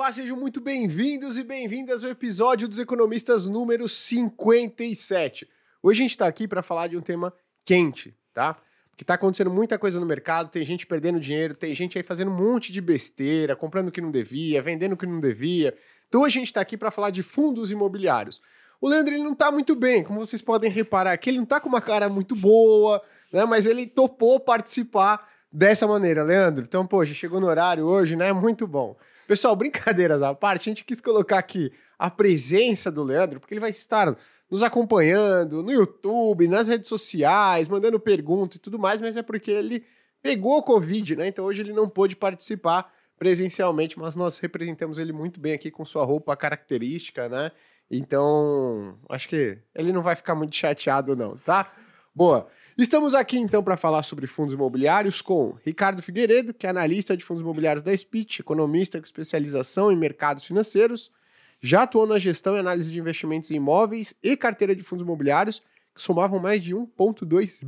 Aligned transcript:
olá, 0.00 0.10
sejam 0.14 0.34
muito 0.34 0.62
bem-vindos 0.62 1.36
e 1.36 1.44
bem-vindas 1.44 2.02
ao 2.02 2.08
episódio 2.08 2.66
dos 2.66 2.78
Economistas 2.78 3.46
número 3.46 3.86
57. 3.86 5.46
Hoje 5.82 6.00
a 6.00 6.02
gente 6.02 6.12
está 6.12 6.26
aqui 6.26 6.48
para 6.48 6.62
falar 6.62 6.86
de 6.86 6.96
um 6.96 7.02
tema 7.02 7.30
quente, 7.66 8.16
tá? 8.32 8.54
Porque 8.88 9.04
está 9.04 9.12
acontecendo 9.12 9.50
muita 9.50 9.78
coisa 9.78 10.00
no 10.00 10.06
mercado, 10.06 10.48
tem 10.48 10.64
gente 10.64 10.86
perdendo 10.86 11.20
dinheiro, 11.20 11.52
tem 11.52 11.74
gente 11.74 11.98
aí 11.98 12.02
fazendo 12.02 12.30
um 12.30 12.34
monte 12.34 12.72
de 12.72 12.80
besteira, 12.80 13.54
comprando 13.54 13.88
o 13.88 13.92
que 13.92 14.00
não 14.00 14.10
devia, 14.10 14.62
vendendo 14.62 14.94
o 14.94 14.96
que 14.96 15.04
não 15.04 15.20
devia. 15.20 15.76
Então 16.08 16.22
hoje 16.22 16.38
a 16.38 16.40
gente 16.40 16.48
está 16.48 16.62
aqui 16.62 16.78
para 16.78 16.90
falar 16.90 17.10
de 17.10 17.22
fundos 17.22 17.70
imobiliários. 17.70 18.40
O 18.80 18.88
Leandro 18.88 19.12
ele 19.12 19.22
não 19.22 19.34
está 19.34 19.52
muito 19.52 19.76
bem, 19.76 20.02
como 20.02 20.24
vocês 20.24 20.40
podem 20.40 20.70
reparar 20.70 21.12
aqui, 21.12 21.28
ele 21.28 21.36
não 21.36 21.44
está 21.44 21.60
com 21.60 21.68
uma 21.68 21.82
cara 21.82 22.08
muito 22.08 22.34
boa, 22.34 23.02
né? 23.30 23.44
Mas 23.44 23.66
ele 23.66 23.86
topou 23.86 24.40
participar 24.40 25.28
dessa 25.52 25.86
maneira, 25.86 26.22
Leandro. 26.22 26.64
Então, 26.64 26.86
poxa, 26.86 27.12
chegou 27.12 27.38
no 27.38 27.48
horário 27.48 27.84
hoje, 27.84 28.16
né? 28.16 28.32
Muito 28.32 28.66
bom. 28.66 28.96
Pessoal, 29.30 29.54
brincadeiras 29.54 30.22
à 30.24 30.34
parte, 30.34 30.68
a 30.68 30.72
gente 30.72 30.84
quis 30.84 31.00
colocar 31.00 31.38
aqui 31.38 31.70
a 31.96 32.10
presença 32.10 32.90
do 32.90 33.04
Leandro, 33.04 33.38
porque 33.38 33.54
ele 33.54 33.60
vai 33.60 33.70
estar 33.70 34.16
nos 34.50 34.60
acompanhando 34.60 35.62
no 35.62 35.70
YouTube, 35.70 36.48
nas 36.48 36.66
redes 36.66 36.88
sociais, 36.88 37.68
mandando 37.68 38.00
perguntas 38.00 38.56
e 38.56 38.58
tudo 38.58 38.76
mais, 38.76 39.00
mas 39.00 39.16
é 39.16 39.22
porque 39.22 39.52
ele 39.52 39.84
pegou 40.20 40.58
o 40.58 40.62
Covid, 40.64 41.14
né? 41.14 41.28
Então 41.28 41.44
hoje 41.44 41.62
ele 41.62 41.72
não 41.72 41.88
pôde 41.88 42.16
participar 42.16 42.92
presencialmente, 43.16 43.96
mas 43.96 44.16
nós 44.16 44.40
representamos 44.40 44.98
ele 44.98 45.12
muito 45.12 45.38
bem 45.38 45.52
aqui 45.52 45.70
com 45.70 45.84
sua 45.84 46.04
roupa 46.04 46.36
característica, 46.36 47.28
né? 47.28 47.52
Então, 47.88 48.98
acho 49.08 49.28
que 49.28 49.58
ele 49.76 49.92
não 49.92 50.02
vai 50.02 50.16
ficar 50.16 50.34
muito 50.34 50.56
chateado, 50.56 51.14
não, 51.14 51.36
tá? 51.36 51.72
Boa. 52.12 52.48
Estamos 52.80 53.14
aqui 53.14 53.36
então 53.36 53.62
para 53.62 53.76
falar 53.76 54.02
sobre 54.02 54.26
fundos 54.26 54.54
imobiliários 54.54 55.20
com 55.20 55.54
Ricardo 55.66 56.00
Figueiredo, 56.00 56.54
que 56.54 56.66
é 56.66 56.70
analista 56.70 57.14
de 57.14 57.22
fundos 57.22 57.42
imobiliários 57.42 57.82
da 57.82 57.94
Speech, 57.94 58.40
economista 58.40 58.98
com 58.98 59.04
especialização 59.04 59.92
em 59.92 59.96
mercados 59.96 60.44
financeiros, 60.44 61.12
já 61.60 61.82
atuou 61.82 62.06
na 62.06 62.18
gestão 62.18 62.56
e 62.56 62.58
análise 62.58 62.90
de 62.90 62.98
investimentos 62.98 63.50
em 63.50 63.56
imóveis 63.56 64.14
e 64.22 64.34
carteira 64.34 64.74
de 64.74 64.82
fundos 64.82 65.04
imobiliários, 65.04 65.62
que 65.94 66.00
somavam 66.00 66.40
mais 66.40 66.62
de 66.62 66.74
1,2 66.74 67.66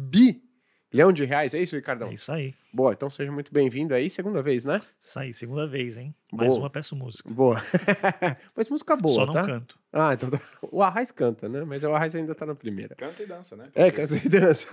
bilhão 0.92 1.12
de 1.12 1.24
reais. 1.24 1.54
É 1.54 1.62
isso, 1.62 1.74
Ricardão? 1.74 2.10
É 2.10 2.14
isso 2.14 2.30
aí. 2.30 2.54
Boa, 2.72 2.92
então 2.92 3.10
seja 3.10 3.32
muito 3.32 3.52
bem-vindo 3.52 3.94
aí, 3.94 4.10
segunda 4.10 4.42
vez, 4.42 4.62
né? 4.64 4.80
Isso 5.00 5.18
aí, 5.18 5.32
segunda 5.32 5.66
vez, 5.66 5.96
hein? 5.96 6.14
Mais 6.30 6.50
Boa. 6.50 6.60
uma 6.60 6.70
peço 6.70 6.94
música. 6.94 7.28
Boa. 7.30 7.62
Mas 8.54 8.68
música 8.68 8.94
boa, 8.94 9.14
Só 9.14 9.26
não 9.26 9.32
tá? 9.32 9.46
canto. 9.46 9.78
Ah, 9.92 10.14
então 10.14 10.30
tá. 10.30 10.40
o 10.70 10.82
Arraiz 10.82 11.10
canta, 11.10 11.48
né? 11.48 11.64
Mas 11.64 11.82
o 11.82 11.92
Arraiz 11.92 12.14
ainda 12.14 12.34
tá 12.34 12.46
na 12.46 12.54
primeira. 12.54 12.94
Canta 12.94 13.22
e 13.22 13.26
dança, 13.26 13.56
né? 13.56 13.70
É, 13.74 13.90
canta 13.90 14.14
e 14.14 14.28
dança. 14.28 14.68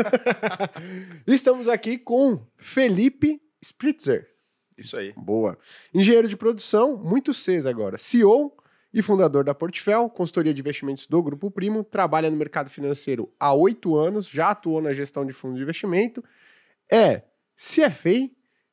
Estamos 1.26 1.68
aqui 1.68 1.98
com 1.98 2.46
Felipe 2.58 3.42
Spritzer. 3.62 4.30
Isso 4.78 4.96
aí. 4.96 5.14
Boa. 5.18 5.58
Engenheiro 5.94 6.28
de 6.28 6.38
produção, 6.38 6.98
muito 6.98 7.34
Cs 7.34 7.66
agora. 7.66 7.98
CEO 7.98 8.56
e 8.94 9.02
fundador 9.02 9.44
da 9.44 9.54
Portfel, 9.54 10.10
consultoria 10.10 10.54
de 10.54 10.62
investimentos 10.62 11.06
do 11.06 11.22
Grupo 11.22 11.52
Primo, 11.52 11.84
trabalha 11.84 12.30
no 12.30 12.38
mercado 12.38 12.70
financeiro 12.70 13.32
há 13.40 13.54
oito 13.54 13.96
anos, 13.96 14.28
já 14.28 14.50
atuou 14.50 14.82
na 14.82 14.94
gestão 14.94 15.26
de 15.26 15.34
fundos 15.34 15.58
de 15.58 15.64
investimento, 15.64 16.24
é 16.92 17.24
CFA, 17.56 18.30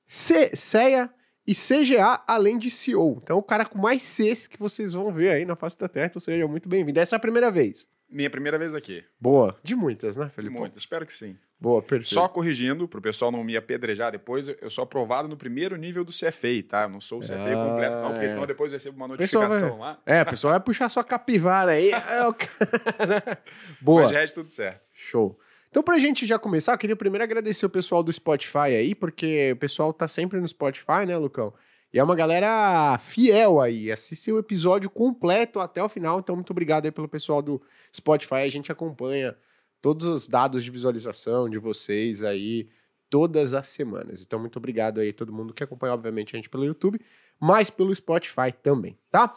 CEA 0.08 1.10
e 1.46 1.54
CGA, 1.54 2.22
além 2.26 2.58
de 2.58 2.70
CEO. 2.70 3.20
Então, 3.22 3.38
o 3.38 3.42
cara 3.42 3.64
com 3.64 3.78
mais 3.78 4.02
Cs 4.02 4.46
que 4.46 4.58
vocês 4.58 4.94
vão 4.94 5.12
ver 5.12 5.30
aí 5.30 5.44
na 5.44 5.54
face 5.54 5.78
da 5.78 5.88
Terra, 5.88 6.06
então 6.06 6.20
seja 6.20 6.46
muito 6.48 6.68
bem-vindo. 6.68 6.98
Essa 6.98 7.16
é 7.16 7.18
a 7.18 7.20
primeira 7.20 7.50
vez. 7.50 7.86
Minha 8.08 8.30
primeira 8.30 8.58
vez 8.58 8.74
aqui. 8.74 9.04
Boa. 9.20 9.56
De 9.62 9.74
muitas, 9.74 10.16
né, 10.16 10.26
De 10.26 10.30
Felipe? 10.32 10.54
muitas, 10.54 10.78
espero 10.78 11.04
que 11.04 11.12
sim. 11.12 11.36
Boa, 11.58 11.80
perfeito. 11.80 12.12
Só 12.12 12.28
corrigindo, 12.28 12.86
pro 12.86 13.00
pessoal 13.00 13.32
não 13.32 13.42
me 13.42 13.56
apedrejar 13.56 14.12
depois, 14.12 14.46
eu 14.48 14.68
sou 14.70 14.84
aprovado 14.84 15.26
no 15.26 15.36
primeiro 15.38 15.74
nível 15.76 16.04
do 16.04 16.12
CFA, 16.12 16.62
tá? 16.68 16.82
Eu 16.82 16.90
não 16.90 17.00
sou 17.00 17.18
o 17.18 17.22
CFA 17.22 17.34
Ah, 17.34 17.64
completo, 17.70 17.96
não, 17.96 18.10
porque 18.10 18.26
é. 18.26 18.28
senão 18.28 18.46
depois 18.46 18.72
eu 18.72 18.76
recebo 18.76 18.96
uma 18.96 19.08
notificação 19.08 19.78
lá. 19.78 19.98
É, 20.04 20.20
o 20.22 20.26
pessoal 20.26 20.52
vai 20.52 20.60
puxar 20.60 20.88
sua 20.90 21.02
capivara 21.02 21.72
aí. 21.72 21.90
É 22.10 22.28
o. 22.28 22.34
Boa. 23.80 24.02
Mas 24.02 24.10
de 24.10 24.14
resto, 24.16 24.34
tudo 24.42 24.50
certo. 24.50 24.80
Show. 24.92 25.38
Então, 25.70 25.82
pra 25.82 25.98
gente 25.98 26.24
já 26.26 26.38
começar, 26.38 26.72
eu 26.72 26.78
queria 26.78 26.96
primeiro 26.96 27.24
agradecer 27.24 27.66
o 27.66 27.70
pessoal 27.70 28.02
do 28.02 28.12
Spotify 28.12 28.58
aí, 28.76 28.94
porque 28.94 29.52
o 29.52 29.56
pessoal 29.56 29.92
tá 29.92 30.06
sempre 30.08 30.40
no 30.40 30.46
Spotify, 30.48 31.04
né, 31.06 31.16
Lucão? 31.16 31.52
E 31.92 31.98
é 31.98 32.04
uma 32.04 32.14
galera 32.14 32.98
fiel 32.98 33.60
aí, 33.60 33.90
assiste 33.90 34.30
o 34.30 34.38
episódio 34.38 34.90
completo 34.90 35.60
até 35.60 35.82
o 35.82 35.88
final, 35.88 36.18
então 36.18 36.34
muito 36.34 36.50
obrigado 36.50 36.84
aí 36.84 36.90
pelo 36.90 37.08
pessoal 37.08 37.40
do 37.40 37.62
Spotify, 37.94 38.34
a 38.34 38.48
gente 38.48 38.70
acompanha 38.70 39.36
todos 39.80 40.06
os 40.06 40.28
dados 40.28 40.64
de 40.64 40.70
visualização 40.70 41.48
de 41.48 41.58
vocês 41.58 42.22
aí 42.22 42.68
todas 43.08 43.54
as 43.54 43.68
semanas. 43.68 44.22
Então 44.22 44.38
muito 44.38 44.56
obrigado 44.56 45.00
aí 45.00 45.10
a 45.10 45.14
todo 45.14 45.32
mundo 45.32 45.54
que 45.54 45.62
acompanha, 45.62 45.94
obviamente, 45.94 46.34
a 46.34 46.38
gente 46.38 46.50
pelo 46.50 46.64
YouTube, 46.64 47.00
mas 47.40 47.70
pelo 47.70 47.94
Spotify 47.94 48.52
também, 48.62 48.98
tá? 49.10 49.34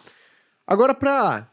Agora, 0.65 0.93
para 0.93 1.51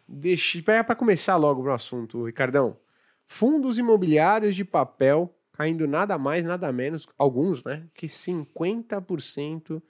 para 0.64 0.94
começar 0.94 1.36
logo 1.36 1.62
o 1.62 1.70
assunto, 1.70 2.24
Ricardão, 2.24 2.76
fundos 3.24 3.78
imobiliários 3.78 4.54
de 4.54 4.64
papel 4.64 5.34
caindo 5.52 5.88
nada 5.88 6.18
mais, 6.18 6.44
nada 6.44 6.70
menos, 6.70 7.08
alguns, 7.16 7.64
né, 7.64 7.86
que 7.94 8.08
50% 8.08 9.82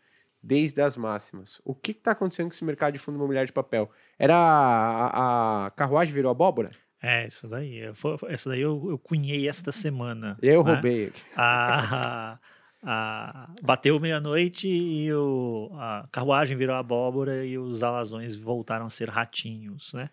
desde 0.47 0.81
as 0.81 0.97
máximas. 0.97 1.61
O 1.65 1.75
que 1.75 1.91
está 1.91 2.12
acontecendo 2.12 2.47
com 2.49 2.53
esse 2.55 2.65
mercado 2.65 2.93
de 2.93 2.99
fundo 3.01 3.17
imobiliário 3.17 3.47
de 3.49 3.53
papel? 3.53 3.91
Era 4.19 4.37
a, 4.37 5.67
a 5.67 5.71
carruagem 5.73 6.15
virou 6.15 6.31
abóbora? 6.31 6.71
É, 7.03 7.27
isso 7.27 7.49
daí. 7.49 7.79
Eu- 7.79 7.95
Essa 8.29 8.51
daí 8.51 8.61
eu, 8.61 8.87
eu 8.91 8.99
cunhei 8.99 9.49
esta 9.49 9.73
semana. 9.73 10.37
Eu 10.41 10.62
né? 10.65 10.73
roubei. 10.73 11.12
A, 11.37 12.39
a- 12.83 13.51
bateu 13.62 13.99
meia-noite 13.99 14.69
e 14.69 15.12
o, 15.12 15.71
a 15.75 16.09
carruagem 16.12 16.57
virou 16.57 16.77
abóbora 16.77 17.45
e 17.45 17.59
os 17.59 17.83
alazões 17.83 18.37
voltaram 18.37 18.87
a 18.87 18.91
ser 18.91 19.09
ratinhos, 19.09 19.93
né? 19.95 20.09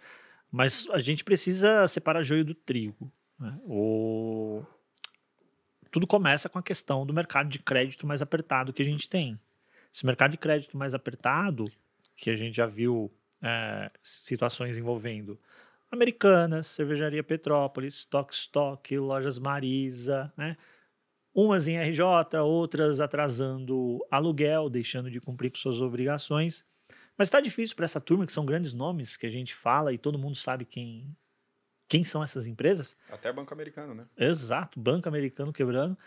Mas 0.52 0.88
a 0.92 1.00
gente 1.00 1.24
precisa 1.24 1.88
separar 1.88 2.22
joio 2.24 2.44
do 2.46 2.54
trigo. 2.54 3.12
né? 3.40 3.58
O... 3.66 4.64
Tudo 5.92 6.06
começa 6.08 6.50
com 6.50 6.58
a 6.60 6.64
questão 6.64 7.06
do 7.06 7.14
mercado 7.14 7.50
de 7.50 7.60
crédito 7.60 8.06
mais 8.08 8.22
apertado 8.22 8.74
que 8.74 8.82
a 8.82 8.86
gente 8.86 9.08
tem. 9.10 9.40
Esse 9.94 10.06
mercado 10.06 10.32
de 10.32 10.38
crédito 10.38 10.78
mais 10.78 10.94
apertado, 10.94 11.72
que 12.16 12.30
a 12.30 12.36
gente 12.36 12.56
já 12.56 12.66
viu 12.66 13.14
é, 13.42 13.92
situações 14.02 14.78
envolvendo 14.78 15.40
Americanas, 15.92 16.66
Cervejaria 16.68 17.24
Petrópolis, 17.24 17.96
Stock 18.00 18.34
Stock, 18.34 18.98
Lojas 18.98 19.38
Marisa, 19.38 20.34
né? 20.36 20.58
Umas 21.36 21.68
em 21.68 21.78
RJ, 21.78 22.40
outras 22.44 23.00
atrasando 23.00 24.04
aluguel, 24.10 24.70
deixando 24.70 25.10
de 25.10 25.20
cumprir 25.20 25.52
com 25.52 25.58
suas 25.58 25.82
obrigações. 25.82 26.66
Mas 27.18 27.28
está 27.28 27.40
difícil 27.40 27.76
para 27.76 27.86
essa 27.86 28.02
turma, 28.02 28.26
que 28.26 28.32
são 28.32 28.46
grandes 28.46 28.74
nomes 28.74 29.16
que 29.16 29.26
a 29.26 29.30
gente 29.30 29.54
fala 29.54 29.94
e 29.94 29.98
todo 29.98 30.18
mundo 30.18 30.36
sabe 30.36 30.66
quem, 30.66 31.16
quem 31.88 32.04
são 32.04 32.24
essas 32.24 32.48
empresas. 32.48 32.96
Até 33.10 33.32
banco 33.32 33.54
americano, 33.54 33.94
né? 33.94 34.06
Exato, 34.18 34.80
banco 34.80 35.08
americano 35.08 35.54
quebrando. 35.54 35.98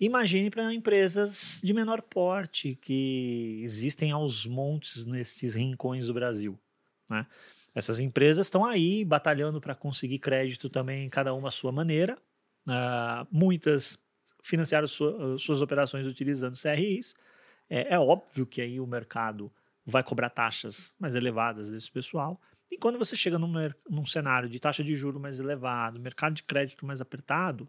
Imagine 0.00 0.48
para 0.48 0.72
empresas 0.72 1.60
de 1.62 1.74
menor 1.74 2.02
porte 2.02 2.78
que 2.80 3.60
existem 3.62 4.12
aos 4.12 4.46
montes 4.46 5.04
nestes 5.04 5.54
rincões 5.54 6.06
do 6.06 6.14
Brasil. 6.14 6.58
Né? 7.08 7.26
Essas 7.74 7.98
empresas 7.98 8.46
estão 8.46 8.64
aí 8.64 9.04
batalhando 9.04 9.60
para 9.60 9.74
conseguir 9.74 10.20
crédito 10.20 10.68
também, 10.68 11.08
cada 11.08 11.34
uma 11.34 11.48
à 11.48 11.50
sua 11.50 11.72
maneira. 11.72 12.16
Ah, 12.68 13.26
muitas 13.30 13.98
financiaram 14.42 14.86
sua- 14.86 15.36
suas 15.38 15.60
operações 15.60 16.06
utilizando 16.06 16.54
CRIs. 16.54 17.16
É, 17.68 17.94
é 17.94 17.98
óbvio 17.98 18.46
que 18.46 18.60
aí 18.60 18.78
o 18.78 18.86
mercado 18.86 19.50
vai 19.84 20.02
cobrar 20.02 20.30
taxas 20.30 20.92
mais 20.98 21.14
elevadas 21.14 21.68
desse 21.70 21.90
pessoal. 21.90 22.40
E 22.70 22.76
quando 22.76 22.98
você 22.98 23.16
chega 23.16 23.38
num, 23.38 23.52
num 23.88 24.06
cenário 24.06 24.48
de 24.48 24.60
taxa 24.60 24.84
de 24.84 24.94
juro 24.94 25.18
mais 25.18 25.40
elevado, 25.40 25.98
mercado 25.98 26.34
de 26.34 26.42
crédito 26.42 26.86
mais 26.86 27.00
apertado, 27.00 27.68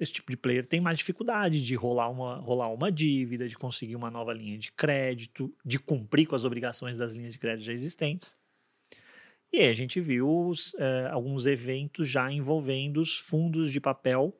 esse 0.00 0.12
tipo 0.12 0.30
de 0.30 0.36
player 0.36 0.66
tem 0.66 0.80
mais 0.80 0.98
dificuldade 0.98 1.62
de 1.62 1.74
rolar 1.74 2.08
uma, 2.08 2.36
rolar 2.36 2.72
uma 2.72 2.90
dívida, 2.90 3.46
de 3.46 3.56
conseguir 3.56 3.94
uma 3.94 4.10
nova 4.10 4.32
linha 4.32 4.56
de 4.56 4.72
crédito, 4.72 5.54
de 5.62 5.78
cumprir 5.78 6.26
com 6.26 6.34
as 6.34 6.44
obrigações 6.44 6.96
das 6.96 7.14
linhas 7.14 7.34
de 7.34 7.38
crédito 7.38 7.66
já 7.66 7.72
existentes. 7.74 8.34
E 9.52 9.58
aí 9.58 9.68
a 9.68 9.74
gente 9.74 10.00
viu 10.00 10.48
os, 10.48 10.74
eh, 10.78 11.08
alguns 11.10 11.44
eventos 11.44 12.08
já 12.08 12.32
envolvendo 12.32 12.98
os 12.98 13.18
fundos 13.18 13.70
de 13.70 13.78
papel, 13.78 14.34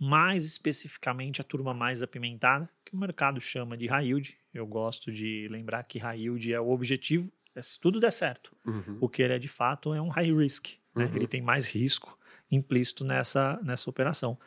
mais 0.00 0.44
especificamente 0.44 1.40
a 1.40 1.44
turma 1.44 1.72
mais 1.72 2.02
apimentada, 2.02 2.68
que 2.84 2.94
o 2.94 2.98
mercado 2.98 3.40
chama 3.40 3.76
de 3.76 3.86
high 3.86 4.06
yield. 4.06 4.36
Eu 4.52 4.66
gosto 4.66 5.12
de 5.12 5.46
lembrar 5.48 5.86
que 5.86 5.98
high 5.98 6.18
yield 6.18 6.52
é 6.52 6.60
o 6.60 6.70
objetivo, 6.70 7.30
é 7.54 7.62
se 7.62 7.78
tudo 7.78 8.00
der 8.00 8.10
certo. 8.10 8.56
Uhum. 8.66 8.98
O 9.00 9.08
que 9.08 9.22
ele 9.22 9.34
é 9.34 9.38
de 9.38 9.46
fato 9.46 9.94
é 9.94 10.02
um 10.02 10.08
high 10.08 10.34
risk. 10.34 10.78
né? 10.96 11.04
Uhum. 11.04 11.16
Ele 11.16 11.26
tem 11.28 11.40
mais 11.40 11.68
risco 11.68 12.18
implícito 12.50 13.04
nessa, 13.04 13.58
nessa 13.62 13.88
operação. 13.88 14.38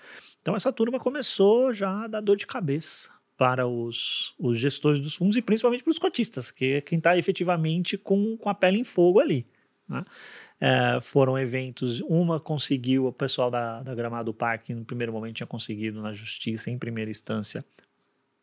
Então 0.42 0.56
essa 0.56 0.72
turma 0.72 1.00
começou 1.00 1.74
já 1.74 2.04
a 2.04 2.08
dar 2.08 2.22
dor 2.22 2.38
de 2.38 2.48
cabeça 2.48 3.10
para 3.38 3.68
os, 3.68 4.34
os 4.40 4.58
gestores 4.58 5.00
dos 5.00 5.16
fundos 5.16 5.38
e 5.38 5.42
principalmente 5.42 5.84
para 5.84 5.92
os 5.92 6.00
cotistas, 6.00 6.50
que 6.50 6.74
é 6.74 6.82
quem 6.82 6.98
está 6.98 7.18
efetivamente 7.18 7.98
com, 7.98 8.36
com 8.38 8.50
a 8.50 8.56
pele 8.56 8.80
em 8.80 8.84
fogo 8.84 9.20
ali. 9.20 9.46
né? 9.88 10.04
É, 10.60 11.00
foram 11.02 11.38
eventos, 11.38 12.02
uma 12.02 12.40
conseguiu, 12.40 13.06
o 13.06 13.14
pessoal 13.14 13.52
da, 13.52 13.84
da 13.84 13.94
Gramado 13.94 14.34
Parque 14.34 14.74
no 14.74 14.84
primeiro 14.84 15.14
momento 15.14 15.36
tinha 15.36 15.48
conseguido 15.48 16.02
na 16.02 16.12
justiça, 16.14 16.72
em 16.72 16.80
primeira 16.80 17.12
instância, 17.12 17.64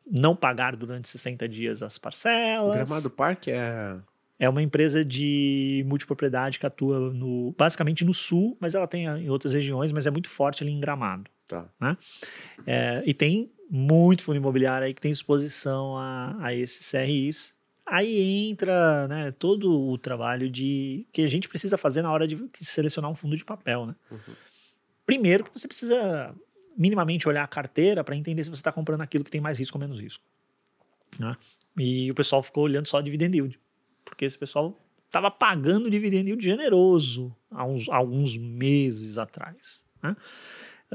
não 0.08 0.36
pagar 0.36 0.76
durante 0.76 1.08
60 1.08 1.48
dias 1.48 1.82
as 1.82 1.96
O 1.96 2.00
parcelas. 2.00 2.88
Gramado 2.88 3.10
Parque 3.10 3.50
é 3.50 3.96
é 4.38 4.48
uma 4.48 4.62
empresa 4.62 5.04
de 5.04 5.84
multipropriedade 5.86 6.58
que 6.58 6.66
atua 6.66 6.98
no, 6.98 7.54
basicamente 7.56 8.04
no 8.04 8.12
sul, 8.12 8.56
mas 8.60 8.74
ela 8.74 8.86
tem 8.86 9.06
em 9.06 9.30
outras 9.30 9.52
regiões, 9.52 9.92
mas 9.92 10.06
é 10.06 10.10
muito 10.10 10.28
forte 10.28 10.62
ali 10.62 10.72
em 10.72 10.80
Gramado. 10.80 11.30
Tá. 11.46 11.68
Né? 11.80 11.96
É, 12.66 13.02
e 13.06 13.14
tem 13.14 13.52
muito 13.70 14.22
fundo 14.22 14.36
imobiliário 14.36 14.86
aí 14.86 14.94
que 14.94 15.00
tem 15.00 15.12
exposição 15.12 15.96
a, 15.96 16.36
a 16.40 16.54
esses 16.54 16.90
CRIs. 16.90 17.54
Aí 17.86 18.48
entra 18.48 19.06
né, 19.08 19.30
todo 19.30 19.70
o 19.70 19.98
trabalho 19.98 20.50
de 20.50 21.06
que 21.12 21.22
a 21.22 21.28
gente 21.28 21.48
precisa 21.48 21.76
fazer 21.76 22.02
na 22.02 22.10
hora 22.10 22.26
de 22.26 22.38
selecionar 22.54 23.10
um 23.10 23.14
fundo 23.14 23.36
de 23.36 23.44
papel. 23.44 23.86
Né? 23.86 23.94
Uhum. 24.10 24.34
Primeiro, 25.04 25.46
você 25.52 25.68
precisa 25.68 26.34
minimamente 26.76 27.28
olhar 27.28 27.44
a 27.44 27.48
carteira 27.48 28.02
para 28.02 28.16
entender 28.16 28.42
se 28.42 28.50
você 28.50 28.60
está 28.60 28.72
comprando 28.72 29.02
aquilo 29.02 29.22
que 29.22 29.30
tem 29.30 29.40
mais 29.40 29.58
risco 29.58 29.76
ou 29.76 29.80
menos 29.80 30.00
risco. 30.00 30.24
Né? 31.18 31.36
E 31.78 32.10
o 32.10 32.14
pessoal 32.14 32.42
ficou 32.42 32.64
olhando 32.64 32.88
só 32.88 33.00
dividend 33.00 33.36
yield, 33.36 33.60
porque 34.04 34.24
esse 34.24 34.38
pessoal 34.38 34.78
estava 35.06 35.30
pagando 35.30 35.90
dividend 35.90 36.26
yield 36.26 36.44
generoso 36.44 37.34
há 37.50 37.64
uns, 37.64 37.88
alguns 37.88 38.36
meses 38.36 39.16
atrás. 39.16 39.84
Né? 40.02 40.16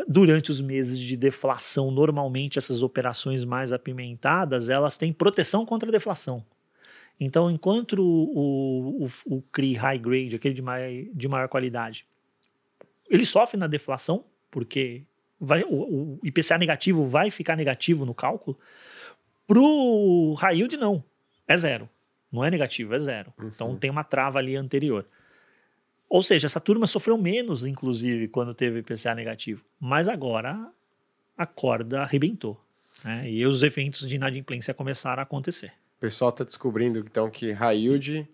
Durante 0.08 0.52
os 0.52 0.62
meses 0.62 1.00
de 1.00 1.16
deflação, 1.16 1.90
normalmente 1.90 2.58
essas 2.58 2.82
operações 2.82 3.44
mais 3.44 3.72
apimentadas, 3.74 4.70
elas 4.70 4.98
têm 4.98 5.12
proteção 5.14 5.66
contra 5.66 5.90
a 5.90 5.92
deflação. 5.92 6.46
Então, 7.20 7.52
enquanto 7.52 8.00
o, 8.00 9.06
o, 9.06 9.36
o 9.38 9.42
CRI 9.52 9.74
high 9.74 9.98
grade, 9.98 10.36
aquele 10.36 10.54
de, 10.54 10.62
mai, 10.62 11.10
de 11.14 11.28
maior 11.28 11.50
qualidade, 11.50 12.06
ele 13.10 13.26
sofre 13.26 13.58
na 13.58 13.68
deflação, 13.68 14.24
porque 14.50 15.04
vai, 15.40 15.64
o, 15.64 16.16
o 16.16 16.20
IPCA 16.24 16.58
negativo 16.58 17.08
vai 17.08 17.30
ficar 17.30 17.58
negativo 17.58 18.06
no 18.06 18.14
cálculo, 18.14 18.58
para 19.46 19.60
o 19.60 20.34
high 20.36 20.58
yield, 20.58 20.78
não. 20.78 21.04
É 21.48 21.58
zero. 21.58 21.90
Não 22.32 22.44
é 22.44 22.52
negativo, 22.52 22.94
é 22.94 23.00
zero. 23.00 23.34
Uhum. 23.38 23.48
Então 23.48 23.76
tem 23.76 23.90
uma 23.90 24.04
trava 24.04 24.40
ali 24.40 24.56
anterior. 24.56 25.06
Ou 26.10 26.24
seja, 26.24 26.48
essa 26.48 26.60
turma 26.60 26.88
sofreu 26.88 27.18
menos, 27.18 27.64
inclusive, 27.64 28.28
quando 28.28 28.54
teve 28.54 28.80
IPCA 28.80 29.14
negativo. 29.14 29.64
Mas 29.80 30.08
agora 30.08 30.72
a 31.38 31.46
corda 31.46 32.02
arrebentou. 32.02 32.60
Né? 33.04 33.30
E 33.30 33.46
os 33.46 33.62
eventos 33.64 34.08
de 34.08 34.16
inadimplência 34.16 34.74
começaram 34.74 35.22
a 35.22 35.24
acontecer. 35.24 35.72
O 35.98 36.02
pessoal 36.02 36.30
está 36.32 36.44
descobrindo 36.44 37.00
então 37.00 37.30
que 37.30 37.56
yield 37.74 38.28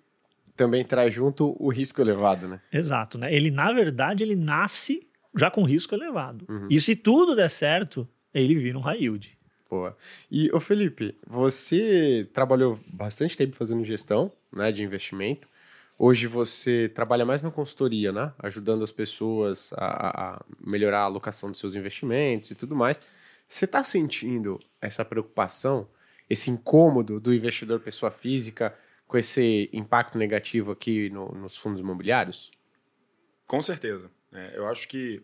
também 0.55 0.85
traz 0.85 1.13
junto 1.13 1.55
o 1.59 1.69
risco 1.69 2.01
elevado, 2.01 2.47
né? 2.47 2.61
Exato, 2.71 3.17
né? 3.17 3.33
Ele, 3.33 3.51
na 3.51 3.73
verdade, 3.73 4.23
ele 4.23 4.35
nasce 4.35 5.05
já 5.35 5.51
com 5.51 5.63
risco 5.63 5.93
elevado. 5.93 6.45
Uhum. 6.47 6.67
E 6.69 6.79
se 6.79 6.95
tudo 6.95 7.35
der 7.35 7.49
certo, 7.49 8.07
ele 8.33 8.55
vira 8.55 8.77
um 8.77 8.81
high 8.81 9.01
yield. 9.01 9.37
Boa. 9.69 9.97
E, 10.31 10.49
ô 10.53 10.59
Felipe, 10.59 11.17
você 11.25 12.27
trabalhou 12.33 12.79
bastante 12.87 13.35
tempo 13.35 13.55
fazendo 13.55 13.83
gestão 13.83 14.31
né, 14.51 14.71
de 14.71 14.83
investimento. 14.83 15.47
Hoje 15.97 16.27
você 16.27 16.91
trabalha 16.93 17.25
mais 17.25 17.41
na 17.41 17.49
consultoria, 17.49 18.11
né? 18.11 18.33
Ajudando 18.39 18.83
as 18.83 18.91
pessoas 18.91 19.71
a, 19.73 20.35
a 20.35 20.45
melhorar 20.59 20.99
a 20.99 21.03
alocação 21.03 21.49
dos 21.49 21.59
seus 21.59 21.73
investimentos 21.73 22.51
e 22.51 22.55
tudo 22.55 22.75
mais. 22.75 22.99
Você 23.47 23.65
está 23.65 23.83
sentindo 23.83 24.59
essa 24.81 25.05
preocupação, 25.05 25.87
esse 26.29 26.51
incômodo 26.51 27.19
do 27.19 27.33
investidor 27.33 27.79
pessoa 27.79 28.11
física 28.11 28.75
com 29.07 29.17
esse 29.17 29.69
impacto 29.71 30.17
negativo 30.17 30.71
aqui 30.71 31.09
no, 31.09 31.29
nos 31.33 31.55
fundos 31.55 31.79
imobiliários? 31.79 32.51
Com 33.47 33.61
certeza. 33.61 34.09
É, 34.33 34.53
eu 34.55 34.67
acho 34.67 34.87
que, 34.87 35.21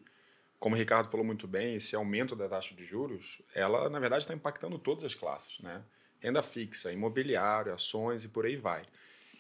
como 0.62 0.76
o 0.76 0.78
Ricardo 0.78 1.10
falou 1.10 1.26
muito 1.26 1.48
bem, 1.48 1.74
esse 1.74 1.96
aumento 1.96 2.36
da 2.36 2.48
taxa 2.48 2.76
de 2.76 2.84
juros, 2.84 3.42
ela, 3.56 3.90
na 3.90 4.00
verdade, 4.00 4.24
está 4.24 4.34
impactando 4.36 4.78
todas 4.78 5.04
as 5.04 5.16
classes. 5.16 5.60
Né? 5.60 5.82
Renda 6.20 6.44
fixa, 6.44 6.94
imobiliário, 6.94 7.74
ações 7.74 8.24
e 8.24 8.28
por 8.28 8.46
aí 8.46 8.56
vai. 8.56 8.84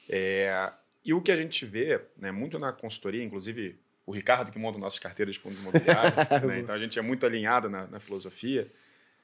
É, 0.09 0.73
e 1.05 1.13
o 1.13 1.21
que 1.21 1.31
a 1.31 1.37
gente 1.37 1.63
vê, 1.63 2.01
né, 2.17 2.31
muito 2.31 2.57
na 2.57 2.73
consultoria, 2.73 3.23
inclusive 3.23 3.79
o 4.03 4.11
Ricardo 4.11 4.51
que 4.51 4.57
monta 4.57 4.79
nossas 4.79 4.97
carteiras 4.97 5.35
de 5.35 5.39
fundos 5.39 5.61
imobiliários, 5.61 6.15
né, 6.43 6.59
então 6.59 6.73
a 6.73 6.79
gente 6.79 6.97
é 6.97 7.03
muito 7.03 7.23
alinhado 7.23 7.69
na, 7.69 7.85
na 7.85 7.99
filosofia, 7.99 8.67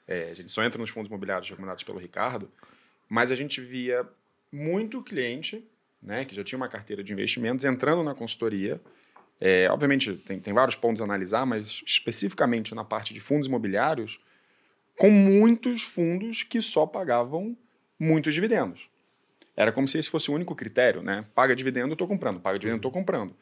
é, 0.07 0.29
a 0.29 0.33
gente 0.35 0.51
só 0.51 0.63
entra 0.63 0.79
nos 0.79 0.91
fundos 0.91 1.09
imobiliários 1.09 1.49
recomendados 1.49 1.83
pelo 1.83 1.97
Ricardo, 1.97 2.47
mas 3.09 3.31
a 3.31 3.35
gente 3.35 3.59
via 3.59 4.07
muito 4.51 5.03
cliente, 5.03 5.67
né, 5.99 6.25
que 6.25 6.35
já 6.35 6.43
tinha 6.43 6.57
uma 6.57 6.69
carteira 6.69 7.03
de 7.03 7.11
investimentos, 7.11 7.65
entrando 7.65 8.03
na 8.03 8.13
consultoria. 8.13 8.79
É, 9.39 9.67
obviamente, 9.69 10.13
tem, 10.13 10.39
tem 10.39 10.53
vários 10.53 10.75
pontos 10.75 11.01
a 11.01 11.03
analisar, 11.03 11.45
mas 11.45 11.83
especificamente 11.85 12.73
na 12.73 12.83
parte 12.83 13.13
de 13.13 13.19
fundos 13.19 13.47
imobiliários, 13.47 14.19
com 14.97 15.11
muitos 15.11 15.83
fundos 15.83 16.43
que 16.43 16.61
só 16.61 16.85
pagavam 16.85 17.55
muitos 17.99 18.33
dividendos. 18.33 18.89
Era 19.55 19.71
como 19.71 19.87
se 19.87 19.97
esse 19.97 20.09
fosse 20.09 20.29
o 20.29 20.33
único 20.33 20.55
critério, 20.55 21.01
né? 21.01 21.25
Paga 21.33 21.55
dividendo, 21.55 21.89
eu 21.89 21.93
estou 21.93 22.07
comprando. 22.07 22.39
Paga 22.39 22.57
dividendo, 22.57 22.77
eu 22.77 22.89
estou 22.89 22.91
comprando. 22.91 23.35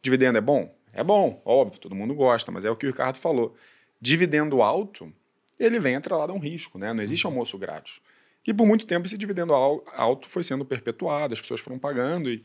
Dividendo 0.00 0.38
é 0.38 0.40
bom? 0.40 0.74
É 0.92 1.02
bom, 1.02 1.40
óbvio, 1.44 1.80
todo 1.80 1.94
mundo 1.94 2.14
gosta, 2.14 2.50
mas 2.52 2.64
é 2.64 2.70
o 2.70 2.76
que 2.76 2.86
o 2.86 2.90
Ricardo 2.90 3.16
falou. 3.16 3.56
Dividendo 4.00 4.60
alto, 4.60 5.12
ele 5.58 5.78
vem 5.78 5.96
atrelado 5.96 6.32
a 6.32 6.34
um 6.34 6.38
risco, 6.40 6.78
né? 6.78 6.92
Não 6.92 7.02
existe 7.02 7.24
almoço 7.26 7.56
grátis. 7.56 8.00
E 8.46 8.52
por 8.52 8.66
muito 8.66 8.86
tempo 8.86 9.06
esse 9.06 9.16
dividendo 9.16 9.54
alto 9.54 10.28
foi 10.28 10.42
sendo 10.42 10.64
perpetuado, 10.64 11.32
as 11.32 11.40
pessoas 11.40 11.60
foram 11.60 11.78
pagando 11.78 12.28
e, 12.28 12.42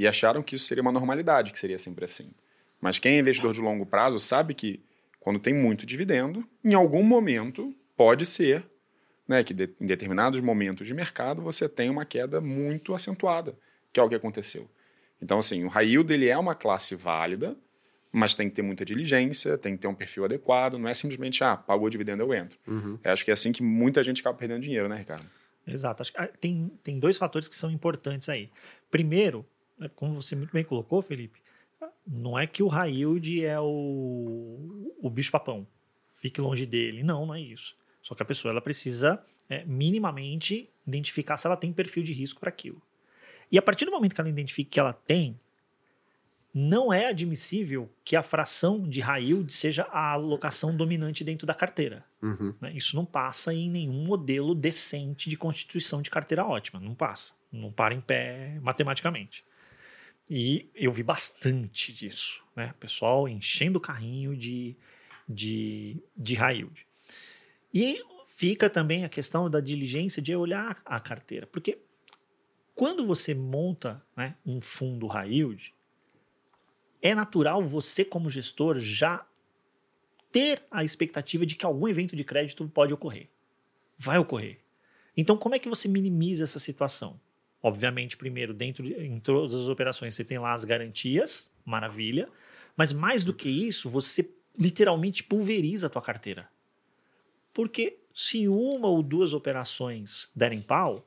e 0.00 0.08
acharam 0.08 0.42
que 0.42 0.54
isso 0.56 0.64
seria 0.64 0.80
uma 0.80 0.90
normalidade, 0.90 1.52
que 1.52 1.58
seria 1.58 1.78
sempre 1.78 2.06
assim. 2.06 2.30
Mas 2.80 2.98
quem 2.98 3.16
é 3.16 3.18
investidor 3.18 3.52
de 3.52 3.60
longo 3.60 3.84
prazo 3.84 4.18
sabe 4.18 4.54
que 4.54 4.80
quando 5.20 5.38
tem 5.38 5.52
muito 5.52 5.84
dividendo, 5.84 6.42
em 6.64 6.72
algum 6.72 7.02
momento 7.02 7.74
pode 7.94 8.24
ser 8.24 8.64
né, 9.28 9.44
que 9.44 9.52
de, 9.52 9.68
em 9.78 9.84
determinados 9.84 10.40
momentos 10.40 10.86
de 10.86 10.94
mercado 10.94 11.42
você 11.42 11.68
tem 11.68 11.90
uma 11.90 12.06
queda 12.06 12.40
muito 12.40 12.94
acentuada, 12.94 13.54
que 13.92 14.00
é 14.00 14.02
o 14.02 14.08
que 14.08 14.14
aconteceu. 14.14 14.70
Então, 15.20 15.38
assim, 15.38 15.64
o 15.64 15.68
high 15.68 15.86
yield 15.86 16.10
ele 16.10 16.28
é 16.28 16.38
uma 16.38 16.54
classe 16.54 16.96
válida, 16.96 17.54
mas 18.10 18.34
tem 18.34 18.48
que 18.48 18.56
ter 18.56 18.62
muita 18.62 18.86
diligência, 18.86 19.58
tem 19.58 19.76
que 19.76 19.82
ter 19.82 19.86
um 19.86 19.94
perfil 19.94 20.24
adequado, 20.24 20.78
não 20.78 20.88
é 20.88 20.94
simplesmente, 20.94 21.44
ah, 21.44 21.58
pagou 21.58 21.90
dividendo, 21.90 22.22
eu 22.22 22.32
entro. 22.32 22.58
Uhum. 22.66 22.98
Eu 23.04 23.12
acho 23.12 23.22
que 23.22 23.30
é 23.30 23.34
assim 23.34 23.52
que 23.52 23.62
muita 23.62 24.02
gente 24.02 24.22
acaba 24.22 24.38
perdendo 24.38 24.62
dinheiro, 24.62 24.88
né, 24.88 24.96
Ricardo? 24.96 25.26
Exato. 25.66 26.00
Acho 26.02 26.10
que, 26.10 26.18
ah, 26.18 26.30
tem, 26.40 26.72
tem 26.82 26.98
dois 26.98 27.18
fatores 27.18 27.48
que 27.48 27.54
são 27.54 27.70
importantes 27.70 28.30
aí. 28.30 28.50
Primeiro, 28.90 29.44
como 29.88 30.20
você 30.20 30.36
muito 30.36 30.52
bem 30.52 30.64
colocou, 30.64 31.02
Felipe, 31.02 31.40
não 32.06 32.38
é 32.38 32.46
que 32.46 32.62
o 32.62 32.70
yield 32.84 33.44
é 33.44 33.58
o, 33.60 34.94
o 35.00 35.10
bicho-papão. 35.10 35.66
Fique 36.16 36.40
longe 36.40 36.66
dele. 36.66 37.02
Não, 37.02 37.26
não 37.26 37.34
é 37.34 37.40
isso. 37.40 37.76
Só 38.02 38.14
que 38.14 38.22
a 38.22 38.26
pessoa 38.26 38.52
ela 38.52 38.60
precisa 38.60 39.22
é, 39.48 39.64
minimamente 39.64 40.68
identificar 40.86 41.36
se 41.36 41.46
ela 41.46 41.56
tem 41.56 41.72
perfil 41.72 42.02
de 42.02 42.12
risco 42.12 42.40
para 42.40 42.48
aquilo. 42.48 42.80
E 43.50 43.58
a 43.58 43.62
partir 43.62 43.84
do 43.84 43.90
momento 43.90 44.14
que 44.14 44.20
ela 44.20 44.30
identifica 44.30 44.70
que 44.70 44.80
ela 44.80 44.92
tem, 44.92 45.38
não 46.52 46.92
é 46.92 47.06
admissível 47.06 47.88
que 48.04 48.16
a 48.16 48.22
fração 48.22 48.88
de 48.88 49.00
yield 49.00 49.52
seja 49.52 49.84
a 49.84 50.12
alocação 50.12 50.76
dominante 50.76 51.22
dentro 51.22 51.46
da 51.46 51.54
carteira. 51.54 52.04
Uhum. 52.20 52.54
Né? 52.60 52.72
Isso 52.74 52.96
não 52.96 53.04
passa 53.04 53.54
em 53.54 53.70
nenhum 53.70 54.04
modelo 54.04 54.54
decente 54.54 55.30
de 55.30 55.36
constituição 55.36 56.02
de 56.02 56.10
carteira 56.10 56.44
ótima. 56.44 56.80
Não 56.80 56.94
passa. 56.94 57.32
Não 57.52 57.72
para 57.72 57.94
em 57.94 58.00
pé 58.00 58.58
matematicamente. 58.60 59.44
E 60.30 60.70
eu 60.76 60.92
vi 60.92 61.02
bastante 61.02 61.92
disso. 61.92 62.40
Né? 62.54 62.72
Pessoal 62.78 63.28
enchendo 63.28 63.78
o 63.78 63.82
carrinho 63.82 64.36
de, 64.36 64.76
de, 65.28 65.96
de 66.16 66.34
high 66.36 66.58
yield. 66.58 66.86
E 67.74 68.00
fica 68.28 68.70
também 68.70 69.04
a 69.04 69.08
questão 69.08 69.50
da 69.50 69.60
diligência 69.60 70.22
de 70.22 70.34
olhar 70.36 70.80
a 70.84 71.00
carteira. 71.00 71.48
Porque 71.48 71.78
quando 72.76 73.04
você 73.04 73.34
monta 73.34 74.00
né, 74.16 74.36
um 74.46 74.60
fundo 74.60 75.08
high 75.08 75.34
yield, 75.34 75.74
é 77.02 77.12
natural 77.12 77.66
você, 77.66 78.04
como 78.04 78.30
gestor, 78.30 78.78
já 78.78 79.26
ter 80.30 80.62
a 80.70 80.84
expectativa 80.84 81.44
de 81.44 81.56
que 81.56 81.66
algum 81.66 81.88
evento 81.88 82.14
de 82.14 82.22
crédito 82.22 82.68
pode 82.68 82.92
ocorrer. 82.92 83.28
Vai 83.98 84.18
ocorrer. 84.18 84.60
Então, 85.16 85.36
como 85.36 85.56
é 85.56 85.58
que 85.58 85.68
você 85.68 85.88
minimiza 85.88 86.44
essa 86.44 86.60
situação? 86.60 87.20
Obviamente, 87.62 88.16
primeiro, 88.16 88.54
dentro 88.54 88.82
de, 88.82 88.94
em 88.94 89.20
todas 89.20 89.54
as 89.54 89.66
operações, 89.66 90.14
você 90.14 90.24
tem 90.24 90.38
lá 90.38 90.52
as 90.52 90.64
garantias, 90.64 91.50
maravilha. 91.64 92.28
Mas 92.76 92.92
mais 92.92 93.22
do 93.22 93.34
que 93.34 93.48
isso, 93.48 93.90
você 93.90 94.30
literalmente 94.58 95.22
pulveriza 95.22 95.86
a 95.86 95.90
tua 95.90 96.02
carteira. 96.02 96.48
Porque 97.52 97.98
se 98.14 98.48
uma 98.48 98.88
ou 98.88 99.02
duas 99.02 99.32
operações 99.32 100.30
derem 100.34 100.62
pau, 100.62 101.06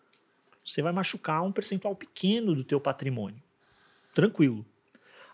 você 0.64 0.82
vai 0.82 0.92
machucar 0.92 1.44
um 1.44 1.52
percentual 1.52 1.96
pequeno 1.96 2.56
do 2.56 2.64
teu 2.64 2.80
patrimônio. 2.80 3.42
Tranquilo. 4.14 4.66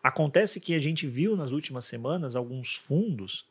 Acontece 0.01 0.59
que 0.59 0.73
a 0.73 0.79
gente 0.79 1.05
viu 1.05 1.35
nas 1.35 1.51
últimas 1.51 1.85
semanas 1.85 2.35
alguns 2.35 2.75
fundos 2.75 3.45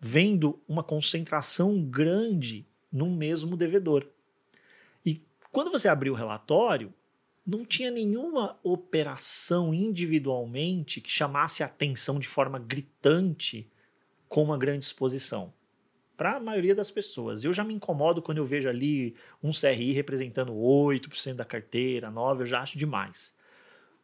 vendo 0.00 0.60
uma 0.68 0.82
concentração 0.82 1.82
grande 1.82 2.66
no 2.92 3.08
mesmo 3.08 3.56
devedor. 3.56 4.06
Quando 5.54 5.70
você 5.70 5.88
abriu 5.88 6.12
o 6.12 6.16
relatório, 6.16 6.92
não 7.46 7.64
tinha 7.64 7.90
nenhuma 7.90 8.58
operação 8.62 9.72
individualmente 9.72 11.00
que 11.00 11.10
chamasse 11.10 11.62
a 11.62 11.66
atenção 11.66 12.18
de 12.18 12.26
forma 12.26 12.58
gritante 12.58 13.70
com 14.28 14.42
uma 14.42 14.58
grande 14.58 14.84
exposição. 14.84 15.52
para 16.16 16.36
a 16.36 16.40
maioria 16.40 16.74
das 16.76 16.90
pessoas. 16.92 17.42
Eu 17.42 17.52
já 17.52 17.64
me 17.64 17.74
incomodo 17.74 18.22
quando 18.22 18.38
eu 18.38 18.44
vejo 18.44 18.68
ali 18.68 19.16
um 19.42 19.50
CRI 19.50 19.90
representando 19.92 20.52
8% 20.54 21.34
da 21.34 21.44
carteira, 21.44 22.08
9%, 22.10 22.40
eu 22.40 22.46
já 22.46 22.60
acho 22.60 22.78
demais. 22.78 23.34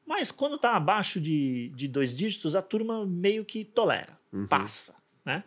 Mas 0.04 0.32
quando 0.32 0.56
está 0.56 0.74
abaixo 0.74 1.20
de, 1.20 1.68
de 1.68 1.86
dois 1.86 2.12
dígitos, 2.12 2.56
a 2.56 2.62
turma 2.62 3.06
meio 3.06 3.44
que 3.44 3.64
tolera, 3.64 4.18
Uhum. 4.32 4.46
passa. 4.46 4.94
Né? 5.24 5.44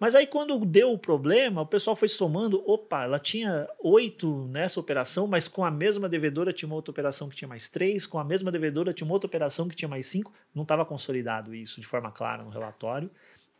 Mas 0.00 0.14
aí 0.14 0.26
quando 0.26 0.58
deu 0.64 0.92
o 0.92 0.98
problema, 0.98 1.60
o 1.60 1.66
pessoal 1.66 1.94
foi 1.94 2.08
somando, 2.08 2.64
opa, 2.66 3.04
ela 3.04 3.18
tinha 3.18 3.68
oito 3.78 4.46
nessa 4.46 4.80
operação, 4.80 5.26
mas 5.26 5.46
com 5.46 5.62
a 5.62 5.70
mesma 5.70 6.08
devedora 6.08 6.54
tinha 6.54 6.66
uma 6.66 6.74
outra 6.74 6.90
operação 6.90 7.28
que 7.28 7.36
tinha 7.36 7.46
mais 7.46 7.68
três, 7.68 8.06
com 8.06 8.18
a 8.18 8.24
mesma 8.24 8.50
devedora 8.50 8.94
tinha 8.94 9.04
uma 9.04 9.12
outra 9.12 9.26
operação 9.26 9.68
que 9.68 9.76
tinha 9.76 9.88
mais 9.90 10.06
cinco. 10.06 10.32
Não 10.54 10.62
estava 10.62 10.86
consolidado 10.86 11.54
isso 11.54 11.82
de 11.82 11.86
forma 11.86 12.10
clara 12.10 12.42
no 12.42 12.48
relatório. 12.48 13.10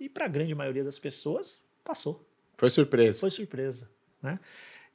E 0.00 0.08
para 0.08 0.24
a 0.24 0.28
grande 0.28 0.54
maioria 0.54 0.82
das 0.82 0.98
pessoas, 0.98 1.62
passou. 1.84 2.26
Foi 2.56 2.70
surpresa. 2.70 3.20
Foi 3.20 3.30
surpresa. 3.30 3.86
Né? 4.22 4.40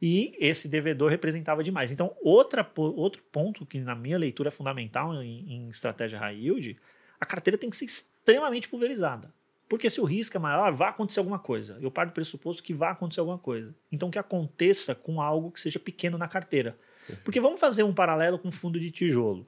E 0.02 0.36
esse 0.40 0.68
devedor 0.68 1.12
representava 1.12 1.64
demais. 1.64 1.92
Então, 1.92 2.16
outra, 2.24 2.68
outro 2.76 3.22
ponto 3.32 3.68
que 3.68 3.80
na 3.80 3.94
minha 3.94 4.18
leitura 4.18 4.48
é 4.48 4.52
fundamental 4.52 5.14
em, 5.22 5.46
em 5.48 5.70
estratégia 5.70 6.18
high 6.18 6.36
yield, 6.36 6.76
a 7.20 7.26
carteira 7.26 7.56
tem 7.56 7.70
que 7.70 7.78
ser 7.78 7.86
extremamente 7.86 8.68
pulverizada. 8.68 9.32
Porque 9.68 9.90
se 9.90 10.00
o 10.00 10.04
risco 10.04 10.38
é 10.38 10.40
maior, 10.40 10.74
vai 10.74 10.90
acontecer 10.90 11.20
alguma 11.20 11.40
coisa. 11.40 11.78
Eu 11.82 11.90
paro 11.90 12.12
do 12.12 12.14
pressuposto 12.14 12.62
que 12.62 12.74
vai 12.74 12.92
acontecer 12.92 13.20
alguma 13.20 13.40
coisa. 13.40 13.74
Então, 13.92 14.12
que 14.12 14.20
aconteça 14.20 14.94
com 14.94 15.20
algo 15.20 15.52
que 15.52 15.60
seja 15.60 15.80
pequeno 15.80 16.18
na 16.18 16.28
carteira. 16.28 16.78
Porque 17.24 17.40
vamos 17.40 17.60
fazer 17.60 17.84
um 17.84 17.94
paralelo 17.94 18.38
com 18.38 18.52
fundo 18.52 18.80
de 18.80 18.92
tijolo. 18.92 19.48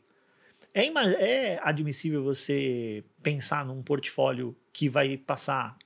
É, 0.73 0.85
é 0.85 1.59
admissível 1.63 2.23
você 2.23 3.03
pensar 3.21 3.65
num 3.65 3.81
portfólio 3.81 4.55
que 4.71 4.89
vai 4.89 5.17
passar 5.17 5.77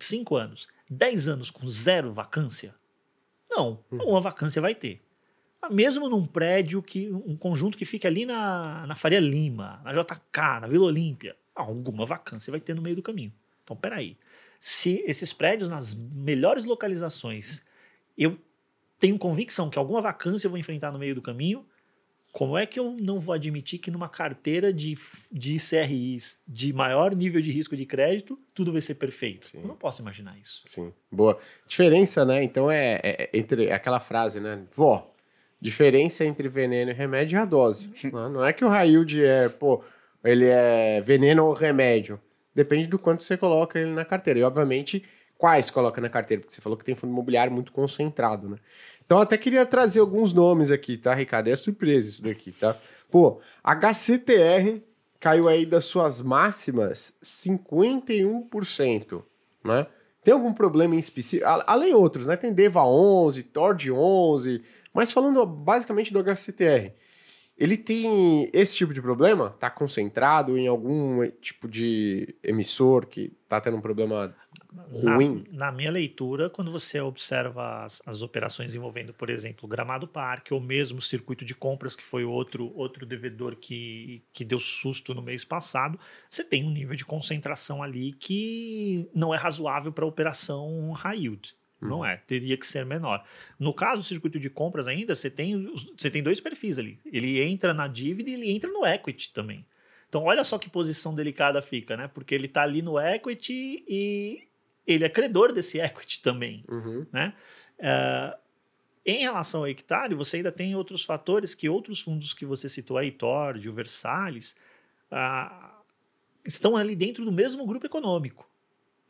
5 0.00 0.36
anos, 0.36 0.68
10 0.90 1.28
anos 1.28 1.50
com 1.50 1.66
zero 1.68 2.12
vacância? 2.12 2.74
Não, 3.50 3.78
uma 3.90 4.20
vacância 4.20 4.60
vai 4.60 4.74
ter. 4.74 5.00
Mesmo 5.70 6.08
num 6.08 6.26
prédio, 6.26 6.82
que 6.82 7.10
um 7.12 7.36
conjunto 7.36 7.78
que 7.78 7.84
fica 7.84 8.08
ali 8.08 8.26
na, 8.26 8.84
na 8.86 8.96
Faria 8.96 9.20
Lima, 9.20 9.80
na 9.84 9.92
JK, 9.92 10.60
na 10.60 10.66
Vila 10.66 10.86
Olímpia, 10.86 11.36
alguma 11.54 12.04
vacância 12.04 12.50
vai 12.50 12.60
ter 12.60 12.74
no 12.74 12.82
meio 12.82 12.96
do 12.96 13.02
caminho. 13.02 13.32
Então, 13.64 13.76
peraí. 13.76 14.16
Se 14.60 15.02
esses 15.06 15.32
prédios 15.32 15.68
nas 15.68 15.92
melhores 15.94 16.64
localizações, 16.64 17.62
eu 18.16 18.38
tenho 18.98 19.18
convicção 19.18 19.68
que 19.68 19.78
alguma 19.78 20.00
vacância 20.00 20.46
eu 20.46 20.50
vou 20.50 20.58
enfrentar 20.58 20.92
no 20.92 20.98
meio 20.98 21.14
do 21.14 21.22
caminho, 21.22 21.66
como 22.30 22.56
é 22.56 22.64
que 22.64 22.78
eu 22.80 22.92
não 22.98 23.20
vou 23.20 23.34
admitir 23.34 23.78
que 23.78 23.90
numa 23.90 24.08
carteira 24.08 24.72
de, 24.72 24.96
de 25.30 25.58
CRIs 25.58 26.38
de 26.48 26.72
maior 26.72 27.14
nível 27.14 27.42
de 27.42 27.50
risco 27.50 27.76
de 27.76 27.84
crédito, 27.84 28.38
tudo 28.54 28.72
vai 28.72 28.80
ser 28.80 28.94
perfeito? 28.94 29.48
Sim. 29.50 29.58
Eu 29.60 29.66
não 29.68 29.76
posso 29.76 30.00
imaginar 30.00 30.38
isso. 30.38 30.62
Sim, 30.64 30.94
boa. 31.10 31.38
Diferença, 31.66 32.24
né? 32.24 32.42
Então 32.42 32.70
é, 32.70 33.00
é- 33.02 33.22
é 33.24 33.30
entre 33.38 33.70
aquela 33.70 34.00
frase, 34.00 34.40
né? 34.40 34.62
Vó, 34.74 35.12
diferença 35.60 36.24
entre 36.24 36.48
veneno 36.48 36.90
e 36.90 36.94
remédio 36.94 37.36
é 37.38 37.42
a 37.42 37.44
dose. 37.44 37.88
né? 38.04 38.10
Não 38.12 38.42
é 38.44 38.52
que 38.52 38.64
o 38.64 38.68
Railde 38.68 39.22
é, 39.22 39.48
pô, 39.50 39.84
ele 40.24 40.46
é 40.46 41.02
veneno 41.02 41.44
ou 41.44 41.52
remédio. 41.52 42.18
Depende 42.54 42.86
do 42.86 42.98
quanto 42.98 43.22
você 43.22 43.36
coloca 43.36 43.78
ele 43.78 43.92
na 43.92 44.04
carteira. 44.04 44.40
E, 44.40 44.42
obviamente, 44.42 45.04
quais 45.38 45.70
coloca 45.70 46.00
na 46.00 46.08
carteira, 46.08 46.40
porque 46.40 46.54
você 46.54 46.60
falou 46.60 46.78
que 46.78 46.84
tem 46.84 46.94
fundo 46.94 47.10
imobiliário 47.10 47.52
muito 47.52 47.72
concentrado, 47.72 48.48
né? 48.48 48.56
Então, 49.04 49.18
até 49.18 49.36
queria 49.36 49.66
trazer 49.66 50.00
alguns 50.00 50.32
nomes 50.32 50.70
aqui, 50.70 50.96
tá, 50.96 51.12
Ricardo? 51.12 51.48
É 51.48 51.56
surpresa 51.56 52.08
isso 52.08 52.22
daqui, 52.22 52.52
tá? 52.52 52.76
Pô, 53.10 53.40
HCTR 53.62 54.80
caiu 55.18 55.48
aí 55.48 55.66
das 55.66 55.84
suas 55.84 56.22
máximas 56.22 57.12
51%, 57.22 59.22
né? 59.64 59.86
Tem 60.22 60.32
algum 60.32 60.54
problema 60.54 60.94
em 60.94 60.98
específico? 60.98 61.50
Além 61.66 61.92
outros, 61.92 62.26
né? 62.26 62.36
Tem 62.36 62.52
Deva 62.52 62.84
11, 62.84 63.42
Tord 63.42 63.90
11, 63.90 64.62
mas 64.94 65.10
falando 65.10 65.44
basicamente 65.44 66.12
do 66.12 66.22
HCTR, 66.22 66.92
ele 67.62 67.76
tem 67.76 68.50
esse 68.52 68.74
tipo 68.74 68.92
de 68.92 69.00
problema? 69.00 69.50
Tá 69.50 69.70
concentrado 69.70 70.58
em 70.58 70.66
algum 70.66 71.24
tipo 71.40 71.68
de 71.68 72.34
emissor 72.42 73.06
que 73.06 73.32
tá 73.48 73.60
tendo 73.60 73.76
um 73.76 73.80
problema 73.80 74.34
ruim? 74.90 75.44
Na, 75.52 75.66
na 75.66 75.72
minha 75.72 75.92
leitura, 75.92 76.50
quando 76.50 76.72
você 76.72 77.00
observa 77.00 77.84
as, 77.84 78.02
as 78.04 78.20
operações 78.20 78.74
envolvendo, 78.74 79.14
por 79.14 79.30
exemplo, 79.30 79.68
Gramado 79.68 80.08
Parque 80.08 80.52
ou 80.52 80.60
mesmo 80.60 80.98
o 80.98 81.02
circuito 81.02 81.44
de 81.44 81.54
compras, 81.54 81.94
que 81.94 82.02
foi 82.02 82.24
outro, 82.24 82.72
outro 82.74 83.06
devedor 83.06 83.54
que, 83.54 84.24
que 84.32 84.44
deu 84.44 84.58
susto 84.58 85.14
no 85.14 85.22
mês 85.22 85.44
passado, 85.44 86.00
você 86.28 86.42
tem 86.42 86.64
um 86.64 86.70
nível 86.72 86.96
de 86.96 87.04
concentração 87.04 87.80
ali 87.80 88.12
que 88.12 89.08
não 89.14 89.32
é 89.32 89.38
razoável 89.38 89.92
para 89.92 90.04
a 90.04 90.08
operação 90.08 90.90
high 90.94 91.16
yield. 91.16 91.54
Não 91.88 92.04
é, 92.04 92.16
teria 92.16 92.56
que 92.56 92.66
ser 92.66 92.84
menor. 92.86 93.24
No 93.58 93.72
caso 93.74 94.02
do 94.02 94.04
circuito 94.04 94.38
de 94.38 94.48
compras 94.48 94.86
ainda, 94.86 95.14
você 95.14 95.28
tem, 95.30 95.70
você 95.96 96.10
tem 96.10 96.22
dois 96.22 96.40
perfis 96.40 96.78
ali. 96.78 96.98
Ele 97.06 97.42
entra 97.42 97.74
na 97.74 97.88
dívida 97.88 98.30
e 98.30 98.34
ele 98.34 98.50
entra 98.50 98.70
no 98.70 98.86
equity 98.86 99.32
também. 99.32 99.66
Então, 100.08 100.24
olha 100.24 100.44
só 100.44 100.58
que 100.58 100.68
posição 100.70 101.14
delicada 101.14 101.60
fica, 101.62 101.96
né? 101.96 102.06
Porque 102.06 102.34
ele 102.34 102.46
está 102.46 102.62
ali 102.62 102.82
no 102.82 103.00
equity 103.00 103.82
e 103.88 104.42
ele 104.86 105.04
é 105.04 105.08
credor 105.08 105.52
desse 105.52 105.80
equity 105.80 106.20
também, 106.20 106.64
Uhum. 106.68 107.06
né? 107.12 107.32
Eh, 107.78 108.36
em 109.04 109.18
relação 109.22 109.62
ao 109.62 109.66
hectare, 109.66 110.14
você 110.14 110.36
ainda 110.36 110.52
tem 110.52 110.76
outros 110.76 111.04
fatores 111.04 111.54
que 111.54 111.68
outros 111.68 112.00
fundos 112.00 112.32
que 112.34 112.44
você 112.46 112.68
citou 112.68 112.96
aí, 112.98 113.10
Tord, 113.10 113.68
o 113.68 113.72
Versalhes, 113.72 114.54
ah, 115.10 115.80
estão 116.46 116.76
ali 116.76 116.94
dentro 116.94 117.24
do 117.24 117.32
mesmo 117.32 117.66
grupo 117.66 117.86
econômico, 117.86 118.48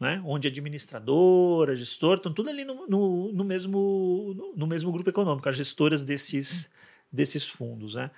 né? 0.02 0.22
Onde 0.26 0.48
administradora, 0.48 1.76
gestor, 1.76 2.16
estão 2.16 2.34
tudo 2.34 2.50
ali 2.50 2.64
no, 2.64 2.86
no, 2.86 3.32
no 3.32 3.44
mesmo, 3.44 4.34
no, 4.36 4.52
no 4.56 4.66
mesmo 4.66 4.92
grupo 4.92 5.08
econômico, 5.08 5.48
as 5.48 5.56
gestoras 5.56 6.02
desses, 6.02 6.68
desses 7.10 7.46
fundos, 7.46 7.94
né? 7.94 8.10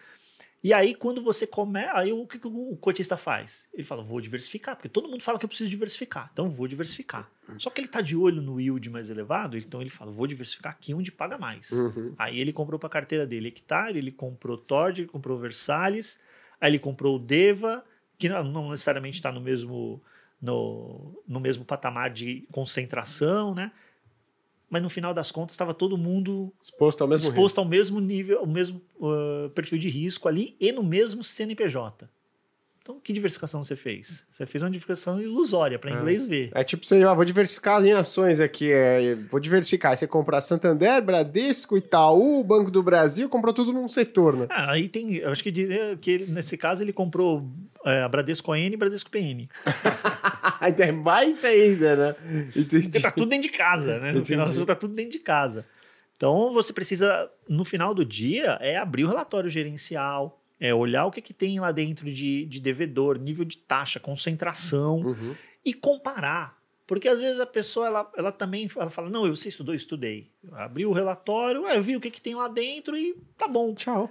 E 0.64 0.72
aí, 0.72 0.94
quando 0.94 1.22
você 1.22 1.46
começa. 1.46 1.92
Aí, 1.92 2.10
o 2.10 2.26
que, 2.26 2.38
que 2.38 2.46
o 2.46 2.74
cotista 2.78 3.18
faz? 3.18 3.68
Ele 3.74 3.84
fala: 3.84 4.02
vou 4.02 4.18
diversificar, 4.18 4.74
porque 4.74 4.88
todo 4.88 5.06
mundo 5.06 5.22
fala 5.22 5.38
que 5.38 5.44
eu 5.44 5.48
preciso 5.48 5.68
diversificar, 5.68 6.30
então 6.32 6.48
vou 6.48 6.66
diversificar. 6.66 7.30
Só 7.58 7.68
que 7.68 7.82
ele 7.82 7.86
está 7.86 8.00
de 8.00 8.16
olho 8.16 8.40
no 8.40 8.58
yield 8.58 8.88
mais 8.88 9.10
elevado, 9.10 9.58
então 9.58 9.82
ele 9.82 9.90
fala: 9.90 10.10
vou 10.10 10.26
diversificar 10.26 10.72
aqui 10.72 10.94
onde 10.94 11.12
paga 11.12 11.36
mais. 11.36 11.70
Uhum. 11.70 12.14
Aí 12.16 12.40
ele 12.40 12.50
comprou 12.50 12.78
para 12.78 12.86
a 12.86 12.90
carteira 12.90 13.26
dele 13.26 13.48
hectare, 13.48 13.98
ele 13.98 14.10
comprou 14.10 14.56
Tord, 14.56 15.02
ele 15.02 15.08
comprou 15.08 15.38
Versalhes, 15.38 16.18
aí 16.58 16.70
ele 16.70 16.78
comprou 16.78 17.16
o 17.16 17.18
Deva, 17.18 17.84
que 18.16 18.30
não, 18.30 18.42
não 18.42 18.70
necessariamente 18.70 19.18
está 19.18 19.30
no 19.30 19.42
mesmo, 19.42 20.02
no, 20.44 21.22
no 21.26 21.40
mesmo 21.40 21.64
patamar 21.64 22.10
de 22.10 22.46
concentração, 22.52 23.54
né? 23.54 23.72
Mas 24.68 24.82
no 24.82 24.90
final 24.90 25.14
das 25.14 25.32
contas 25.32 25.54
estava 25.54 25.72
todo 25.72 25.96
mundo 25.96 26.52
Exposto 26.62 27.00
ao 27.00 27.08
mesmo 27.08 27.28
exposto 27.28 27.58
ao 27.58 27.64
mesmo 27.64 27.98
nível, 27.98 28.40
ao 28.40 28.46
mesmo 28.46 28.82
uh, 28.96 29.48
perfil 29.50 29.78
de 29.78 29.88
risco 29.88 30.28
ali 30.28 30.54
e 30.60 30.70
no 30.70 30.82
mesmo 30.82 31.24
CNPJ. 31.24 32.08
Então, 32.84 33.00
que 33.02 33.14
diversificação 33.14 33.64
você 33.64 33.74
fez? 33.76 34.26
Você 34.30 34.44
fez 34.44 34.60
uma 34.62 34.68
diversificação 34.70 35.18
ilusória, 35.18 35.78
para 35.78 35.90
Ah. 35.90 35.98
inglês 36.00 36.26
ver. 36.26 36.50
É 36.54 36.62
tipo 36.62 36.84
você, 36.84 37.02
ó, 37.02 37.14
vou 37.14 37.24
diversificar 37.24 37.82
em 37.82 37.92
ações 37.92 38.40
aqui, 38.40 38.70
é, 38.70 39.14
vou 39.30 39.40
diversificar. 39.40 39.92
Aí 39.92 39.96
você 39.96 40.06
comprar 40.06 40.42
Santander, 40.42 41.02
Bradesco, 41.02 41.78
Itaú, 41.78 42.44
Banco 42.44 42.70
do 42.70 42.82
Brasil, 42.82 43.26
comprou 43.26 43.54
tudo 43.54 43.72
num 43.72 43.88
setor, 43.88 44.36
né? 44.36 44.46
Ah, 44.50 44.72
aí 44.72 44.86
tem, 44.86 45.14
eu 45.16 45.30
acho 45.30 45.42
que 45.42 45.50
diria 45.50 45.96
que 45.98 46.10
ele, 46.10 46.26
nesse 46.26 46.58
caso 46.58 46.82
ele 46.82 46.92
comprou 46.92 47.48
é, 47.86 48.02
a 48.02 48.08
Bradesco 48.08 48.54
N 48.54 48.74
e 48.74 48.76
Bradesco 48.76 49.10
PN. 49.10 49.48
Aí 50.60 50.72
tem 50.74 50.92
mais 50.92 51.42
ainda, 51.42 51.96
né? 51.96 52.14
Entendi. 52.54 52.82
Porque 52.90 53.00
tá 53.00 53.10
tudo 53.10 53.30
dentro 53.30 53.50
de 53.50 53.56
casa, 53.56 53.98
né? 53.98 54.12
No 54.12 54.18
Entendi. 54.20 54.26
final 54.52 54.66
tá 54.66 54.74
tudo 54.74 54.94
dentro 54.94 55.12
de 55.12 55.20
casa. 55.20 55.64
Então 56.18 56.52
você 56.52 56.70
precisa, 56.70 57.30
no 57.48 57.64
final 57.64 57.94
do 57.94 58.04
dia, 58.04 58.58
é 58.60 58.76
abrir 58.76 59.04
o 59.04 59.08
relatório 59.08 59.48
gerencial, 59.48 60.38
é 60.60 60.72
olhar 60.74 61.06
o 61.06 61.10
que, 61.10 61.20
que 61.20 61.34
tem 61.34 61.58
lá 61.60 61.72
dentro 61.72 62.10
de, 62.12 62.44
de 62.46 62.60
devedor, 62.60 63.18
nível 63.18 63.44
de 63.44 63.56
taxa, 63.58 63.98
concentração 64.00 64.98
Uhum. 65.00 65.34
e 65.64 65.72
comparar. 65.74 66.56
Porque 66.86 67.08
às 67.08 67.18
vezes 67.18 67.40
a 67.40 67.46
pessoa 67.46 67.86
ela, 67.86 68.12
ela 68.16 68.30
também 68.32 68.68
ela 68.76 68.90
fala: 68.90 69.08
Não, 69.08 69.28
você 69.28 69.48
estudou, 69.48 69.74
estudei. 69.74 70.30
Abri 70.52 70.84
o 70.84 70.92
relatório, 70.92 71.66
eu 71.66 71.82
vi 71.82 71.96
o 71.96 72.00
que, 72.00 72.10
que 72.10 72.20
tem 72.20 72.34
lá 72.34 72.46
dentro 72.48 72.96
e 72.96 73.16
tá 73.38 73.48
bom. 73.48 73.74
Tchau. 73.74 74.10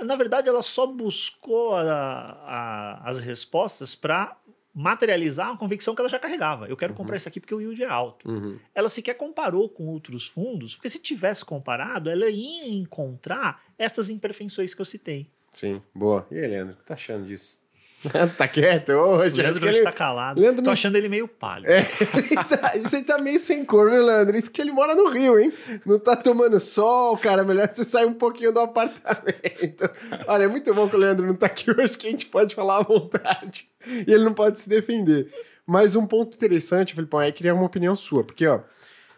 É, 0.00 0.04
Na 0.04 0.16
verdade, 0.16 0.48
ela 0.48 0.62
só 0.62 0.86
buscou 0.86 1.74
a- 1.76 1.82
a- 1.82 3.02
as 3.10 3.18
respostas 3.18 3.94
para 3.94 4.36
materializar 4.74 5.50
uma 5.50 5.56
convicção 5.58 5.94
que 5.94 6.00
ela 6.00 6.08
já 6.08 6.18
carregava. 6.18 6.66
Eu 6.66 6.76
quero 6.76 6.94
comprar 6.94 7.16
isso 7.16 7.28
aqui 7.28 7.38
porque 7.38 7.54
o 7.54 7.60
yield 7.60 7.80
é 7.82 7.86
alto. 7.86 8.28
Uhum. 8.28 8.58
Ela 8.74 8.88
sequer 8.88 9.14
comparou 9.14 9.68
com 9.68 9.86
outros 9.86 10.26
fundos, 10.26 10.74
porque 10.74 10.90
se 10.90 10.98
tivesse 10.98 11.44
comparado, 11.44 12.10
ela 12.10 12.28
ia 12.28 12.68
encontrar 12.74 13.62
essas 13.78 14.10
imperfeições 14.10 14.74
que 14.74 14.80
eu 14.80 14.84
citei. 14.84 15.30
Sim, 15.54 15.80
boa. 15.94 16.26
E 16.30 16.38
aí, 16.38 16.48
Leandro, 16.48 16.74
o 16.74 16.76
que 16.76 16.84
tá 16.84 16.94
achando 16.94 17.24
disso? 17.26 17.58
tá 18.36 18.46
quieto 18.46 18.90
hoje? 18.90 19.40
O 19.40 19.42
Leandro 19.42 19.66
hoje 19.66 19.78
ele... 19.78 19.84
tá 19.84 19.92
calado. 19.92 20.38
Leandro 20.40 20.62
Tô 20.62 20.66
não- 20.66 20.72
achando 20.72 20.96
ele 20.96 21.08
meio 21.08 21.26
pálido. 21.26 21.70
É, 21.70 21.78
ele 22.18 22.44
tá, 22.44 22.72
você 22.76 23.02
tá 23.02 23.18
meio 23.18 23.38
sem 23.38 23.64
cor, 23.64 23.90
viu, 23.90 24.04
Leandro? 24.04 24.36
Isso 24.36 24.50
que 24.50 24.60
ele 24.60 24.72
mora 24.72 24.94
no 24.94 25.08
Rio, 25.08 25.38
hein? 25.38 25.52
Não 25.86 25.98
tá 25.98 26.14
tomando 26.14 26.60
sol, 26.60 27.16
cara. 27.16 27.44
Melhor 27.44 27.68
você 27.68 27.84
sair 27.84 28.04
um 28.04 28.12
pouquinho 28.12 28.52
do 28.52 28.60
apartamento. 28.60 29.88
Olha, 30.26 30.42
é 30.44 30.48
muito 30.48 30.74
bom 30.74 30.88
que 30.88 30.96
o 30.96 30.98
Leandro 30.98 31.26
não 31.26 31.34
tá 31.34 31.46
aqui 31.46 31.70
hoje, 31.70 31.96
que 31.96 32.06
a 32.06 32.10
gente 32.10 32.26
pode 32.26 32.54
falar 32.54 32.78
à 32.78 32.82
vontade. 32.82 33.68
E 33.86 34.12
ele 34.12 34.24
não 34.24 34.34
pode 34.34 34.60
se 34.60 34.68
defender. 34.68 35.32
Mas 35.66 35.96
um 35.96 36.06
ponto 36.06 36.34
interessante, 36.34 36.94
Felipão, 36.94 37.20
aí 37.20 37.32
queria 37.32 37.54
uma 37.54 37.64
opinião 37.64 37.96
sua, 37.96 38.22
porque, 38.22 38.46
ó, 38.46 38.60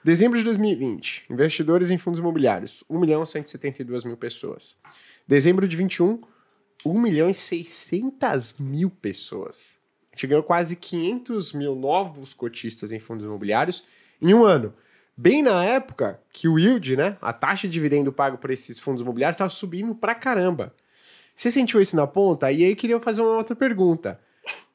Dezembro 0.07 0.39
de 0.39 0.45
2020, 0.45 1.25
investidores 1.29 1.91
em 1.91 1.99
fundos 1.99 2.21
imobiliários, 2.21 2.85
1 2.89 2.97
milhão 2.97 3.27
172 3.27 4.05
mil 4.05 4.17
pessoas. 4.17 4.77
Dezembro 5.29 5.67
de 5.67 5.77
21, 5.77 6.21
1 6.85 7.01
milhão 7.01 7.29
e 7.29 7.35
600 7.35 8.55
mil 8.61 8.89
pessoas. 8.89 9.77
A 10.13 10.15
gente 10.15 10.29
ganhou 10.29 10.45
quase 10.45 10.77
500 10.77 11.53
mil 11.53 11.75
novos 11.75 12.33
cotistas 12.33 12.93
em 12.93 13.01
fundos 13.01 13.25
imobiliários 13.25 13.83
em 14.23 14.33
um 14.33 14.45
ano. 14.45 14.73
Bem 15.17 15.43
na 15.43 15.65
época 15.65 16.21
que 16.33 16.47
o 16.47 16.57
yield, 16.57 16.97
né, 16.97 17.17
a 17.21 17.33
taxa 17.33 17.67
de 17.67 17.73
dividendo 17.73 18.13
pago 18.13 18.39
por 18.39 18.51
esses 18.51 18.79
fundos 18.79 19.03
imobiliários, 19.03 19.35
estava 19.35 19.51
subindo 19.51 19.97
pra 19.97 20.15
caramba. 20.15 20.73
Você 21.35 21.51
sentiu 21.51 21.81
isso 21.81 21.97
na 21.97 22.07
ponta? 22.07 22.53
E 22.53 22.65
aí 22.65 22.77
queria 22.77 23.01
fazer 23.01 23.23
uma 23.23 23.37
outra 23.37 23.57
pergunta. 23.57 24.21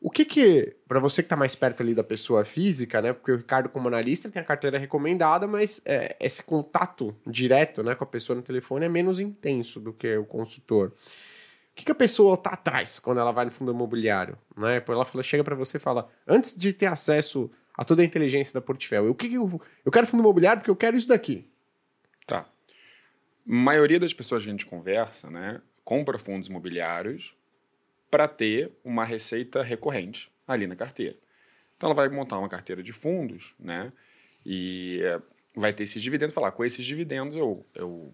O 0.04 0.10
que 0.10 0.26
que, 0.26 0.76
para 0.88 1.00
você 1.00 1.22
que 1.22 1.28
está 1.28 1.36
mais 1.36 1.56
perto 1.56 1.84
ali 1.84 1.94
da 1.94 2.04
pessoa 2.04 2.44
física, 2.44 3.00
né? 3.04 3.14
Porque 3.14 3.32
o 3.32 3.38
Ricardo, 3.38 3.70
como 3.70 3.88
analista, 3.88 4.32
tem 4.32 4.42
a 4.42 4.46
carteira 4.46 4.80
recomendada, 4.80 5.46
mas 5.46 5.80
é, 5.86 6.18
esse 6.20 6.42
contato 6.42 7.16
direto 7.26 7.84
né, 7.84 7.94
com 7.94 8.04
a 8.04 8.08
pessoa 8.08 8.36
no 8.36 8.42
telefone 8.42 8.88
é 8.88 8.90
menos 8.90 9.20
intenso 9.20 9.80
do 9.80 9.94
que 9.94 10.18
o 10.18 10.26
consultor. 10.26 10.88
O 10.88 11.76
que, 11.76 11.86
que 11.86 11.92
a 11.92 11.96
pessoa 11.96 12.36
tá 12.36 12.50
atrás 12.50 12.98
quando 12.98 13.20
ela 13.20 13.32
vai 13.32 13.46
no 13.46 13.52
fundo 13.52 13.72
imobiliário? 13.72 14.36
Né? 14.58 14.84
Ela 14.88 15.06
fala, 15.06 15.22
chega 15.22 15.44
para 15.44 15.56
você 15.56 15.78
e 15.78 15.80
fala, 15.80 16.10
antes 16.28 16.56
de 16.56 16.74
ter 16.74 16.88
acesso 16.88 17.52
a 17.78 17.86
toda 17.86 18.02
a 18.02 18.06
inteligência 18.06 18.56
da 18.56 18.62
Portfel, 18.62 19.08
o 19.08 19.14
que, 19.14 19.30
que 19.30 19.36
eu, 19.36 19.62
eu 19.86 19.92
quero 19.92 20.08
fundo 20.08 20.22
imobiliário 20.22 20.62
porque 20.62 20.72
eu 20.72 20.76
quero 20.76 20.98
isso 20.98 21.08
daqui. 21.08 21.48
Tá. 22.26 22.40
A 22.40 22.46
maioria 23.46 24.00
das 24.00 24.14
pessoas 24.14 24.42
que 24.42 24.50
a 24.50 24.52
gente 24.52 24.66
conversa, 24.66 25.30
né, 25.30 25.62
compra 25.84 26.18
fundos 26.18 26.48
imobiliários 26.50 27.36
para 28.12 28.28
ter 28.28 28.72
uma 28.84 29.06
receita 29.06 29.64
recorrente 29.64 30.30
ali 30.48 30.68
na 30.68 30.76
carteira. 30.76 31.16
Então 31.78 31.88
ela 31.88 31.96
vai 31.96 32.10
montar 32.10 32.38
uma 32.38 32.50
carteira 32.50 32.84
de 32.84 32.92
fundos, 32.94 33.56
né? 33.58 33.92
E 34.46 35.00
é, 35.02 35.20
vai 35.56 35.72
ter 35.72 35.84
esses 35.84 36.02
dividendos, 36.04 36.36
falar, 36.36 36.52
com 36.52 36.64
esses 36.64 36.86
dividendos 36.86 37.36
eu, 37.36 37.66
eu 37.74 38.14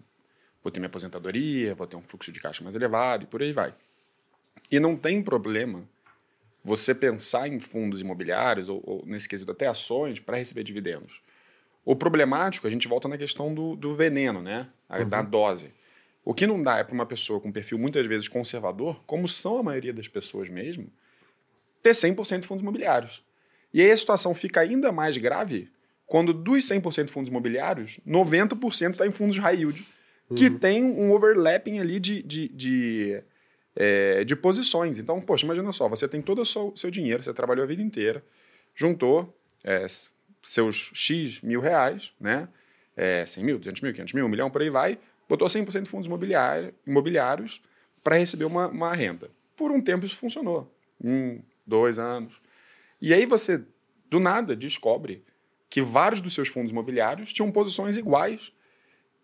vou 0.62 0.70
ter 0.70 0.78
minha 0.78 0.88
aposentadoria, 0.88 1.74
vou 1.74 1.86
ter 1.86 1.96
um 1.96 2.02
fluxo 2.02 2.30
de 2.30 2.40
caixa 2.40 2.62
mais 2.62 2.76
elevado 2.76 3.24
e 3.24 3.26
por 3.26 3.42
aí 3.42 3.52
vai. 3.52 3.74
E 4.70 4.78
não 4.78 4.96
tem 4.96 5.22
problema 5.22 5.88
você 6.64 6.94
pensar 6.94 7.48
em 7.48 7.58
fundos 7.58 8.00
imobiliários, 8.00 8.68
ou, 8.68 8.82
ou 8.84 9.06
nesse 9.06 9.28
quesito 9.28 9.50
até 9.50 9.66
ações, 9.66 10.20
para 10.20 10.36
receber 10.36 10.62
dividendos. 10.62 11.20
O 11.84 11.96
problemático, 11.96 12.66
a 12.66 12.70
gente 12.70 12.86
volta 12.86 13.08
na 13.08 13.16
questão 13.16 13.54
do, 13.54 13.74
do 13.74 13.94
veneno, 13.94 14.42
né? 14.42 14.68
A, 14.88 14.98
uhum. 14.98 15.08
Da 15.08 15.22
dose. 15.22 15.72
O 16.28 16.34
que 16.34 16.46
não 16.46 16.62
dá 16.62 16.76
é 16.76 16.84
para 16.84 16.92
uma 16.92 17.06
pessoa 17.06 17.40
com 17.40 17.48
um 17.48 17.52
perfil 17.52 17.78
muitas 17.78 18.04
vezes 18.04 18.28
conservador, 18.28 19.02
como 19.06 19.26
são 19.26 19.56
a 19.56 19.62
maioria 19.62 19.94
das 19.94 20.08
pessoas 20.08 20.50
mesmo, 20.50 20.92
ter 21.82 21.92
100% 21.92 22.40
de 22.40 22.46
fundos 22.46 22.60
imobiliários. 22.60 23.24
E 23.72 23.80
aí 23.80 23.90
a 23.90 23.96
situação 23.96 24.34
fica 24.34 24.60
ainda 24.60 24.92
mais 24.92 25.16
grave 25.16 25.70
quando 26.06 26.34
dos 26.34 26.68
100% 26.68 27.06
de 27.06 27.12
fundos 27.12 27.30
imobiliários, 27.30 27.98
90% 28.06 28.90
está 28.90 29.06
em 29.06 29.10
fundos 29.10 29.38
high 29.38 29.56
yield, 29.56 29.82
que 30.36 30.48
uhum. 30.48 30.58
tem 30.58 30.84
um 30.84 31.12
overlapping 31.12 31.78
ali 31.78 31.98
de, 31.98 32.22
de, 32.22 32.48
de, 32.48 33.22
é, 33.74 34.22
de, 34.22 34.36
posições. 34.36 34.98
Então, 34.98 35.22
poxa, 35.22 35.46
imagina 35.46 35.72
só, 35.72 35.88
você 35.88 36.06
tem 36.06 36.20
todo 36.20 36.42
o 36.42 36.44
seu, 36.44 36.74
seu 36.76 36.90
dinheiro, 36.90 37.22
você 37.22 37.32
trabalhou 37.32 37.64
a 37.64 37.66
vida 37.66 37.80
inteira, 37.80 38.22
juntou 38.74 39.34
é, 39.64 39.86
seus 40.42 40.90
X 40.92 41.40
mil 41.40 41.62
reais, 41.62 42.12
né? 42.20 42.50
É, 42.94 43.24
100 43.24 43.44
mil, 43.44 43.58
200 43.58 43.80
mil, 43.80 43.92
500 43.94 44.12
mil, 44.12 44.26
1 44.26 44.28
milhão, 44.28 44.50
por 44.50 44.60
aí 44.60 44.68
vai, 44.68 44.98
botou 45.28 45.46
100% 45.46 45.82
de 45.82 45.90
fundos 45.90 46.06
imobiliário, 46.06 46.74
imobiliários 46.86 47.60
para 48.02 48.16
receber 48.16 48.44
uma, 48.44 48.68
uma 48.68 48.92
renda. 48.94 49.30
Por 49.56 49.70
um 49.70 49.80
tempo 49.80 50.06
isso 50.06 50.16
funcionou. 50.16 50.72
Um, 51.02 51.40
dois 51.66 51.98
anos. 51.98 52.40
E 53.00 53.12
aí 53.12 53.26
você, 53.26 53.62
do 54.08 54.18
nada, 54.18 54.56
descobre 54.56 55.22
que 55.68 55.82
vários 55.82 56.20
dos 56.20 56.32
seus 56.32 56.48
fundos 56.48 56.70
imobiliários 56.70 57.32
tinham 57.32 57.52
posições 57.52 57.96
iguais 57.96 58.52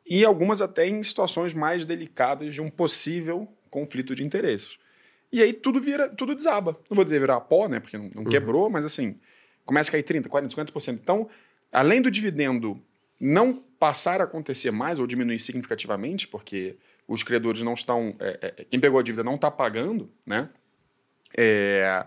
e 0.07 0.25
algumas 0.25 0.61
até 0.61 0.87
em 0.87 1.03
situações 1.03 1.55
mais 1.55 1.87
delicadas 1.87 2.55
de 2.55 2.61
um 2.61 2.69
possível 2.69 3.49
conflito 3.71 4.15
de 4.15 4.23
interesses. 4.23 4.79
E 5.33 5.43
aí 5.43 5.53
tudo 5.53 5.81
vira, 5.81 6.09
tudo 6.09 6.35
desaba. 6.35 6.79
Não 6.89 6.95
vou 6.95 7.05
dizer 7.05 7.19
virar 7.19 7.41
pó, 7.41 7.67
né, 7.67 7.81
porque 7.81 7.97
não, 7.97 8.11
não 8.15 8.23
uhum. 8.23 8.29
quebrou, 8.29 8.69
mas 8.69 8.85
assim, 8.85 9.19
começa 9.65 9.91
a 9.91 9.93
cair 9.93 10.03
30, 10.03 10.29
40, 10.29 10.55
50%. 10.55 10.99
Então, 11.01 11.29
além 11.73 12.01
do 12.01 12.11
dividendo 12.11 12.81
não 13.25 13.55
passar 13.79 14.21
a 14.21 14.25
acontecer 14.25 14.71
mais 14.71 14.99
ou 14.99 15.07
diminuir 15.07 15.39
significativamente, 15.39 16.29
porque 16.29 16.77
os 17.09 17.23
credores 17.23 17.63
não 17.63 17.73
estão. 17.73 18.15
É, 18.21 18.39
é, 18.59 18.65
quem 18.65 18.79
pegou 18.79 19.01
a 19.01 19.03
dívida 19.03 19.25
não 19.25 19.37
está 19.37 19.51
pagando, 19.51 20.11
né? 20.27 20.51
É, 21.35 22.07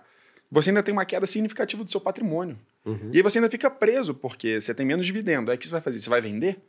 você 0.52 0.70
ainda 0.70 0.84
tem 0.84 0.94
uma 0.94 1.06
queda 1.06 1.26
significativa 1.26 1.84
do 1.84 1.90
seu 1.90 2.00
patrimônio. 2.00 2.58
Uhum. 2.86 3.10
E 3.12 3.18
aí 3.18 3.24
você 3.24 3.40
ainda 3.40 3.50
fica 3.50 3.68
preso, 3.68 4.14
porque 4.14 4.62
você 4.62 4.76
tem 4.76 4.86
menos 4.86 5.08
dividendo. 5.08 5.50
Aí 5.50 5.58
o 5.58 5.60
que 5.60 5.66
você 5.66 5.72
vai 5.72 5.82
fazer? 5.82 6.00
Você 6.00 6.10
vai 6.10 6.22
vender? 6.22 6.62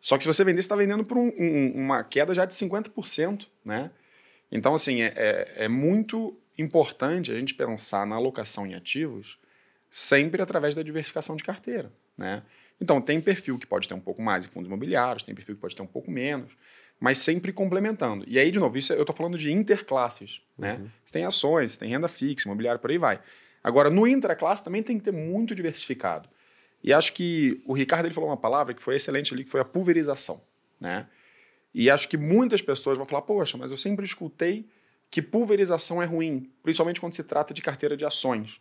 Só 0.00 0.16
que 0.18 0.24
se 0.24 0.28
você 0.28 0.42
vender, 0.42 0.62
você 0.62 0.66
está 0.66 0.76
vendendo 0.76 1.04
por 1.04 1.16
um, 1.16 1.32
um, 1.38 1.72
uma 1.76 2.02
queda 2.02 2.34
já 2.34 2.44
de 2.44 2.54
50%, 2.54 3.46
né? 3.64 3.90
Então, 4.50 4.74
assim, 4.74 5.00
é, 5.02 5.12
é, 5.14 5.64
é 5.64 5.68
muito 5.68 6.36
importante 6.58 7.30
a 7.30 7.36
gente 7.36 7.54
pensar 7.54 8.04
na 8.04 8.16
alocação 8.16 8.66
em 8.66 8.74
ativos 8.74 9.38
sempre 9.90 10.42
através 10.42 10.74
da 10.74 10.82
diversificação 10.82 11.36
de 11.36 11.44
carteira, 11.44 11.92
né? 12.18 12.42
Então, 12.80 13.00
tem 13.00 13.20
perfil 13.20 13.58
que 13.58 13.66
pode 13.66 13.86
ter 13.86 13.94
um 13.94 14.00
pouco 14.00 14.22
mais 14.22 14.46
em 14.46 14.48
fundos 14.48 14.66
imobiliários, 14.66 15.22
tem 15.22 15.34
perfil 15.34 15.54
que 15.54 15.60
pode 15.60 15.76
ter 15.76 15.82
um 15.82 15.86
pouco 15.86 16.10
menos, 16.10 16.50
mas 16.98 17.18
sempre 17.18 17.52
complementando. 17.52 18.24
E 18.26 18.38
aí, 18.38 18.50
de 18.50 18.58
novo, 18.58 18.76
isso 18.78 18.92
é, 18.92 18.96
eu 18.96 19.02
estou 19.02 19.14
falando 19.14 19.36
de 19.36 19.52
interclasses. 19.52 20.42
Né? 20.56 20.74
Uhum. 20.74 20.88
Você 21.04 21.12
tem 21.12 21.24
ações, 21.24 21.76
tem 21.76 21.90
renda 21.90 22.08
fixa, 22.08 22.48
imobiliário, 22.48 22.80
por 22.80 22.90
aí 22.90 22.98
vai. 22.98 23.20
Agora, 23.62 23.90
no 23.90 24.06
intraclasse 24.06 24.64
também 24.64 24.82
tem 24.82 24.98
que 24.98 25.04
ter 25.04 25.12
muito 25.12 25.54
diversificado. 25.54 26.28
E 26.82 26.92
acho 26.92 27.12
que 27.12 27.62
o 27.66 27.74
Ricardo 27.74 28.06
ele 28.06 28.14
falou 28.14 28.30
uma 28.30 28.36
palavra 28.36 28.72
que 28.72 28.82
foi 28.82 28.96
excelente 28.96 29.34
ali, 29.34 29.44
que 29.44 29.50
foi 29.50 29.60
a 29.60 29.64
pulverização. 29.64 30.40
Né? 30.80 31.06
E 31.74 31.90
acho 31.90 32.08
que 32.08 32.16
muitas 32.16 32.62
pessoas 32.62 32.96
vão 32.96 33.06
falar, 33.06 33.22
poxa, 33.22 33.58
mas 33.58 33.70
eu 33.70 33.76
sempre 33.76 34.04
escutei 34.04 34.66
que 35.10 35.20
pulverização 35.20 36.02
é 36.02 36.06
ruim, 36.06 36.50
principalmente 36.62 37.00
quando 37.00 37.14
se 37.14 37.24
trata 37.24 37.52
de 37.52 37.60
carteira 37.60 37.96
de 37.96 38.04
ações. 38.04 38.60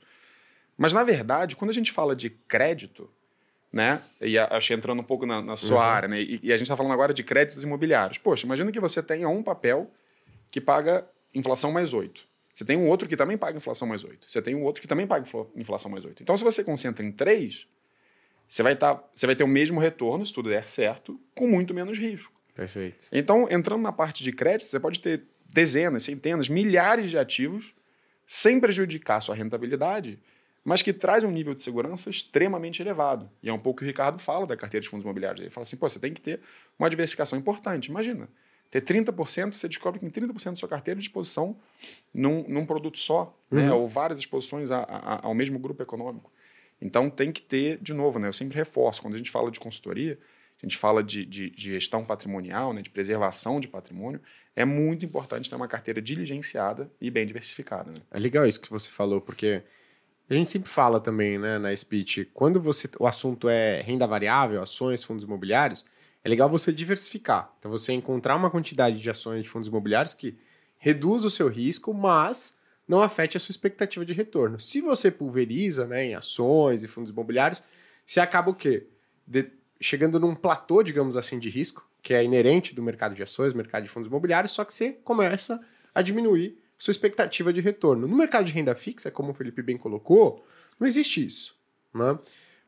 Mas, 0.77 0.93
na 0.93 1.03
verdade, 1.03 1.55
quando 1.55 1.69
a 1.71 1.73
gente 1.73 1.91
fala 1.91 2.15
de 2.15 2.29
crédito, 2.29 3.09
né? 3.71 4.01
E 4.19 4.37
achei 4.37 4.75
entrando 4.75 4.99
um 4.99 5.03
pouco 5.03 5.25
na, 5.25 5.41
na 5.41 5.55
sua 5.55 5.77
uhum. 5.77 5.83
área, 5.83 6.07
né? 6.09 6.21
E, 6.21 6.39
e 6.43 6.53
a 6.53 6.57
gente 6.57 6.65
está 6.65 6.75
falando 6.75 6.93
agora 6.93 7.13
de 7.13 7.23
créditos 7.23 7.63
imobiliários. 7.63 8.17
Poxa, 8.17 8.45
imagina 8.45 8.71
que 8.71 8.79
você 8.79 9.01
tenha 9.01 9.29
um 9.29 9.43
papel 9.43 9.89
que 10.49 10.59
paga 10.59 11.07
inflação 11.33 11.71
mais 11.71 11.93
8. 11.93 12.27
Você 12.53 12.65
tem 12.65 12.75
um 12.75 12.87
outro 12.87 13.07
que 13.07 13.15
também 13.15 13.37
paga 13.37 13.57
inflação 13.57 13.87
mais 13.87 14.03
8. 14.03 14.29
Você 14.29 14.41
tem 14.41 14.55
um 14.55 14.63
outro 14.63 14.81
que 14.81 14.87
também 14.87 15.07
paga 15.07 15.25
inflação 15.55 15.89
mais 15.89 16.03
8. 16.03 16.21
Então, 16.23 16.35
se 16.35 16.43
você 16.43 16.63
concentra 16.63 17.05
em 17.05 17.11
três, 17.11 17.67
você 18.47 18.63
vai, 18.63 18.75
tá, 18.75 19.01
você 19.13 19.25
vai 19.25 19.35
ter 19.35 19.43
o 19.43 19.47
mesmo 19.47 19.79
retorno, 19.79 20.25
se 20.25 20.33
tudo 20.33 20.49
der 20.49 20.67
certo, 20.67 21.19
com 21.35 21.47
muito 21.47 21.73
menos 21.73 21.97
risco. 21.97 22.33
Perfeito. 22.55 23.05
Então, 23.13 23.47
entrando 23.49 23.81
na 23.81 23.93
parte 23.93 24.23
de 24.23 24.33
crédito, 24.33 24.67
você 24.67 24.79
pode 24.79 24.99
ter 24.99 25.23
dezenas, 25.53 26.03
centenas, 26.03 26.49
milhares 26.49 27.09
de 27.09 27.17
ativos 27.17 27.73
sem 28.25 28.59
prejudicar 28.59 29.17
a 29.17 29.21
sua 29.21 29.35
rentabilidade 29.35 30.19
mas 30.69 30.83
que 30.83 30.93
traz 30.93 31.23
um 31.23 31.31
nível 31.31 31.55
de 31.55 31.61
segurança 31.61 32.11
extremamente 32.11 32.79
elevado. 32.79 33.27
E 33.41 33.49
é 33.49 33.51
um 33.51 33.57
pouco 33.57 33.77
o 33.77 33.79
que 33.79 33.85
o 33.85 33.87
Ricardo 33.87 34.19
fala 34.19 34.45
da 34.45 34.55
carteira 34.55 34.83
de 34.83 34.87
fundos 34.87 35.03
imobiliários. 35.03 35.41
Ele 35.41 35.49
fala 35.49 35.63
assim, 35.63 35.75
pô, 35.75 35.89
você 35.89 35.97
tem 35.97 36.13
que 36.13 36.21
ter 36.21 36.41
uma 36.77 36.87
diversificação 36.87 37.39
importante. 37.39 37.87
Imagina, 37.87 38.29
ter 38.69 38.81
30%, 38.81 39.53
você 39.53 39.67
descobre 39.67 39.99
que 39.99 40.05
em 40.05 40.11
30% 40.11 40.51
da 40.51 40.55
sua 40.57 40.69
carteira 40.69 40.99
de 40.99 41.07
exposição 41.07 41.57
num, 42.13 42.47
num 42.47 42.67
produto 42.67 42.99
só, 42.99 43.35
né? 43.49 43.61
uhum. 43.61 43.67
né? 43.67 43.73
ou 43.73 43.87
várias 43.87 44.19
exposições 44.19 44.69
a, 44.69 44.81
a, 44.81 45.25
ao 45.25 45.33
mesmo 45.33 45.57
grupo 45.57 45.81
econômico. 45.81 46.31
Então 46.79 47.09
tem 47.09 47.31
que 47.31 47.41
ter, 47.41 47.79
de 47.81 47.91
novo, 47.91 48.19
né? 48.19 48.27
eu 48.27 48.33
sempre 48.33 48.55
reforço, 48.55 49.01
quando 49.01 49.15
a 49.15 49.17
gente 49.17 49.31
fala 49.31 49.49
de 49.49 49.59
consultoria, 49.59 50.19
a 50.61 50.65
gente 50.67 50.77
fala 50.77 51.03
de, 51.03 51.25
de, 51.25 51.49
de 51.49 51.71
gestão 51.71 52.05
patrimonial, 52.05 52.73
né? 52.73 52.83
de 52.83 52.91
preservação 52.91 53.59
de 53.59 53.67
patrimônio, 53.67 54.21
é 54.55 54.65
muito 54.65 55.03
importante 55.03 55.49
ter 55.49 55.55
uma 55.55 55.67
carteira 55.67 55.99
diligenciada 55.99 56.91
e 57.01 57.09
bem 57.09 57.25
diversificada. 57.25 57.89
Né? 57.89 58.01
É 58.11 58.19
legal 58.19 58.45
isso 58.45 58.61
que 58.61 58.69
você 58.69 58.91
falou, 58.91 59.19
porque 59.19 59.63
a 60.29 60.33
gente 60.35 60.51
sempre 60.51 60.69
fala 60.69 60.99
também, 60.99 61.37
né, 61.37 61.57
na 61.57 61.75
speech, 61.75 62.25
quando 62.33 62.61
você 62.61 62.89
o 62.99 63.07
assunto 63.07 63.49
é 63.49 63.81
renda 63.81 64.05
variável, 64.05 64.61
ações, 64.61 65.03
fundos 65.03 65.23
imobiliários, 65.23 65.85
é 66.23 66.29
legal 66.29 66.49
você 66.49 66.71
diversificar. 66.71 67.53
Então 67.59 67.71
você 67.71 67.93
encontrar 67.93 68.35
uma 68.35 68.51
quantidade 68.51 69.01
de 69.01 69.09
ações 69.09 69.43
de 69.43 69.49
fundos 69.49 69.67
imobiliários 69.67 70.13
que 70.13 70.37
reduz 70.77 71.25
o 71.25 71.29
seu 71.29 71.47
risco, 71.47 71.93
mas 71.93 72.53
não 72.87 73.01
afete 73.01 73.37
a 73.37 73.39
sua 73.39 73.51
expectativa 73.51 74.05
de 74.05 74.13
retorno. 74.13 74.59
Se 74.59 74.81
você 74.81 75.11
pulveriza, 75.11 75.85
né, 75.85 76.05
em 76.05 76.15
ações 76.15 76.83
e 76.83 76.87
fundos 76.87 77.11
imobiliários, 77.11 77.61
você 78.05 78.19
acaba 78.19 78.49
o 78.49 78.55
quê? 78.55 78.87
De, 79.25 79.51
chegando 79.79 80.19
num 80.19 80.35
platô, 80.35 80.81
digamos 80.83 81.15
assim, 81.15 81.37
de 81.37 81.49
risco, 81.49 81.87
que 82.01 82.13
é 82.13 82.23
inerente 82.23 82.73
do 82.73 82.81
mercado 82.81 83.13
de 83.13 83.21
ações, 83.21 83.53
mercado 83.53 83.83
de 83.83 83.89
fundos 83.89 84.07
imobiliários, 84.07 84.51
só 84.51 84.63
que 84.65 84.73
você 84.73 84.91
começa 85.03 85.59
a 85.93 86.01
diminuir 86.01 86.57
sua 86.79 86.91
expectativa 86.91 87.51
de 87.51 87.59
retorno. 87.59 88.07
No 88.07 88.15
mercado 88.15 88.45
de 88.45 88.53
renda 88.53 88.73
fixa, 88.73 89.11
como 89.11 89.31
o 89.31 89.33
Felipe 89.33 89.61
bem 89.61 89.77
colocou, 89.77 90.45
não 90.79 90.87
existe 90.87 91.23
isso. 91.23 91.53
Né? 91.93 92.17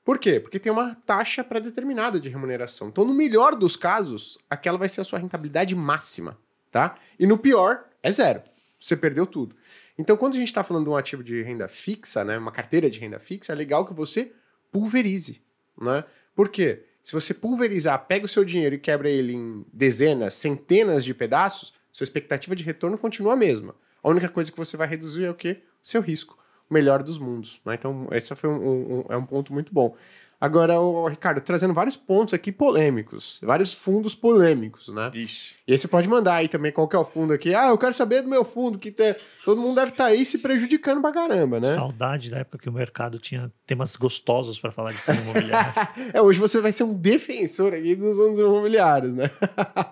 Por 0.04 0.20
quê? 0.20 0.40
Porque 0.40 0.60
tem 0.60 0.72
uma 0.72 0.96
taxa 1.06 1.44
pré-determinada 1.44 2.20
de 2.20 2.28
remuneração. 2.28 2.90
Então, 2.90 3.06
no 3.06 3.14
melhor 3.14 3.56
dos 3.56 3.78
casos, 3.78 4.38
aquela 4.50 4.78
vai 4.78 4.90
ser 4.90 5.02
a 5.02 5.04
sua 5.06 5.18
rentabilidade 5.18 5.74
máxima. 5.74 6.38
Tá? 6.70 6.98
E 7.18 7.26
no 7.26 7.38
pior, 7.38 7.86
é 8.04 8.12
zero. 8.12 8.42
Você 8.80 8.98
perdeu 8.98 9.26
tudo. 9.26 9.56
Então, 9.98 10.18
quando 10.18 10.34
a 10.34 10.38
gente 10.38 10.48
está 10.48 10.64
falando 10.64 10.86
de 10.86 10.90
um 10.90 10.96
ativo 10.98 11.24
de 11.24 11.42
renda 11.42 11.70
fixa, 11.70 12.26
né, 12.26 12.38
uma 12.38 12.52
carteira 12.52 12.90
de 12.90 13.00
renda 13.00 13.20
fixa, 13.20 13.54
é 13.54 13.56
legal 13.56 13.86
que 13.86 13.94
você 13.94 14.34
pulverize. 14.72 15.42
Né? 15.80 16.04
Por 16.36 16.50
quê? 16.50 16.84
Se 17.02 17.14
você 17.14 17.34
pulverizar, 17.34 18.06
pega 18.08 18.26
o 18.26 18.30
seu 18.30 18.44
dinheiro 18.44 18.76
e 18.76 18.80
quebra 18.80 19.10
ele 19.10 19.34
em 19.34 19.66
dezenas, 19.72 20.34
centenas 20.34 21.06
de 21.06 21.14
pedaços, 21.14 21.74
sua 21.92 22.04
expectativa 22.04 22.56
de 22.56 22.64
retorno 22.64 22.98
continua 22.98 23.34
a 23.34 23.38
mesma. 23.38 23.76
A 24.04 24.10
única 24.10 24.30
coisa 24.30 24.52
que 24.52 24.58
você 24.58 24.76
vai 24.76 24.88
reduzir 24.88 25.26
é 25.26 25.30
o 25.30 25.36
quê? 25.36 25.62
O 25.84 25.88
seu 25.88 26.02
risco. 26.02 26.38
O 26.70 26.74
melhor 26.74 27.04
dos 27.04 27.18
mundos. 27.18 27.62
Né? 27.66 27.76
Então, 27.76 28.08
esse 28.12 28.34
foi 28.36 28.50
um, 28.50 29.00
um, 29.00 29.06
é 29.10 29.18
um 29.18 29.26
ponto 29.26 29.54
muito 29.54 29.74
bom. 29.74 29.96
Agora, 30.42 30.80
o 30.80 31.08
Ricardo, 31.08 31.40
trazendo 31.40 31.72
vários 31.72 31.96
pontos 31.96 32.34
aqui 32.34 32.52
polêmicos, 32.52 33.38
vários 33.44 33.76
fundos 33.76 34.16
polêmicos, 34.16 34.88
né? 34.88 35.12
Ixi. 35.14 35.54
E 35.68 35.72
aí 35.72 35.78
você 35.78 35.88
pode 35.88 36.08
mandar 36.08 36.34
aí 36.34 36.48
também 36.48 36.72
qual 36.72 36.88
que 36.88 36.96
é 36.96 37.00
o 37.00 37.06
fundo 37.06 37.32
aqui. 37.32 37.54
Ah, 37.54 37.68
eu 37.68 37.78
quero 37.78 37.94
saber 37.94 38.24
do 38.24 38.28
meu 38.28 38.44
fundo, 38.44 38.80
que 38.80 38.90
tem... 38.90 39.16
todo 39.46 39.62
mundo 39.62 39.76
deve 39.76 39.92
estar 39.92 40.06
aí 40.06 40.26
se 40.26 40.40
prejudicando 40.40 41.00
pra 41.00 41.12
caramba, 41.12 41.60
né? 41.60 41.76
Saudade 41.76 42.32
da 42.32 42.40
época 42.40 42.58
que 42.58 42.68
o 42.68 42.74
mercado 42.74 43.20
tinha 43.20 43.54
temas 43.68 43.96
gostosos 43.96 44.60
para 44.60 44.72
falar 44.72 44.94
de 44.94 44.98
fundo 44.98 45.22
imobiliário. 45.22 45.74
é, 46.12 46.20
hoje 46.20 46.40
você 46.40 46.60
vai 46.60 46.72
ser 46.72 46.86
um 46.86 46.96
defensor 46.96 47.76
aqui 47.76 47.96
dos 47.96 48.18
fundos 48.18 48.40
imobiliários, 48.40 49.14
né? 49.14 49.30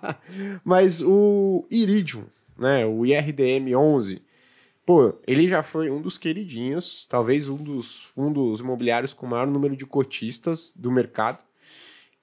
Mas 0.64 1.00
o 1.00 1.64
Iridium, 1.70 2.24
né, 2.60 2.84
o 2.84 3.06
IRDM 3.06 3.74
11, 3.74 4.22
pô, 4.84 5.14
ele 5.26 5.48
já 5.48 5.62
foi 5.62 5.90
um 5.90 6.02
dos 6.02 6.18
queridinhos, 6.18 7.06
talvez 7.08 7.48
um 7.48 7.56
dos 7.56 8.04
fundos 8.04 8.60
imobiliários 8.60 9.14
com 9.14 9.24
o 9.24 9.28
maior 9.30 9.46
número 9.46 9.74
de 9.74 9.86
cotistas 9.86 10.70
do 10.76 10.92
mercado. 10.92 11.42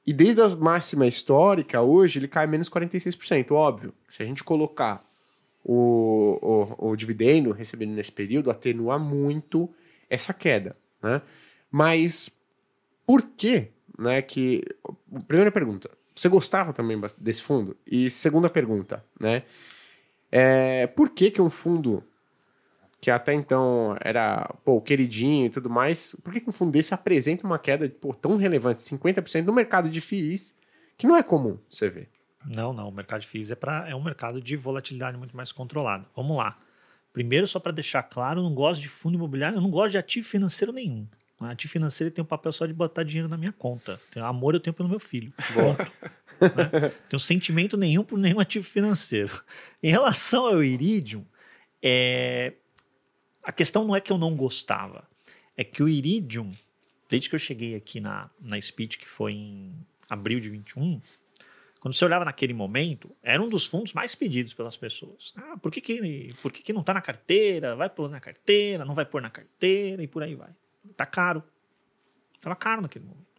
E 0.05 0.13
desde 0.13 0.39
a 0.41 0.47
máxima 0.49 1.07
histórica, 1.07 1.81
hoje, 1.81 2.19
ele 2.19 2.27
cai 2.27 2.45
menos 2.47 2.69
46%. 2.69 3.51
Óbvio, 3.51 3.93
se 4.07 4.21
a 4.21 4.25
gente 4.25 4.43
colocar 4.43 5.03
o, 5.65 6.39
o, 6.79 6.91
o 6.91 6.95
dividendo 6.95 7.51
recebido 7.51 7.91
nesse 7.91 8.11
período, 8.11 8.49
atenua 8.49 8.97
muito 8.97 9.69
essa 10.09 10.33
queda, 10.33 10.77
né? 11.01 11.21
Mas 11.69 12.29
por 13.05 13.21
que, 13.21 13.69
né, 13.99 14.21
que... 14.21 14.63
Primeira 15.27 15.51
pergunta, 15.51 15.89
você 16.15 16.29
gostava 16.29 16.71
também 16.71 16.97
desse 17.17 17.41
fundo? 17.41 17.75
E 17.85 18.09
segunda 18.09 18.49
pergunta, 18.49 19.03
né? 19.19 19.43
É, 20.31 20.87
por 20.87 21.09
que 21.09 21.31
que 21.31 21.41
um 21.41 21.49
fundo 21.49 22.03
que 22.99 23.11
até 23.11 23.33
então 23.33 23.95
era 24.01 24.53
pô, 24.65 24.81
queridinho 24.81 25.45
e 25.45 25.49
tudo 25.49 25.69
mais, 25.69 26.15
por 26.23 26.33
que, 26.33 26.41
que 26.41 26.49
um 26.49 26.53
fundo 26.53 26.71
desse 26.71 26.93
apresenta 26.93 27.45
uma 27.45 27.59
queda 27.59 27.87
pô, 27.89 28.13
tão 28.13 28.37
relevante, 28.37 28.81
50% 28.81 29.45
no 29.45 29.53
mercado 29.53 29.89
de 29.89 30.01
FIIs, 30.01 30.55
que 30.97 31.05
não 31.05 31.15
é 31.15 31.23
comum 31.23 31.57
você 31.69 31.89
ver? 31.89 32.09
Não, 32.45 32.73
não. 32.73 32.89
O 32.89 32.91
mercado 32.91 33.21
de 33.21 33.27
FIIs 33.27 33.51
é, 33.51 33.55
pra, 33.55 33.87
é 33.87 33.95
um 33.95 34.03
mercado 34.03 34.41
de 34.41 34.55
volatilidade 34.55 35.17
muito 35.17 35.35
mais 35.35 35.51
controlado. 35.51 36.05
Vamos 36.15 36.37
lá. 36.37 36.57
Primeiro, 37.13 37.47
só 37.47 37.59
para 37.59 37.71
deixar 37.71 38.03
claro, 38.03 38.39
eu 38.39 38.43
não 38.43 38.53
gosto 38.53 38.81
de 38.81 38.87
fundo 38.87 39.15
imobiliário, 39.15 39.57
eu 39.57 39.61
não 39.61 39.71
gosto 39.71 39.91
de 39.91 39.97
ativo 39.97 40.27
financeiro 40.27 40.71
nenhum. 40.71 41.07
Ativo 41.39 41.71
financeiro 41.71 42.11
tem 42.11 42.23
um 42.23 42.27
papel 42.27 42.51
só 42.51 42.65
de 42.65 42.73
botar 42.73 43.03
dinheiro 43.03 43.27
na 43.27 43.37
minha 43.37 43.51
conta. 43.51 43.99
Tem 44.11 44.21
amor 44.23 44.53
eu 44.53 44.59
tenho 44.59 44.73
pelo 44.73 44.89
meu 44.89 44.99
filho. 44.99 45.31
Né? 46.41 46.89
Tenho 47.09 47.19
sentimento 47.19 47.77
nenhum 47.77 48.03
por 48.03 48.17
nenhum 48.17 48.39
ativo 48.39 48.65
financeiro. 48.65 49.43
Em 49.81 49.89
relação 49.89 50.45
ao 50.45 50.63
Iridium, 50.63 51.25
é, 51.81 52.53
a 53.43 53.51
questão 53.51 53.85
não 53.85 53.95
é 53.95 54.01
que 54.01 54.11
eu 54.11 54.17
não 54.17 54.35
gostava, 54.35 55.07
é 55.55 55.63
que 55.63 55.81
o 55.81 55.89
Iridium, 55.89 56.51
desde 57.09 57.29
que 57.29 57.35
eu 57.35 57.39
cheguei 57.39 57.75
aqui 57.75 57.99
na, 57.99 58.29
na 58.39 58.59
Speech, 58.59 58.97
que 58.97 59.07
foi 59.07 59.33
em 59.33 59.73
abril 60.09 60.39
de 60.39 60.49
21, 60.49 61.01
quando 61.79 61.93
você 61.93 62.03
olhava 62.03 62.25
naquele 62.25 62.53
momento, 62.53 63.15
era 63.21 63.41
um 63.41 63.47
dos 63.47 63.65
fundos 63.65 63.93
mais 63.93 64.15
pedidos 64.15 64.53
pelas 64.53 64.75
pessoas. 64.75 65.33
Ah, 65.37 65.57
por 65.57 65.71
que, 65.71 65.79
que, 65.79 66.33
por 66.41 66.51
que, 66.51 66.61
que 66.61 66.73
não 66.73 66.81
está 66.81 66.93
na 66.93 67.01
carteira? 67.01 67.75
Vai 67.75 67.89
pôr 67.89 68.09
na 68.09 68.19
carteira, 68.19 68.83
não 68.83 68.95
vai 68.95 69.05
pôr 69.05 69.21
na 69.21 69.29
carteira 69.29 70.03
e 70.03 70.07
por 70.07 70.23
aí 70.23 70.35
vai. 70.35 70.49
Tá 70.95 71.05
caro. 71.05 71.43
Tava 72.41 72.55
caro 72.55 72.81
naquele 72.81 73.05
momento. 73.05 73.36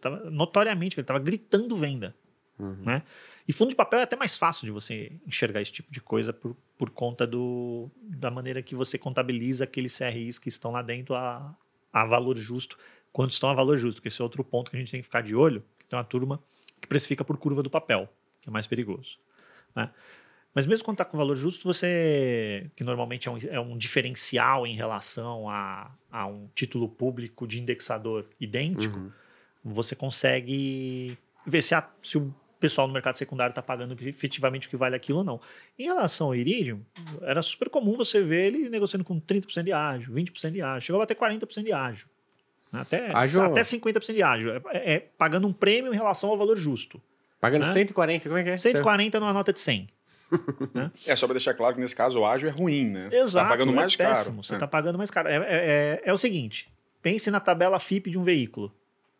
Tava, 0.00 0.30
notoriamente, 0.30 0.96
ele 0.96 1.02
estava 1.02 1.18
gritando 1.18 1.76
venda. 1.76 2.14
Uhum. 2.58 2.76
Né? 2.82 3.02
E 3.46 3.52
fundo 3.52 3.68
de 3.68 3.76
papel 3.76 4.00
é 4.00 4.02
até 4.02 4.16
mais 4.16 4.36
fácil 4.36 4.64
de 4.64 4.70
você 4.70 5.12
enxergar 5.26 5.60
esse 5.60 5.72
tipo 5.72 5.92
de 5.92 6.00
coisa 6.00 6.32
por, 6.32 6.56
por 6.76 6.90
conta 6.90 7.26
do, 7.26 7.90
da 8.02 8.30
maneira 8.30 8.62
que 8.62 8.74
você 8.74 8.98
contabiliza 8.98 9.64
aqueles 9.64 9.96
CRIs 9.96 10.38
que 10.38 10.48
estão 10.48 10.72
lá 10.72 10.82
dentro 10.82 11.14
a, 11.14 11.54
a 11.92 12.04
valor 12.04 12.36
justo, 12.36 12.78
quando 13.12 13.30
estão 13.30 13.48
a 13.48 13.54
valor 13.54 13.78
justo, 13.78 14.02
que 14.02 14.08
esse 14.08 14.20
é 14.20 14.24
outro 14.24 14.42
ponto 14.42 14.70
que 14.70 14.76
a 14.76 14.80
gente 14.80 14.90
tem 14.90 15.00
que 15.00 15.06
ficar 15.06 15.22
de 15.22 15.34
olho. 15.34 15.62
Tem 15.88 15.96
uma 15.96 16.04
turma 16.04 16.42
que 16.80 16.88
precifica 16.88 17.24
por 17.24 17.36
curva 17.36 17.62
do 17.62 17.70
papel, 17.70 18.08
que 18.40 18.48
é 18.48 18.52
mais 18.52 18.66
perigoso. 18.66 19.18
Né? 19.74 19.90
Mas 20.56 20.64
mesmo 20.64 20.86
quando 20.86 20.94
está 20.94 21.04
com 21.04 21.18
valor 21.18 21.36
justo, 21.36 21.64
você, 21.64 22.70
que 22.74 22.82
normalmente 22.82 23.28
é 23.28 23.30
um, 23.30 23.38
é 23.38 23.60
um 23.60 23.76
diferencial 23.76 24.66
em 24.66 24.74
relação 24.74 25.50
a, 25.50 25.90
a, 26.10 26.26
um 26.26 26.48
título 26.54 26.88
público 26.88 27.46
de 27.46 27.60
indexador 27.60 28.26
idêntico, 28.40 28.98
uhum. 28.98 29.12
Você 29.72 29.94
consegue 29.94 31.18
ver 31.46 31.62
se, 31.62 31.74
a, 31.74 31.88
se 32.02 32.18
o 32.18 32.34
pessoal 32.58 32.86
no 32.86 32.92
mercado 32.92 33.16
secundário 33.16 33.52
está 33.52 33.62
pagando 33.62 33.96
efetivamente 34.00 34.66
o 34.66 34.70
que 34.70 34.76
vale 34.76 34.96
aquilo 34.96 35.18
ou 35.18 35.24
não. 35.24 35.40
Em 35.78 35.84
relação 35.84 36.28
ao 36.28 36.34
Iridium, 36.34 36.80
era 37.22 37.42
super 37.42 37.68
comum 37.68 37.96
você 37.96 38.22
ver 38.22 38.46
ele 38.46 38.68
negociando 38.68 39.04
com 39.04 39.20
30% 39.20 39.62
de 39.62 39.72
ágio, 39.72 40.12
20% 40.12 40.50
de 40.52 40.62
ágio, 40.62 40.80
chegou 40.86 41.00
a 41.00 41.04
bater 41.04 41.16
40% 41.16 41.62
de 41.62 41.72
ágio. 41.72 42.08
Até, 42.72 43.14
ágio... 43.14 43.42
até 43.42 43.62
50% 43.62 44.14
de 44.14 44.22
ágio. 44.22 44.50
É, 44.50 44.60
é, 44.72 44.94
é, 44.94 44.98
pagando 45.16 45.46
um 45.46 45.52
prêmio 45.52 45.92
em 45.92 45.96
relação 45.96 46.30
ao 46.30 46.36
valor 46.36 46.56
justo. 46.56 47.00
Pagando 47.40 47.66
né? 47.66 47.72
140, 47.72 48.28
como 48.28 48.38
é 48.38 48.42
que 48.44 48.50
é? 48.50 48.56
140 48.56 49.20
numa 49.20 49.32
nota 49.32 49.52
de 49.52 49.60
100. 49.60 49.88
né? 50.74 50.90
É 51.06 51.14
só 51.14 51.26
para 51.26 51.34
deixar 51.34 51.54
claro 51.54 51.74
que 51.74 51.80
nesse 51.80 51.94
caso 51.94 52.18
o 52.18 52.26
ágio 52.26 52.48
é 52.48 52.50
ruim, 52.50 52.86
né? 52.86 53.08
Exato. 53.12 53.30
Você 53.30 53.38
tá 53.38 53.48
pagando 53.48 53.72
mais 53.72 53.94
é 53.94 53.96
péssimo. 53.96 54.36
caro. 54.36 54.46
Você 54.46 54.54
está 54.54 54.66
é. 54.66 54.68
pagando 54.68 54.98
mais 54.98 55.10
caro. 55.10 55.28
É, 55.28 55.36
é, 55.36 56.02
é, 56.04 56.12
o 56.12 56.16
seguinte: 56.16 56.68
pense 57.00 57.30
na 57.30 57.40
tabela 57.40 57.78
FIP 57.78 58.10
de 58.10 58.18
um 58.18 58.24
veículo. 58.24 58.72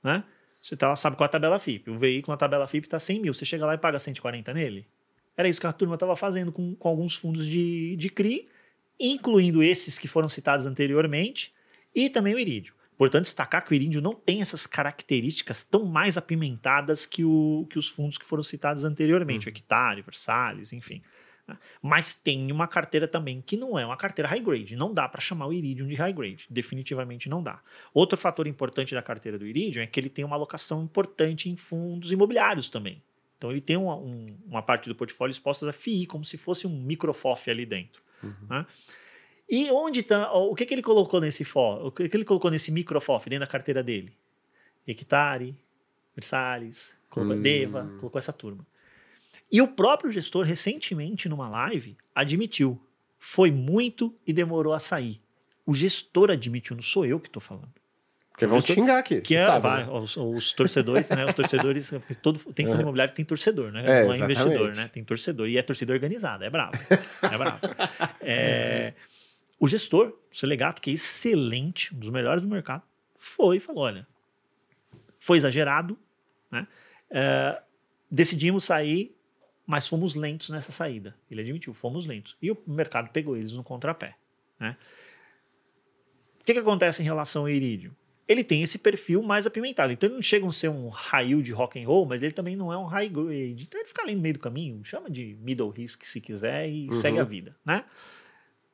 Né? 0.03 0.25
Você 0.67 0.77
tá, 0.77 0.97
sabe 0.97 1.15
qual 1.15 1.27
é 1.27 1.29
a 1.29 1.31
tabela 1.31 1.61
FIP. 1.61 1.91
O 1.91 1.97
veículo 1.97 2.33
na 2.33 2.37
tabela 2.37 2.67
FIP 2.67 2.89
está 2.89 2.99
100 2.99 3.21
mil. 3.21 3.33
Você 3.33 3.45
chega 3.45 3.65
lá 3.65 3.75
e 3.75 3.79
paga 3.79 4.01
140 4.01 4.53
nele? 4.53 4.85
Era 5.37 5.49
isso 5.49 5.61
que 5.61 5.67
a 5.69 5.73
turma 5.73 5.95
estava 5.95 6.17
fazendo 6.17 6.51
com, 6.51 6.75
com 6.75 6.89
alguns 6.89 7.15
fundos 7.15 7.47
de, 7.47 7.95
de 7.95 8.11
CRI, 8.11 8.49
incluindo 8.99 9.63
esses 9.63 9.97
que 9.97 10.09
foram 10.09 10.29
citados 10.29 10.67
anteriormente, 10.67 11.55
e 11.95 12.11
também 12.11 12.35
o 12.35 12.39
Irídio. 12.39 12.75
Importante 12.95 13.27
destacar 13.27 13.65
que 13.65 13.71
o 13.71 13.77
Irídio 13.77 14.03
não 14.03 14.13
tem 14.13 14.43
essas 14.43 14.67
características 14.67 15.63
tão 15.63 15.85
mais 15.85 16.17
apimentadas 16.17 17.07
que, 17.07 17.25
o, 17.25 17.65
que 17.71 17.79
os 17.79 17.89
fundos 17.89 18.19
que 18.19 18.27
foram 18.27 18.43
citados 18.43 18.83
anteriormente, 18.83 19.47
uhum. 19.47 19.55
o 19.55 19.57
Hectare, 19.57 20.03
Versalhes, 20.03 20.73
enfim. 20.73 21.01
Mas 21.81 22.13
tem 22.15 22.51
uma 22.51 22.67
carteira 22.67 23.07
também 23.07 23.41
que 23.41 23.57
não 23.57 23.79
é 23.79 23.87
uma 23.87 23.97
carteira 23.97 24.29
high 24.29 24.41
grade. 24.41 24.75
Não 24.75 24.93
dá 24.93 25.09
para 25.09 25.21
chamar 25.21 25.47
o 25.47 25.53
Iridium 25.53 25.87
de 25.87 25.95
high 25.95 26.13
grade. 26.13 26.47
Definitivamente 26.51 27.29
não 27.29 27.43
dá. 27.43 27.61
Outro 27.95 28.19
fator 28.19 28.47
importante 28.47 28.95
da 28.95 29.03
carteira 29.03 29.39
do 29.39 29.47
Iridium 29.47 29.83
é 29.83 29.87
que 29.87 30.01
ele 30.01 30.09
tem 30.09 30.25
uma 30.25 30.37
alocação 30.37 30.83
importante 30.83 31.49
em 31.49 31.57
fundos 31.57 32.11
imobiliários 32.11 32.69
também. 32.69 33.03
Então 33.39 33.51
ele 33.51 33.61
tem 33.61 33.77
uma, 33.77 33.97
um, 33.97 34.37
uma 34.47 34.63
parte 34.63 34.89
do 34.89 34.95
portfólio 34.95 35.31
exposta 35.31 35.69
a 35.69 35.73
FII, 35.73 36.07
como 36.07 36.25
se 36.25 36.37
fosse 36.37 36.67
um 36.67 36.83
microfof 36.83 37.51
ali 37.51 37.67
dentro. 37.67 38.03
Uhum. 38.23 38.33
Né? 38.49 38.67
E 39.49 39.71
onde 39.71 40.01
está. 40.01 40.33
O 40.33 40.55
que, 40.55 40.67
que 40.67 40.75
ele 40.75 40.83
colocou 40.83 41.21
nesse 41.21 41.45
FO? 41.45 41.87
O 41.87 41.93
que, 41.93 42.09
que 42.09 42.17
ele 42.17 42.25
colocou 42.25 42.51
nesse 42.51 42.73
microfof 42.73 43.29
dentro 43.29 43.47
da 43.47 43.51
carteira 43.51 43.83
dele? 43.83 44.13
Hectare, 44.87 45.55
Versalhes, 46.15 46.97
colocou 47.11 47.37
hum. 47.37 47.43
Deva, 47.43 47.85
colocou 48.01 48.19
essa 48.19 48.33
turma. 48.33 48.67
E 49.51 49.63
o 49.63 49.69
próprio 49.69 50.11
gestor, 50.11 50.45
recentemente, 50.45 51.29
numa 51.29 51.49
live, 51.49 51.97
admitiu. 52.15 52.81
Foi 53.19 53.51
muito 53.51 54.15
e 54.27 54.33
demorou 54.33 54.73
a 54.73 54.79
sair. 54.79 55.21
O 55.65 55.73
gestor 55.75 56.31
admitiu, 56.31 56.77
não 56.77 56.83
sou 56.83 57.07
eu 57.07 57.19
que 57.19 57.29
estou 57.29 57.41
falando. 57.41 57.73
Porque 58.37 58.47
vão 58.47 58.61
xingar 58.61 58.99
aqui. 58.99 59.23
Que 59.23 59.35
é, 59.35 59.47
sabe, 59.47 59.63
vai, 59.63 59.87
né? 59.87 59.93
os, 59.93 60.15
os, 60.15 60.53
torcedores, 60.53 61.09
né? 61.09 61.25
Os 61.25 61.35
torcedores. 61.35 61.91
Todo, 62.21 62.39
tem 62.53 62.67
fundo 62.67 62.83
imobiliário 62.83 63.11
que 63.13 63.17
tem 63.17 63.25
torcedor, 63.25 63.73
né? 63.73 63.81
É, 63.81 64.05
não 64.05 64.13
é 64.13 64.19
investidor, 64.19 64.75
né? 64.75 64.91
Tem 64.93 65.03
torcedor. 65.03 65.49
E 65.49 65.57
é 65.57 65.63
torcida 65.63 65.95
organizada, 65.95 66.45
é 66.45 66.51
bravo. 66.51 66.77
É 67.33 67.39
bravo. 67.39 67.59
É, 68.21 68.93
o 69.59 69.67
gestor, 69.67 70.09
o 70.31 70.37
Selegato, 70.37 70.83
que 70.83 70.91
é 70.91 70.93
excelente, 70.93 71.95
um 71.95 71.99
dos 71.99 72.11
melhores 72.11 72.43
do 72.43 72.49
mercado, 72.49 72.83
foi 73.19 73.57
e 73.57 73.61
falou: 73.61 73.85
olha, 73.85 74.07
foi 75.19 75.39
exagerado, 75.39 75.99
né? 76.51 76.67
É, 77.11 77.59
decidimos 78.11 78.65
sair 78.65 79.16
mas 79.67 79.89
fomos 79.89 80.15
lentos 80.15 80.49
nessa 80.49 80.71
saída. 80.71 81.17
Ele 81.29 81.41
admitiu, 81.41 81.75
fomos 81.75 82.07
lentos. 82.07 82.37
E 82.41 82.51
o 82.51 82.59
mercado 82.67 83.11
pegou 83.11 83.37
eles 83.37 83.53
no 83.53 83.65
contrapé. 83.65 84.17
Né? 84.61 84.77
O 86.41 86.45
que, 86.45 86.53
que 86.53 86.61
acontece 86.61 87.03
em 87.03 87.05
relação 87.05 87.43
ao 87.43 87.49
Iridium? 87.49 87.91
Ele 88.29 88.45
tem 88.45 88.63
esse 88.63 88.79
perfil 88.79 89.23
mais 89.23 89.47
apimentado. 89.47 89.93
Então 89.93 90.09
ele 90.09 90.15
não 90.15 90.23
chega 90.23 90.47
a 90.47 90.53
ser 90.53 90.69
um 90.69 90.89
raio 90.89 91.43
de 91.43 91.53
rock 91.53 91.83
and 91.83 91.87
roll, 91.87 92.07
mas 92.07 92.23
ele 92.23 92.33
também 92.33 92.55
não 92.55 92.73
é 92.73 92.79
um 92.79 92.85
high 92.85 93.09
grade. 93.09 93.65
Então 93.65 93.81
ele 93.81 93.89
fica 93.89 94.03
ali 94.03 94.15
no 94.15 94.21
meio 94.21 94.35
do 94.35 94.41
caminho, 94.41 94.85
chama 94.85 95.11
de 95.11 95.37
middle 95.41 95.71
risk 95.71 96.05
se 96.05 96.21
quiser 96.21 96.69
e 96.69 96.87
uhum. 96.87 96.93
segue 96.93 97.19
a 97.19 97.25
vida, 97.25 97.57
né? 97.65 97.85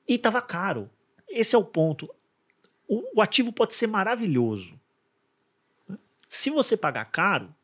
E 0.06 0.14
estava 0.14 0.42
caro. 0.42 0.90
Esse 1.28 1.54
é 1.54 1.58
o 1.58 1.64
ponto. 1.64 2.14
O, 2.86 3.18
o 3.18 3.22
ativo 3.22 3.52
pode 3.52 3.74
ser 3.74 3.86
maravilhoso. 3.86 4.78
Se 6.28 6.50
você 6.50 6.76
pagar 6.76 7.06
caro, 7.06 7.54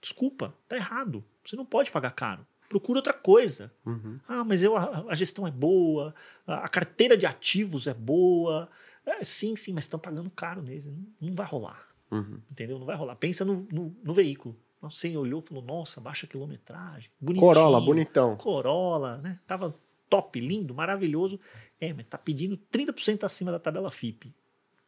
desculpa, 0.00 0.54
tá 0.68 0.76
errado. 0.76 1.24
Você 1.44 1.54
não 1.54 1.64
pode 1.64 1.90
pagar 1.90 2.10
caro 2.12 2.46
procura 2.68 2.98
outra 2.98 3.12
coisa. 3.12 3.72
Uhum. 3.84 4.18
Ah, 4.28 4.44
mas 4.44 4.62
eu, 4.62 4.76
a, 4.76 5.06
a, 5.08 5.14
gestão 5.14 5.46
é 5.46 5.50
boa, 5.50 6.14
a, 6.46 6.68
carteira 6.68 7.16
de 7.16 7.26
ativos 7.26 7.86
é 7.86 7.94
boa. 7.94 8.68
É, 9.04 9.22
sim, 9.22 9.56
sim, 9.56 9.72
mas 9.72 9.84
estão 9.84 9.98
pagando 9.98 10.30
caro 10.30 10.62
neles. 10.62 10.86
Não, 10.86 10.96
não 11.20 11.34
vai 11.34 11.46
rolar. 11.46 11.86
Uhum. 12.10 12.40
Entendeu? 12.50 12.78
Não 12.78 12.86
vai 12.86 12.96
rolar. 12.96 13.16
Pensa 13.16 13.44
no, 13.44 13.66
no, 13.70 13.96
no 14.02 14.14
veículo. 14.14 14.56
Você 14.82 15.16
olhou 15.16 15.42
e 15.44 15.48
falou, 15.48 15.62
nossa, 15.62 16.00
baixa 16.00 16.26
quilometragem. 16.26 17.10
Bonitinho. 17.20 17.46
Corolla, 17.46 17.80
bonitão. 17.80 18.36
Corolla, 18.36 19.18
né? 19.18 19.38
Tava 19.46 19.74
top, 20.08 20.40
lindo, 20.40 20.74
maravilhoso. 20.74 21.40
É, 21.80 21.92
mas 21.92 22.06
tá 22.06 22.18
pedindo 22.18 22.58
30% 22.72 23.24
acima 23.24 23.50
da 23.50 23.58
tabela 23.58 23.90
FIP. 23.90 24.34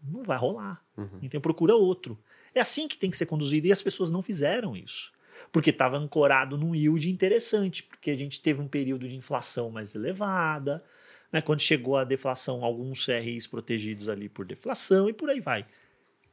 Não 0.02 0.22
vai 0.22 0.38
rolar. 0.38 0.82
Uhum. 0.96 1.18
Então 1.22 1.40
procura 1.40 1.74
outro. 1.74 2.18
É 2.54 2.60
assim 2.60 2.86
que 2.88 2.96
tem 2.96 3.10
que 3.10 3.16
ser 3.16 3.26
conduzido 3.26 3.66
e 3.66 3.72
as 3.72 3.82
pessoas 3.82 4.10
não 4.10 4.22
fizeram 4.22 4.76
isso. 4.76 5.12
Porque 5.52 5.70
estava 5.70 5.96
ancorado 5.96 6.56
num 6.56 6.74
yield 6.74 7.10
interessante, 7.10 7.82
porque 7.82 8.10
a 8.10 8.16
gente 8.16 8.40
teve 8.40 8.60
um 8.60 8.68
período 8.68 9.08
de 9.08 9.16
inflação 9.16 9.70
mais 9.70 9.94
elevada, 9.94 10.84
né? 11.32 11.40
quando 11.40 11.60
chegou 11.60 11.96
a 11.96 12.04
deflação, 12.04 12.64
alguns 12.64 13.04
CRIs 13.04 13.46
protegidos 13.46 14.08
ali 14.08 14.28
por 14.28 14.44
deflação 14.44 15.08
e 15.08 15.12
por 15.12 15.30
aí 15.30 15.40
vai. 15.40 15.66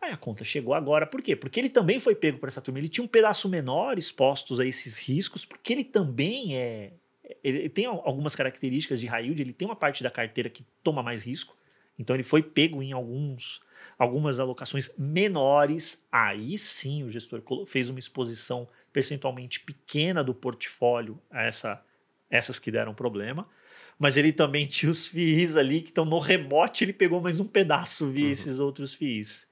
Aí 0.02 0.12
a 0.12 0.18
conta 0.18 0.44
chegou 0.44 0.74
agora, 0.74 1.08
por 1.08 1.22
quê? 1.22 1.36
Porque 1.36 1.60
ele 1.60 1.70
também 1.70 2.00
foi 2.00 2.16
pego 2.16 2.38
por 2.38 2.48
essa 2.48 2.62
turma. 2.62 2.80
Ele 2.80 2.90
tinha 2.90 3.04
um 3.04 3.08
pedaço 3.08 3.50
menor 3.50 3.98
expostos 3.98 4.60
a 4.60 4.66
esses 4.66 5.00
riscos, 5.00 5.46
porque 5.46 5.74
ele 5.74 5.84
também 5.84 6.58
é. 6.58 6.94
Ele 7.44 7.70
tem 7.70 7.86
algumas 7.86 8.36
características 8.36 9.00
de 9.00 9.08
yield, 9.08 9.42
ele 9.42 9.54
tem 9.54 9.68
uma 9.68 9.76
parte 9.76 10.04
da 10.04 10.12
carteira 10.12 10.48
que 10.48 10.64
toma 10.84 11.02
mais 11.02 11.24
risco. 11.24 11.58
Então 11.98 12.16
ele 12.16 12.22
foi 12.22 12.44
pego 12.44 12.84
em 12.84 12.92
alguns, 12.92 13.62
algumas 13.98 14.40
alocações 14.40 14.92
menores. 14.96 16.06
Aí 16.12 16.56
sim 16.58 17.04
o 17.04 17.10
gestor 17.10 17.42
fez 17.66 17.90
uma 17.90 17.98
exposição 17.98 18.68
percentualmente 18.96 19.60
pequena 19.60 20.24
do 20.24 20.34
portfólio 20.34 21.22
a 21.30 21.44
essa, 21.44 21.84
essas 22.30 22.58
que 22.58 22.72
deram 22.72 22.96
problema. 22.96 23.46
Mas 24.00 24.16
ele 24.16 24.32
também 24.32 24.66
tinha 24.68 24.90
os 24.90 25.08
FIIs 25.08 25.58
ali 25.58 25.82
que 25.82 25.90
estão 25.90 26.06
no 26.06 26.18
rebote, 26.18 26.86
ele 26.86 26.94
pegou 26.94 27.20
mais 27.20 27.42
um 27.42 27.46
pedaço 27.46 28.10
via 28.10 28.28
uhum. 28.28 28.32
esses 28.32 28.58
outros 28.58 28.94
FIIs. 28.94 29.50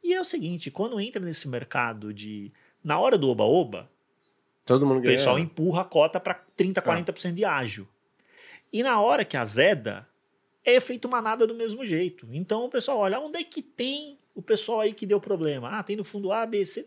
E 0.00 0.14
é 0.14 0.20
o 0.20 0.24
seguinte, 0.24 0.70
quando 0.70 1.00
entra 1.00 1.20
nesse 1.20 1.48
mercado 1.48 2.14
de. 2.14 2.52
Na 2.84 3.00
hora 3.00 3.18
do 3.18 3.28
oba-oba, 3.28 3.90
Todo 4.64 4.86
mundo 4.86 5.00
o 5.00 5.02
pessoal 5.02 5.40
empurra 5.40 5.82
a 5.82 5.84
cota 5.84 6.20
para 6.20 6.40
30%, 6.56 6.74
40% 6.74 7.30
é. 7.30 7.32
de 7.32 7.44
ágio. 7.44 7.88
E 8.72 8.80
na 8.84 9.00
hora 9.00 9.24
que 9.24 9.36
azeda, 9.36 10.06
é 10.64 10.78
feito 10.78 11.08
manada 11.08 11.48
do 11.48 11.54
mesmo 11.54 11.84
jeito. 11.84 12.28
Então 12.32 12.64
o 12.64 12.68
pessoal 12.68 12.98
olha, 12.98 13.18
onde 13.18 13.40
é 13.40 13.44
que 13.44 13.60
tem 13.60 14.18
o 14.36 14.42
pessoal 14.42 14.80
aí 14.80 14.92
que 14.92 15.04
deu 15.04 15.20
problema? 15.20 15.68
Ah, 15.68 15.82
tem 15.82 15.96
no 15.96 16.04
fundo 16.04 16.30
A, 16.30 16.46
B, 16.46 16.64
C. 16.64 16.86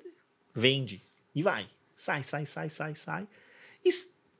Vende. 0.54 1.05
E 1.36 1.44
vai. 1.44 1.68
Sai, 1.96 2.24
sai, 2.24 2.46
sai, 2.46 2.70
sai, 2.70 2.96
sai. 2.96 3.28
E 3.84 3.90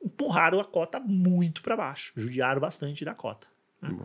empurraram 0.02 0.58
a 0.58 0.64
cota 0.64 0.98
muito 0.98 1.62
para 1.62 1.76
baixo. 1.76 2.12
Judiaram 2.16 2.60
bastante 2.60 3.04
da 3.04 3.14
cota. 3.14 3.46
Né? 3.80 3.96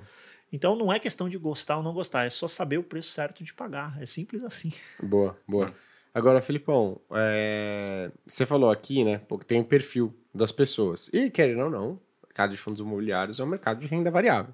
Então 0.52 0.76
não 0.76 0.92
é 0.92 1.00
questão 1.00 1.30
de 1.30 1.38
gostar 1.38 1.78
ou 1.78 1.84
não 1.84 1.94
gostar, 1.94 2.26
é 2.26 2.30
só 2.30 2.48
saber 2.48 2.78
o 2.78 2.84
preço 2.84 3.10
certo 3.10 3.44
de 3.44 3.54
pagar. 3.54 3.98
É 4.02 4.06
simples 4.06 4.44
assim. 4.44 4.74
Boa, 5.02 5.40
boa. 5.48 5.74
Agora, 6.14 6.42
Filipão, 6.42 7.00
é... 7.12 8.12
você 8.28 8.46
falou 8.46 8.70
aqui, 8.70 9.04
né? 9.04 9.20
Porque 9.30 9.46
tem 9.46 9.62
o 9.62 9.66
perfil 9.66 10.14
das 10.34 10.52
pessoas. 10.52 11.10
E, 11.14 11.30
querendo 11.30 11.64
ou 11.64 11.70
não, 11.70 11.92
o 11.92 12.28
mercado 12.28 12.52
de 12.52 12.58
fundos 12.58 12.82
imobiliários 12.82 13.40
é 13.40 13.44
um 13.44 13.48
mercado 13.48 13.80
de 13.80 13.88
renda 13.88 14.12
variável. 14.12 14.54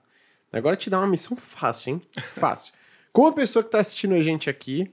Agora 0.54 0.76
te 0.76 0.90
dá 0.90 1.00
uma 1.00 1.08
missão 1.08 1.36
fácil, 1.36 1.94
hein? 1.94 2.02
Fácil. 2.36 2.74
Como 3.12 3.30
a 3.30 3.34
pessoa 3.34 3.64
que 3.64 3.70
está 3.70 3.80
assistindo 3.80 4.14
a 4.14 4.22
gente 4.22 4.50
aqui, 4.50 4.92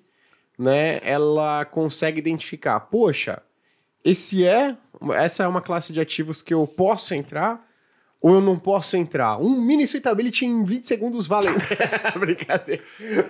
né, 0.58 1.00
ela 1.02 1.64
consegue 1.64 2.18
identificar, 2.18 2.78
poxa, 2.80 3.42
esse 4.04 4.44
é, 4.44 4.76
essa 5.14 5.44
é 5.44 5.48
uma 5.48 5.62
classe 5.62 5.92
de 5.92 6.00
ativos 6.00 6.42
que 6.42 6.52
eu 6.52 6.66
posso 6.66 7.14
entrar 7.14 7.66
ou 8.20 8.34
eu 8.34 8.40
não 8.40 8.58
posso 8.58 8.96
entrar? 8.96 9.38
Um 9.38 9.60
mini 9.60 9.86
suitability 9.86 10.46
em 10.46 10.64
20 10.64 10.86
segundos 10.86 11.26
vale. 11.26 11.48
Brincadeira. 12.18 12.82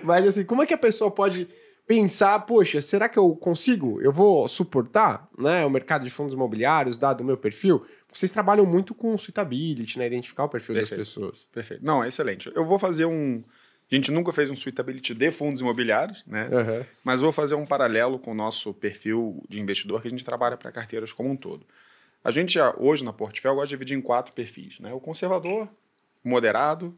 Mas 0.03 0.25
assim, 0.25 0.45
como 0.45 0.63
é 0.63 0.65
que 0.65 0.73
a 0.73 0.77
pessoa 0.77 1.11
pode 1.11 1.49
pensar, 1.85 2.39
poxa, 2.45 2.81
será 2.81 3.09
que 3.09 3.19
eu 3.19 3.35
consigo? 3.35 4.01
Eu 4.01 4.11
vou 4.11 4.47
suportar, 4.47 5.29
né, 5.37 5.65
o 5.65 5.69
mercado 5.69 6.03
de 6.03 6.09
fundos 6.09 6.33
imobiliários 6.33 6.97
dado 6.97 7.21
o 7.21 7.25
meu 7.25 7.37
perfil? 7.37 7.85
Vocês 8.11 8.31
trabalham 8.31 8.65
muito 8.65 8.95
com 8.95 9.17
suitability, 9.17 9.99
né, 9.99 10.07
identificar 10.07 10.45
o 10.45 10.49
perfil 10.49 10.75
Perfeito. 10.75 10.99
das 10.99 11.09
pessoas. 11.09 11.47
Perfeito. 11.51 11.83
Não, 11.83 12.03
é 12.03 12.07
excelente. 12.07 12.49
Eu 12.55 12.65
vou 12.65 12.79
fazer 12.79 13.05
um 13.05 13.41
a 13.91 13.95
gente 13.95 14.11
nunca 14.11 14.33
fez 14.33 14.49
um 14.49 14.55
suitability 14.55 15.13
de 15.13 15.31
fundos 15.31 15.61
imobiliários, 15.61 16.23
né? 16.25 16.49
Uhum. 16.51 16.85
Mas 17.03 17.21
vou 17.21 17.31
fazer 17.31 17.55
um 17.55 17.65
paralelo 17.65 18.17
com 18.17 18.31
o 18.31 18.35
nosso 18.35 18.73
perfil 18.73 19.43
de 19.47 19.59
investidor 19.59 20.01
que 20.01 20.07
a 20.07 20.11
gente 20.11 20.25
trabalha 20.25 20.57
para 20.57 20.71
carteiras 20.71 21.13
como 21.13 21.29
um 21.29 21.35
todo. 21.35 21.65
A 22.23 22.31
gente, 22.31 22.57
hoje 22.77 23.03
na 23.03 23.13
Portfólio, 23.13 23.57
gosta 23.57 23.67
de 23.67 23.75
dividir 23.75 23.95
em 23.95 24.01
quatro 24.01 24.33
perfis. 24.33 24.79
Né? 24.79 24.91
O 24.91 24.99
conservador, 24.99 25.69
moderado, 26.23 26.97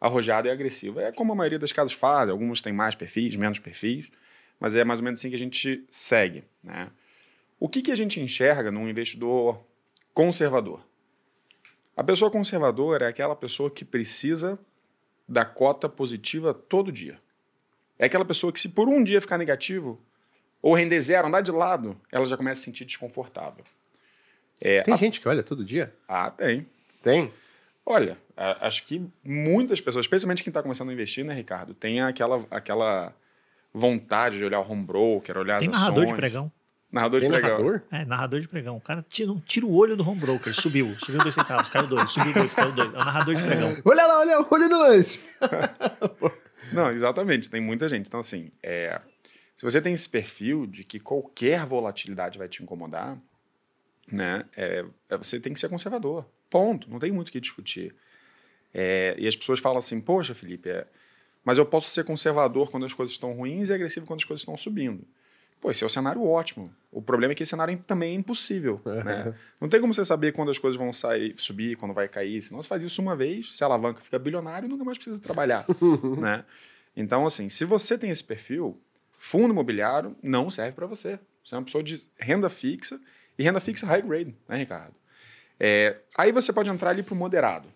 arrojado 0.00 0.48
e 0.48 0.50
agressivo. 0.50 0.98
É 0.98 1.12
como 1.12 1.32
a 1.32 1.36
maioria 1.36 1.58
das 1.58 1.72
casas 1.72 1.92
faz, 1.92 2.30
alguns 2.30 2.62
têm 2.62 2.72
mais 2.72 2.94
perfis, 2.94 3.36
menos 3.36 3.58
perfis, 3.58 4.10
mas 4.58 4.74
é 4.74 4.82
mais 4.82 5.00
ou 5.00 5.04
menos 5.04 5.20
assim 5.20 5.28
que 5.28 5.36
a 5.36 5.38
gente 5.38 5.84
segue. 5.90 6.44
Né? 6.62 6.88
O 7.60 7.68
que, 7.68 7.82
que 7.82 7.92
a 7.92 7.96
gente 7.96 8.18
enxerga 8.18 8.70
num 8.70 8.88
investidor 8.88 9.62
conservador? 10.14 10.80
A 11.94 12.02
pessoa 12.02 12.30
conservadora 12.30 13.04
é 13.04 13.08
aquela 13.08 13.36
pessoa 13.36 13.70
que 13.70 13.84
precisa 13.84 14.58
da 15.28 15.44
cota 15.44 15.88
positiva 15.88 16.52
todo 16.54 16.92
dia. 16.92 17.18
É 17.98 18.06
aquela 18.06 18.24
pessoa 18.24 18.52
que, 18.52 18.60
se 18.60 18.68
por 18.68 18.88
um 18.88 19.02
dia 19.02 19.20
ficar 19.20 19.38
negativo, 19.38 20.00
ou 20.60 20.74
render 20.74 21.00
zero, 21.00 21.28
andar 21.28 21.42
de 21.42 21.50
lado, 21.50 21.96
ela 22.10 22.26
já 22.26 22.36
começa 22.36 22.58
a 22.58 22.60
se 22.60 22.64
sentir 22.64 22.84
desconfortável. 22.84 23.64
É, 24.62 24.82
tem 24.82 24.94
a... 24.94 24.96
gente 24.96 25.20
que 25.20 25.28
olha 25.28 25.42
todo 25.42 25.64
dia? 25.64 25.94
Ah, 26.08 26.30
tem. 26.30 26.66
Tem? 27.02 27.32
Olha, 27.84 28.16
acho 28.60 28.82
que 28.84 29.06
muitas 29.22 29.80
pessoas, 29.80 30.04
especialmente 30.04 30.42
quem 30.42 30.50
está 30.50 30.62
começando 30.62 30.88
a 30.88 30.92
investir, 30.92 31.24
né, 31.24 31.34
Ricardo, 31.34 31.74
tem 31.74 32.00
aquela, 32.00 32.46
aquela 32.50 33.14
vontade 33.72 34.38
de 34.38 34.44
olhar 34.44 34.60
o 34.60 34.70
home 34.70 34.84
broker, 34.84 35.36
olhar 35.36 35.60
tem 35.60 35.68
as 35.68 35.74
ações. 35.74 35.88
narrador 35.88 36.06
de 36.06 36.14
pregão. 36.14 36.52
Narrador 36.94 37.20
tem 37.20 37.28
de 37.28 37.36
pregão. 37.36 37.58
Narrador? 37.58 37.82
É, 37.90 38.04
narrador 38.04 38.40
de 38.40 38.46
pregão. 38.46 38.76
O 38.76 38.80
cara 38.80 39.04
tira, 39.08 39.34
tira 39.44 39.66
o 39.66 39.74
olho 39.74 39.96
do 39.96 40.08
home 40.08 40.20
broker, 40.20 40.54
subiu, 40.54 40.94
subiu 41.00 41.20
dois 41.20 41.34
centavos, 41.34 41.68
caiu 41.68 41.88
dois, 41.88 42.08
subiu 42.08 42.32
dois, 42.32 42.54
caiu 42.54 42.70
dois. 42.70 42.94
É 42.94 42.96
o 42.96 43.04
narrador 43.04 43.34
de 43.34 43.42
pregão. 43.42 43.76
Olha 43.84 44.06
lá, 44.06 44.20
olha, 44.20 44.46
olha 44.48 44.68
no 44.68 44.78
lance. 44.78 45.20
Não, 46.72 46.92
exatamente, 46.92 47.50
tem 47.50 47.60
muita 47.60 47.88
gente. 47.88 48.06
Então, 48.06 48.20
assim, 48.20 48.50
é, 48.62 49.00
se 49.56 49.64
você 49.64 49.80
tem 49.82 49.92
esse 49.92 50.08
perfil 50.08 50.66
de 50.66 50.84
que 50.84 51.00
qualquer 51.00 51.66
volatilidade 51.66 52.38
vai 52.38 52.48
te 52.48 52.62
incomodar, 52.62 53.18
né? 54.10 54.44
É, 54.56 54.84
é, 55.08 55.16
você 55.16 55.40
tem 55.40 55.52
que 55.52 55.58
ser 55.58 55.68
conservador. 55.68 56.24
Ponto. 56.48 56.88
Não 56.88 57.00
tem 57.00 57.10
muito 57.10 57.28
o 57.28 57.32
que 57.32 57.40
discutir. 57.40 57.94
É, 58.72 59.16
e 59.18 59.26
as 59.26 59.34
pessoas 59.34 59.58
falam 59.58 59.78
assim, 59.78 60.00
poxa, 60.00 60.32
Felipe, 60.32 60.68
é, 60.70 60.86
mas 61.44 61.58
eu 61.58 61.66
posso 61.66 61.90
ser 61.90 62.04
conservador 62.04 62.70
quando 62.70 62.86
as 62.86 62.92
coisas 62.92 63.12
estão 63.12 63.32
ruins 63.32 63.68
e 63.68 63.72
agressivo 63.72 64.06
quando 64.06 64.20
as 64.20 64.24
coisas 64.24 64.42
estão 64.42 64.56
subindo. 64.56 65.04
Pô, 65.64 65.70
esse 65.70 65.82
é 65.82 65.86
o 65.86 65.88
cenário 65.88 66.22
ótimo. 66.22 66.70
O 66.92 67.00
problema 67.00 67.32
é 67.32 67.34
que 67.34 67.42
esse 67.42 67.48
cenário 67.48 67.82
também 67.86 68.12
é 68.12 68.14
impossível. 68.14 68.82
Né? 68.84 69.34
Não 69.58 69.66
tem 69.66 69.80
como 69.80 69.94
você 69.94 70.04
saber 70.04 70.32
quando 70.32 70.50
as 70.50 70.58
coisas 70.58 70.76
vão 70.76 70.92
sair, 70.92 71.32
subir, 71.38 71.74
quando 71.78 71.94
vai 71.94 72.06
cair. 72.06 72.42
Senão 72.42 72.60
você 72.60 72.68
faz 72.68 72.82
isso 72.82 73.00
uma 73.00 73.16
vez, 73.16 73.56
se 73.56 73.64
alavanca, 73.64 74.02
fica 74.02 74.18
bilionário 74.18 74.66
e 74.66 74.68
nunca 74.68 74.84
mais 74.84 74.98
precisa 74.98 75.18
trabalhar. 75.18 75.64
né? 76.20 76.44
Então, 76.94 77.24
assim, 77.24 77.48
se 77.48 77.64
você 77.64 77.96
tem 77.96 78.10
esse 78.10 78.22
perfil, 78.22 78.78
fundo 79.16 79.54
imobiliário 79.54 80.14
não 80.22 80.50
serve 80.50 80.72
para 80.72 80.86
você. 80.86 81.18
Você 81.42 81.54
é 81.54 81.58
uma 81.58 81.64
pessoa 81.64 81.82
de 81.82 81.98
renda 82.18 82.50
fixa 82.50 83.00
e 83.38 83.42
renda 83.42 83.58
fixa 83.58 83.86
high 83.86 84.02
grade, 84.02 84.36
né, 84.46 84.58
Ricardo? 84.58 84.94
É, 85.58 85.96
aí 86.14 86.30
você 86.30 86.52
pode 86.52 86.68
entrar 86.68 86.90
ali 86.90 87.02
para 87.02 87.14
o 87.14 87.16
moderado. 87.16 87.68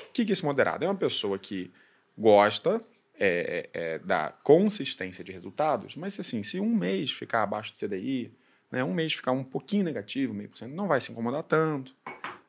O 0.00 0.12
que, 0.14 0.24
que 0.24 0.32
é 0.32 0.32
esse 0.32 0.46
moderado? 0.46 0.82
É 0.82 0.88
uma 0.88 0.94
pessoa 0.94 1.38
que 1.38 1.70
gosta 2.16 2.80
é, 3.18 3.68
é, 3.72 3.98
da 4.00 4.32
consistência 4.42 5.22
de 5.22 5.32
resultados, 5.32 5.96
mas 5.96 6.18
assim, 6.18 6.42
se 6.42 6.58
um 6.58 6.74
mês 6.74 7.12
ficar 7.12 7.42
abaixo 7.42 7.72
do 7.72 7.78
CDI, 7.78 8.32
né, 8.70 8.82
um 8.82 8.92
mês 8.92 9.12
ficar 9.12 9.32
um 9.32 9.44
pouquinho 9.44 9.84
negativo, 9.84 10.34
meio 10.34 10.48
por 10.48 10.58
cento, 10.58 10.74
não 10.74 10.88
vai 10.88 11.00
se 11.00 11.12
incomodar 11.12 11.42
tanto. 11.44 11.94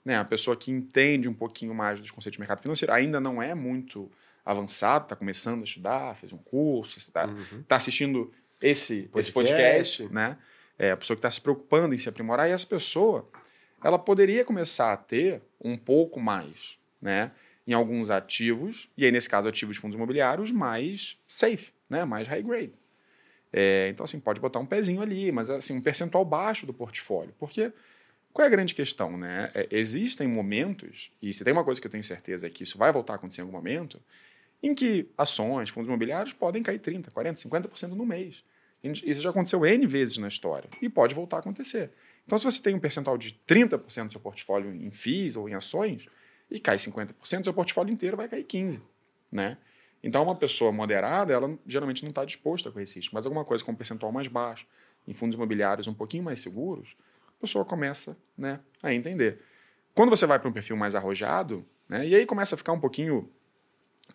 Né, 0.04 0.18
a 0.18 0.26
pessoa 0.26 0.56
que 0.56 0.72
entende 0.72 1.28
um 1.28 1.34
pouquinho 1.34 1.74
mais 1.74 2.00
dos 2.00 2.12
conceitos 2.12 2.36
de 2.36 2.40
mercado 2.40 2.62
financeiro 2.62 2.94
ainda 2.94 3.20
não 3.20 3.42
é 3.42 3.56
muito 3.56 4.12
avançado, 4.46 5.06
está 5.06 5.16
começando 5.16 5.62
a 5.62 5.64
estudar, 5.64 6.16
fez 6.16 6.32
um 6.32 6.38
curso, 6.38 7.00
está 7.00 7.26
uhum. 7.26 7.64
tá 7.68 7.76
assistindo 7.76 8.32
esse 8.62 9.04
podcast, 9.04 9.20
esse 9.20 9.32
podcast 9.32 10.14
né? 10.14 10.38
é, 10.78 10.92
a 10.92 10.98
pessoa 10.98 11.16
que 11.16 11.20
está 11.20 11.30
se 11.30 11.42
preocupando 11.42 11.96
em 11.96 11.98
se 11.98 12.08
aprimorar, 12.08 12.48
e 12.48 12.52
essa 12.52 12.68
pessoa 12.68 13.28
ela 13.84 13.98
poderia 13.98 14.46
começar 14.46 14.94
a 14.94 14.98
ter 14.98 15.42
um 15.60 15.78
pouco 15.78 16.20
mais, 16.20 16.78
né, 17.02 17.32
em 17.68 17.74
alguns 17.74 18.10
ativos, 18.10 18.90
e 18.96 19.06
aí 19.06 19.12
nesse 19.12 19.30
caso 19.30 19.48
ativos 19.48 19.76
de 19.76 19.82
fundos 19.82 19.96
imobiliários 19.96 20.52
mais 20.52 21.18
safe, 21.28 21.72
né, 21.90 22.06
mais 22.06 22.28
high 22.28 22.44
grade. 22.44 22.74
É, 23.52 23.88
então 23.90 24.04
assim, 24.04 24.20
pode 24.20 24.40
botar 24.40 24.60
um 24.60 24.66
pezinho 24.66 25.02
ali, 25.02 25.32
mas 25.32 25.50
assim, 25.50 25.74
um 25.74 25.82
percentual 25.82 26.24
baixo 26.26 26.66
do 26.66 26.74
portfólio, 26.74 27.34
porque 27.40 27.72
qual 28.34 28.44
é 28.44 28.48
a 28.48 28.52
grande 28.52 28.74
questão, 28.74 29.18
né? 29.18 29.50
É, 29.56 29.68
existem 29.72 30.28
momentos, 30.28 31.10
e 31.22 31.32
se 31.32 31.42
tem 31.44 31.54
uma 31.54 31.64
coisa 31.64 31.80
que 31.80 31.88
eu 31.88 31.92
tenho 31.92 32.04
certeza 32.04 32.46
é 32.46 32.50
que 32.50 32.64
isso 32.64 32.78
vai 32.78 32.92
voltar 32.92 33.14
a 33.14 33.16
acontecer 33.16 33.40
em 33.40 33.46
algum 33.46 33.56
momento, 33.56 33.98
em 34.62 34.76
que 34.76 35.10
ações, 35.18 35.70
fundos 35.70 35.88
imobiliários 35.88 36.34
podem 36.34 36.62
cair 36.62 36.80
30%, 36.80 37.12
40%, 37.12 37.48
50% 37.50 37.90
no 37.90 38.06
mês. 38.06 38.44
Isso 38.84 39.22
já 39.22 39.30
aconteceu 39.30 39.66
N 39.66 39.88
vezes 39.88 40.18
na 40.18 40.28
história 40.28 40.70
e 40.82 40.90
pode 40.90 41.16
voltar 41.16 41.38
a 41.38 41.40
acontecer. 41.40 41.92
Então, 42.26 42.38
se 42.38 42.44
você 42.44 42.62
tem 42.62 42.76
um 42.76 42.80
percentual 42.80 43.18
de 43.18 43.40
30% 43.48 44.08
do 44.08 44.12
seu 44.12 44.20
portfólio 44.20 44.74
em 44.74 44.92
FIIs 44.92 45.36
ou 45.36 45.48
em 45.48 45.54
ações 45.54 46.08
e 46.50 46.60
cai 46.60 46.78
50%, 46.78 47.44
seu 47.44 47.54
portfólio 47.54 47.92
inteiro 47.92 48.16
vai 48.16 48.28
cair 48.28 48.44
15%. 48.44 48.82
Né? 49.32 49.58
Então, 50.04 50.24
uma 50.24 50.36
pessoa 50.36 50.72
moderada, 50.72 51.34
ela 51.34 51.58
geralmente 51.66 52.04
não 52.04 52.10
está 52.10 52.24
disposta 52.24 52.72
com 52.72 52.80
esse 52.80 53.00
risco, 53.00 53.16
mas 53.16 53.26
alguma 53.26 53.44
coisa 53.44 53.64
com 53.64 53.72
um 53.72 53.76
percentual 53.76 54.12
mais 54.12 54.28
baixo, 54.28 54.68
em 55.08 55.14
fundos 55.14 55.36
imobiliários 55.36 55.88
um 55.88 55.94
pouquinho 55.94 56.24
mais 56.24 56.40
seguros, 56.40 56.96
a 57.28 57.42
pessoa 57.42 57.66
começa 57.66 58.18
né, 58.38 58.60
a 58.82 58.94
entender. 58.94 59.42
Quando 59.94 60.10
você 60.10 60.26
vai 60.26 60.40
para 60.40 60.48
um 60.48 60.52
perfil 60.52 60.78
mais 60.78 60.96
arrojado, 60.96 61.66
né, 61.90 62.08
e 62.08 62.16
aí 62.16 62.26
começa 62.26 62.56
a 62.56 62.58
ficar 62.58 62.72
um 62.72 62.80
pouquinho, 62.80 63.30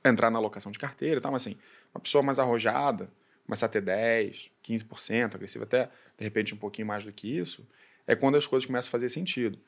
entrar 0.05 0.31
na 0.31 0.38
alocação 0.38 0.71
de 0.71 0.79
carteira 0.79 1.19
e 1.19 1.21
tal, 1.21 1.33
mas 1.33 1.43
assim, 1.43 1.57
uma 1.95 2.01
pessoa 2.01 2.23
mais 2.23 2.38
arrojada, 2.38 3.11
começar 3.45 3.66
a 3.66 3.69
ter 3.69 3.81
10, 3.81 4.53
15%, 4.64 5.35
agressiva 5.35 5.64
até, 5.64 5.90
de 6.16 6.25
repente, 6.25 6.55
um 6.55 6.57
pouquinho 6.57 6.87
mais 6.87 7.05
do 7.05 7.12
que 7.12 7.37
isso, 7.37 7.66
é 8.07 8.14
quando 8.14 8.37
as 8.37 8.47
coisas 8.47 8.64
começam 8.64 8.88
a 8.88 8.93
fazer 8.93 9.09
sentido. 9.09 9.59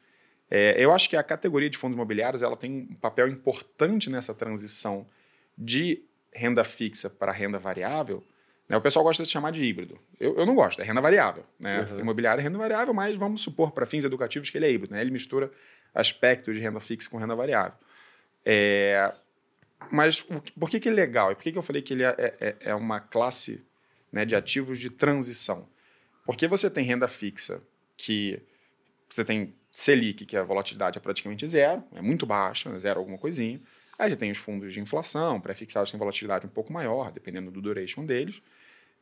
É, 0.54 0.74
eu 0.76 0.92
acho 0.92 1.08
que 1.08 1.16
a 1.16 1.22
categoria 1.22 1.70
de 1.70 1.78
fundos 1.78 1.96
imobiliários 1.96 2.42
ela 2.42 2.58
tem 2.58 2.86
um 2.90 2.94
papel 2.94 3.26
importante 3.26 4.10
nessa 4.10 4.34
transição 4.34 5.06
de 5.56 6.04
renda 6.30 6.62
fixa 6.62 7.08
para 7.08 7.32
renda 7.32 7.58
variável. 7.58 8.22
Né? 8.68 8.76
O 8.76 8.80
pessoal 8.82 9.02
gosta 9.02 9.22
de 9.22 9.30
chamar 9.30 9.50
de 9.50 9.64
híbrido. 9.64 9.98
Eu, 10.20 10.36
eu 10.36 10.44
não 10.44 10.54
gosto, 10.54 10.82
é 10.82 10.84
renda 10.84 11.00
variável. 11.00 11.42
Né? 11.58 11.88
Uhum. 11.90 12.00
Imobiliário 12.00 12.42
é 12.42 12.44
renda 12.44 12.58
variável, 12.58 12.92
mas 12.92 13.16
vamos 13.16 13.40
supor, 13.40 13.72
para 13.72 13.86
fins 13.86 14.04
educativos, 14.04 14.50
que 14.50 14.58
ele 14.58 14.66
é 14.66 14.70
híbrido. 14.70 14.92
Né? 14.92 15.00
Ele 15.00 15.10
mistura 15.10 15.50
aspectos 15.94 16.54
de 16.54 16.60
renda 16.60 16.80
fixa 16.80 17.08
com 17.08 17.16
renda 17.16 17.34
variável. 17.34 17.72
É, 18.44 19.10
mas 19.90 20.20
por 20.20 20.68
que, 20.68 20.78
que 20.78 20.86
ele 20.86 21.00
é 21.00 21.04
legal? 21.06 21.32
E 21.32 21.34
por 21.34 21.44
que, 21.44 21.52
que 21.52 21.56
eu 21.56 21.62
falei 21.62 21.80
que 21.80 21.94
ele 21.94 22.04
é, 22.04 22.14
é, 22.38 22.56
é 22.60 22.74
uma 22.74 23.00
classe 23.00 23.64
né, 24.12 24.26
de 24.26 24.36
ativos 24.36 24.78
de 24.78 24.90
transição? 24.90 25.66
Porque 26.26 26.46
você 26.46 26.68
tem 26.68 26.84
renda 26.84 27.08
fixa 27.08 27.62
que 27.96 28.38
você 29.08 29.24
tem 29.24 29.54
Selic, 29.72 30.26
que 30.26 30.36
a 30.36 30.44
volatilidade 30.44 30.98
é 30.98 31.00
praticamente 31.00 31.48
zero, 31.48 31.82
é 31.94 32.02
muito 32.02 32.26
baixa, 32.26 32.68
né, 32.68 32.78
zero 32.78 33.00
alguma 33.00 33.16
coisinha. 33.16 33.58
Aí 33.98 34.10
você 34.10 34.16
tem 34.16 34.30
os 34.30 34.36
fundos 34.36 34.72
de 34.72 34.80
inflação, 34.80 35.40
pré-fixados 35.40 35.90
têm 35.90 35.98
volatilidade 35.98 36.46
um 36.46 36.50
pouco 36.50 36.70
maior, 36.70 37.10
dependendo 37.10 37.50
do 37.50 37.62
duration 37.62 38.04
deles. 38.04 38.42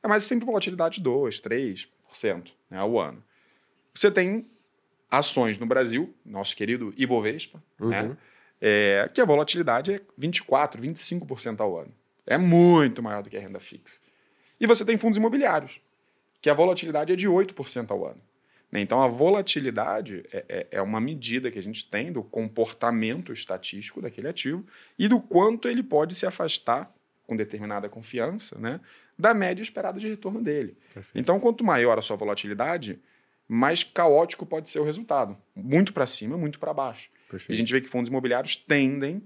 É 0.01 0.07
mais 0.07 0.23
sempre 0.23 0.47
volatilidade 0.47 1.03
de 1.03 1.11
2%, 1.11 1.89
3% 2.13 2.53
né, 2.71 2.79
ao 2.79 3.01
ano. 3.01 3.23
Você 3.93 4.13
tem 4.13 4.47
ações 5.11 5.59
no 5.59 5.67
Brasil, 5.67 6.15
nosso 6.25 6.55
querido 6.55 6.95
Ibovespa, 6.97 7.61
né, 7.81 8.03
uhum. 8.03 8.09
né, 8.11 8.17
é, 8.61 9.11
que 9.13 9.21
a 9.21 9.25
volatilidade 9.25 9.93
é 9.93 10.01
24%, 10.19 10.81
25% 10.81 11.61
ao 11.61 11.77
ano. 11.77 11.93
É 12.25 12.39
muito 12.39 13.03
maior 13.03 13.25
do 13.25 13.29
que 13.29 13.37
a 13.37 13.41
renda 13.41 13.59
fixa. 13.59 14.01
E 14.61 14.67
você 14.69 14.85
tem 14.85 14.97
fundos 14.97 15.19
imobiliários, 15.19 15.81
que 16.41 16.49
a 16.49 16.55
volatilidade 16.55 17.13
é 17.13 17.17
de 17.17 17.27
8% 17.27 17.91
ao 17.91 18.07
ano. 18.07 18.21
Né? 18.71 18.81
Então, 18.81 19.03
a 19.03 19.09
volatilidade 19.09 20.25
é, 20.33 20.45
é, 20.49 20.67
é, 20.73 20.83
uma 20.83 21.01
medida 21.01 21.51
que 21.51 21.59
a 21.59 21.63
gente 21.63 21.89
tem 21.89 22.13
do 22.13 22.23
comportamento 22.23 23.33
estatístico 23.33 24.01
daquele 24.01 24.29
ativo 24.29 24.65
e 24.99 25.09
do 25.09 25.21
quanto 25.21 25.69
ele 25.69 25.83
pode 25.83 26.15
se 26.15 26.27
afastar 26.27 26.93
com 27.27 27.37
determinada 27.37 27.89
confiança 27.89 28.59
né, 28.59 28.81
da 29.19 29.35
média 29.35 29.63
esperada 29.63 29.99
de 29.99 30.09
retorno 30.09 30.43
dele. 30.43 30.77
Perfeito. 30.95 31.11
Então, 31.15 31.39
quanto 31.41 31.65
maior 31.65 31.99
a 31.99 32.03
sua 32.03 32.17
volatilidade, 32.17 32.99
mais 33.47 33.83
caótico 33.83 34.47
pode 34.47 34.69
ser 34.71 34.79
o 34.79 34.85
resultado. 34.85 35.37
Muito 35.55 35.93
para 35.93 36.07
cima, 36.07 36.37
muito 36.37 36.59
para 36.59 36.73
baixo. 36.73 37.11
Perfeito. 37.29 37.51
E 37.51 37.53
a 37.53 37.57
gente 37.57 37.73
vê 37.73 37.81
que 37.81 37.89
fundos 37.89 38.09
imobiliários 38.09 38.57
tendem 38.57 39.23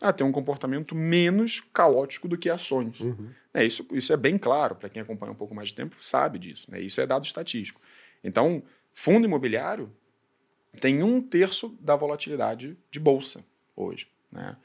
a 0.00 0.12
ter 0.12 0.24
um 0.24 0.32
comportamento 0.32 0.94
menos 0.94 1.60
caótico 1.72 2.26
do 2.26 2.38
que 2.38 2.48
ações. 2.48 3.00
Uhum. 3.00 3.28
É, 3.52 3.64
isso, 3.64 3.86
isso 3.92 4.12
é 4.12 4.16
bem 4.16 4.38
claro, 4.38 4.74
para 4.74 4.88
quem 4.88 5.02
acompanha 5.02 5.32
um 5.32 5.36
pouco 5.36 5.54
mais 5.54 5.68
de 5.68 5.74
tempo 5.74 5.96
sabe 6.00 6.38
disso. 6.38 6.70
Né? 6.70 6.80
Isso 6.80 7.00
é 7.00 7.06
dado 7.06 7.24
estatístico. 7.24 7.80
Então, 8.24 8.62
fundo 8.94 9.26
imobiliário 9.26 9.92
tem 10.80 11.02
um 11.02 11.20
terço 11.20 11.76
da 11.80 11.96
volatilidade 11.96 12.76
de 12.90 13.00
bolsa 13.00 13.44
hoje. 13.74 14.08
Né? 14.30 14.56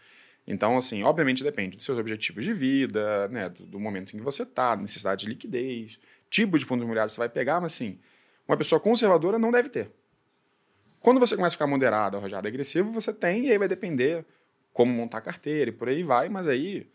Então, 0.47 0.77
assim, 0.77 1.03
obviamente 1.03 1.43
depende 1.43 1.75
dos 1.75 1.85
seus 1.85 1.97
objetivos 1.97 2.43
de 2.43 2.53
vida, 2.53 3.27
né, 3.29 3.49
do, 3.49 3.65
do 3.65 3.79
momento 3.79 4.13
em 4.13 4.19
que 4.19 4.23
você 4.23 4.43
está, 4.43 4.75
necessidade 4.75 5.21
de 5.21 5.29
liquidez, 5.29 5.99
tipo 6.29 6.59
de 6.59 6.65
fundo 6.65 6.81
imobiliário 6.81 7.09
você 7.09 7.17
vai 7.17 7.29
pegar, 7.29 7.59
mas 7.59 7.73
assim, 7.73 7.97
uma 8.47 8.55
pessoa 8.55 8.79
conservadora 8.79 9.39
não 9.39 9.51
deve 9.51 9.69
ter. 9.69 9.91
Quando 10.99 11.19
você 11.19 11.35
começa 11.35 11.53
a 11.53 11.57
ficar 11.57 11.67
moderado, 11.67 12.17
arrojado, 12.17 12.47
agressivo, 12.47 12.91
você 12.91 13.13
tem, 13.13 13.47
e 13.47 13.51
aí 13.51 13.57
vai 13.57 13.67
depender 13.67 14.25
como 14.73 14.91
montar 14.91 15.19
a 15.19 15.21
carteira 15.21 15.69
e 15.69 15.73
por 15.73 15.87
aí 15.87 16.03
vai, 16.03 16.29
mas 16.29 16.47
aí 16.47 16.87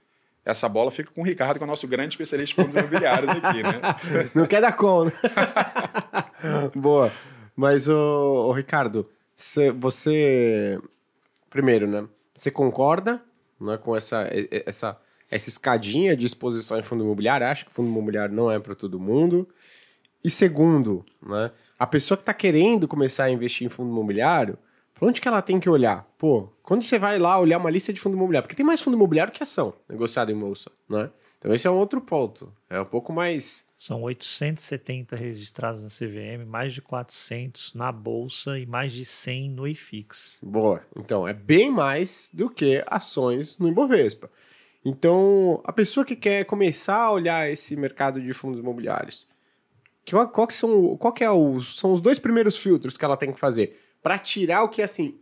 essa 0.45 0.69
bola 0.69 0.91
fica 0.91 1.11
com 1.13 1.21
o 1.21 1.25
Ricardo, 1.25 1.59
que 1.59 1.63
é 1.63 1.67
o 1.67 1.69
nosso 1.69 1.87
grande 1.87 2.15
especialista 2.15 2.61
em 2.61 2.65
fundos 2.65 2.77
imobiliários 2.77 3.31
aqui, 3.31 3.63
né? 3.63 3.81
Não 4.35 4.47
quer 4.47 4.61
dar 4.61 4.73
conta. 4.73 5.13
Boa. 6.75 7.13
Mas, 7.55 7.89
o, 7.89 8.49
o 8.49 8.53
Ricardo, 8.53 9.09
cê, 9.35 9.71
você. 9.71 10.79
Primeiro, 11.49 11.87
né? 11.87 12.07
Você 12.35 12.51
concorda 12.51 13.23
né, 13.61 13.77
com 13.77 13.97
essa, 13.97 14.29
essa, 14.65 14.99
essa 15.31 15.49
escadinha 15.49 16.17
de 16.17 16.27
exposição 16.27 16.79
em 16.79 16.83
fundo 16.83 17.05
imobiliário? 17.05 17.47
Acha 17.47 17.65
que 17.65 17.73
fundo 17.73 17.89
imobiliário 17.89 18.35
não 18.35 18.51
é 18.51 18.59
para 18.59 18.75
todo 18.75 19.01
mundo? 19.01 19.49
E 20.23 20.31
segundo, 20.31 21.05
né? 21.23 21.51
A 21.79 21.87
pessoa 21.87 22.17
que 22.17 22.23
está 22.23 22.35
querendo 22.35 22.87
começar 22.87 23.25
a 23.25 23.31
investir 23.31 23.67
em 23.67 23.71
fundo 23.71 23.91
imobiliário, 23.91 24.59
para 24.95 25.09
onde 25.09 25.21
que 25.21 25.27
ela 25.27 25.41
tem 25.41 25.59
que 25.59 25.69
olhar? 25.69 26.07
Pô, 26.19 26.49
quando 26.63 26.83
você 26.83 26.99
vai 26.99 27.19
lá 27.19 27.39
olhar 27.39 27.59
uma 27.59 27.71
lista 27.71 27.93
de 27.93 28.01
fundo 28.01 28.17
imobiliário, 28.17 28.47
porque 28.47 28.57
tem 28.57 28.67
mais 28.67 28.81
fundo 28.81 28.95
imobiliário 28.97 29.33
que 29.33 29.43
ação 29.43 29.73
negociada 29.89 30.31
em 30.31 30.39
bolsa, 30.39 30.71
né? 30.89 31.11
Então 31.41 31.55
esse 31.55 31.67
é 31.67 31.71
um 31.71 31.77
outro 31.77 32.03
ponto. 32.03 32.53
É 32.69 32.79
um 32.79 32.85
pouco 32.85 33.15
mais. 33.15 33.65
São 33.77 34.03
870 34.03 35.17
registrados 35.17 35.83
na 35.83 35.89
CVM, 35.89 36.45
mais 36.47 36.75
de 36.75 36.83
400 36.83 37.75
na 37.75 37.91
bolsa 37.91 38.59
e 38.59 38.67
mais 38.67 38.93
de 38.93 39.07
100 39.07 39.51
no 39.51 39.67
IFIX. 39.67 40.39
Boa. 40.43 40.83
Então 40.95 41.27
é 41.27 41.33
bem 41.33 41.71
mais 41.71 42.31
do 42.33 42.51
que 42.51 42.85
ações 42.87 43.59
no 43.59 43.69
Ibovespa. 43.69 44.31
Então 44.85 45.63
a 45.65 45.73
pessoa 45.73 46.05
que 46.05 46.15
quer 46.15 46.45
começar 46.45 46.99
a 46.99 47.11
olhar 47.11 47.51
esse 47.51 47.75
mercado 47.75 48.21
de 48.21 48.35
fundos 48.35 48.61
imobiliários, 48.61 49.27
qual, 50.11 50.29
qual 50.29 50.47
que 50.47 50.55
são, 50.55 50.95
qual 50.99 51.13
que 51.13 51.25
é 51.25 51.31
os, 51.31 51.79
são 51.79 51.91
os 51.91 52.03
dois 52.03 52.19
primeiros 52.19 52.59
filtros 52.59 52.99
que 52.99 53.05
ela 53.05 53.17
tem 53.17 53.33
que 53.33 53.41
fazer 53.41 53.81
para 54.03 54.19
tirar 54.19 54.63
o 54.63 54.69
que 54.69 54.83
assim 54.83 55.19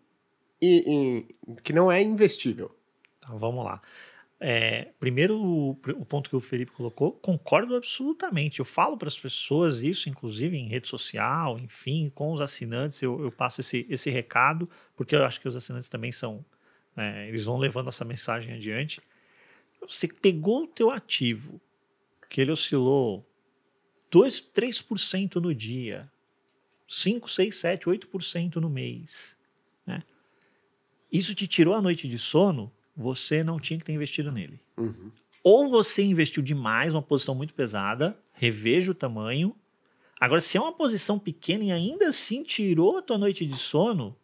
e, 0.61 1.27
e, 1.47 1.63
que 1.63 1.73
não 1.73 1.93
é 1.93 2.03
investível? 2.03 2.75
Então, 3.19 3.39
vamos 3.39 3.65
lá. 3.65 3.81
É, 4.41 4.93
primeiro, 5.01 5.37
o, 5.37 5.71
o, 5.71 6.05
ponto 6.05 6.31
que 6.31 6.37
o 6.37 6.41
Felipe 6.41 6.71
colocou, 6.71 7.13
concordo 7.13 7.75
absolutamente. 7.75 8.61
Eu 8.61 8.65
falo 8.65 8.97
para 8.97 9.09
as 9.09 9.19
pessoas 9.19 9.83
isso, 9.83 10.09
inclusive 10.09 10.57
em 10.57 10.69
rede 10.69 10.87
social, 10.87 11.59
enfim, 11.59 12.11
com 12.15 12.33
os 12.33 12.41
assinantes, 12.41 13.03
eu, 13.03 13.21
eu 13.21 13.33
passo 13.33 13.61
esse, 13.61 13.85
esse 13.89 14.11
recado, 14.11 14.71
porque 14.97 15.17
eu 15.17 15.25
acho 15.25 15.41
que 15.41 15.49
os 15.49 15.57
assinantes 15.57 15.89
também 15.89 16.13
são. 16.13 16.45
É, 16.97 17.29
eles 17.29 17.45
vão 17.45 17.59
levando 17.59 17.89
essa 17.89 18.05
mensagem 18.05 18.55
adiante. 18.55 19.01
Você 19.81 20.07
pegou 20.07 20.65
o 20.65 20.69
teu 20.69 20.91
ativo, 20.91 21.61
que 22.29 22.41
ele 22.41 22.53
oscilou 22.53 23.27
2, 24.11 24.41
3% 24.55 25.37
no 25.37 25.55
dia, 25.55 26.11
5, 26.89 27.29
6, 27.29 27.57
7, 27.57 27.87
8% 27.87 28.57
no 28.57 28.71
mês. 28.71 29.37
Né? 29.87 30.03
Isso 31.13 31.35
te 31.35 31.47
tirou 31.47 31.75
a 31.75 31.83
noite 31.83 32.09
de 32.09 32.19
sono, 32.19 32.73
você 32.99 33.45
não 33.45 33.61
tinha 33.61 33.79
que 33.79 33.85
ter 33.85 33.93
investido 33.93 34.33
nele. 34.33 34.61
Uhum. 34.77 35.13
Ou 35.45 35.71
você 35.71 36.03
investiu 36.03 36.43
demais, 36.43 36.93
uma 36.93 37.01
posição 37.01 37.33
muito 37.33 37.55
pesada, 37.55 38.19
reveja 38.33 38.91
o 38.91 38.95
tamanho. 38.95 39.55
Agora, 40.21 40.41
se 40.41 40.59
é 40.59 40.61
uma 40.61 40.73
posição 40.73 41.17
pequena 41.17 41.63
e 41.63 41.71
ainda 41.71 42.09
assim 42.09 42.43
tirou 42.43 42.99
a 42.99 43.03
tua 43.03 43.17
noite 43.17 43.47
de 43.47 43.57
sono, 43.57 44.17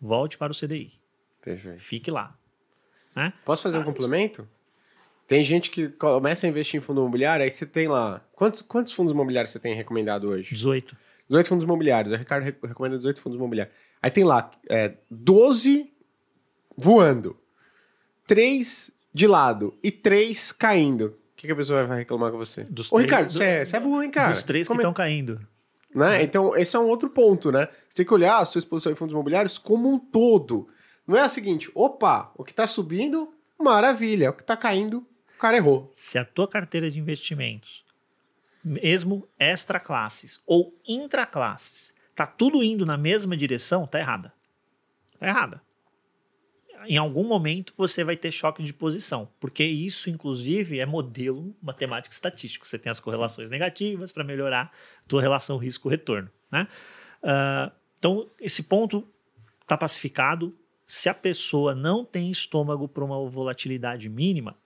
volte 0.00 0.36
para 0.36 0.52
o 0.52 0.56
CDI. 0.56 0.92
Perfeito. 1.40 1.80
Fique 1.80 2.10
lá. 2.10 2.36
Né? 3.14 3.32
Posso 3.44 3.62
fazer 3.62 3.76
ah, 3.76 3.80
um 3.80 3.84
complemento? 3.84 4.48
Tem 5.28 5.44
gente 5.44 5.70
que 5.70 5.88
começa 5.88 6.48
a 6.48 6.50
investir 6.50 6.80
em 6.80 6.82
fundo 6.82 7.00
imobiliário, 7.00 7.44
aí 7.44 7.50
você 7.50 7.64
tem 7.64 7.86
lá. 7.86 8.20
Quantos, 8.32 8.60
quantos 8.60 8.92
fundos 8.92 9.12
imobiliários 9.12 9.52
você 9.52 9.60
tem 9.60 9.72
recomendado 9.72 10.28
hoje? 10.28 10.50
18. 10.50 10.96
18 11.28 11.48
fundos 11.48 11.64
imobiliários. 11.64 12.12
O 12.12 12.16
Ricardo 12.16 12.44
recomenda 12.44 12.96
18 12.96 13.20
fundos 13.20 13.38
imobiliários. 13.38 13.74
Aí 14.02 14.10
tem 14.10 14.24
lá 14.24 14.50
é, 14.68 14.94
12 15.08 15.94
voando, 16.76 17.38
3 18.26 18.90
de 19.12 19.26
lado 19.26 19.74
e 19.82 19.90
3 19.90 20.52
caindo. 20.52 21.06
O 21.06 21.36
que, 21.36 21.46
que 21.46 21.52
a 21.52 21.56
pessoa 21.56 21.84
vai 21.84 21.98
reclamar 21.98 22.30
com 22.30 22.38
você? 22.38 22.64
Dos 22.64 22.90
Ô, 22.92 22.98
Ricardo, 22.98 23.32
você 23.32 23.44
é, 23.44 23.64
é 23.70 23.80
bom, 23.80 24.02
hein, 24.02 24.10
cara? 24.10 24.32
Dos 24.32 24.44
três 24.44 24.66
Como 24.66 24.78
que 24.78 24.82
estão 24.82 24.92
é? 24.92 24.94
caindo. 24.94 25.40
Né? 25.94 26.20
É. 26.20 26.22
Então, 26.24 26.56
esse 26.56 26.74
é 26.74 26.78
um 26.78 26.88
outro 26.88 27.08
ponto, 27.10 27.52
né? 27.52 27.68
Você 27.88 27.96
tem 27.96 28.06
que 28.06 28.14
olhar 28.14 28.38
a 28.38 28.44
sua 28.44 28.58
exposição 28.58 28.90
em 28.90 28.96
fundos 28.96 29.12
imobiliários 29.12 29.58
como 29.58 29.92
um 29.92 29.98
todo. 29.98 30.68
Não 31.06 31.16
é 31.16 31.24
o 31.24 31.28
seguinte, 31.28 31.70
opa, 31.74 32.32
o 32.36 32.42
que 32.42 32.50
está 32.50 32.66
subindo, 32.66 33.32
maravilha. 33.58 34.30
O 34.30 34.32
que 34.32 34.42
está 34.42 34.56
caindo, 34.56 35.06
o 35.36 35.38
cara 35.38 35.56
errou. 35.56 35.90
Se 35.92 36.18
a 36.18 36.24
tua 36.24 36.48
carteira 36.48 36.90
de 36.90 36.98
investimentos, 36.98 37.84
mesmo 38.64 39.28
extra 39.38 39.78
classes 39.78 40.40
ou 40.46 40.74
intra 40.86 41.26
classes, 41.26 41.92
tá 42.14 42.26
tudo 42.26 42.62
indo 42.62 42.86
na 42.86 42.96
mesma 42.96 43.36
direção, 43.36 43.86
tá 43.86 43.98
errada. 43.98 44.32
Tá 45.20 45.26
errada. 45.28 45.62
Em 46.86 46.96
algum 46.96 47.24
momento 47.24 47.72
você 47.76 48.04
vai 48.04 48.16
ter 48.16 48.30
choque 48.30 48.62
de 48.62 48.72
posição, 48.72 49.28
porque 49.40 49.64
isso, 49.64 50.10
inclusive, 50.10 50.78
é 50.78 50.86
modelo 50.86 51.54
matemático 51.62 52.12
estatístico. 52.12 52.66
Você 52.66 52.78
tem 52.78 52.90
as 52.90 53.00
correlações 53.00 53.50
negativas 53.50 54.12
para 54.12 54.24
melhorar 54.24 54.72
a 55.04 55.08
tua 55.08 55.22
relação 55.22 55.56
risco-retorno. 55.56 56.30
Né? 56.50 56.66
Uh, 57.22 57.72
então, 57.98 58.28
esse 58.40 58.62
ponto 58.62 59.06
está 59.62 59.76
pacificado. 59.76 60.56
Se 60.86 61.08
a 61.08 61.14
pessoa 61.14 61.74
não 61.74 62.04
tem 62.04 62.30
estômago 62.30 62.86
para 62.86 63.04
uma 63.04 63.28
volatilidade 63.28 64.08
mínima, 64.08 64.56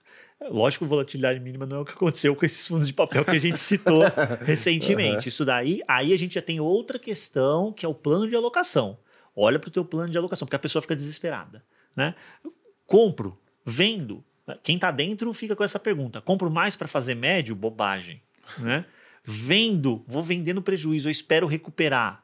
Lógico, 0.41 0.85
volatilidade 0.85 1.37
mínima 1.39 1.65
não 1.65 1.77
é 1.77 1.79
o 1.81 1.85
que 1.85 1.91
aconteceu 1.91 2.33
com 2.33 2.45
esses 2.45 2.65
fundos 2.65 2.87
de 2.87 2.93
papel 2.93 3.25
que 3.25 3.31
a 3.31 3.39
gente 3.39 3.59
citou 3.59 4.03
recentemente. 4.45 5.27
Isso 5.27 5.43
daí, 5.43 5.81
aí 5.85 6.13
a 6.13 6.17
gente 6.17 6.35
já 6.35 6.41
tem 6.41 6.61
outra 6.61 6.97
questão, 6.97 7.73
que 7.73 7.85
é 7.85 7.89
o 7.89 7.93
plano 7.93 8.25
de 8.25 8.35
alocação. 8.35 8.97
Olha 9.35 9.59
para 9.59 9.67
o 9.67 9.71
teu 9.71 9.83
plano 9.83 10.09
de 10.09 10.17
alocação, 10.17 10.45
porque 10.45 10.55
a 10.55 10.59
pessoa 10.59 10.81
fica 10.81 10.95
desesperada. 10.95 11.61
Né? 11.99 12.15
Compro, 12.87 13.37
vendo. 13.65 14.23
Quem 14.63 14.75
está 14.75 14.89
dentro 14.89 15.33
fica 15.33 15.53
com 15.53 15.65
essa 15.65 15.77
pergunta. 15.77 16.21
Compro 16.21 16.49
mais 16.49 16.77
para 16.77 16.87
fazer 16.87 17.13
médio? 17.13 17.53
Bobagem. 17.53 18.21
Né? 18.57 18.85
Vendo, 19.21 20.01
vou 20.07 20.23
vender 20.23 20.53
no 20.53 20.61
prejuízo, 20.61 21.09
eu 21.09 21.11
espero 21.11 21.45
recuperar. 21.45 22.23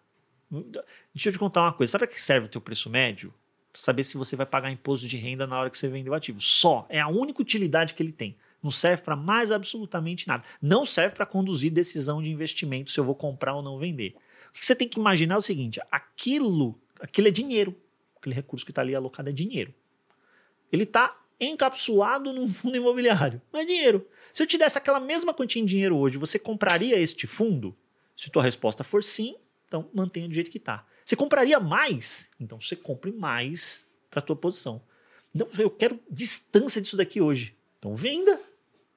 Deixa 1.14 1.28
eu 1.28 1.34
te 1.34 1.38
contar 1.38 1.64
uma 1.64 1.74
coisa. 1.74 1.92
Sabe 1.92 2.08
para 2.08 2.16
que 2.16 2.22
serve 2.22 2.48
o 2.48 2.50
teu 2.50 2.62
preço 2.62 2.90
médio? 2.90 3.34
saber 3.74 4.06
se 4.06 4.16
você 4.16 4.38
vai 4.38 4.46
pagar 4.46 4.72
imposto 4.72 5.06
de 5.06 5.18
renda 5.18 5.46
na 5.46 5.60
hora 5.60 5.70
que 5.70 5.78
você 5.78 5.90
vender 5.90 6.10
o 6.10 6.14
ativo. 6.14 6.40
Só. 6.40 6.86
É 6.88 7.02
a 7.02 7.10
única 7.10 7.42
utilidade 7.42 7.94
que 7.94 8.02
ele 8.02 8.14
tem. 8.14 8.38
Não 8.64 8.72
serve 8.72 9.04
para 9.04 9.18
mais 9.18 9.52
absolutamente 9.52 10.26
nada. 10.26 10.46
Não 10.62 10.86
serve 10.86 11.14
para 11.14 11.26
conduzir 11.26 11.70
decisão 11.70 12.24
de 12.24 12.30
investimento 12.30 12.90
se 12.90 12.98
eu 12.98 13.04
vou 13.04 13.14
comprar 13.14 13.54
ou 13.54 13.62
não 13.62 13.78
vender. 13.78 14.16
O 14.50 14.58
que 14.58 14.66
você 14.66 14.74
tem 14.74 14.88
que 14.88 14.98
imaginar 14.98 15.36
é 15.36 15.38
o 15.38 15.42
seguinte: 15.42 15.82
aquilo, 15.92 16.80
aquilo 17.02 17.28
é 17.28 17.32
dinheiro. 17.32 17.76
Aquele 18.26 18.36
recurso 18.36 18.66
que 18.66 18.72
está 18.72 18.82
ali 18.82 18.96
alocado 18.96 19.30
é 19.30 19.32
dinheiro. 19.32 19.72
Ele 20.72 20.82
está 20.82 21.16
encapsulado 21.40 22.34
num 22.34 22.50
fundo 22.50 22.76
imobiliário. 22.76 23.40
Não 23.54 23.60
é 23.60 23.66
dinheiro. 23.66 24.08
Se 24.34 24.42
eu 24.42 24.48
te 24.48 24.58
desse 24.58 24.80
aquela 24.80 25.00
mesma 25.00 25.32
quantia 25.32 25.62
em 25.62 25.66
dinheiro 25.66 25.96
hoje, 25.96 26.18
você 26.18 26.40
compraria 26.40 26.98
este 27.00 27.28
fundo? 27.28 27.78
Se 28.18 28.32
tua 28.32 28.42
resposta 28.42 28.84
for 28.84 29.04
sim, 29.04 29.36
então 29.68 29.88
mantenha 29.94 30.28
do 30.28 30.34
jeito 30.34 30.50
que 30.50 30.58
está. 30.58 30.88
Você 31.06 31.16
compraria 31.16 31.60
mais? 31.60 32.28
Então 32.40 32.60
você 32.60 32.76
compre 32.76 33.12
mais 33.12 33.86
para 34.10 34.22
a 34.22 34.24
tua 34.24 34.36
posição. 34.36 34.82
Então 35.34 35.48
eu 35.60 35.70
quero 35.70 36.00
distância 36.10 36.82
disso 36.82 36.98
daqui 36.98 37.22
hoje. 37.22 37.56
Então 37.78 37.96
venda. 37.96 38.42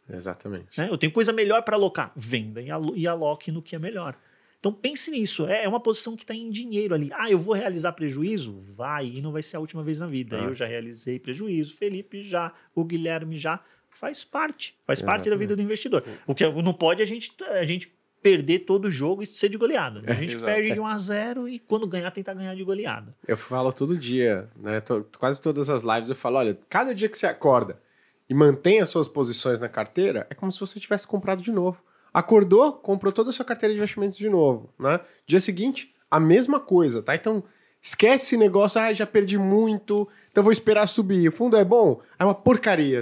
Exatamente. 0.09 0.81
Né? 0.81 0.89
Eu 0.89 0.97
tenho 0.97 1.13
coisa 1.13 1.35
melhor 1.35 1.63
para 1.65 1.77
alocar. 1.77 2.13
Venda 2.17 2.63
e 2.63 3.07
aloque 3.07 3.53
no 3.53 3.61
que 3.61 3.77
é 3.77 3.79
melhor. 3.79 4.19
Então 4.59 4.73
pense 4.73 5.11
nisso. 5.11 5.47
É, 5.47 5.65
é 5.65 5.69
uma 5.69 5.81
posição 5.81 6.17
que 6.17 6.25
está 6.25 6.35
em 6.35 6.51
dinheiro 6.51 6.95
ali. 6.95 7.11
Ah, 7.15 7.31
eu 7.31 7.39
vou 7.39 7.55
realizar 7.55 7.93
prejuízo? 7.93 8.65
Vai, 8.75 9.07
e 9.07 9.23
não 9.23 9.33
vai 9.33 9.43
ser 9.43 9.57
a 9.57 9.61
última 9.61 9.83
vez 9.83 9.99
na 9.99 10.07
vida. 10.07 10.39
Ah. 10.41 10.45
Eu 10.45 10.55
já 10.55 10.67
realizei 10.67 11.19
prejuízo, 11.19 11.77
Felipe 11.77 12.23
já, 12.23 12.53
o 12.75 12.85
Guilherme 12.85 13.37
já. 13.37 13.63
Faz 13.91 14.23
parte. 14.25 14.77
Faz 14.87 15.01
Exatamente. 15.01 15.17
parte 15.17 15.31
da 15.31 15.37
vida 15.37 15.57
do 15.57 15.63
investidor. 15.63 16.05
O 16.27 16.35
que 16.35 16.49
não 16.49 16.73
pode 16.73 17.03
a 17.03 17.05
gente, 17.05 17.33
a 17.43 17.65
gente 17.65 17.93
perder 18.23 18.61
todo 18.61 18.87
o 18.87 18.91
jogo 18.91 19.23
e 19.23 19.27
ser 19.27 19.49
de 19.49 19.57
goleada. 19.57 20.03
A 20.07 20.15
gente 20.15 20.37
perde 20.39 20.73
de 20.73 20.81
1 20.81 20.87
a 20.87 20.99
0 20.99 21.49
e 21.49 21.59
quando 21.59 21.87
ganhar, 21.87 22.11
tentar 22.11 22.35
ganhar 22.35 22.55
de 22.55 22.65
goleada. 22.65 23.15
Eu 23.27 23.37
falo 23.37 23.73
todo 23.73 23.97
dia, 23.97 24.49
né? 24.57 24.83
quase 25.19 25.41
todas 25.41 25.71
as 25.71 25.83
lives 25.83 26.11
eu 26.11 26.17
falo: 26.17 26.37
olha, 26.37 26.59
cada 26.69 26.95
dia 26.95 27.09
que 27.09 27.19
você 27.19 27.27
acorda 27.27 27.81
e 28.29 28.35
mantém 28.35 28.81
as 28.81 28.91
suas 28.91 29.09
posições 29.09 29.59
na 29.59 29.69
carteira, 29.69 30.27
é 30.29 30.35
como 30.35 30.53
se 30.53 30.61
você 30.61 30.79
tivesse 30.79 31.07
comprado 31.07 31.43
de 31.43 31.51
novo. 31.51 31.83
Acordou, 32.19 32.73
comprou 32.73 33.13
toda 33.13 33.31
a 33.31 33.33
sua 33.33 33.45
carteira 33.45 33.73
de 33.73 33.79
investimentos 33.79 34.19
de 34.19 34.29
novo, 34.29 34.75
né? 34.77 34.99
Dia 35.25 35.39
seguinte, 35.39 35.95
a 36.11 36.19
mesma 36.19 36.59
coisa, 36.59 37.01
tá? 37.01 37.15
Então, 37.15 37.45
esquece 37.81 38.25
esse 38.25 38.37
negócio, 38.37 38.81
ah, 38.81 38.93
já 38.93 39.07
perdi 39.07 39.39
muito, 39.39 40.09
então 40.29 40.43
vou 40.43 40.53
esperar 40.53 40.89
subir. 40.89 41.29
O 41.29 41.33
fundo 41.33 41.57
é 41.57 41.65
bom? 41.65 42.01
É 42.19 42.25
uma 42.25 42.35
porcaria. 42.35 43.01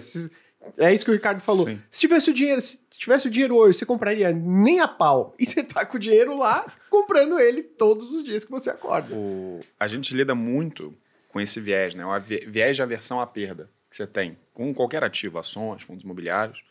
É 0.77 0.93
isso 0.93 1.03
que 1.03 1.11
o 1.11 1.15
Ricardo 1.15 1.41
falou. 1.41 1.65
Sim. 1.65 1.81
Se 1.91 1.99
tivesse 1.99 2.29
o 2.29 2.35
dinheiro, 2.35 2.61
se 2.61 2.79
tivesse 2.91 3.27
o 3.27 3.31
dinheiro 3.31 3.57
hoje, 3.57 3.79
você 3.79 3.87
compraria 3.87 4.31
nem 4.33 4.81
a 4.81 4.89
pau. 4.89 5.35
E 5.39 5.47
você 5.47 5.63
tá 5.63 5.87
com 5.87 5.97
o 5.97 6.01
dinheiro 6.01 6.37
lá, 6.37 6.67
comprando 6.91 7.41
ele 7.41 7.63
todos 7.63 8.13
os 8.13 8.23
dias 8.23 8.45
que 8.45 8.51
você 8.51 8.69
acorda. 8.69 9.15
O... 9.15 9.61
A 9.81 9.89
gente 9.89 10.15
lida 10.15 10.35
muito 10.35 10.93
com 11.31 11.41
esse 11.41 11.59
viés, 11.59 11.95
né? 11.95 12.05
O 12.05 12.21
viés 12.21 12.77
de 12.77 12.83
aversão 12.83 13.19
à 13.19 13.27
perda 13.27 13.71
que 13.89 13.97
você 13.97 14.07
tem 14.07 14.37
com 14.53 14.75
qualquer 14.75 15.03
ativo, 15.03 15.39
ações, 15.39 15.83
fundos 15.83 16.05
imobiliários. 16.05 16.63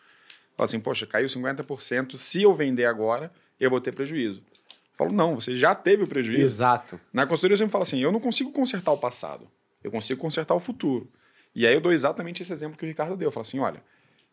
Fala 0.56 0.66
assim, 0.66 0.80
poxa, 0.80 1.06
caiu 1.06 1.28
50%, 1.28 2.18
se 2.18 2.44
eu 2.44 2.54
vender 2.56 2.86
agora, 2.86 3.32
eu 3.60 3.70
vou 3.70 3.82
ter 3.82 3.94
prejuízo. 3.94 4.40
Eu 4.40 4.98
falo, 4.98 5.12
não, 5.12 5.36
você 5.36 5.58
já 5.58 5.76
teve 5.76 6.04
o 6.04 6.08
prejuízo. 6.08 6.42
Exato. 6.42 7.00
Na 7.12 7.28
consultoria 7.28 7.54
eu 7.54 7.58
sempre 7.58 7.72
falo 7.72 7.84
assim, 7.84 8.00
eu 8.00 8.12
não 8.12 8.20
consigo 8.20 8.52
consertar 8.52 8.92
o 8.92 8.98
passado, 8.98 9.48
eu 9.84 9.92
consigo 9.92 10.20
consertar 10.20 10.56
o 10.56 10.60
futuro. 10.60 11.10
E 11.56 11.66
aí 11.66 11.74
eu 11.74 11.82
dou 11.82 11.94
exatamente 11.94 12.42
esse 12.42 12.52
exemplo 12.52 12.78
que 12.78 12.84
o 12.84 12.88
Ricardo 12.88 13.16
deu. 13.16 13.30
Eu 13.30 13.32
falo 13.32 13.42
assim: 13.42 13.60
olha, 13.60 13.82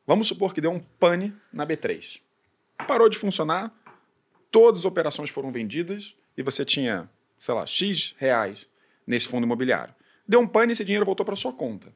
vamos 0.05 0.27
supor 0.27 0.53
que 0.53 0.61
deu 0.61 0.73
um 0.73 0.81
pane 0.81 1.33
na 1.53 1.65
B3. 1.65 2.21
Parou 2.87 3.09
de 3.09 3.17
funcionar, 3.17 3.73
todas 4.51 4.81
as 4.81 4.85
operações 4.85 5.31
foram 5.31 5.53
vendidas 5.53 6.17
e 6.37 6.43
você 6.43 6.65
tinha, 6.65 7.09
sei 7.39 7.55
lá, 7.55 7.65
X 7.65 8.15
reais 8.19 8.67
nesse 9.07 9.29
fundo 9.29 9.45
imobiliário. 9.45 9.95
Deu 10.27 10.41
um 10.41 10.49
pane 10.49 10.73
e 10.73 10.75
esse 10.75 10.85
dinheiro 10.85 11.07
voltou 11.07 11.25
para 11.25 11.37
sua 11.37 11.53
conta. 11.53 11.93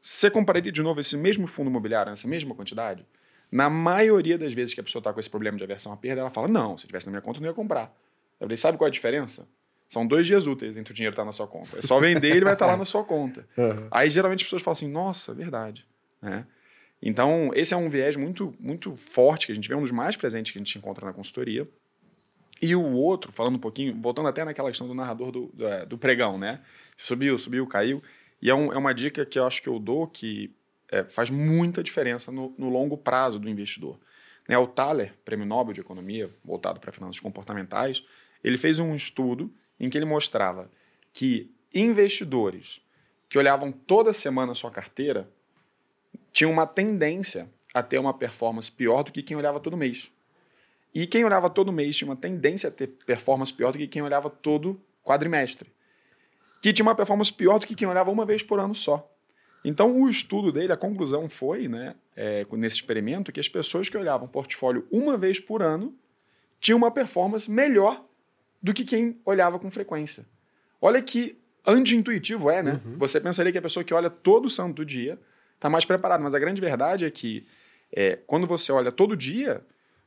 Você 0.00 0.30
compraria 0.30 0.72
de 0.72 0.82
novo 0.82 1.00
esse 1.00 1.16
mesmo 1.16 1.46
fundo 1.46 1.70
imobiliário, 1.70 2.10
nessa 2.10 2.26
mesma 2.26 2.54
quantidade? 2.54 3.06
Na 3.50 3.70
maioria 3.70 4.36
das 4.36 4.52
vezes 4.52 4.74
que 4.74 4.80
a 4.80 4.84
pessoa 4.84 5.00
está 5.00 5.12
com 5.12 5.20
esse 5.20 5.30
problema 5.30 5.56
de 5.56 5.64
aversão 5.64 5.92
à 5.92 5.96
perda, 5.96 6.20
ela 6.20 6.30
fala: 6.30 6.48
não, 6.48 6.76
se 6.76 6.86
tivesse 6.86 7.06
na 7.06 7.12
minha 7.12 7.22
conta, 7.22 7.38
eu 7.38 7.42
não 7.42 7.48
ia 7.48 7.54
comprar. 7.54 7.94
Eu 8.40 8.46
falei: 8.46 8.56
sabe 8.56 8.76
qual 8.76 8.86
é 8.86 8.90
a 8.90 8.92
diferença? 8.92 9.48
São 9.88 10.06
dois 10.06 10.26
dias 10.26 10.46
úteis 10.46 10.76
entre 10.76 10.92
o 10.92 10.94
dinheiro 10.94 11.12
estar 11.12 11.22
tá 11.22 11.26
na 11.26 11.32
sua 11.32 11.46
conta. 11.46 11.78
É 11.78 11.82
só 11.82 12.00
vender 12.00 12.30
ele 12.30 12.44
vai 12.44 12.54
estar 12.54 12.66
tá 12.66 12.72
lá 12.72 12.78
na 12.78 12.84
sua 12.84 13.04
conta. 13.04 13.46
Uhum. 13.56 13.88
Aí 13.90 14.10
geralmente 14.10 14.40
as 14.40 14.44
pessoas 14.44 14.62
falam 14.62 14.72
assim, 14.72 14.88
nossa, 14.88 15.32
verdade. 15.32 15.86
Né? 16.20 16.44
Então, 17.00 17.50
esse 17.54 17.72
é 17.72 17.76
um 17.76 17.88
viés 17.88 18.16
muito, 18.16 18.54
muito 18.58 18.96
forte 18.96 19.46
que 19.46 19.52
a 19.52 19.54
gente 19.54 19.68
vê, 19.68 19.74
um 19.74 19.82
dos 19.82 19.90
mais 19.90 20.16
presentes 20.16 20.52
que 20.52 20.58
a 20.58 20.60
gente 20.60 20.76
encontra 20.76 21.06
na 21.06 21.12
consultoria. 21.12 21.68
E 22.60 22.74
o 22.74 22.92
outro, 22.92 23.30
falando 23.32 23.56
um 23.56 23.60
pouquinho, 23.60 23.94
voltando 24.00 24.28
até 24.28 24.44
naquela 24.44 24.70
questão 24.70 24.88
do 24.88 24.94
narrador 24.94 25.30
do, 25.30 25.50
do, 25.52 25.66
é, 25.66 25.84
do 25.84 25.98
pregão, 25.98 26.38
né? 26.38 26.60
Subiu, 26.96 27.38
subiu, 27.38 27.66
caiu. 27.66 28.02
E 28.40 28.50
é, 28.50 28.54
um, 28.54 28.72
é, 28.72 28.78
uma 28.78 28.94
dica 28.94 29.26
que 29.26 29.38
eu 29.38 29.46
acho 29.46 29.62
que 29.62 29.68
eu 29.68 29.78
dou 29.78 30.06
que 30.06 30.50
é, 30.90 31.04
faz 31.04 31.30
muita 31.30 31.82
diferença 31.82 32.30
no, 32.30 32.54
no, 32.56 32.68
longo 32.68 32.96
prazo 32.96 33.38
do 33.38 33.48
investidor. 33.48 33.98
Né? 34.48 34.56
O 34.56 34.66
Thaler, 34.66 35.14
Prêmio 35.24 35.46
Nobel 35.46 35.72
de 35.72 35.80
Economia, 35.80 36.30
voltado 36.44 36.80
para 36.80 36.92
finanças 36.92 37.20
comportamentais, 37.20 38.04
ele 38.42 38.56
fez 38.56 38.78
um 38.78 38.94
estudo 38.94 39.52
em 39.78 39.90
que 39.90 39.98
ele 39.98 40.04
mostrava 40.04 40.70
que 41.12 41.52
investidores 41.74 42.80
que 43.28 43.38
olhavam 43.38 43.72
toda 43.72 44.12
semana 44.12 44.52
a 44.52 44.54
sua 44.54 44.70
carteira 44.70 45.28
tinham 46.32 46.52
uma 46.52 46.66
tendência 46.66 47.50
a 47.74 47.82
ter 47.82 47.98
uma 47.98 48.14
performance 48.14 48.70
pior 48.70 49.02
do 49.02 49.12
que 49.12 49.22
quem 49.22 49.36
olhava 49.36 49.60
todo 49.60 49.76
mês. 49.76 50.10
E 50.94 51.06
quem 51.06 51.24
olhava 51.24 51.50
todo 51.50 51.72
mês 51.72 51.96
tinha 51.96 52.08
uma 52.08 52.16
tendência 52.16 52.68
a 52.68 52.72
ter 52.72 52.86
performance 52.86 53.52
pior 53.52 53.72
do 53.72 53.78
que 53.78 53.86
quem 53.86 54.00
olhava 54.00 54.30
todo 54.30 54.80
quadrimestre. 55.04 55.70
Que 56.62 56.72
tinha 56.72 56.84
uma 56.84 56.94
performance 56.94 57.32
pior 57.32 57.58
do 57.58 57.66
que 57.66 57.74
quem 57.74 57.86
olhava 57.86 58.10
uma 58.10 58.24
vez 58.24 58.42
por 58.42 58.58
ano 58.58 58.74
só. 58.74 59.06
Então, 59.68 60.00
o 60.00 60.08
estudo 60.08 60.52
dele, 60.52 60.72
a 60.72 60.76
conclusão 60.76 61.28
foi, 61.28 61.66
né, 61.66 61.96
é, 62.14 62.46
nesse 62.52 62.76
experimento, 62.76 63.32
que 63.32 63.40
as 63.40 63.48
pessoas 63.48 63.88
que 63.88 63.96
olhavam 63.96 64.28
portfólio 64.28 64.86
uma 64.92 65.18
vez 65.18 65.40
por 65.40 65.60
ano 65.60 65.92
tinham 66.60 66.78
uma 66.78 66.88
performance 66.88 67.50
melhor 67.50 68.04
do 68.62 68.72
que 68.72 68.84
quem 68.84 69.20
olhava 69.24 69.58
com 69.58 69.68
frequência. 69.68 70.24
Olha 70.80 71.02
que 71.02 71.36
anti-intuitivo 71.66 72.48
é, 72.48 72.62
né? 72.62 72.80
Uhum. 72.84 72.96
Você 72.96 73.20
pensaria 73.20 73.50
que 73.50 73.58
a 73.58 73.62
pessoa 73.62 73.82
que 73.82 73.92
olha 73.92 74.08
todo 74.08 74.48
santo 74.48 74.84
dia 74.84 75.18
está 75.56 75.68
mais 75.68 75.84
preparada, 75.84 76.22
mas 76.22 76.32
a 76.32 76.38
grande 76.38 76.60
verdade 76.60 77.04
é 77.04 77.10
que 77.10 77.44
é, 77.92 78.20
quando 78.24 78.46
você 78.46 78.70
olha 78.70 78.92
todo 78.92 79.16
dia, 79.16 79.64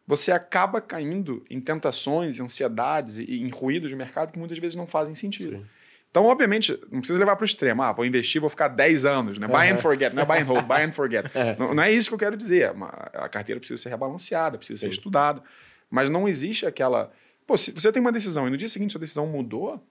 você 0.08 0.32
acaba 0.32 0.80
caindo 0.80 1.44
em 1.50 1.60
tentações, 1.60 2.40
ansiedades 2.40 3.18
e 3.18 3.42
em 3.42 3.50
ruídos 3.50 3.90
de 3.90 3.96
mercado 3.98 4.32
que 4.32 4.40
muitas 4.40 4.58
vezes 4.58 4.78
não 4.78 4.88
fazem 4.88 5.14
sentido. 5.14 5.58
Sim. 5.58 5.66
Então, 6.10 6.26
obviamente, 6.26 6.72
não 6.92 7.00
precisa 7.00 7.20
levar 7.20 7.36
para 7.36 7.44
o 7.44 7.46
extremo. 7.46 7.84
Ah, 7.84 7.92
vou 7.92 8.06
investir, 8.06 8.42
vou 8.42 8.50
ficar 8.50 8.68
10 8.68 9.06
anos, 9.06 9.38
né? 9.38 9.48
Buy 9.48 9.70
and 9.70 9.78
forget, 9.78 10.14
não 10.14 10.24
é 10.24 10.26
buy 10.26 10.40
and 10.40 10.46
hold, 10.46 10.66
buy 10.66 10.84
and 10.84 10.92
forget. 10.92 11.30
É. 11.36 11.56
Não, 11.58 11.74
não, 11.74 11.84
é 11.84 11.92
isso 11.92 12.10
que 12.10 12.16
eu 12.16 12.20
quero 12.20 12.36
dizer. 12.36 12.74
A 13.14 13.30
carteira 13.30 13.60
precisa 13.60 13.82
ser 13.82 13.90
rebalanceada, 13.90 14.58
precisa 14.58 14.80
Sim. 14.80 14.88
ser 14.88 14.94
estudada. 14.94 15.44
Mas 15.90 16.10
não 16.10 16.28
existe 16.28 16.66
aquela 16.66 17.12
Pô, 17.50 17.58
se 17.58 17.72
você 17.72 17.92
tem 17.92 18.00
uma 18.00 18.12
decisão 18.12 18.48
e 18.48 18.52
no 18.52 18.58
dia 18.58 18.70
seguinte 18.70 18.92
sua 18.92 19.02
decisão 19.02 19.26
mudou, 19.26 19.84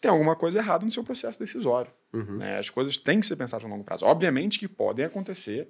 tem 0.00 0.10
alguma 0.10 0.34
coisa 0.34 0.60
errada 0.60 0.82
no 0.82 0.90
seu 0.90 1.04
processo 1.04 1.38
decisório. 1.38 1.92
Uhum. 2.10 2.38
Né? 2.38 2.58
As 2.58 2.70
coisas 2.70 2.96
têm 2.96 3.20
que 3.20 3.26
ser 3.26 3.36
pensadas 3.36 3.66
a 3.66 3.68
longo 3.68 3.84
prazo. 3.84 4.06
Obviamente 4.06 4.58
que 4.58 4.66
podem 4.66 5.04
acontecer 5.04 5.68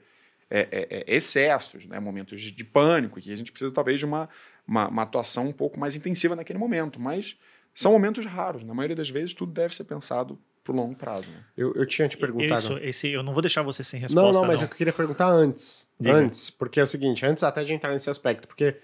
é, 0.48 0.60
é, 0.70 0.88
é, 0.88 1.16
excessos, 1.16 1.84
né? 1.84 1.98
momentos 1.98 2.40
de, 2.40 2.52
de, 2.52 2.62
pânico, 2.62 3.20
que 3.20 3.32
a 3.32 3.36
gente 3.36 3.50
precisa 3.50 3.74
talvez 3.74 3.98
de 3.98 4.04
uma, 4.04 4.28
uma, 4.64 4.86
uma, 4.86 5.02
atuação 5.02 5.48
um 5.48 5.52
pouco 5.52 5.80
mais 5.80 5.96
intensiva 5.96 6.36
naquele 6.36 6.60
momento. 6.60 7.00
Mas 7.00 7.36
são 7.76 7.92
momentos 7.92 8.24
raros. 8.24 8.64
Na 8.64 8.74
maioria 8.74 8.96
das 8.96 9.10
vezes, 9.10 9.34
tudo 9.34 9.52
deve 9.52 9.74
ser 9.76 9.84
pensado 9.84 10.38
para 10.64 10.72
o 10.72 10.76
longo 10.76 10.96
prazo. 10.96 11.28
Né? 11.30 11.44
Eu, 11.56 11.74
eu 11.74 11.86
tinha 11.86 12.08
te 12.08 12.16
perguntado. 12.16 12.58
Isso, 12.58 12.78
esse, 12.78 13.08
eu 13.08 13.22
não 13.22 13.32
vou 13.32 13.42
deixar 13.42 13.62
você 13.62 13.84
sem 13.84 14.00
resposta. 14.00 14.32
Não, 14.32 14.32
não, 14.32 14.46
mas 14.46 14.60
não. 14.60 14.66
eu 14.66 14.74
queria 14.74 14.92
perguntar 14.92 15.28
antes. 15.28 15.88
Diga. 16.00 16.16
Antes, 16.16 16.50
porque 16.50 16.80
é 16.80 16.82
o 16.82 16.86
seguinte, 16.86 17.24
antes 17.24 17.44
até 17.44 17.62
de 17.62 17.72
entrar 17.72 17.92
nesse 17.92 18.10
aspecto, 18.10 18.48
porque 18.48 18.76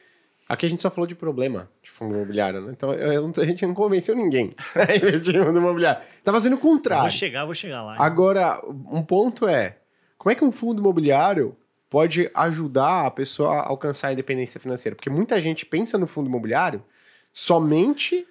Aqui 0.49 0.67
a 0.67 0.69
gente 0.69 0.83
só 0.83 0.91
falou 0.91 1.07
de 1.07 1.15
problema 1.15 1.71
de 1.83 1.91
fundo 1.91 2.15
imobiliário, 2.15 2.61
né? 2.61 2.73
Então 2.73 2.93
eu, 2.93 3.33
a 3.39 3.45
gente 3.47 3.65
não 3.65 3.73
convenceu 3.73 4.15
ninguém 4.15 4.55
a 4.77 4.95
investir 4.95 5.35
em 5.35 5.43
fundo 5.43 5.59
imobiliário. 5.59 6.03
Tá 6.23 6.31
fazendo 6.31 6.57
o 6.57 6.59
contrário. 6.59 7.05
vou 7.05 7.11
chegar, 7.11 7.45
vou 7.47 7.55
chegar 7.55 7.83
lá. 7.83 7.97
Agora, 7.99 8.61
um 8.69 9.03
ponto 9.03 9.49
é: 9.49 9.79
como 10.19 10.31
é 10.31 10.35
que 10.35 10.45
um 10.45 10.53
fundo 10.53 10.83
imobiliário 10.83 11.57
pode 11.89 12.31
ajudar 12.35 13.07
a 13.07 13.11
pessoa 13.11 13.55
a 13.55 13.69
alcançar 13.69 14.09
a 14.09 14.13
independência 14.13 14.61
financeira? 14.61 14.95
Porque 14.95 15.09
muita 15.09 15.41
gente 15.41 15.65
pensa 15.65 15.97
no 15.97 16.07
fundo 16.07 16.29
imobiliário 16.29 16.85
somente 17.33 18.27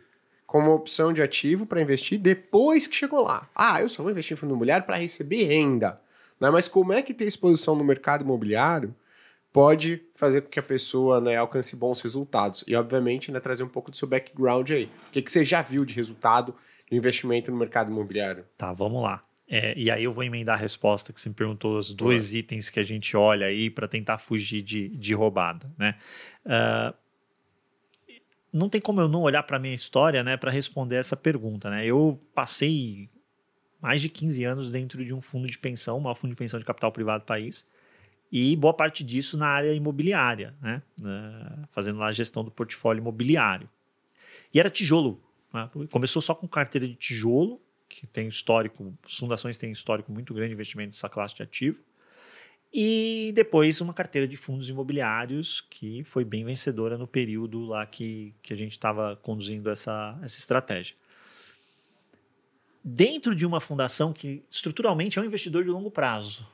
como 0.52 0.74
opção 0.74 1.14
de 1.14 1.22
ativo 1.22 1.66
para 1.66 1.82
investir 1.82 2.20
depois 2.20 2.86
que 2.86 2.94
chegou 2.94 3.24
lá. 3.24 3.50
Ah, 3.56 3.80
eu 3.80 3.88
só 3.88 4.04
vou 4.04 4.12
investir 4.12 4.36
em 4.36 4.38
fundo 4.38 4.50
imobiliário 4.50 4.86
para 4.86 4.98
receber 4.98 5.46
renda. 5.46 5.98
Né? 6.38 6.50
Mas 6.50 6.68
como 6.68 6.92
é 6.92 7.02
que 7.02 7.14
ter 7.14 7.24
exposição 7.24 7.74
no 7.74 7.86
mercado 7.86 8.26
imobiliário 8.26 8.94
pode 9.54 10.02
fazer 10.14 10.42
com 10.42 10.50
que 10.50 10.60
a 10.60 10.64
pessoa 10.64 11.22
né, 11.22 11.38
alcance 11.38 11.74
bons 11.74 12.02
resultados. 12.02 12.66
E, 12.68 12.76
obviamente, 12.76 13.32
né, 13.32 13.40
trazer 13.40 13.64
um 13.64 13.70
pouco 13.70 13.92
do 13.92 13.96
seu 13.96 14.10
background 14.10 14.72
aí. 14.72 14.92
O 15.08 15.12
que, 15.14 15.22
que 15.22 15.32
você 15.32 15.46
já 15.46 15.62
viu 15.62 15.86
de 15.86 15.96
resultado 15.96 16.54
de 16.90 16.98
investimento 16.98 17.50
no 17.50 17.56
mercado 17.56 17.90
imobiliário? 17.90 18.44
Tá, 18.58 18.74
vamos 18.74 19.02
lá. 19.02 19.24
É, 19.48 19.74
e 19.78 19.90
aí 19.90 20.04
eu 20.04 20.12
vou 20.12 20.24
emendar 20.24 20.58
a 20.58 20.62
resposta 20.62 21.14
que 21.14 21.22
você 21.22 21.30
me 21.30 21.36
perguntou, 21.36 21.78
os 21.78 21.94
dois 21.94 22.34
itens 22.34 22.70
que 22.70 22.80
a 22.80 22.84
gente 22.84 23.16
olha 23.16 23.46
aí 23.46 23.70
para 23.70 23.88
tentar 23.88 24.18
fugir 24.18 24.62
de, 24.62 24.90
de 24.90 25.14
roubada. 25.14 25.72
Né? 25.78 25.96
Uh, 26.46 26.94
não 28.52 28.70
tem 28.70 28.82
como 28.82 29.00
eu 29.00 29.08
não 29.08 29.22
olhar 29.22 29.44
para 29.44 29.58
a 29.58 29.60
minha 29.60 29.74
história 29.74 30.24
né, 30.24 30.38
para 30.38 30.52
responder 30.52 30.96
essa 30.96 31.16
pergunta. 31.16 31.70
Né? 31.70 31.86
Eu 31.86 32.20
passei 32.34 33.10
mais 33.82 34.02
de 34.02 34.10
15 34.10 34.44
anos 34.44 34.70
dentro 34.70 35.04
de 35.04 35.14
um 35.14 35.22
fundo 35.22 35.48
de 35.48 35.58
pensão, 35.58 35.98
um 36.00 36.16
fundo 36.16 36.32
de 36.32 36.36
pensão 36.36 36.60
de 36.60 36.66
capital 36.66 36.92
privado 36.92 37.24
do 37.24 37.28
país, 37.28 37.66
e 38.32 38.56
boa 38.56 38.74
parte 38.74 39.04
disso 39.04 39.38
na 39.38 39.48
área 39.48 39.74
imobiliária, 39.74 40.54
né? 40.62 40.82
Fazendo 41.72 42.00
lá 42.00 42.08
a 42.08 42.12
gestão 42.14 42.46
do 42.46 42.52
portfólio 42.52 43.02
imobiliário. 43.02 43.68
E 44.54 44.60
era 44.60 44.70
tijolo. 44.70 45.22
Né? 45.54 45.70
Começou 45.92 46.22
só 46.22 46.34
com 46.34 46.48
carteira 46.48 46.88
de 46.88 46.96
tijolo, 46.96 47.60
que 47.90 48.08
tem 48.08 48.28
histórico, 48.28 48.94
fundações 49.04 49.58
têm 49.58 49.72
histórico 49.72 50.14
muito 50.14 50.34
grande 50.34 50.50
de 50.50 50.54
investimento 50.54 50.90
nessa 50.90 51.10
classe 51.10 51.36
de 51.36 51.44
ativo. 51.44 51.84
E 52.74 53.32
depois 53.36 53.82
uma 53.82 53.94
carteira 53.94 54.26
de 54.26 54.38
fundos 54.38 54.70
imobiliários 54.70 55.60
que 55.60 56.04
foi 56.06 56.24
bem 56.24 56.46
vencedora 56.46 56.98
no 56.98 57.06
período 57.06 57.66
lá 57.66 57.86
que, 57.86 58.34
que 58.42 58.54
a 58.54 58.56
gente 58.56 58.72
estava 58.72 59.18
conduzindo 59.18 59.70
essa, 59.70 60.18
essa 60.24 60.40
estratégia. 60.40 60.96
Dentro 62.84 63.36
de 63.36 63.46
uma 63.46 63.60
fundação 63.60 64.14
que 64.14 64.44
estruturalmente 64.50 65.20
é 65.20 65.22
um 65.22 65.26
investidor 65.26 65.64
de 65.64 65.70
longo 65.70 65.92
prazo, 65.92 66.48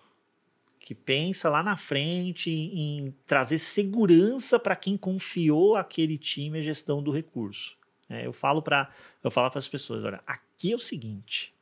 que 0.80 0.96
pensa 0.96 1.50
lá 1.50 1.62
na 1.62 1.78
frente 1.78 2.50
em 2.50 3.14
trazer 3.26 3.60
segurança 3.60 4.58
para 4.58 4.76
quem 4.76 4.98
confiou 4.98 5.76
aquele 5.76 6.18
time 6.18 6.60
a 6.60 6.62
gestão 6.62 7.04
do 7.04 7.12
recurso. 7.12 7.78
É, 8.10 8.26
eu 8.26 8.34
falo 8.34 8.62
para 8.62 8.90
eu 9.24 9.30
falo 9.30 9.50
para 9.52 9.60
as 9.60 9.68
pessoas, 9.68 10.04
olha, 10.04 10.22
aqui 10.26 10.72
é 10.72 10.76
o 10.76 10.80
seguinte: 10.80 11.54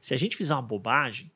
se 0.00 0.14
a 0.14 0.16
gente 0.16 0.36
fizer 0.36 0.54
uma 0.54 0.62
bobagem, 0.62 1.30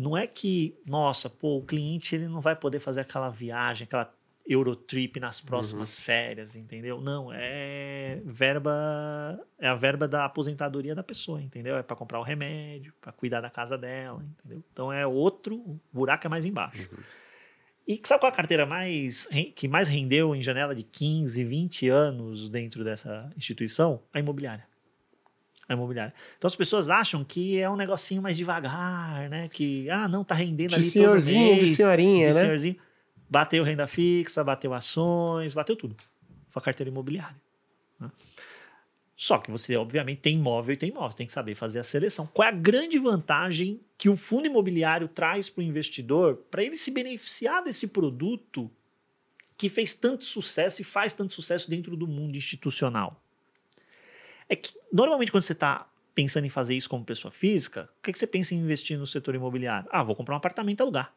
não 0.00 0.16
é 0.16 0.26
que, 0.26 0.74
nossa, 0.86 1.28
pô, 1.28 1.58
o 1.58 1.62
cliente 1.62 2.14
ele 2.14 2.26
não 2.26 2.40
vai 2.40 2.56
poder 2.56 2.80
fazer 2.80 3.02
aquela 3.02 3.28
viagem, 3.28 3.84
aquela 3.84 4.10
Eurotrip 4.48 5.20
nas 5.20 5.42
próximas 5.42 5.98
uhum. 5.98 6.04
férias, 6.04 6.56
entendeu? 6.56 7.02
Não, 7.02 7.30
é 7.30 8.18
verba, 8.24 9.38
é 9.58 9.68
a 9.68 9.74
verba 9.74 10.08
da 10.08 10.24
aposentadoria 10.24 10.94
da 10.94 11.02
pessoa, 11.02 11.42
entendeu? 11.42 11.76
É 11.76 11.82
para 11.82 11.94
comprar 11.94 12.18
o 12.18 12.22
remédio, 12.22 12.94
para 12.98 13.12
cuidar 13.12 13.42
da 13.42 13.50
casa 13.50 13.76
dela, 13.76 14.24
entendeu? 14.24 14.64
Então 14.72 14.90
é 14.90 15.06
outro, 15.06 15.56
o 15.56 15.78
buraco 15.92 16.26
é 16.26 16.30
mais 16.30 16.46
embaixo. 16.46 16.88
Uhum. 16.90 17.02
E 17.86 18.00
sabe 18.02 18.20
qual 18.20 18.32
a 18.32 18.34
carteira 18.34 18.64
mais 18.64 19.28
que 19.54 19.68
mais 19.68 19.86
rendeu 19.86 20.34
em 20.34 20.40
janela 20.40 20.74
de 20.74 20.82
15, 20.82 21.44
20 21.44 21.88
anos 21.90 22.48
dentro 22.48 22.82
dessa 22.82 23.28
instituição? 23.36 24.02
A 24.14 24.18
imobiliária. 24.18 24.69
A 25.70 25.74
imobiliária. 25.74 26.12
Então 26.36 26.48
as 26.48 26.56
pessoas 26.56 26.90
acham 26.90 27.22
que 27.22 27.60
é 27.60 27.70
um 27.70 27.76
negocinho 27.76 28.20
mais 28.20 28.36
devagar, 28.36 29.30
né? 29.30 29.48
Que, 29.48 29.88
ah, 29.88 30.08
não, 30.08 30.24
tá 30.24 30.34
rendendo 30.34 30.70
de 30.70 30.74
ali 30.74 30.82
senhorzinho, 30.82 31.46
todo 31.46 31.56
mês. 31.58 31.70
De 31.70 31.76
senhorinha, 31.76 32.28
de 32.28 32.34
né? 32.34 32.40
Senhorzinho. 32.40 32.76
Bateu 33.28 33.62
renda 33.62 33.86
fixa, 33.86 34.42
bateu 34.42 34.74
ações, 34.74 35.54
bateu 35.54 35.76
tudo. 35.76 35.94
Foi 36.48 36.60
a 36.60 36.64
carteira 36.64 36.90
imobiliária. 36.90 37.36
Né? 38.00 38.10
Só 39.14 39.38
que 39.38 39.48
você, 39.48 39.76
obviamente, 39.76 40.18
tem 40.18 40.34
imóvel 40.34 40.74
e 40.74 40.76
tem 40.76 40.88
imóvel. 40.88 41.12
Você 41.12 41.18
tem 41.18 41.26
que 41.28 41.32
saber 41.32 41.54
fazer 41.54 41.78
a 41.78 41.84
seleção. 41.84 42.26
Qual 42.26 42.44
é 42.44 42.48
a 42.48 42.54
grande 42.54 42.98
vantagem 42.98 43.80
que 43.96 44.08
o 44.08 44.16
fundo 44.16 44.48
imobiliário 44.48 45.06
traz 45.06 45.48
para 45.48 45.60
o 45.60 45.64
investidor 45.64 46.34
para 46.50 46.64
ele 46.64 46.76
se 46.76 46.90
beneficiar 46.90 47.62
desse 47.62 47.86
produto 47.86 48.68
que 49.56 49.68
fez 49.68 49.94
tanto 49.94 50.24
sucesso 50.24 50.82
e 50.82 50.84
faz 50.84 51.12
tanto 51.12 51.32
sucesso 51.32 51.70
dentro 51.70 51.96
do 51.96 52.08
mundo 52.08 52.36
institucional? 52.36 53.22
É 54.50 54.56
que, 54.56 54.74
normalmente, 54.92 55.30
quando 55.30 55.44
você 55.44 55.52
está 55.52 55.88
pensando 56.12 56.44
em 56.44 56.50
fazer 56.50 56.74
isso 56.74 56.90
como 56.90 57.04
pessoa 57.04 57.30
física, 57.30 57.88
o 58.00 58.02
que, 58.02 58.12
que 58.12 58.18
você 58.18 58.26
pensa 58.26 58.52
em 58.52 58.58
investir 58.58 58.98
no 58.98 59.06
setor 59.06 59.36
imobiliário? 59.36 59.88
Ah, 59.92 60.02
vou 60.02 60.16
comprar 60.16 60.34
um 60.34 60.38
apartamento 60.38 60.80
e 60.80 60.82
alugar. 60.82 61.14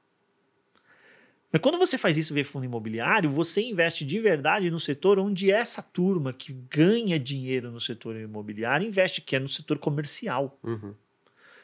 Mas 1.52 1.62
quando 1.62 1.80
você 1.80 1.98
faz 1.98 2.16
isso 2.16 2.34
via 2.34 2.46
fundo 2.46 2.66
imobiliário, 2.66 3.30
você 3.32 3.64
investe 3.64 4.06
de 4.06 4.20
verdade 4.20 4.70
no 4.70 4.80
setor 4.80 5.18
onde 5.18 5.52
essa 5.52 5.82
turma 5.82 6.32
que 6.32 6.54
ganha 6.70 7.20
dinheiro 7.20 7.72
no 7.72 7.80
setor 7.80 8.16
imobiliário 8.16 8.88
investe, 8.88 9.20
que 9.20 9.36
é 9.36 9.40
no 9.40 9.50
setor 9.50 9.80
comercial. 9.80 10.60
Uhum. 10.64 10.94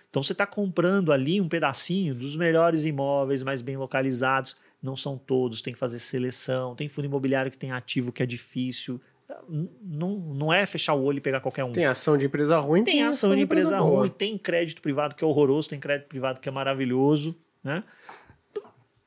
Então 0.10 0.24
você 0.24 0.32
está 0.32 0.48
comprando 0.48 1.12
ali 1.12 1.40
um 1.40 1.48
pedacinho 1.48 2.16
dos 2.16 2.36
melhores 2.36 2.84
imóveis 2.84 3.44
mais 3.44 3.62
bem 3.62 3.78
localizados. 3.78 4.56
Não 4.82 4.96
são 4.96 5.18
todos, 5.18 5.62
tem 5.62 5.74
que 5.74 5.80
fazer 5.80 6.00
seleção. 6.00 6.76
Tem 6.76 6.90
fundo 6.90 7.06
imobiliário 7.06 7.52
que 7.52 7.58
tem 7.58 7.72
ativo 7.72 8.12
que 8.12 8.24
é 8.24 8.26
difícil. 8.26 9.00
Não, 9.48 10.18
não 10.18 10.52
é 10.52 10.66
fechar 10.66 10.94
o 10.94 11.04
olho 11.04 11.20
e 11.20 11.22
pegar 11.22 11.40
qualquer 11.40 11.64
um. 11.64 11.72
Tem 11.72 11.86
ação 11.86 12.18
de 12.18 12.26
empresa 12.26 12.58
ruim, 12.60 12.84
tem, 12.84 12.96
tem 12.96 13.04
ação 13.04 13.36
de 13.36 13.42
empresa, 13.42 13.68
empresa 13.68 13.84
ruim, 13.84 14.10
tem 14.10 14.38
crédito 14.38 14.82
privado 14.82 15.14
que 15.16 15.24
é 15.24 15.28
horroroso, 15.28 15.70
tem 15.70 15.80
crédito 15.80 16.08
privado 16.08 16.40
que 16.40 16.50
é 16.50 16.52
maravilhoso, 16.52 17.36
né? 17.64 17.84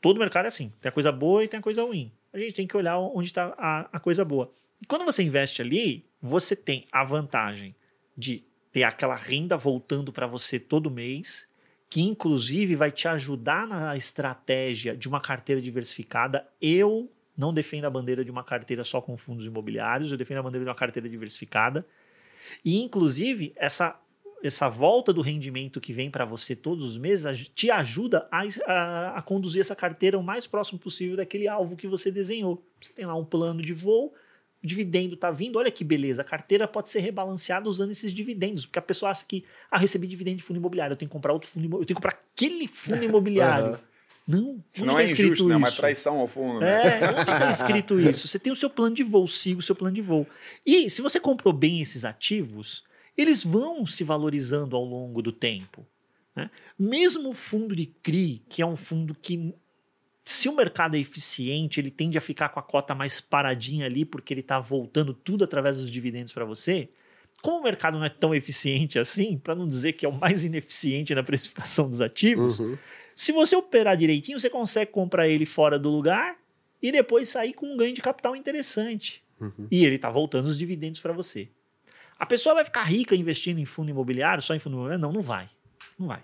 Todo 0.01 0.19
mercado 0.19 0.47
é 0.47 0.49
assim. 0.49 0.73
Tem 0.81 0.89
a 0.89 0.93
coisa 0.93 1.13
boa 1.13 1.45
e 1.45 1.49
tem 1.49 1.59
a 1.59 1.63
coisa 1.63 1.83
ruim. 1.83 2.13
A 2.33 2.39
gente 2.39 2.55
tem 2.55 2.67
que 2.67 2.77
olhar 2.77 2.99
onde 2.99 3.29
está 3.29 3.55
a, 3.57 3.89
a 3.93 4.01
coisa 4.01 4.25
boa. 4.25 4.53
E 4.81 4.87
quando 4.87 5.05
você 5.05 5.23
investe 5.23 5.63
ali, 5.63 6.05
você 6.21 6.57
tem 6.57 6.87
a 6.91 7.05
vantagem 7.05 7.75
de 8.17 8.45
ter 8.73 8.85
aquela 8.85 9.15
renda 9.15 9.57
voltando 9.57 10.13
para 10.13 10.27
você 10.27 10.59
todo 10.59 10.91
mês, 10.91 11.47
que 11.91 12.01
inclusive 12.01 12.75
vai 12.75 12.91
te 12.91 13.07
ajudar 13.07 13.67
na 13.67 13.97
estratégia 13.97 14.97
de 14.97 15.09
uma 15.09 15.21
carteira 15.21 15.61
diversificada. 15.61 16.49
Eu 16.61 17.11
não 17.37 17.53
defendo 17.53 17.85
a 17.87 17.91
bandeira 17.91 18.25
de 18.25 18.31
uma 18.31 18.45
carteira 18.45 18.85
só 18.85 19.01
com 19.01 19.17
fundos 19.17 19.47
imobiliários, 19.47 20.11
eu 20.11 20.19
defendo 20.19 20.39
a 20.39 20.43
bandeira 20.43 20.65
de 20.65 20.69
uma 20.69 20.77
carteira 20.77 21.09
diversificada. 21.09 21.87
E, 22.65 22.83
inclusive, 22.83 23.53
essa 23.57 23.99
essa 24.43 24.69
volta 24.69 25.13
do 25.13 25.21
rendimento 25.21 25.81
que 25.81 25.93
vem 25.93 26.11
para 26.11 26.25
você 26.25 26.57
todos 26.57 26.85
os 26.85 26.99
meses 26.99 27.49
te 27.55 27.71
ajuda 27.71 28.27
a, 28.31 28.43
a, 28.67 29.19
a, 29.19 29.23
conduzir 29.23 29.61
essa 29.61 29.77
carteira 29.77 30.19
o 30.19 30.23
mais 30.23 30.47
próximo 30.49 30.81
possível 30.81 31.17
daquele 31.17 31.47
alvo 31.47 31.77
que 31.77 31.87
você 31.87 32.11
desenhou. 32.11 32.61
Você 32.81 32.93
tem 32.93 33.07
lá 33.07 33.15
um 33.15 33.25
plano 33.25 33.63
de 33.63 33.73
voo, 33.73 34.13
o 34.63 34.67
dividendo 34.67 35.15
está 35.15 35.31
vindo, 35.31 35.59
olha 35.59 35.71
que 35.71 35.85
beleza, 35.85 36.23
a 36.23 36.25
carteira 36.25 36.67
pode 36.67 36.91
ser 36.91 37.01
rebalanceada 37.01 37.69
usando 37.69 37.93
esses 37.93 38.13
dividendos, 38.13 38.67
porque 38.67 38.79
a 38.79 38.83
pessoa 38.83 39.13
acha 39.13 39.25
que, 39.25 39.45
ah, 39.71 39.79
recebi 39.79 40.09
dividendo 40.09 40.39
de 40.39 40.43
fundo 40.43 40.57
imobiliário, 40.57 40.95
eu 40.95 40.99
tenho 40.99 41.09
que 41.09 41.13
comprar 41.13 41.33
outro 41.33 41.49
fundo 41.49 41.65
imobiliário, 41.65 41.85
eu 41.85 41.87
tenho 41.87 41.97
que 41.97 42.03
comprar 42.03 42.21
aquele 42.35 42.67
fundo 42.67 43.03
imobiliário. 43.05 43.79
Não, 44.27 44.63
não 44.79 44.95
tá 44.95 45.03
é 45.03 45.05
injusto, 45.05 45.33
isso? 45.33 45.49
né? 45.49 45.55
É 45.55 45.57
uma 45.57 45.73
traição 45.73 46.19
ao 46.19 46.29
fundo. 46.29 46.61
Né? 46.61 47.01
É, 47.01 47.11
onde 47.11 47.21
está 47.21 47.51
escrito 47.51 47.99
isso? 48.01 48.29
Você 48.29 48.39
tem 48.39 48.53
o 48.53 48.57
seu 48.57 48.71
plano 48.71 48.95
de 48.95 49.03
voo, 49.03 49.27
siga 49.27 49.59
o 49.59 49.63
seu 49.63 49.75
plano 49.75 49.95
de 49.95 50.03
voo. 50.03 50.27
E 50.65 50.89
se 50.89 51.03
você 51.03 51.19
comprou 51.19 51.53
bem 51.53 51.81
esses 51.81 52.05
ativos, 52.05 52.85
eles 53.17 53.45
vão 53.45 53.87
se 53.87 54.05
valorizando 54.05 54.77
ao 54.77 54.85
longo 54.85 55.21
do 55.21 55.33
tempo. 55.33 55.87
Né? 56.35 56.51
Mesmo 56.79 57.31
o 57.31 57.35
fundo 57.35 57.75
de 57.75 57.87
CRI, 57.87 58.43
que 58.49 58.63
é 58.63 58.67
um 58.67 58.77
fundo 58.77 59.15
que, 59.15 59.55
se 60.25 60.49
o 60.49 60.55
mercado 60.55 60.97
é 60.97 61.01
eficiente, 61.01 61.81
ele 61.81 61.91
tende 61.91 62.17
a 62.17 62.21
ficar 62.21 62.49
com 62.51 62.61
a 62.61 62.63
cota 62.63 62.95
mais 62.95 63.21
paradinha 63.21 63.87
ali, 63.87 64.05
porque 64.05 64.33
ele 64.33 64.41
está 64.41 64.59
voltando 64.61 65.13
tudo 65.13 65.45
através 65.45 65.79
dos 65.79 65.91
dividendos 65.91 66.33
para 66.33 66.45
você. 66.45 66.89
Como 67.43 67.59
o 67.59 67.63
mercado 67.63 67.99
não 67.99 68.05
é 68.05 68.09
tão 68.09 68.33
eficiente 68.33 69.01
assim, 69.01 69.37
para 69.37 69.55
não 69.55 69.67
dizer 69.67 69.95
que 69.95 70.07
é 70.07 70.09
o 70.09 70.13
mais 70.13 70.45
ineficiente 70.45 71.13
na 71.13 71.25
precificação 71.25 71.91
dos 71.91 72.01
ativos, 72.01 72.61
uhum. 72.61 72.79
Se 73.15 73.33
você 73.33 73.55
operar 73.57 73.97
direitinho, 73.97 74.39
você 74.39 74.51
consegue 74.51 74.91
comprar 74.91 75.29
ele 75.29 75.47
fora 75.47 75.79
do 75.79 75.91
lugar 75.91 76.37
e 76.83 76.91
depois 76.91 77.29
sair 77.29 77.53
com 77.53 77.67
um 77.67 77.77
ganho 77.77 77.95
de 77.95 78.03
capital 78.03 78.35
interessante. 78.35 79.23
Uhum. 79.41 79.67
E 79.71 79.85
ele 79.85 79.97
está 79.97 80.11
voltando 80.11 80.47
os 80.47 80.57
dividendos 80.59 81.01
para 81.01 81.13
você. 81.13 81.49
A 82.19 82.27
pessoa 82.27 82.55
vai 82.55 82.65
ficar 82.65 82.85
rica 82.85 83.17
investindo 83.17 83.59
em 83.59 83.65
fundo 83.65 83.91
imobiliário, 83.91 84.43
só 84.43 84.55
em 84.55 84.59
fundo 84.59 84.75
imobiliário? 84.75 85.03
Não, 85.03 85.13
não 85.13 85.23
vai. 85.23 85.49
Não 85.99 86.07
vai. 86.07 86.23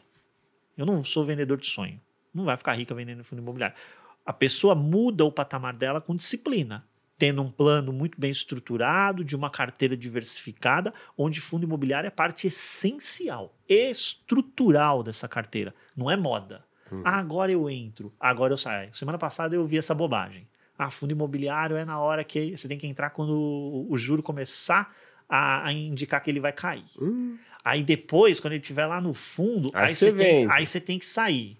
Eu 0.76 0.86
não 0.86 1.03
sou 1.03 1.24
vendedor 1.24 1.59
de 1.59 1.66
sonho. 1.66 2.01
Não 2.32 2.45
vai 2.45 2.57
ficar 2.57 2.74
rica 2.74 2.95
vendendo 2.95 3.20
em 3.20 3.24
fundo 3.24 3.43
imobiliário. 3.43 3.76
A 4.24 4.32
pessoa 4.32 4.74
muda 4.74 5.24
o 5.24 5.32
patamar 5.32 5.74
dela 5.74 6.01
com 6.01 6.14
disciplina, 6.14 6.86
tendo 7.18 7.43
um 7.43 7.51
plano 7.51 7.93
muito 7.93 8.20
bem 8.20 8.30
estruturado, 8.30 9.24
de 9.24 9.34
uma 9.34 9.51
carteira 9.51 9.97
diversificada, 9.97 10.95
onde 11.16 11.41
fundo 11.41 11.64
imobiliário 11.64 12.07
é 12.07 12.11
parte 12.11 12.47
essencial, 12.47 13.57
estrutural 13.68 15.03
dessa 15.03 15.26
carteira. 15.26 15.74
Não 15.97 16.09
é 16.09 16.16
moda. 16.16 16.64
Hum. 16.91 17.03
Ah, 17.05 17.18
agora 17.18 17.51
eu 17.53 17.68
entro, 17.68 18.12
agora 18.18 18.53
eu 18.53 18.57
saio. 18.57 18.95
Semana 18.95 19.18
passada 19.18 19.55
eu 19.55 19.66
vi 19.66 19.78
essa 19.78 19.95
bobagem. 19.95 20.47
Ah, 20.78 20.91
fundo 20.91 21.11
imobiliário 21.11 21.76
é 21.76 21.84
na 21.84 21.99
hora 21.99 22.22
que 22.22 22.57
você 22.57 22.68
tem 22.68 22.78
que 22.78 22.86
entrar 22.86 23.11
quando 23.11 23.32
o, 23.32 23.86
o 23.91 23.97
juro 23.97 24.22
começar 24.22 24.95
a, 25.28 25.66
a 25.66 25.72
indicar 25.72 26.22
que 26.22 26.30
ele 26.30 26.41
vai 26.41 26.53
cair. 26.53 26.84
Hum. 27.01 27.36
Aí 27.64 27.82
depois, 27.82 28.41
quando 28.41 28.53
ele 28.55 28.62
estiver 28.62 28.86
lá 28.86 29.01
no 29.01 29.12
fundo, 29.12 29.70
aí, 29.74 29.89
aí 29.89 29.95
você 29.95 30.12
tem, 30.12 30.51
aí 30.51 30.66
você 30.66 30.80
tem 30.80 30.99
que 30.99 31.07
sair. 31.07 31.59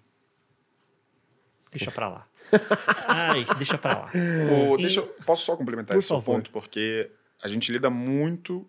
Deixa 1.71 1.91
para 1.91 2.07
lá. 2.07 2.27
Ai, 3.07 3.45
deixa 3.57 3.77
para 3.77 3.99
lá. 3.99 4.11
O, 4.73 4.77
deixa, 4.77 5.03
posso 5.25 5.45
só 5.45 5.55
complementar 5.55 5.97
esse 5.97 6.21
ponto, 6.21 6.49
porque 6.49 7.11
a 7.43 7.47
gente 7.47 7.71
lida 7.71 7.89
muito 7.89 8.67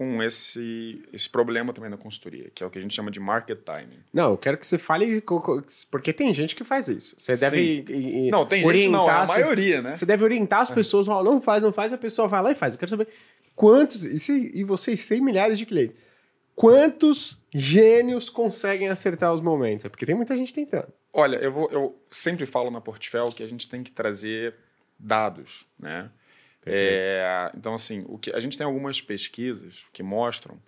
com 0.00 0.22
esse, 0.22 1.04
esse 1.12 1.28
problema 1.28 1.74
também 1.74 1.90
na 1.90 1.98
consultoria, 1.98 2.50
que 2.54 2.64
é 2.64 2.66
o 2.66 2.70
que 2.70 2.78
a 2.78 2.80
gente 2.80 2.94
chama 2.94 3.10
de 3.10 3.20
market 3.20 3.58
timing. 3.58 3.98
Não, 4.10 4.30
eu 4.30 4.38
quero 4.38 4.56
que 4.56 4.66
você 4.66 4.78
fale, 4.78 5.22
porque 5.90 6.10
tem 6.10 6.32
gente 6.32 6.56
que 6.56 6.64
faz 6.64 6.88
isso. 6.88 7.14
Você 7.18 7.36
deve 7.36 7.84
Sim. 7.86 8.30
não, 8.30 8.46
tem 8.46 8.64
gente 8.64 8.88
não, 8.88 9.06
é 9.06 9.10
a 9.10 9.26
maioria, 9.26 9.82
né? 9.82 9.94
Você 9.94 10.06
deve 10.06 10.24
orientar 10.24 10.60
as 10.60 10.70
é. 10.70 10.74
pessoas, 10.74 11.06
oh, 11.06 11.22
não 11.22 11.38
faz, 11.38 11.62
não 11.62 11.70
faz, 11.70 11.92
a 11.92 11.98
pessoa 11.98 12.26
vai 12.26 12.42
lá 12.42 12.50
e 12.50 12.54
faz. 12.54 12.72
Eu 12.72 12.78
quero 12.78 12.88
saber 12.88 13.08
quantos, 13.54 14.02
e, 14.02 14.18
se, 14.18 14.50
e 14.54 14.64
vocês 14.64 15.06
têm 15.06 15.20
milhares 15.20 15.58
de 15.58 15.66
clientes, 15.66 15.94
quantos 16.54 17.38
gênios 17.54 18.30
conseguem 18.30 18.88
acertar 18.88 19.34
os 19.34 19.42
momentos? 19.42 19.86
Porque 19.88 20.06
tem 20.06 20.14
muita 20.14 20.34
gente 20.34 20.54
tentando. 20.54 20.90
Olha, 21.12 21.36
eu, 21.36 21.52
vou, 21.52 21.68
eu 21.70 22.02
sempre 22.08 22.46
falo 22.46 22.70
na 22.70 22.80
Portfel 22.80 23.30
que 23.32 23.42
a 23.42 23.46
gente 23.46 23.68
tem 23.68 23.82
que 23.82 23.92
trazer 23.92 24.54
dados, 24.98 25.66
né? 25.78 26.10
É, 26.64 27.50
então, 27.56 27.74
assim, 27.74 28.04
o 28.06 28.18
que, 28.18 28.30
a 28.32 28.40
gente 28.40 28.56
tem 28.56 28.66
algumas 28.66 29.00
pesquisas 29.00 29.84
que 29.92 30.02
mostram. 30.02 30.60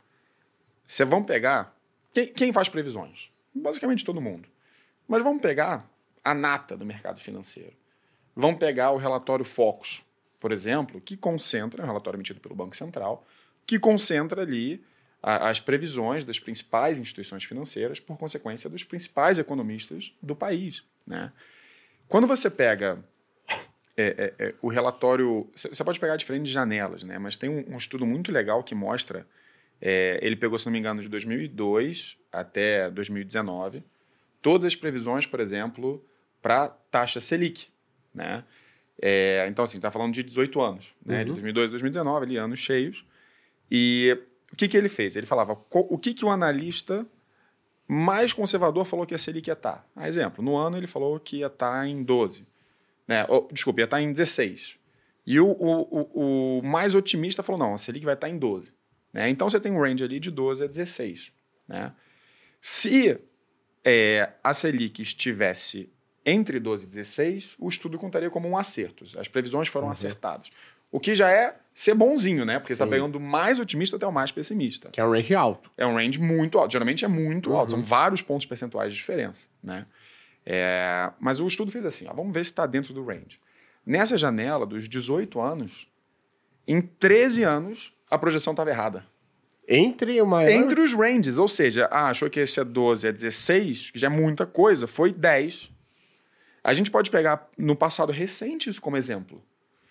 Você 0.86 1.05
vão 1.05 1.22
pegar. 1.22 1.76
Quem, 2.12 2.26
quem 2.28 2.53
faz 2.53 2.68
previsões? 2.68 3.30
Basicamente 3.55 4.05
todo 4.05 4.20
mundo. 4.20 4.49
Mas 5.07 5.22
vamos 5.22 5.43
pegar 5.43 5.88
a 6.24 6.34
nata 6.34 6.76
do 6.76 6.86
mercado 6.86 7.20
financeiro. 7.20 7.74
Vamos 8.34 8.59
pegar 8.59 8.90
o 8.93 8.97
relatório 8.97 9.45
Focus, 9.45 10.03
por 10.40 10.53
exemplo, 10.53 11.01
que 11.01 11.16
concentra, 11.16 11.82
é 11.82 11.84
um 11.84 11.88
relatório 11.88 12.16
emitido 12.16 12.40
pelo 12.40 12.55
Banco 12.55 12.74
Central, 12.74 13.26
que 13.66 13.78
concentra 13.78 14.43
ali 14.43 14.82
as 15.22 15.61
previsões 15.61 16.24
das 16.24 16.40
principais 16.40 16.99
instituições 16.99 17.45
financeiras, 17.45 18.01
por 18.01 18.18
consequência 18.18 18.68
dos 18.68 18.82
principais 18.82 19.38
economistas 19.38 20.12
do 20.20 20.34
país. 20.34 20.82
Né? 21.07 21.32
Quando 22.09 22.26
você 22.26 22.51
pega 22.51 22.99
é, 23.97 24.34
é, 24.38 24.47
é, 24.47 24.55
o 24.62 24.68
relatório. 24.68 25.49
Você 25.55 25.84
pode 25.84 26.01
pegar 26.01 26.16
diferentes 26.16 26.51
janelas, 26.53 27.03
né? 27.03 27.18
Mas 27.18 27.36
tem 27.36 27.51
um, 27.51 27.74
um 27.74 27.76
estudo 27.76 28.07
muito 28.07 28.32
legal 28.32 28.62
que 28.62 28.74
mostra. 28.74 29.26
É, 29.80 30.18
ele 30.22 30.36
pegou, 30.36 30.59
se 30.59 30.66
não 30.66 30.72
me 30.72 30.78
engano, 30.78 31.03
de 31.03 31.09
2002 31.09 32.16
até 32.30 32.88
2019, 32.90 33.82
todas 34.40 34.66
as 34.66 34.76
previsões, 34.76 35.26
por 35.26 35.40
exemplo, 35.40 36.05
para 36.40 36.68
taxa 36.68 37.20
Selic, 37.20 37.66
né? 38.14 38.45
É, 39.01 39.47
então, 39.49 39.64
assim, 39.64 39.78
está 39.78 39.90
falando 39.90 40.14
de 40.14 40.22
18 40.22 40.61
anos, 40.61 40.95
né? 41.05 41.18
Uhum. 41.18 41.24
De 41.24 41.30
2002 41.30 41.66
a 41.66 41.70
2019, 41.70 42.26
ali, 42.26 42.36
anos 42.36 42.61
cheios. 42.61 43.05
E 43.70 44.16
o 44.53 44.57
que, 44.57 44.68
que 44.68 44.76
ele 44.76 44.88
fez? 44.88 45.16
Ele 45.16 45.26
falava 45.26 45.59
o 45.70 45.99
que, 45.99 46.14
que 46.14 46.24
o 46.24 46.30
analista 46.30 47.05
mais 47.88 48.32
conservador 48.32 48.84
falou 48.84 49.05
que 49.05 49.14
a 49.14 49.18
Selic 49.18 49.49
ia 49.49 49.55
estar. 49.55 49.86
Tá. 49.95 50.09
exemplo, 50.09 50.45
no 50.45 50.57
ano 50.57 50.76
ele 50.76 50.86
falou 50.86 51.18
que 51.18 51.38
ia 51.38 51.47
estar 51.47 51.80
tá 51.80 51.86
em 51.86 52.03
12. 52.03 52.47
Né? 53.07 53.27
Oh, 53.29 53.49
desculpa, 53.53 53.81
ia 53.81 53.85
estar 53.85 53.97
tá 53.97 54.03
em 54.03 54.13
16. 54.13 54.77
E 55.27 55.39
o, 55.39 55.47
o, 55.47 56.59
o, 56.59 56.63
mais 56.63 56.95
otimista 56.95 57.43
falou: 57.43 57.59
não, 57.59 57.75
a 57.75 57.79
Selic 57.79 58.05
vai 58.05 58.15
estar 58.15 58.27
tá 58.27 58.33
em 58.33 58.39
12. 58.39 58.73
Né? 59.13 59.29
Então 59.29 59.49
você 59.49 59.61
tem 59.61 59.73
um 59.73 59.81
range 59.81 60.03
ali 60.03 60.19
de 60.19 60.31
12 60.31 60.65
a 60.65 60.67
16. 60.67 61.33
Né? 61.69 61.93
Se 62.61 63.19
é, 63.85 64.33
a 64.43 64.55
Selic 64.55 65.03
estivesse 65.03 65.93
entre 66.25 66.61
12 66.61 66.85
e 66.85 66.89
16, 66.89 67.57
o 67.59 67.69
estudo 67.69 67.99
contaria 67.99 68.31
como 68.31 68.49
um 68.49 68.57
acerto. 68.57 69.05
As 69.19 69.29
previsões 69.29 69.69
foram 69.69 69.87
uhum. 69.87 69.93
acertadas. 69.93 70.51
O 70.91 71.01
que 71.01 71.15
já 71.15 71.31
é 71.31 71.57
ser 71.75 71.95
bonzinho, 71.95 72.45
né? 72.45 72.59
Porque 72.59 72.75
você 72.75 72.83
está 72.83 72.87
pegando 72.87 73.13
do 73.13 73.21
mais 73.21 73.59
otimista 73.59 73.97
até 73.97 74.07
o 74.07 74.13
mais 74.13 74.31
pessimista. 74.31 74.91
Que 74.91 75.01
é 75.01 75.05
um 75.05 75.11
range 75.11 75.35
alto. 75.35 75.71
É 75.77 75.87
um 75.87 75.95
range 75.95 76.21
muito 76.21 76.59
alto. 76.59 76.71
Geralmente 76.71 77.05
é 77.05 77.09
muito 77.09 77.51
uhum. 77.51 77.57
alto. 77.57 77.71
São 77.71 77.83
vários 77.83 78.21
pontos 78.21 78.47
percentuais 78.47 78.93
de 78.93 78.99
diferença, 78.99 79.49
né? 79.63 79.87
É, 80.45 81.11
mas 81.20 81.40
o 81.40 81.47
estudo 81.47 81.70
fez 81.70 81.84
assim: 81.84 82.07
ó, 82.09 82.12
vamos 82.12 82.32
ver 82.32 82.45
se 82.45 82.51
está 82.51 82.66
dentro 82.66 82.93
do 82.93 83.05
range. 83.05 83.38
Nessa 83.84 84.16
janela 84.16 84.66
dos 84.66 84.88
18 84.88 85.40
anos, 85.40 85.88
em 86.66 86.80
13 86.80 87.43
anos, 87.43 87.93
a 88.11 88.18
projeção 88.18 88.53
estava 88.53 88.70
errada. 88.70 89.05
Entre 89.66 90.20
o 90.20 90.26
maior... 90.26 90.51
Entre 90.51 90.80
os 90.80 90.93
ranges, 90.93 91.38
ou 91.38 91.49
seja, 91.49 91.88
ah, 91.90 92.09
achou 92.09 92.28
que 92.28 92.40
esse 92.40 92.61
é 92.61 92.64
12, 92.64 93.07
é 93.07 93.12
16, 93.12 93.90
que 93.93 93.99
já 93.99 94.09
é 94.09 94.11
muita 94.11 94.45
coisa, 94.45 94.86
foi 94.86 95.12
10. 95.12 95.70
A 96.62 96.74
gente 96.74 96.90
pode 96.90 97.11
pegar 97.11 97.49
no 97.57 97.74
passado 97.74 98.12
recente 98.12 98.68
isso 98.68 98.80
como 98.80 98.97
exemplo. 98.97 99.43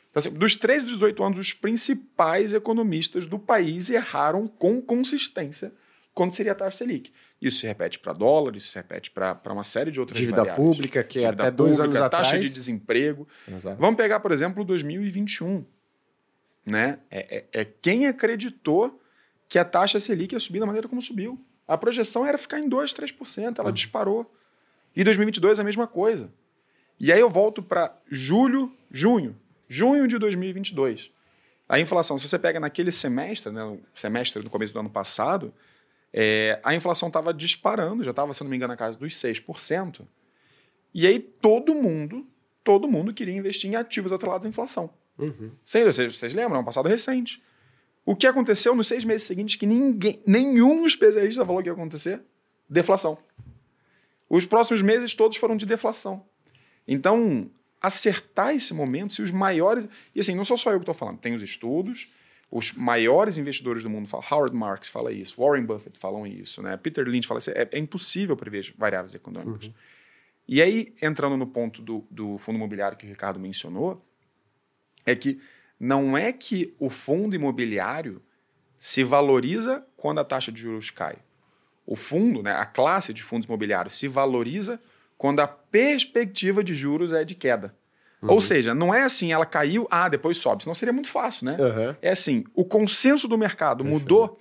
Então, 0.09 0.19
assim, 0.19 0.29
dos 0.31 0.55
13 0.55 0.85
e 0.85 0.89
18 0.89 1.23
anos, 1.23 1.39
os 1.39 1.53
principais 1.53 2.53
economistas 2.53 3.27
do 3.27 3.39
país 3.39 3.89
erraram 3.89 4.47
com 4.47 4.81
consistência 4.81 5.73
quando 6.13 6.33
seria 6.33 6.51
a 6.51 6.55
taxa 6.55 6.79
Selic. 6.79 7.11
Isso 7.41 7.59
se 7.59 7.67
repete 7.67 7.99
para 7.99 8.13
dólar, 8.13 8.55
isso 8.55 8.67
se 8.67 8.75
repete 8.75 9.09
para 9.11 9.39
uma 9.51 9.63
série 9.63 9.91
de 9.91 9.99
outras 9.99 10.19
Dívida 10.19 10.37
variáveis. 10.37 10.67
pública, 10.67 11.03
que 11.03 11.19
é 11.19 11.23
Dívida 11.23 11.43
até 11.43 11.51
dois 11.51 11.77
pública, 11.77 11.83
anos 11.83 11.95
taxa 11.95 12.05
atrás. 12.05 12.27
Taxa 12.29 12.39
de 12.39 12.53
desemprego. 12.53 13.27
Exato. 13.47 13.77
Vamos 13.79 13.95
pegar, 13.95 14.19
por 14.19 14.31
exemplo, 14.31 14.63
2021. 14.63 15.65
Né? 16.65 16.99
É, 17.09 17.37
é, 17.37 17.61
é, 17.61 17.65
quem 17.65 18.05
acreditou 18.07 19.01
que 19.47 19.57
a 19.57 19.65
taxa 19.65 19.99
Selic 19.99 20.33
ia 20.33 20.39
subir 20.39 20.59
da 20.59 20.65
maneira 20.65 20.87
como 20.87 21.01
subiu. 21.01 21.39
A 21.67 21.77
projeção 21.77 22.25
era 22.25 22.37
ficar 22.37 22.59
em 22.59 22.69
2, 22.69 22.93
3%, 22.93 23.59
ela 23.59 23.67
uhum. 23.67 23.73
disparou. 23.73 24.33
E 24.95 25.03
2022 25.03 25.59
a 25.59 25.63
mesma 25.63 25.87
coisa. 25.87 26.31
E 26.99 27.11
aí 27.11 27.19
eu 27.19 27.29
volto 27.29 27.63
para 27.63 27.97
julho, 28.09 28.71
junho. 28.91 29.35
Junho 29.67 30.07
de 30.07 30.17
2022. 30.17 31.11
A 31.67 31.79
inflação, 31.79 32.17
se 32.17 32.27
você 32.27 32.37
pega 32.37 32.59
naquele 32.59 32.91
semestre, 32.91 33.51
né, 33.51 33.77
semestre 33.95 34.43
do 34.43 34.49
começo 34.49 34.73
do 34.73 34.79
ano 34.79 34.89
passado, 34.89 35.53
é, 36.13 36.59
a 36.63 36.75
inflação 36.75 37.07
estava 37.07 37.33
disparando, 37.33 38.03
já 38.03 38.11
estava, 38.11 38.33
se 38.33 38.43
não 38.43 38.49
me 38.49 38.57
engano, 38.57 38.73
na 38.73 38.77
casa 38.77 38.97
dos 38.97 39.13
6%. 39.13 40.05
E 40.93 41.07
aí 41.07 41.19
todo 41.19 41.73
mundo, 41.73 42.27
todo 42.63 42.87
mundo 42.87 43.13
queria 43.13 43.35
investir 43.35 43.69
em 43.69 43.75
ativos 43.75 44.11
atrelados 44.11 44.45
à 44.45 44.49
inflação. 44.49 44.89
Uhum. 45.17 45.51
Vocês, 45.63 45.95
vocês 45.97 46.33
lembram? 46.33 46.57
É 46.57 46.61
um 46.61 46.65
passado 46.65 46.89
recente. 46.89 47.41
O 48.05 48.15
que 48.15 48.27
aconteceu 48.27 48.75
nos 48.75 48.87
seis 48.87 49.05
meses 49.05 49.23
seguintes 49.23 49.55
que 49.55 49.65
ninguém, 49.65 50.21
nenhum 50.25 50.85
especialista 50.85 51.45
falou 51.45 51.61
que 51.61 51.69
ia 51.69 51.73
acontecer? 51.73 52.21
Deflação. 52.67 53.17
Os 54.27 54.45
próximos 54.45 54.81
meses 54.81 55.13
todos 55.13 55.37
foram 55.37 55.55
de 55.55 55.65
deflação. 55.65 56.25
Então, 56.87 57.49
acertar 57.81 58.55
esse 58.55 58.73
momento, 58.73 59.13
se 59.13 59.21
os 59.21 59.31
maiores. 59.31 59.87
E 60.15 60.19
assim, 60.19 60.35
não 60.35 60.43
sou 60.43 60.57
só 60.57 60.71
eu 60.71 60.79
que 60.79 60.83
estou 60.83 60.95
falando, 60.95 61.19
tem 61.19 61.33
os 61.33 61.41
estudos, 61.41 62.07
os 62.51 62.73
maiores 62.73 63.37
investidores 63.37 63.81
do 63.81 63.89
mundo 63.89 64.09
falam, 64.09 64.25
Howard 64.29 64.55
Marks 64.55 64.89
fala 64.89 65.13
isso, 65.13 65.41
Warren 65.41 65.63
Buffett 65.63 65.97
falam 65.97 66.27
isso, 66.27 66.61
né? 66.61 66.75
Peter 66.75 67.07
Lynch 67.07 67.25
fala 67.25 67.39
isso, 67.39 67.49
é, 67.51 67.69
é 67.71 67.79
impossível 67.79 68.35
prever 68.35 68.73
variáveis 68.77 69.15
econômicas. 69.15 69.67
Uhum. 69.67 69.73
E 70.47 70.61
aí, 70.61 70.93
entrando 71.01 71.37
no 71.37 71.47
ponto 71.47 71.81
do, 71.81 72.05
do 72.11 72.37
fundo 72.37 72.57
imobiliário 72.57 72.97
que 72.97 73.05
o 73.05 73.09
Ricardo 73.09 73.39
mencionou, 73.39 74.05
é 75.05 75.15
que 75.15 75.39
não 75.79 76.17
é 76.17 76.33
que 76.33 76.75
o 76.77 76.89
fundo 76.89 77.35
imobiliário 77.35 78.21
se 78.77 79.01
valoriza 79.01 79.85
quando 79.95 80.19
a 80.19 80.25
taxa 80.25 80.51
de 80.51 80.59
juros 80.59 80.89
cai. 80.89 81.19
O 81.85 81.95
fundo, 81.95 82.43
né, 82.43 82.51
a 82.51 82.65
classe 82.65 83.13
de 83.13 83.23
fundos 83.23 83.47
imobiliários 83.47 83.93
se 83.93 84.09
valoriza 84.09 84.79
quando 85.17 85.39
a 85.39 85.47
perspectiva 85.47 86.63
de 86.63 86.75
juros 86.75 87.13
é 87.13 87.23
de 87.23 87.33
queda. 87.33 87.73
Uhum. 88.21 88.31
Ou 88.31 88.41
seja, 88.41 88.75
não 88.75 88.93
é 88.93 89.03
assim, 89.03 89.31
ela 89.31 89.45
caiu, 89.45 89.87
ah, 89.89 90.07
depois 90.07 90.37
sobe. 90.37 90.63
Senão 90.63 90.75
seria 90.75 90.93
muito 90.93 91.09
fácil, 91.09 91.45
né? 91.45 91.57
Uhum. 91.59 91.95
É 92.01 92.11
assim, 92.11 92.43
o 92.53 92.63
consenso 92.63 93.27
do 93.27 93.37
mercado 93.37 93.83
Perfeito. 93.83 94.03
mudou, 94.03 94.37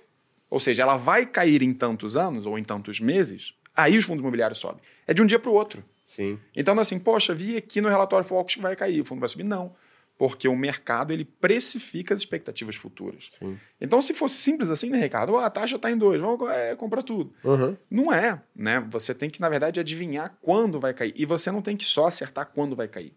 ou 0.49 0.59
seja, 0.59 0.83
ela 0.83 0.97
vai 0.97 1.25
cair 1.25 1.63
em 1.63 1.73
tantos 1.73 2.15
anos 2.15 2.45
ou 2.45 2.59
em 2.59 2.63
tantos 2.63 2.99
meses, 2.99 3.53
aí 3.75 3.97
os 3.97 4.05
fundos 4.05 4.21
imobiliários 4.21 4.59
sobem. 4.59 4.81
É 5.07 5.13
de 5.13 5.21
um 5.21 5.25
dia 5.25 5.39
para 5.39 5.49
o 5.49 5.53
outro. 5.53 5.83
Sim. 6.05 6.37
Então, 6.55 6.77
assim, 6.77 6.99
poxa, 6.99 7.33
vi 7.33 7.57
aqui 7.57 7.79
no 7.79 7.87
relatório 7.87 8.27
Focus 8.27 8.55
que 8.55 8.61
vai 8.61 8.75
cair, 8.75 9.01
o 9.01 9.05
fundo 9.05 9.19
vai 9.21 9.29
subir. 9.29 9.45
Não. 9.45 9.73
Porque 10.17 10.47
o 10.47 10.55
mercado 10.55 11.11
ele 11.11 11.25
precifica 11.25 12.13
as 12.13 12.19
expectativas 12.19 12.75
futuras. 12.75 13.27
Sim. 13.29 13.57
Então, 13.79 13.99
se 14.01 14.13
fosse 14.13 14.35
simples 14.35 14.69
assim, 14.69 14.89
né, 14.89 14.99
Ricardo? 14.99 15.35
Ah, 15.37 15.45
a 15.45 15.49
taxa 15.49 15.77
está 15.77 15.89
em 15.89 15.97
dois, 15.97 16.21
vamos 16.21 16.47
é, 16.49 16.75
comprar 16.75 17.01
tudo. 17.01 17.33
Uhum. 17.43 17.75
Não 17.89 18.13
é, 18.13 18.39
né? 18.55 18.85
Você 18.91 19.15
tem 19.15 19.29
que, 19.29 19.41
na 19.41 19.49
verdade, 19.49 19.79
adivinhar 19.79 20.37
quando 20.41 20.79
vai 20.79 20.93
cair. 20.93 21.13
E 21.15 21.25
você 21.25 21.49
não 21.49 21.61
tem 21.61 21.75
que 21.75 21.85
só 21.85 22.05
acertar 22.05 22.51
quando 22.53 22.75
vai 22.75 22.87
cair. 22.87 23.15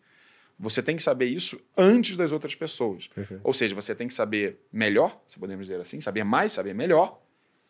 Você 0.58 0.82
tem 0.82 0.96
que 0.96 1.02
saber 1.02 1.26
isso 1.26 1.60
antes 1.76 2.16
das 2.16 2.32
outras 2.32 2.54
pessoas. 2.54 3.08
Perfeito. 3.08 3.40
Ou 3.44 3.52
seja, 3.52 3.74
você 3.74 3.94
tem 3.94 4.06
que 4.06 4.14
saber 4.14 4.58
melhor, 4.72 5.20
se 5.26 5.38
podemos 5.38 5.66
dizer 5.66 5.80
assim, 5.80 6.00
saber 6.00 6.24
mais, 6.24 6.52
saber 6.52 6.74
melhor 6.74 7.20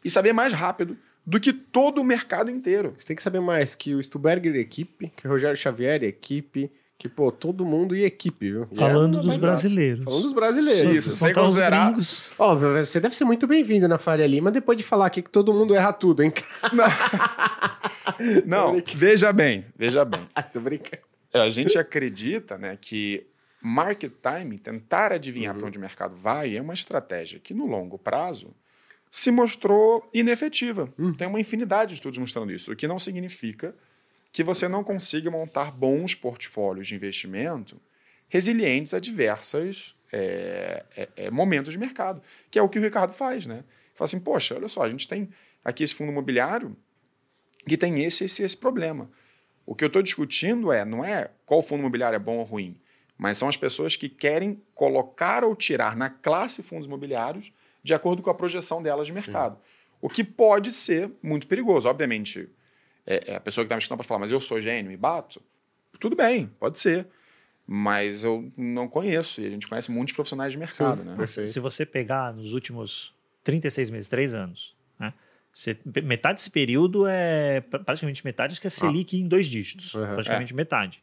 e 0.04 0.10
saber 0.10 0.32
mais 0.32 0.52
rápido 0.52 0.96
do 1.26 1.40
que 1.40 1.52
todo 1.52 2.00
o 2.00 2.04
mercado 2.04 2.50
inteiro. 2.50 2.94
Você 2.96 3.08
tem 3.08 3.16
que 3.16 3.22
saber 3.22 3.40
mais 3.40 3.74
que 3.74 3.94
o 3.94 4.02
Stuberger 4.02 4.54
equipe, 4.56 5.12
que 5.16 5.26
o 5.26 5.30
Rogério 5.30 5.56
Xavier 5.56 6.02
equipe, 6.04 6.70
que, 6.98 7.08
pô, 7.08 7.32
todo 7.32 7.66
mundo 7.66 7.96
e 7.96 8.04
equipe, 8.04 8.50
viu? 8.50 8.66
Falando 8.76 9.18
é, 9.18 9.22
dos 9.22 9.36
brasileiros. 9.36 10.04
Falando 10.04 10.22
dos 10.22 10.32
brasileiros. 10.32 10.94
Isso, 10.94 11.16
sem 11.16 11.34
considerar. 11.34 11.94
Ó, 12.38 12.52
oh, 12.52 12.56
você 12.56 13.00
deve 13.00 13.16
ser 13.16 13.24
muito 13.24 13.46
bem-vindo 13.46 13.88
na 13.88 13.98
Faria 13.98 14.26
Lima 14.26 14.50
depois 14.50 14.78
de 14.78 14.84
falar 14.84 15.06
aqui 15.06 15.20
que 15.20 15.30
todo 15.30 15.52
mundo 15.52 15.74
erra 15.74 15.92
tudo, 15.92 16.22
hein? 16.22 16.32
Não, 18.46 18.74
Não 18.74 18.82
veja 18.94 19.32
bem, 19.32 19.66
veja 19.76 20.04
bem. 20.04 20.20
Tô 20.52 20.60
brincando. 20.60 21.02
É, 21.34 21.40
a 21.40 21.50
gente 21.50 21.76
acredita 21.78 22.56
né, 22.56 22.78
que 22.80 23.26
market 23.60 24.12
timing, 24.22 24.58
tentar 24.58 25.12
adivinhar 25.12 25.54
uhum. 25.54 25.58
para 25.58 25.68
onde 25.68 25.78
o 25.78 25.80
mercado 25.80 26.14
vai, 26.14 26.56
é 26.56 26.60
uma 26.60 26.74
estratégia 26.74 27.40
que 27.40 27.52
no 27.52 27.66
longo 27.66 27.98
prazo 27.98 28.54
se 29.10 29.30
mostrou 29.30 30.08
inefetiva. 30.12 30.92
Uhum. 30.98 31.14
Tem 31.14 31.26
uma 31.26 31.40
infinidade 31.40 31.90
de 31.90 31.94
estudos 31.94 32.18
mostrando 32.18 32.52
isso, 32.52 32.72
o 32.72 32.76
que 32.76 32.86
não 32.86 32.98
significa 32.98 33.74
que 34.32 34.42
você 34.42 34.66
não 34.68 34.82
consiga 34.82 35.30
montar 35.30 35.70
bons 35.70 36.14
portfólios 36.14 36.88
de 36.88 36.94
investimento 36.94 37.80
resilientes 38.28 38.92
a 38.92 38.98
diversos 38.98 39.96
é, 40.12 40.84
é, 40.96 41.08
é, 41.16 41.30
momentos 41.30 41.72
de 41.72 41.78
mercado, 41.78 42.20
que 42.50 42.58
é 42.58 42.62
o 42.62 42.68
que 42.68 42.78
o 42.78 42.82
Ricardo 42.82 43.12
faz, 43.12 43.46
né? 43.46 43.64
Fala 43.94 44.06
assim, 44.06 44.18
poxa, 44.18 44.56
olha 44.56 44.68
só, 44.68 44.82
a 44.82 44.90
gente 44.90 45.06
tem 45.06 45.28
aqui 45.64 45.84
esse 45.84 45.94
fundo 45.94 46.10
imobiliário 46.10 46.76
que 47.66 47.76
tem 47.76 48.02
esse, 48.04 48.24
esse, 48.24 48.42
esse 48.42 48.56
problema. 48.56 49.08
O 49.66 49.74
que 49.74 49.84
eu 49.84 49.88
estou 49.88 50.02
discutindo 50.02 50.72
é, 50.72 50.84
não 50.84 51.04
é 51.04 51.30
qual 51.46 51.62
fundo 51.62 51.80
imobiliário 51.80 52.16
é 52.16 52.18
bom 52.18 52.38
ou 52.38 52.44
ruim, 52.44 52.76
mas 53.16 53.38
são 53.38 53.48
as 53.48 53.56
pessoas 53.56 53.96
que 53.96 54.08
querem 54.08 54.60
colocar 54.74 55.44
ou 55.44 55.54
tirar 55.54 55.96
na 55.96 56.10
classe 56.10 56.62
fundos 56.62 56.86
imobiliários 56.86 57.52
de 57.82 57.94
acordo 57.94 58.22
com 58.22 58.30
a 58.30 58.34
projeção 58.34 58.82
delas 58.82 59.06
de 59.06 59.12
mercado. 59.12 59.56
Sim. 59.56 59.60
O 60.00 60.08
que 60.08 60.24
pode 60.24 60.72
ser 60.72 61.10
muito 61.22 61.46
perigoso. 61.46 61.88
Obviamente, 61.88 62.48
é, 63.06 63.32
é 63.32 63.36
a 63.36 63.40
pessoa 63.40 63.64
que 63.64 63.66
está 63.66 63.76
me 63.76 63.80
escutando 63.80 63.98
para 63.98 64.06
falar, 64.06 64.20
mas 64.20 64.32
eu 64.32 64.40
sou 64.40 64.60
gênio 64.60 64.90
e 64.90 64.96
bato. 64.96 65.40
Tudo 65.98 66.16
bem, 66.16 66.50
pode 66.58 66.78
ser. 66.78 67.06
Mas 67.66 68.24
eu 68.24 68.52
não 68.56 68.86
conheço, 68.86 69.40
e 69.40 69.46
a 69.46 69.50
gente 69.50 69.66
conhece 69.66 69.90
muitos 69.90 70.14
profissionais 70.14 70.52
de 70.52 70.58
mercado. 70.58 71.02
Sim, 71.26 71.40
né? 71.40 71.46
Se 71.46 71.58
você 71.60 71.86
pegar 71.86 72.34
nos 72.34 72.52
últimos 72.52 73.14
36 73.42 73.88
meses, 73.88 74.10
3 74.10 74.34
anos, 74.34 74.73
metade 76.02 76.36
desse 76.36 76.50
período 76.50 77.06
é 77.06 77.60
praticamente 77.60 78.24
metade, 78.24 78.52
acho 78.52 78.60
que 78.60 78.66
é 78.66 78.70
Selic 78.70 79.16
ah. 79.16 79.20
em 79.20 79.28
dois 79.28 79.46
dígitos, 79.46 79.94
uhum. 79.94 80.06
praticamente 80.14 80.52
é. 80.52 80.56
metade. 80.56 81.02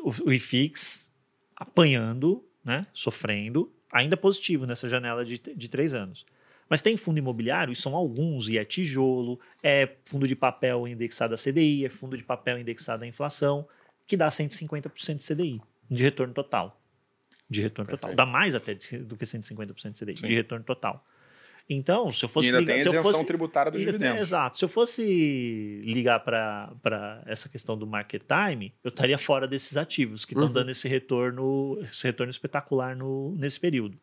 O, 0.00 0.28
o 0.28 0.32
IFIX 0.32 1.10
apanhando, 1.56 2.44
né, 2.64 2.86
sofrendo, 2.92 3.70
ainda 3.92 4.16
positivo 4.16 4.66
nessa 4.66 4.88
janela 4.88 5.24
de, 5.24 5.38
de 5.38 5.68
três 5.68 5.94
anos. 5.94 6.26
Mas 6.68 6.80
tem 6.80 6.96
fundo 6.96 7.18
imobiliário, 7.18 7.72
e 7.72 7.76
são 7.76 7.94
alguns, 7.94 8.48
e 8.48 8.58
é 8.58 8.64
tijolo, 8.64 9.38
é 9.62 9.88
fundo 10.06 10.26
de 10.26 10.34
papel 10.34 10.88
indexado 10.88 11.34
a 11.34 11.36
CDI, 11.36 11.84
é 11.84 11.88
fundo 11.90 12.16
de 12.16 12.24
papel 12.24 12.58
indexado 12.58 13.04
à 13.04 13.06
inflação, 13.06 13.68
que 14.06 14.16
dá 14.16 14.28
150% 14.28 15.18
de 15.18 15.26
CDI, 15.26 15.62
de 15.90 16.02
retorno 16.02 16.32
total. 16.32 16.80
De 17.48 17.62
retorno 17.62 17.90
Perfeito. 17.90 18.12
total. 18.12 18.16
Dá 18.16 18.26
mais 18.26 18.54
até 18.54 18.74
do 18.74 19.16
que 19.16 19.24
150% 19.24 19.92
de 19.92 20.04
CDI, 20.04 20.16
Sim. 20.16 20.26
de 20.26 20.34
retorno 20.34 20.64
total. 20.64 21.06
Então, 21.68 22.12
se 22.12 22.24
eu 22.24 22.28
fosse. 22.28 22.46
E 22.46 22.50
ainda 22.50 22.60
ligar, 22.60 22.74
tem 22.74 22.82
a 22.82 22.86
isenção 22.88 23.12
fosse, 23.12 23.24
tributária 23.24 23.72
dos 23.72 23.80
dividendos. 23.80 24.20
exato. 24.20 24.58
Se 24.58 24.64
eu 24.64 24.68
fosse 24.68 25.82
ligar 25.84 26.20
para 26.20 27.22
essa 27.26 27.48
questão 27.48 27.76
do 27.76 27.86
market 27.86 28.22
time, 28.22 28.74
eu 28.84 28.90
estaria 28.90 29.16
fora 29.16 29.48
desses 29.48 29.76
ativos 29.76 30.24
que 30.24 30.34
estão 30.34 30.46
uhum. 30.46 30.52
dando 30.52 30.70
esse 30.70 30.86
retorno, 30.86 31.78
esse 31.82 32.04
retorno 32.04 32.30
espetacular 32.30 32.94
no, 32.94 33.34
nesse 33.36 33.58
período. 33.58 33.98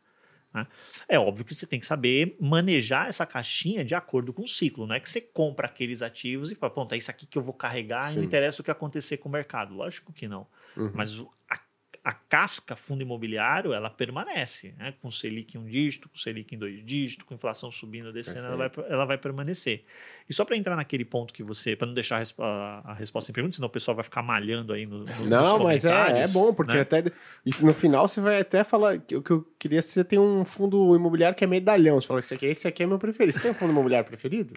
Né? 0.53 0.67
É 1.07 1.19
óbvio 1.19 1.45
que 1.45 1.53
você 1.53 1.65
tem 1.65 1.79
que 1.79 1.85
saber 1.85 2.35
manejar 2.39 3.07
essa 3.07 3.25
caixinha 3.25 3.85
de 3.85 3.95
acordo 3.95 4.33
com 4.33 4.43
o 4.43 4.47
ciclo. 4.47 4.85
Não 4.85 4.95
é 4.95 4.99
que 4.99 5.09
você 5.09 5.21
compra 5.21 5.67
aqueles 5.67 6.01
ativos 6.01 6.51
e 6.51 6.55
fala, 6.55 6.73
pronto, 6.73 6.93
é 6.93 6.97
isso 6.97 7.11
aqui 7.11 7.25
que 7.25 7.37
eu 7.37 7.41
vou 7.41 7.53
carregar 7.53 8.07
Sim. 8.07 8.13
e 8.13 8.17
não 8.17 8.23
interessa 8.23 8.61
o 8.61 8.65
que 8.65 8.71
acontecer 8.71 9.17
com 9.17 9.29
o 9.29 9.31
mercado. 9.31 9.73
Lógico 9.73 10.11
que 10.11 10.27
não. 10.27 10.45
Uhum. 10.75 10.91
Mas 10.93 11.23
a 11.49 11.59
a 12.03 12.13
casca 12.13 12.75
fundo 12.75 13.03
imobiliário 13.03 13.73
ela 13.73 13.89
permanece, 13.89 14.73
né? 14.77 14.93
com 15.01 15.11
Selic 15.11 15.55
em 15.55 15.59
um 15.59 15.65
dígito, 15.65 16.09
com 16.09 16.17
Selic 16.17 16.55
em 16.55 16.57
dois 16.57 16.83
dígitos, 16.83 17.27
com 17.27 17.35
inflação 17.35 17.71
subindo, 17.71 18.11
descendo, 18.11 18.47
ela 18.47 18.55
vai, 18.55 18.71
ela 18.89 19.05
vai 19.05 19.17
permanecer. 19.19 19.83
E 20.27 20.33
só 20.33 20.43
para 20.43 20.57
entrar 20.57 20.75
naquele 20.75 21.05
ponto 21.05 21.31
que 21.31 21.43
você, 21.43 21.75
para 21.75 21.85
não 21.85 21.93
deixar 21.93 22.15
a, 22.15 22.19
resp 22.19 22.39
a, 22.39 22.93
resposta 22.95 23.29
em 23.29 23.33
pergunta, 23.33 23.55
senão 23.55 23.67
o 23.67 23.71
pessoal 23.71 23.93
vai 23.93 24.03
ficar 24.03 24.23
malhando 24.23 24.73
aí 24.73 24.87
no, 24.87 25.03
no 25.03 25.25
Não, 25.27 25.59
mas 25.59 25.85
é, 25.85 26.23
é 26.23 26.27
bom, 26.27 26.51
porque 26.53 26.73
né? 26.73 26.81
até 26.81 27.03
isso 27.45 27.63
no 27.63 27.73
final 27.73 28.07
você 28.07 28.19
vai 28.19 28.39
até 28.39 28.63
falar 28.63 28.97
que 28.97 29.15
o 29.15 29.21
que 29.21 29.31
eu 29.31 29.47
queria 29.59 29.81
você 29.81 30.03
tem 30.03 30.17
um 30.17 30.43
fundo 30.43 30.95
imobiliário 30.95 31.37
que 31.37 31.43
é 31.43 31.47
medalhão, 31.47 32.01
você 32.01 32.07
fala, 32.07 32.19
esse 32.19 32.33
aqui, 32.33 32.45
esse 32.47 32.67
aqui 32.67 32.81
é 32.81 32.87
meu 32.87 32.97
preferido. 32.97 33.37
Você 33.37 33.43
tem 33.43 33.51
um 33.51 33.55
fundo 33.55 33.71
imobiliário 33.71 34.07
preferido? 34.07 34.55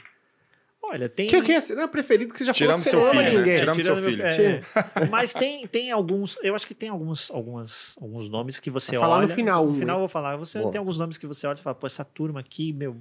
Olha, 0.86 1.08
tem. 1.08 1.28
Que, 1.28 1.40
que 1.40 1.52
é, 1.52 1.60
não 1.74 1.82
é 1.82 1.86
preferido 1.86 2.32
que 2.32 2.38
você 2.38 2.44
já 2.44 2.52
Tirando 2.52 2.82
falou 2.82 3.10
que 3.10 3.16
ama 3.16 3.24
filho, 3.24 3.38
ninguém. 3.38 3.52
Né? 3.54 3.58
Tirando, 3.58 3.76
Tirando 3.76 4.02
seu 4.02 4.10
filho. 4.10 4.22
É, 4.22 5.06
mas 5.10 5.32
tem, 5.32 5.66
tem 5.66 5.90
alguns. 5.90 6.36
Eu 6.42 6.54
acho 6.54 6.66
que 6.66 6.74
tem 6.74 6.88
alguns, 6.88 7.30
alguns, 7.30 7.96
alguns 8.00 8.28
nomes 8.28 8.60
que 8.60 8.70
você 8.70 8.92
Vai 8.92 8.98
olha. 8.98 9.08
falar 9.08 9.22
no 9.22 9.28
final. 9.28 9.66
No 9.66 9.74
final 9.74 9.96
eu 9.96 10.00
vou 10.00 10.08
falar. 10.08 10.36
Você 10.36 10.58
Boa. 10.58 10.70
tem 10.70 10.78
alguns 10.78 10.98
nomes 10.98 11.16
que 11.16 11.26
você 11.26 11.46
olha 11.46 11.58
e 11.58 11.62
fala, 11.62 11.74
pô, 11.74 11.86
essa 11.86 12.04
turma 12.04 12.40
aqui, 12.40 12.72
meu. 12.72 12.96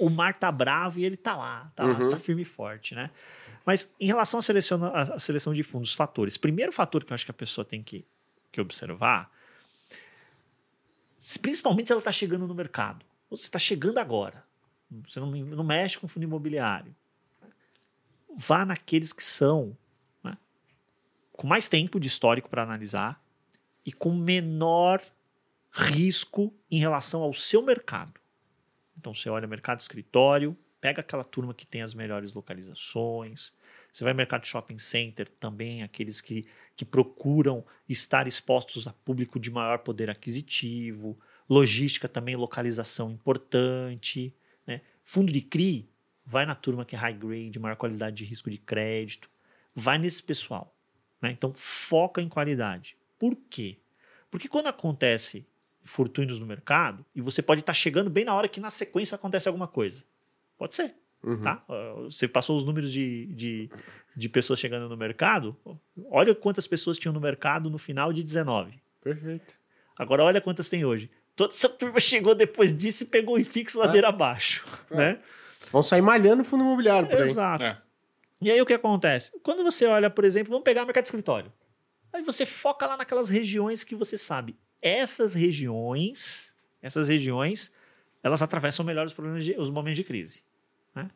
O 0.00 0.10
mar 0.10 0.34
tá 0.34 0.50
bravo 0.50 0.98
e 0.98 1.04
ele 1.04 1.16
tá 1.16 1.36
lá. 1.36 1.70
Tá, 1.76 1.84
uhum. 1.84 2.10
tá 2.10 2.18
firme 2.18 2.42
e 2.42 2.44
forte, 2.44 2.94
né? 2.94 3.10
Mas 3.64 3.88
em 4.00 4.06
relação 4.06 4.40
à 4.40 4.42
seleção, 4.42 4.84
à 4.84 5.18
seleção 5.18 5.54
de 5.54 5.62
fundos, 5.62 5.94
fatores. 5.94 6.36
Primeiro 6.36 6.72
fator 6.72 7.04
que 7.04 7.12
eu 7.12 7.14
acho 7.14 7.24
que 7.24 7.30
a 7.30 7.34
pessoa 7.34 7.64
tem 7.64 7.82
que, 7.82 8.04
que 8.50 8.60
observar, 8.60 9.30
principalmente 11.40 11.86
se 11.86 11.92
ela 11.92 12.00
está 12.00 12.10
chegando 12.10 12.48
no 12.48 12.54
mercado. 12.54 13.06
Você 13.30 13.44
está 13.44 13.60
chegando 13.60 13.98
agora. 13.98 14.44
Você 15.08 15.20
não, 15.20 15.30
não 15.30 15.64
mexe 15.64 15.98
com 15.98 16.08
fundo 16.08 16.24
imobiliário 16.24 16.94
vá 18.36 18.64
naqueles 18.64 19.12
que 19.12 19.22
são 19.22 19.76
né, 20.22 20.36
com 21.32 21.46
mais 21.46 21.68
tempo 21.68 22.00
de 22.00 22.08
histórico 22.08 22.48
para 22.48 22.62
analisar 22.62 23.22
e 23.84 23.92
com 23.92 24.14
menor 24.14 25.02
risco 25.72 26.54
em 26.70 26.78
relação 26.78 27.22
ao 27.22 27.32
seu 27.32 27.62
mercado. 27.62 28.20
Então 28.96 29.14
você 29.14 29.28
olha 29.28 29.46
mercado 29.46 29.80
escritório, 29.80 30.56
pega 30.80 31.00
aquela 31.00 31.24
turma 31.24 31.54
que 31.54 31.66
tem 31.66 31.82
as 31.82 31.94
melhores 31.94 32.32
localizações. 32.32 33.54
Você 33.92 34.04
vai 34.04 34.12
no 34.12 34.16
mercado 34.16 34.46
shopping 34.46 34.78
center 34.78 35.28
também, 35.40 35.82
aqueles 35.82 36.20
que, 36.20 36.46
que 36.76 36.84
procuram 36.84 37.64
estar 37.88 38.26
expostos 38.26 38.86
a 38.86 38.92
público 38.92 39.38
de 39.38 39.50
maior 39.50 39.78
poder 39.78 40.08
aquisitivo. 40.08 41.18
Logística 41.48 42.08
também, 42.08 42.36
localização 42.36 43.10
importante. 43.10 44.34
Né? 44.66 44.80
Fundo 45.04 45.32
de 45.32 45.40
CRI, 45.40 45.88
vai 46.24 46.46
na 46.46 46.54
turma 46.54 46.84
que 46.84 46.94
é 46.94 46.98
high 46.98 47.12
grade, 47.14 47.58
maior 47.58 47.76
qualidade 47.76 48.16
de 48.16 48.24
risco 48.24 48.50
de 48.50 48.58
crédito, 48.58 49.28
vai 49.74 49.98
nesse 49.98 50.22
pessoal. 50.22 50.74
Né? 51.20 51.30
Então, 51.30 51.52
foca 51.54 52.20
em 52.20 52.28
qualidade. 52.28 52.96
Por 53.18 53.36
quê? 53.48 53.78
Porque 54.30 54.48
quando 54.48 54.66
acontece 54.66 55.46
fortunos 55.84 56.38
no 56.38 56.46
mercado, 56.46 57.04
e 57.14 57.20
você 57.20 57.42
pode 57.42 57.60
estar 57.60 57.74
chegando 57.74 58.08
bem 58.08 58.24
na 58.24 58.34
hora 58.34 58.48
que 58.48 58.60
na 58.60 58.70
sequência 58.70 59.14
acontece 59.14 59.48
alguma 59.48 59.66
coisa. 59.66 60.04
Pode 60.56 60.76
ser. 60.76 60.94
Uhum. 61.22 61.40
Tá? 61.40 61.62
Você 62.04 62.26
passou 62.26 62.56
os 62.56 62.64
números 62.64 62.92
de, 62.92 63.26
de, 63.26 63.70
de, 64.16 64.28
pessoas 64.28 64.58
chegando 64.58 64.88
no 64.88 64.96
mercado. 64.96 65.56
Olha 66.10 66.34
quantas 66.34 66.66
pessoas 66.66 66.98
tinham 66.98 67.12
no 67.12 67.20
mercado 67.20 67.70
no 67.70 67.78
final 67.78 68.12
de 68.12 68.24
19. 68.24 68.80
Perfeito. 69.02 69.54
Agora 69.96 70.24
olha 70.24 70.40
quantas 70.40 70.68
tem 70.68 70.84
hoje. 70.84 71.10
Toda 71.36 71.52
essa 71.52 71.68
turma 71.68 71.98
chegou 72.00 72.34
depois 72.34 72.74
disso 72.76 73.04
e 73.04 73.06
pegou 73.06 73.38
o 73.38 73.44
fixo 73.44 73.78
ladeira 73.78 74.08
ah. 74.08 74.10
abaixo. 74.10 74.66
Ah. 74.90 74.96
Né? 74.96 75.20
Vão 75.70 75.82
sair 75.82 76.02
malhando 76.02 76.42
o 76.42 76.44
fundo 76.44 76.64
imobiliário 76.64 77.08
por 77.08 77.18
aí. 77.18 77.28
Exato. 77.28 77.64
É. 77.64 77.80
E 78.40 78.50
aí 78.50 78.60
o 78.60 78.66
que 78.66 78.74
acontece? 78.74 79.38
Quando 79.42 79.62
você 79.62 79.86
olha, 79.86 80.10
por 80.10 80.24
exemplo, 80.24 80.50
vamos 80.50 80.64
pegar 80.64 80.82
o 80.82 80.86
mercado 80.86 81.04
de 81.04 81.08
escritório. 81.08 81.52
Aí 82.12 82.22
você 82.22 82.44
foca 82.44 82.86
lá 82.86 82.96
naquelas 82.96 83.30
regiões 83.30 83.84
que 83.84 83.94
você 83.94 84.18
sabe. 84.18 84.56
Essas 84.82 85.32
regiões, 85.32 86.52
essas 86.82 87.08
regiões, 87.08 87.72
elas 88.22 88.42
atravessam 88.42 88.84
melhor 88.84 89.06
os, 89.06 89.12
problemas 89.12 89.44
de, 89.44 89.52
os 89.58 89.70
momentos 89.70 89.96
de 89.96 90.04
crise. 90.04 90.42
Né? 90.94 91.08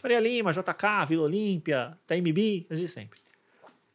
Faria 0.00 0.20
Lima, 0.20 0.52
JK, 0.52 1.06
Vila 1.08 1.24
Olímpia, 1.24 1.98
TMB, 2.06 2.66
de 2.70 2.88
sempre. 2.88 3.20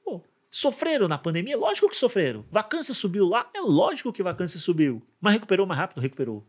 Pô, 0.03 0.21
sofreram 0.51 1.07
na 1.07 1.17
pandemia? 1.17 1.57
Lógico 1.57 1.89
que 1.89 1.95
sofreram. 1.95 2.45
Vacância 2.51 2.93
subiu 2.93 3.27
lá? 3.27 3.49
É 3.53 3.61
lógico 3.61 4.11
que 4.11 4.21
vacância 4.21 4.59
subiu. 4.59 5.01
Mas 5.21 5.33
recuperou 5.33 5.65
mais 5.65 5.79
rápido? 5.79 6.01
Recuperou. 6.01 6.45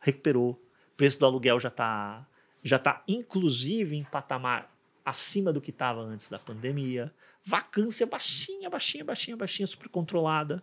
Recuperou. 0.00 0.50
O 0.50 0.96
preço 0.96 1.18
do 1.18 1.26
aluguel 1.26 1.58
já 1.58 1.68
está 1.68 2.26
já 2.64 2.76
está 2.76 3.04
inclusive 3.06 3.94
em 3.94 4.02
patamar 4.02 4.74
acima 5.04 5.52
do 5.52 5.60
que 5.60 5.70
estava 5.70 6.00
antes 6.00 6.30
da 6.30 6.38
pandemia. 6.38 7.12
Vacância 7.44 8.06
baixinha, 8.06 8.70
baixinha, 8.70 9.04
baixinha, 9.04 9.36
baixinha, 9.36 9.66
super 9.66 9.88
controlada. 9.90 10.62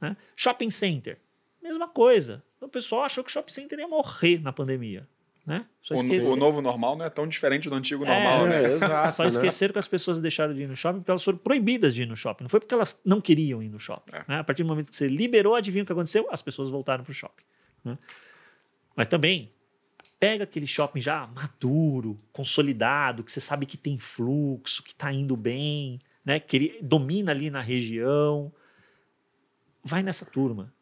Né? 0.00 0.16
Shopping 0.34 0.70
center, 0.70 1.18
mesma 1.62 1.86
coisa. 1.86 2.42
O 2.60 2.68
pessoal 2.68 3.02
achou 3.02 3.22
que 3.22 3.30
o 3.30 3.32
shopping 3.32 3.52
center 3.52 3.78
ia 3.78 3.86
morrer 3.86 4.40
na 4.40 4.52
pandemia. 4.52 5.06
Né? 5.46 5.64
O, 5.90 6.32
o, 6.32 6.36
novo 6.36 6.60
normal 6.60 6.94
não 6.94 7.06
é 7.06 7.08
tão 7.08 7.26
diferente 7.26 7.70
do 7.70 7.74
antigo 7.74 8.04
normal. 8.04 8.46
É, 8.46 8.50
né? 8.50 8.56
é, 8.68 8.72
exato, 8.74 9.16
Só 9.16 9.22
né? 9.22 9.28
esqueceram 9.28 9.70
né? 9.70 9.72
que 9.72 9.78
as 9.78 9.88
pessoas 9.88 10.20
deixaram 10.20 10.52
de 10.52 10.62
ir 10.62 10.68
no 10.68 10.76
shopping 10.76 10.98
porque 10.98 11.10
elas 11.10 11.24
foram 11.24 11.38
proibidas 11.38 11.94
de 11.94 12.02
ir 12.02 12.06
no 12.06 12.16
shopping. 12.16 12.44
Não 12.44 12.50
foi 12.50 12.60
porque 12.60 12.74
elas 12.74 13.00
não 13.04 13.20
queriam 13.20 13.62
ir 13.62 13.68
no 13.68 13.78
shopping. 13.78 14.14
É. 14.14 14.24
Né? 14.28 14.38
A 14.40 14.44
partir 14.44 14.62
do 14.62 14.68
momento 14.68 14.90
que 14.90 14.96
você 14.96 15.08
liberou, 15.08 15.54
adivinha 15.54 15.84
o 15.84 15.86
que 15.86 15.92
aconteceu? 15.92 16.28
As 16.30 16.42
pessoas 16.42 16.68
voltaram 16.68 17.02
para 17.02 17.10
o 17.10 17.14
shopping. 17.14 17.44
Né? 17.82 17.98
Mas 18.94 19.06
também 19.06 19.50
Pega 20.18 20.44
aquele 20.44 20.66
shopping 20.66 21.00
já 21.00 21.26
maduro, 21.26 22.18
consolidado, 22.32 23.22
que 23.22 23.30
você 23.30 23.40
sabe 23.40 23.66
que 23.66 23.76
tem 23.76 23.98
fluxo, 23.98 24.82
que 24.82 24.90
está 24.90 25.12
indo 25.12 25.36
bem, 25.36 26.00
né? 26.24 26.40
que 26.40 26.56
ele 26.56 26.78
domina 26.82 27.30
ali 27.30 27.50
na 27.50 27.60
região. 27.60 28.52
Vai 29.82 30.02
nessa 30.02 30.26
turma. 30.26 30.72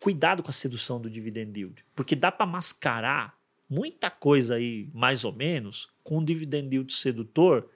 Cuidado 0.00 0.42
com 0.42 0.50
a 0.50 0.52
sedução 0.52 1.00
do 1.00 1.10
dividend 1.10 1.56
yield, 1.56 1.84
porque 1.94 2.16
dá 2.16 2.32
para 2.32 2.46
mascarar 2.46 3.38
muita 3.68 4.10
coisa 4.10 4.56
aí, 4.56 4.88
mais 4.92 5.24
ou 5.24 5.32
menos, 5.32 5.88
com 6.02 6.18
um 6.18 6.24
dividend 6.24 6.74
yield 6.74 6.92
sedutor 6.92 7.68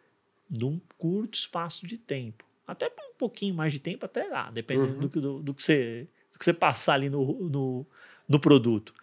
num 0.51 0.81
curto 0.99 1.35
espaço 1.35 1.87
de 1.87 1.97
tempo. 1.97 2.45
Até 2.67 2.87
um 2.87 3.15
pouquinho 3.17 3.55
mais 3.55 3.73
de 3.73 3.79
tempo, 3.79 4.05
até 4.05 4.25
lá, 4.25 4.51
dependendo 4.51 4.95
uhum. 4.95 5.09
do, 5.09 5.21
do, 5.21 5.43
do, 5.43 5.55
que 5.55 5.63
você, 5.63 6.09
do 6.33 6.39
que 6.39 6.45
você 6.45 6.53
passar 6.53 6.95
ali 6.95 7.09
no, 7.09 7.49
no, 7.49 7.87
no 8.29 8.41
produto. 8.41 8.95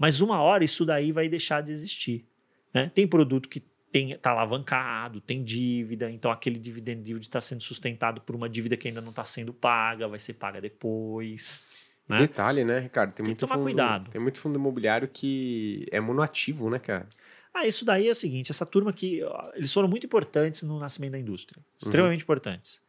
Mas 0.00 0.22
uma 0.22 0.40
hora 0.40 0.64
isso 0.64 0.86
daí 0.86 1.12
vai 1.12 1.28
deixar 1.28 1.62
de 1.62 1.72
existir. 1.72 2.24
Né? 2.72 2.90
Tem 2.94 3.06
produto 3.06 3.50
que 3.50 3.62
está 3.92 4.30
alavancado, 4.30 5.20
tem 5.20 5.44
dívida, 5.44 6.10
então 6.10 6.30
aquele 6.30 6.58
dividend 6.58 7.06
yield 7.06 7.26
está 7.26 7.38
sendo 7.38 7.62
sustentado 7.62 8.18
por 8.22 8.34
uma 8.34 8.48
dívida 8.48 8.78
que 8.78 8.88
ainda 8.88 9.02
não 9.02 9.10
está 9.10 9.24
sendo 9.24 9.52
paga, 9.52 10.08
vai 10.08 10.18
ser 10.18 10.34
paga 10.34 10.58
depois. 10.58 11.66
Né? 12.08 12.20
Detalhe, 12.20 12.64
né, 12.64 12.78
Ricardo? 12.78 13.12
Tem, 13.12 13.26
Tem 13.26 13.26
muito 13.26 13.46
fundo, 13.46 13.62
cuidado. 13.62 14.10
Tem 14.10 14.20
muito 14.22 14.40
fundo 14.40 14.58
imobiliário 14.58 15.06
que 15.06 15.86
é 15.90 16.00
monoativo, 16.00 16.70
né, 16.70 16.78
cara? 16.78 17.06
Ah, 17.52 17.66
isso 17.66 17.84
daí 17.84 18.08
é 18.08 18.12
o 18.12 18.14
seguinte, 18.14 18.50
essa 18.50 18.64
turma 18.64 18.94
que 18.94 19.20
eles 19.54 19.70
foram 19.70 19.88
muito 19.88 20.06
importantes 20.06 20.62
no 20.62 20.78
nascimento 20.78 21.12
da 21.12 21.18
indústria, 21.18 21.62
extremamente 21.78 22.22
importantes. 22.22 22.80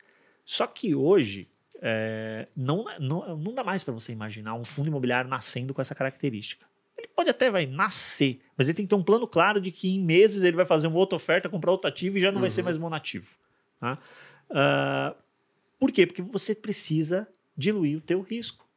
Só 0.45 0.65
que 0.65 0.95
hoje 0.95 1.49
é, 1.81 2.47
não, 2.55 2.85
não, 2.99 3.35
não 3.35 3.53
dá 3.53 3.65
mais 3.65 3.83
para 3.83 3.93
você 3.93 4.13
imaginar 4.13 4.53
um 4.53 4.63
fundo 4.63 4.87
imobiliário 4.87 5.29
nascendo 5.29 5.73
com 5.73 5.81
essa 5.81 5.93
característica. 5.93 6.70
Pode 7.15 7.29
até 7.29 7.51
vai 7.51 7.65
nascer, 7.65 8.39
mas 8.57 8.67
ele 8.67 8.75
tem 8.75 8.85
que 8.85 8.89
ter 8.89 8.95
um 8.95 9.03
plano 9.03 9.27
claro 9.27 9.59
de 9.59 9.71
que 9.71 9.93
em 9.93 9.99
meses 9.99 10.43
ele 10.43 10.55
vai 10.55 10.65
fazer 10.65 10.87
uma 10.87 10.97
outra 10.97 11.15
oferta, 11.15 11.49
comprar 11.49 11.71
outro 11.71 11.87
ativo 11.87 12.17
e 12.17 12.21
já 12.21 12.31
não 12.31 12.41
vai 12.41 12.49
ser 12.49 12.63
mais 12.63 12.77
monativo. 12.77 13.35
Tá? 13.79 13.97
Ah, 14.49 15.15
por 15.79 15.91
quê? 15.91 16.05
Porque 16.05 16.21
você 16.21 16.53
precisa 16.53 17.27
diluir 17.57 17.97
o 17.97 18.01
teu 18.01 18.21
risco. 18.21 18.67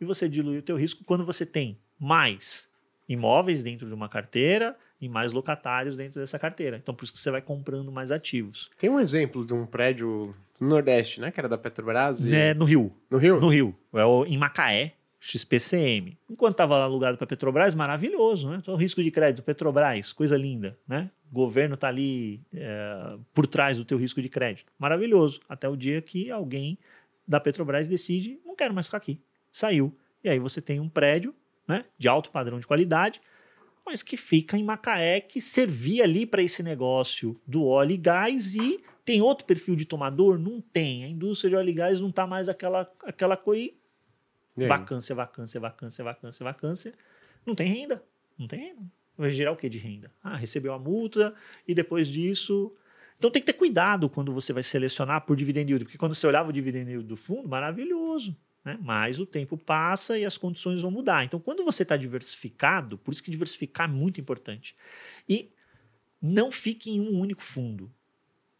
E 0.00 0.04
você 0.04 0.28
dilui 0.28 0.58
o 0.58 0.62
teu 0.62 0.76
risco 0.76 1.04
quando 1.04 1.24
você 1.24 1.46
tem 1.46 1.78
mais 1.98 2.68
imóveis 3.08 3.62
dentro 3.62 3.86
de 3.86 3.94
uma 3.94 4.08
carteira 4.08 4.76
e 5.00 5.08
mais 5.08 5.32
locatários 5.32 5.96
dentro 5.96 6.20
dessa 6.20 6.38
carteira. 6.38 6.76
Então, 6.76 6.94
por 6.94 7.04
isso 7.04 7.12
que 7.12 7.18
você 7.18 7.30
vai 7.30 7.42
comprando 7.42 7.90
mais 7.90 8.10
ativos. 8.10 8.70
Tem 8.78 8.88
um 8.88 8.98
exemplo 9.00 9.44
de 9.44 9.52
um 9.52 9.66
prédio 9.66 10.34
no 10.60 10.68
Nordeste, 10.68 11.20
né? 11.20 11.30
Que 11.30 11.40
era 11.40 11.48
da 11.48 11.58
Petrobras. 11.58 12.24
E... 12.24 12.34
É, 12.34 12.54
no 12.54 12.64
Rio. 12.64 12.92
No 13.10 13.18
Rio? 13.18 13.40
No 13.40 13.48
Rio. 13.48 13.76
É 13.92 14.04
o, 14.04 14.24
em 14.24 14.38
Macaé, 14.38 14.94
XPCM. 15.24 16.18
Enquanto 16.28 16.54
estava 16.54 16.82
alugado 16.82 17.16
para 17.16 17.28
Petrobras, 17.28 17.76
maravilhoso, 17.76 18.50
né? 18.50 18.58
Então, 18.60 18.74
risco 18.74 19.00
de 19.00 19.10
crédito, 19.10 19.44
Petrobras, 19.44 20.12
coisa 20.12 20.36
linda, 20.36 20.76
né? 20.86 21.12
O 21.30 21.34
governo 21.34 21.76
está 21.76 21.86
ali 21.86 22.42
é, 22.52 23.16
por 23.32 23.46
trás 23.46 23.78
do 23.78 23.84
teu 23.84 23.96
risco 23.96 24.20
de 24.20 24.28
crédito. 24.28 24.72
Maravilhoso. 24.76 25.40
Até 25.48 25.68
o 25.68 25.76
dia 25.76 26.02
que 26.02 26.28
alguém 26.28 26.76
da 27.26 27.38
Petrobras 27.38 27.86
decide, 27.86 28.40
não 28.44 28.56
quero 28.56 28.74
mais 28.74 28.88
ficar 28.88 28.96
aqui. 28.96 29.20
Saiu. 29.52 29.96
E 30.24 30.28
aí 30.28 30.40
você 30.40 30.60
tem 30.60 30.80
um 30.80 30.88
prédio 30.88 31.32
né, 31.68 31.84
de 31.96 32.08
alto 32.08 32.30
padrão 32.30 32.58
de 32.58 32.66
qualidade, 32.66 33.20
mas 33.86 34.02
que 34.02 34.16
fica 34.16 34.58
em 34.58 34.64
Macaé, 34.64 35.20
que 35.20 35.40
servia 35.40 36.02
ali 36.02 36.26
para 36.26 36.42
esse 36.42 36.64
negócio 36.64 37.40
do 37.46 37.64
óleo 37.64 37.92
e 37.92 37.96
gás 37.96 38.56
e 38.56 38.82
tem 39.04 39.22
outro 39.22 39.46
perfil 39.46 39.76
de 39.76 39.84
tomador? 39.84 40.36
Não 40.36 40.60
tem. 40.60 41.04
A 41.04 41.08
indústria 41.08 41.50
de 41.50 41.56
óleo 41.56 41.70
e 41.70 41.74
gás 41.74 42.00
não 42.00 42.08
está 42.08 42.26
mais 42.26 42.48
aquela, 42.48 42.92
aquela 43.04 43.36
coisa. 43.36 43.70
Vacância, 44.56 45.14
vacância, 45.14 45.60
vacância, 45.60 46.04
vacância, 46.04 46.44
vacância. 46.44 46.94
Não 47.46 47.54
tem 47.54 47.66
renda. 47.72 48.02
Não 48.38 48.46
tem 48.46 48.60
renda. 48.60 48.82
Vai 49.16 49.30
gerar 49.30 49.52
o 49.52 49.56
que 49.56 49.68
de 49.68 49.78
renda? 49.78 50.10
Ah, 50.22 50.36
recebeu 50.36 50.72
a 50.72 50.78
multa 50.78 51.34
e 51.66 51.74
depois 51.74 52.08
disso. 52.08 52.72
Então 53.18 53.30
tem 53.30 53.40
que 53.40 53.46
ter 53.46 53.58
cuidado 53.58 54.08
quando 54.08 54.32
você 54.32 54.52
vai 54.52 54.62
selecionar 54.62 55.20
por 55.22 55.36
dividend 55.36 55.70
yield, 55.70 55.84
porque 55.84 55.98
quando 55.98 56.14
você 56.14 56.26
olhava 56.26 56.48
o 56.48 56.52
dividend 56.52 56.90
yield 56.90 57.06
do 57.06 57.16
fundo, 57.16 57.48
maravilhoso. 57.48 58.36
Né? 58.64 58.78
Mas 58.80 59.20
o 59.20 59.26
tempo 59.26 59.56
passa 59.56 60.18
e 60.18 60.24
as 60.24 60.36
condições 60.36 60.82
vão 60.82 60.90
mudar. 60.90 61.24
Então, 61.24 61.40
quando 61.40 61.64
você 61.64 61.82
está 61.82 61.96
diversificado, 61.96 62.96
por 62.98 63.12
isso 63.12 63.22
que 63.22 63.30
diversificar 63.30 63.88
é 63.88 63.92
muito 63.92 64.20
importante. 64.20 64.76
E 65.28 65.52
não 66.20 66.52
fique 66.52 66.90
em 66.90 67.00
um 67.00 67.18
único 67.18 67.42
fundo. 67.42 67.92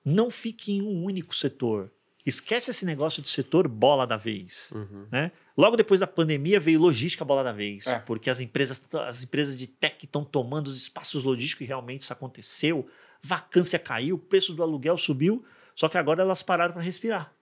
Não 0.05 0.30
fique 0.30 0.72
em 0.72 0.82
um 0.82 1.05
único 1.05 1.34
setor. 1.34 1.93
Esquece 2.26 2.70
esse 2.70 2.84
negócio 2.84 3.22
de 3.22 3.28
setor 3.28 3.68
bola 3.68 4.07
da 4.07 4.16
vez. 4.16 4.72
Uhum. 4.72 5.07
Né? 5.11 5.30
Logo 5.57 5.77
depois 5.77 6.01
da 6.01 6.07
pandemia 6.07 6.59
veio 6.59 6.81
logística 6.81 7.25
bola 7.25 7.45
da 7.45 7.53
vez, 7.53 7.87
É. 7.87 7.99
porque 7.99 8.31
as 8.31 8.41
empresas, 8.41 8.83
as 9.07 9.23
empresas 9.23 9.57
de 9.57 9.67
tech 9.67 9.97
estão 10.05 10.25
tomando 10.25 10.67
os 10.69 10.77
espaços 10.77 11.25
logísticos 11.25 11.63
e 11.65 11.69
realmente 11.69 12.01
isso 12.03 12.13
aconteceu. 12.13 12.87
Vacância 13.23 13.79
caiu, 13.79 14.17
o 14.17 14.19
preço 14.19 14.55
do 14.55 14.63
aluguel 14.63 14.97
subiu, 14.97 15.45
só 15.75 15.89
que 15.89 15.99
agora 15.99 16.23
elas 16.23 16.43
pararam 16.43 16.73
para 16.73 16.83
respirar. 16.83 17.33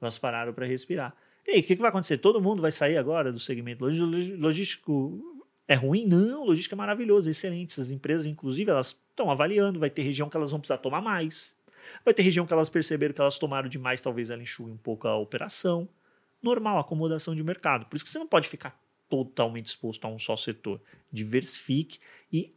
Elas 0.00 0.16
pararam 0.18 0.52
para 0.52 0.66
respirar. 0.66 1.14
E 1.46 1.52
aí, 1.52 1.60
o 1.60 1.62
que, 1.62 1.74
que 1.74 1.82
vai 1.82 1.88
acontecer? 1.90 2.18
Todo 2.18 2.40
mundo 2.40 2.62
vai 2.62 2.70
sair 2.70 2.96
agora 2.96 3.32
do 3.32 3.40
segmento 3.40 3.84
logí- 3.84 4.00
logí- 4.00 4.36
logístico? 4.36 5.34
É 5.66 5.74
ruim? 5.74 6.06
Não, 6.06 6.44
logística 6.44 6.74
é 6.74 6.78
maravilhoso, 6.78 7.28
é 7.28 7.32
excelente. 7.32 7.72
Essas 7.72 7.90
empresas, 7.90 8.24
inclusive, 8.26 8.70
elas 8.70 8.96
estão 9.10 9.30
avaliando, 9.30 9.78
vai 9.80 9.90
ter 9.90 10.02
região 10.02 10.28
que 10.30 10.36
elas 10.36 10.50
vão 10.50 10.60
precisar 10.60 10.78
tomar 10.78 11.00
mais. 11.02 11.54
Vai 12.04 12.14
ter 12.14 12.22
região 12.22 12.46
que 12.46 12.52
elas 12.52 12.68
perceberam 12.68 13.12
que 13.14 13.20
elas 13.20 13.38
tomaram 13.38 13.68
demais, 13.68 14.00
talvez 14.00 14.30
ela 14.30 14.42
enxugue 14.42 14.70
um 14.70 14.76
pouco 14.76 15.08
a 15.08 15.16
operação 15.16 15.88
normal, 16.42 16.78
acomodação 16.78 17.34
de 17.34 17.42
mercado. 17.42 17.86
Por 17.86 17.96
isso 17.96 18.04
que 18.04 18.10
você 18.10 18.18
não 18.18 18.26
pode 18.28 18.48
ficar 18.48 18.80
totalmente 19.08 19.66
exposto 19.66 20.04
a 20.04 20.08
um 20.08 20.18
só 20.18 20.36
setor. 20.36 20.80
Diversifique 21.10 21.98
e, 22.32 22.50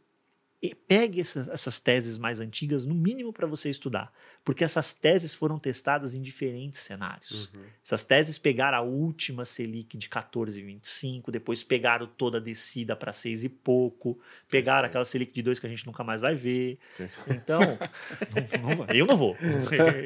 e 0.60 0.74
pegue 0.74 1.20
essas, 1.20 1.48
essas 1.48 1.80
teses 1.80 2.18
mais 2.18 2.40
antigas, 2.40 2.84
no 2.84 2.94
mínimo 2.94 3.32
para 3.32 3.46
você 3.46 3.70
estudar. 3.70 4.12
Porque 4.44 4.62
essas 4.62 4.92
teses 4.92 5.34
foram 5.34 5.58
testadas 5.58 6.14
em 6.14 6.20
diferentes 6.22 6.80
cenários. 6.80 7.48
Essas 7.84 8.04
teses 8.04 8.38
pegaram 8.38 8.76
a 8.78 8.80
última 8.82 9.44
Selic 9.44 9.96
de 9.96 10.08
14,25, 10.08 11.30
depois 11.30 11.62
pegaram 11.64 12.06
toda 12.06 12.38
a 12.38 12.40
descida 12.40 12.94
para 12.94 13.12
6 13.12 13.44
e 13.44 13.48
pouco, 13.48 14.18
pegaram 14.50 14.86
aquela 14.86 15.04
Selic 15.04 15.32
de 15.32 15.42
2 15.42 15.58
que 15.58 15.66
a 15.66 15.70
gente 15.70 15.86
nunca 15.86 16.04
mais 16.04 16.20
vai 16.20 16.34
ver. 16.34 16.78
Então, 17.28 17.60
não- 18.62 18.76
não 18.76 18.86
eu 18.94 19.06
não 19.06 19.16
vou. 19.16 19.36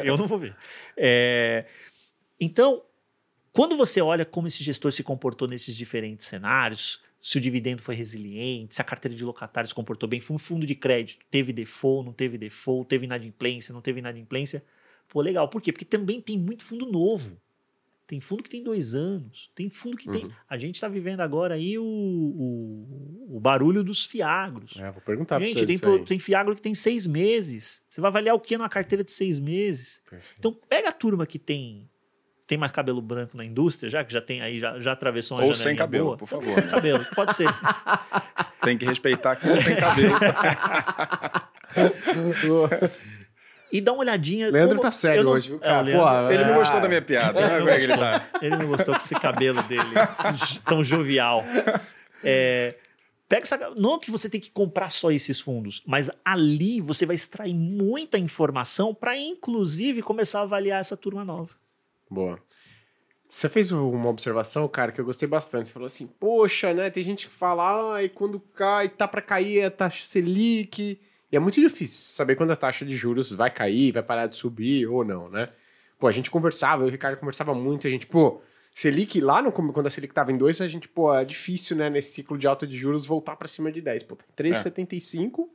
Eu 0.05 0.16
não 0.16 0.27
vou 0.27 0.39
ver. 0.39 0.55
É, 0.97 1.66
então, 2.41 2.83
quando 3.57 3.77
você 3.77 4.01
olha 4.01 4.25
como 4.25 4.47
esse 4.49 4.63
gestor 4.63 4.93
se 4.93 5.03
comportou 5.03 5.49
nesses 5.49 5.75
diferentes 5.75 6.27
cenários, 6.27 7.01
se 7.21 7.39
o 7.39 7.41
dividendo 7.41 7.83
foi 7.83 7.95
resiliente, 7.95 8.75
se 8.77 8.81
a 8.81 8.85
carteira 8.85 9.17
de 9.17 9.25
locatários 9.25 9.71
se 9.71 9.75
comportou 9.75 10.09
bem, 10.09 10.21
foi 10.21 10.37
um 10.37 10.39
fundo 10.39 10.67
de 10.67 10.75
crédito, 10.75 11.25
teve 11.31 11.53
default, 11.53 12.07
não 12.07 12.13
teve 12.13 12.39
default, 12.39 12.89
teve 12.89 13.05
inadimplência, 13.05 13.73
não 13.73 13.81
teve 13.81 13.99
inadimplência. 13.99 14.63
Pô, 15.09 15.21
legal. 15.21 15.49
Por 15.49 15.61
quê? 15.61 15.73
Porque 15.73 15.85
também 15.85 16.21
tem 16.21 16.39
muito 16.39 16.63
fundo 16.63 16.87
novo. 16.87 17.37
Tem 18.07 18.21
fundo 18.21 18.41
que 18.45 18.49
tem 18.51 18.63
dois 18.63 18.95
anos, 18.95 19.51
tem 19.53 19.69
fundo 19.69 19.97
que 19.97 20.09
tem. 20.09 20.27
Uhum. 20.27 20.31
A 20.49 20.57
gente 20.57 20.77
está 20.77 20.87
vivendo 20.87 21.19
agora 21.23 21.55
aí 21.55 21.77
o, 21.77 21.83
o, 21.85 23.37
o 23.37 23.41
barulho 23.41 23.83
dos 23.83 24.05
fiagros. 24.05 24.77
É, 24.77 24.91
vou 24.93 25.01
perguntar 25.03 25.39
pra 25.39 25.45
Gente, 25.49 25.59
você 25.59 25.67
tem, 25.67 25.77
pro- 25.77 26.05
tem 26.05 26.19
fiagro 26.21 26.55
que 26.55 26.63
tem 26.63 26.73
seis 26.75 27.05
meses. 27.05 27.83
Você 27.91 28.01
vai 28.01 28.09
avaliar 28.09 28.37
o 28.37 28.41
que 28.41 28.57
numa 28.57 28.69
carteira 28.69 29.03
de 29.03 29.11
seis 29.11 29.41
meses? 29.41 30.01
Perfeito. 30.09 30.37
Então, 30.39 30.53
pega 30.69 30.91
a 30.91 30.93
turma 30.93 31.27
que 31.27 31.37
tem 31.39 31.91
tem 32.47 32.57
mais 32.57 32.71
cabelo 32.73 33.03
branco 33.03 33.37
na 33.37 33.45
indústria, 33.45 33.91
já 33.91 34.05
que 34.05 34.13
já 34.13 34.21
tem 34.21 34.41
aí, 34.41 34.61
já, 34.61 34.79
já 34.79 34.93
atravessou 34.93 35.39
uma 35.39 35.45
Ou 35.47 35.55
sem 35.55 35.75
cabelo, 35.75 36.05
boa. 36.07 36.17
por 36.17 36.29
favor. 36.29 36.53
Sem 36.53 36.67
cabelo, 36.69 37.05
pode 37.15 37.35
ser. 37.37 37.49
Tem 38.63 38.77
que 38.77 38.85
respeitar 38.85 39.37
quem 39.37 39.51
não 39.51 39.63
tem 39.63 39.77
cabelo. 39.77 40.17
E 43.73 43.81
dá 43.81 43.93
uma 43.93 44.01
olhadinha. 44.01 44.49
Leandro 44.51 44.77
como- 44.77 44.83
tá 44.89 44.93
sério 44.93 45.25
não- 45.25 45.33
hoje, 45.33 45.49
viu, 45.49 45.57
É, 45.59 45.61
cara? 45.61 45.83
o 45.83 45.85
Leandro- 45.85 46.27
Pô, 46.27 46.33
Ele 46.33 46.45
não 46.45 46.55
gostou 46.55 46.81
da 46.81 46.89
minha 46.89 47.03
piada. 47.03 47.41
Ele 47.41 47.49
né? 47.49 47.53
não, 47.53 47.59
Como 47.59 47.71
é 47.71 47.77
que 47.79 47.85
ele 47.85 47.97
gostou. 47.97 48.21
tá? 48.21 48.29
Ele 48.43 48.57
não 48.57 48.67
gostou 48.69 48.95
com 48.95 49.01
esse 49.01 49.15
cabelo 49.17 49.63
dele 49.65 49.91
tão 50.65 50.85
jovial. 50.85 51.45
É, 52.23 52.77
pega 53.29 53.43
essa, 53.43 53.71
não 53.77 53.99
que 53.99 54.11
você 54.11 54.31
tem 54.31 54.41
que 54.41 54.51
comprar 54.51 54.91
só 54.91 55.11
esses 55.11 55.41
fundos, 55.41 55.83
mas 55.85 56.09
ali 56.25 56.81
você 56.81 57.05
vai 57.05 57.17
extrair 57.17 57.55
muita 57.55 58.19
informação 58.19 58.95
para, 58.95 59.17
inclusive, 59.17 60.01
começar 60.01 60.41
a 60.41 60.43
avaliar 60.43 60.81
essa 60.81 60.97
turma 60.97 61.25
nova. 61.25 61.51
Boa. 62.11 62.39
Você 63.29 63.49
fez 63.49 63.73
uma 63.73 64.09
observação, 64.09 64.67
cara, 64.69 64.93
que 64.93 65.01
eu 65.01 65.05
gostei 65.05 65.29
bastante. 65.29 65.69
Você 65.69 65.73
falou 65.73 65.87
assim, 65.87 66.07
poxa, 66.07 66.73
né? 66.73 66.91
Tem 66.91 67.03
gente 67.03 67.27
que 67.27 67.33
fala, 67.35 67.95
ai, 67.95 68.09
quando 68.09 68.39
cai, 68.39 68.89
tá 68.89 69.07
pra 69.07 69.21
cair 69.21 69.65
a 69.65 69.71
taxa 69.71 70.05
Selic. 70.05 71.01
E 71.31 71.37
é 71.37 71.41
muito 71.41 71.61
difícil 71.61 72.01
saber 72.03 72.37
quando 72.37 72.53
a 72.53 72.57
taxa 72.57 72.85
de 72.85 72.97
juros 72.97 73.33
vai 73.33 73.51
cair, 73.51 73.93
vai 73.93 74.03
parar 74.03 74.27
de 74.27 74.37
subir 74.37 74.87
ou 74.87 75.05
não, 75.05 75.29
né? 75.29 75.49
Pô, 75.99 76.07
a 76.07 76.13
gente 76.13 76.31
conversava, 76.31 76.83
eu 76.83 76.87
e 76.87 76.89
o 76.91 76.93
Ricardo 76.93 77.19
conversava 77.19 77.55
muito, 77.55 77.87
a 77.87 77.91
gente, 77.91 78.07
pô, 78.07 78.41
Selic 78.71 79.21
lá, 79.21 79.43
no, 79.43 79.51
quando 79.51 79.87
a 79.87 79.91
Selic 79.91 80.13
tava 80.13 80.31
em 80.31 80.37
2, 80.37 80.61
a 80.61 80.69
gente, 80.69 80.87
pô, 80.87 81.13
é 81.13 81.25
difícil, 81.25 81.77
né, 81.77 81.89
nesse 81.89 82.13
ciclo 82.13 82.37
de 82.39 82.47
alta 82.47 82.67
de 82.67 82.77
juros 82.77 83.07
voltar 83.07 83.35
pra 83.35 83.49
cima 83.49 83.73
de 83.73 83.81
10. 83.81 84.03
Pô, 84.05 84.15
tá 84.15 84.25
3,75, 84.37 85.49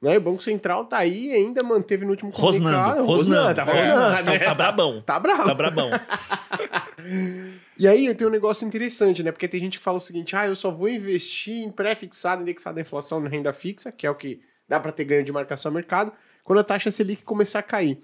né? 0.00 0.18
O 0.18 0.20
Banco 0.20 0.42
Central 0.42 0.84
tá 0.84 0.98
aí 0.98 1.28
e 1.28 1.32
ainda 1.32 1.62
manteve 1.62 2.04
no 2.04 2.10
último 2.10 2.30
Rosnando, 2.30 3.04
rosnando, 3.04 3.54
tá 3.54 3.64
rosnando. 3.64 4.16
Tá, 4.16 4.22
né? 4.22 4.38
tá 4.38 4.54
brabão. 4.54 5.02
Tá 5.02 5.18
bravo. 5.18 5.44
Tá 5.44 5.54
brabão. 5.54 5.90
E 7.78 7.86
aí 7.86 8.12
tem 8.14 8.26
um 8.26 8.30
negócio 8.30 8.66
interessante, 8.66 9.22
né? 9.22 9.30
Porque 9.30 9.46
tem 9.46 9.60
gente 9.60 9.78
que 9.78 9.84
fala 9.84 9.98
o 9.98 10.00
seguinte: 10.00 10.34
ah, 10.34 10.46
eu 10.46 10.56
só 10.56 10.70
vou 10.70 10.88
investir 10.88 11.62
em 11.62 11.70
pré-fixado, 11.70 12.40
indexado 12.40 12.78
à 12.78 12.82
inflação 12.82 13.20
na 13.20 13.28
renda 13.28 13.52
fixa, 13.52 13.92
que 13.92 14.06
é 14.06 14.10
o 14.10 14.14
que 14.14 14.40
dá 14.66 14.80
para 14.80 14.92
ter 14.92 15.04
ganho 15.04 15.22
de 15.22 15.30
marcação 15.30 15.68
ao 15.70 15.74
mercado, 15.74 16.10
quando 16.42 16.60
a 16.60 16.64
taxa 16.64 16.90
Selic 16.90 17.22
começar 17.22 17.58
a 17.58 17.62
cair. 17.62 18.02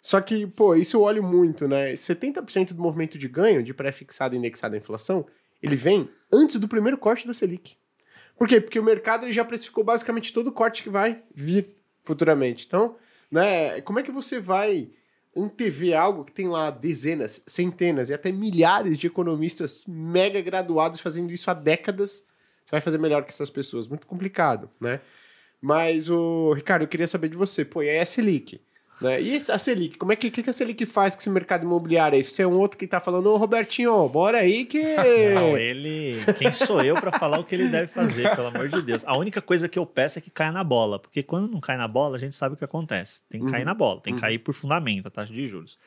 Só 0.00 0.20
que, 0.20 0.46
pô, 0.46 0.74
isso 0.74 0.96
eu 0.96 1.02
olho 1.02 1.22
muito, 1.22 1.68
né? 1.68 1.92
70% 1.92 2.72
do 2.72 2.82
movimento 2.82 3.18
de 3.18 3.28
ganho 3.28 3.62
de 3.62 3.74
pré-fixado 3.74 4.34
e 4.34 4.38
indexado 4.38 4.74
à 4.74 4.78
inflação, 4.78 5.26
ele 5.62 5.76
vem 5.76 6.08
antes 6.32 6.58
do 6.58 6.66
primeiro 6.66 6.96
corte 6.96 7.26
da 7.26 7.34
Selic. 7.34 7.76
Por 8.40 8.48
quê? 8.48 8.58
Porque 8.58 8.80
o 8.80 8.82
mercado 8.82 9.26
ele 9.26 9.34
já 9.34 9.44
precificou 9.44 9.84
basicamente 9.84 10.32
todo 10.32 10.46
o 10.46 10.52
corte 10.52 10.82
que 10.82 10.88
vai 10.88 11.22
vir 11.34 11.76
futuramente. 12.02 12.64
Então, 12.66 12.96
né, 13.30 13.82
como 13.82 13.98
é 13.98 14.02
que 14.02 14.10
você 14.10 14.40
vai 14.40 14.88
antever 15.36 15.94
algo 15.94 16.24
que 16.24 16.32
tem 16.32 16.48
lá 16.48 16.70
dezenas, 16.70 17.42
centenas 17.46 18.08
e 18.08 18.14
até 18.14 18.32
milhares 18.32 18.96
de 18.96 19.06
economistas 19.06 19.84
mega 19.86 20.40
graduados 20.40 21.00
fazendo 21.00 21.30
isso 21.30 21.50
há 21.50 21.54
décadas? 21.54 22.24
Você 22.64 22.70
vai 22.70 22.80
fazer 22.80 22.96
melhor 22.96 23.26
que 23.26 23.30
essas 23.30 23.50
pessoas. 23.50 23.86
Muito 23.86 24.06
complicado, 24.06 24.70
né? 24.80 25.02
Mas, 25.60 26.08
o 26.08 26.54
Ricardo, 26.54 26.84
eu 26.84 26.88
queria 26.88 27.06
saber 27.06 27.28
de 27.28 27.36
você. 27.36 27.62
Pô, 27.62 27.82
e 27.82 27.98
a 27.98 28.06
Selic? 28.06 28.58
Né? 29.00 29.20
E 29.22 29.36
a 29.36 29.58
Selic, 29.58 29.96
como 29.96 30.12
é 30.12 30.16
que, 30.16 30.30
que, 30.30 30.42
que 30.42 30.50
a 30.50 30.52
Selic 30.52 30.84
faz 30.84 31.14
com 31.14 31.20
esse 31.22 31.30
mercado 31.30 31.64
imobiliário 31.64 32.22
você 32.22 32.42
é 32.42 32.46
um 32.46 32.58
outro 32.58 32.76
que 32.78 32.86
tá 32.86 33.00
falando, 33.00 33.30
ô 33.30 33.36
Robertinho, 33.38 34.06
bora 34.08 34.38
aí 34.38 34.66
que. 34.66 34.82
Não, 35.34 35.56
ele. 35.56 36.16
Quem 36.38 36.52
sou 36.52 36.82
eu 36.82 36.94
para 36.96 37.10
falar 37.18 37.38
o 37.38 37.44
que 37.44 37.54
ele 37.54 37.68
deve 37.68 37.86
fazer, 37.86 38.34
pelo 38.36 38.48
amor 38.48 38.68
de 38.68 38.82
Deus? 38.82 39.02
A 39.06 39.16
única 39.16 39.40
coisa 39.40 39.68
que 39.68 39.78
eu 39.78 39.86
peço 39.86 40.18
é 40.18 40.22
que 40.22 40.30
caia 40.30 40.52
na 40.52 40.62
bola, 40.62 40.98
porque 40.98 41.22
quando 41.22 41.50
não 41.50 41.60
cai 41.60 41.76
na 41.78 41.88
bola, 41.88 42.16
a 42.16 42.20
gente 42.20 42.34
sabe 42.34 42.54
o 42.54 42.58
que 42.58 42.64
acontece. 42.64 43.22
Tem 43.30 43.40
que 43.42 43.50
cair 43.50 43.60
Uhum. 43.60 43.66
na 43.66 43.74
bola, 43.74 44.00
tem 44.00 44.12
que 44.12 44.18
Uhum. 44.18 44.20
cair 44.20 44.38
por 44.38 44.52
fundamento, 44.54 45.08
a 45.08 45.10
taxa 45.10 45.32
de 45.32 45.46
juros. 45.46 45.78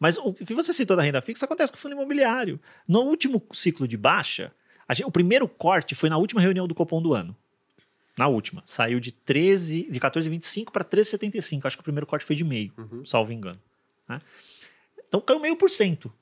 Mas 0.00 0.16
o 0.16 0.32
que 0.32 0.54
você 0.54 0.72
citou 0.72 0.96
da 0.96 1.02
renda 1.02 1.20
fixa 1.20 1.44
acontece 1.44 1.70
com 1.70 1.76
o 1.78 1.80
fundo 1.80 1.92
imobiliário. 1.92 2.58
No 2.88 3.00
último 3.02 3.42
ciclo 3.52 3.86
de 3.86 3.96
baixa, 3.98 4.50
gente- 4.90 5.06
o 5.06 5.10
primeiro 5.12 5.46
corte 5.46 5.94
foi 5.94 6.08
na 6.08 6.16
última 6.16 6.40
reunião 6.40 6.66
do 6.66 6.74
Copom 6.74 7.00
do 7.02 7.12
ano. 7.14 7.36
Na 8.16 8.28
última. 8.28 8.62
Saiu 8.66 9.00
de 9.00 9.10
13, 9.12 9.88
de 9.90 10.00
14,25 10.00 10.70
para 10.70 10.84
13,75. 10.84 11.66
Acho 11.66 11.76
que 11.76 11.80
o 11.80 11.84
primeiro 11.84 12.06
corte 12.06 12.24
foi 12.24 12.36
de 12.36 12.44
meio, 12.44 12.72
Uhum. 12.76 13.04
salvo 13.06 13.32
engano. 13.32 13.60
né? 14.08 14.20
Então 15.08 15.20
caiu 15.20 15.40
meio 15.40 15.56
por 15.56 15.70
cento. 15.70 16.12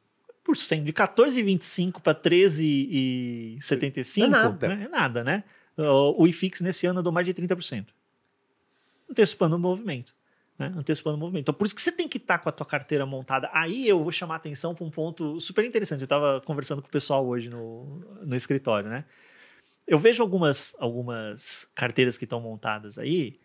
Por 0.44 0.56
cento. 0.56 0.84
De 0.84 0.92
14,25 0.92 2.00
para 2.00 2.14
13,75 2.14 4.24
É 4.24 4.28
nada. 4.28 4.68
Né? 4.68 4.84
É 4.84 4.88
nada, 4.88 5.24
né? 5.24 5.44
O 5.76 6.26
IFIX 6.26 6.60
nesse 6.60 6.86
ano 6.86 7.00
andou 7.00 7.12
mais 7.12 7.26
de 7.26 7.32
30%. 7.34 7.86
Antecipando 9.08 9.56
o 9.56 9.58
movimento. 9.58 10.14
Né? 10.58 10.72
Antecipando 10.76 11.16
o 11.16 11.20
movimento. 11.20 11.42
Então, 11.44 11.54
por 11.54 11.64
isso 11.66 11.74
que 11.74 11.82
você 11.82 11.90
tem 11.92 12.08
que 12.08 12.18
estar 12.18 12.38
com 12.38 12.48
a 12.48 12.52
tua 12.52 12.66
carteira 12.66 13.06
montada. 13.06 13.48
Aí 13.52 13.88
eu 13.88 14.02
vou 14.02 14.12
chamar 14.12 14.34
a 14.34 14.36
atenção 14.36 14.74
para 14.74 14.84
um 14.84 14.90
ponto 14.90 15.40
super 15.40 15.64
interessante. 15.64 16.00
Eu 16.00 16.04
estava 16.04 16.40
conversando 16.42 16.82
com 16.82 16.88
o 16.88 16.90
pessoal 16.90 17.26
hoje 17.26 17.48
no, 17.48 17.84
no 18.24 18.36
escritório, 18.36 18.88
né? 18.90 19.04
Eu 19.90 19.98
vejo 19.98 20.22
algumas, 20.22 20.72
algumas 20.78 21.68
carteiras 21.74 22.16
que 22.16 22.22
estão 22.22 22.40
montadas 22.40 22.96
aí. 22.96 23.40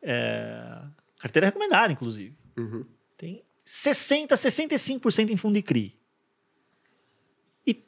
é, 0.00 0.80
carteira 1.18 1.46
recomendada, 1.46 1.92
inclusive. 1.92 2.36
Uhum. 2.56 2.86
Tem 3.16 3.42
60, 3.64 4.32
65% 4.32 5.30
em 5.30 5.36
fundo 5.36 5.54
de 5.54 5.62
CRI. 5.62 5.98
E, 7.66 7.84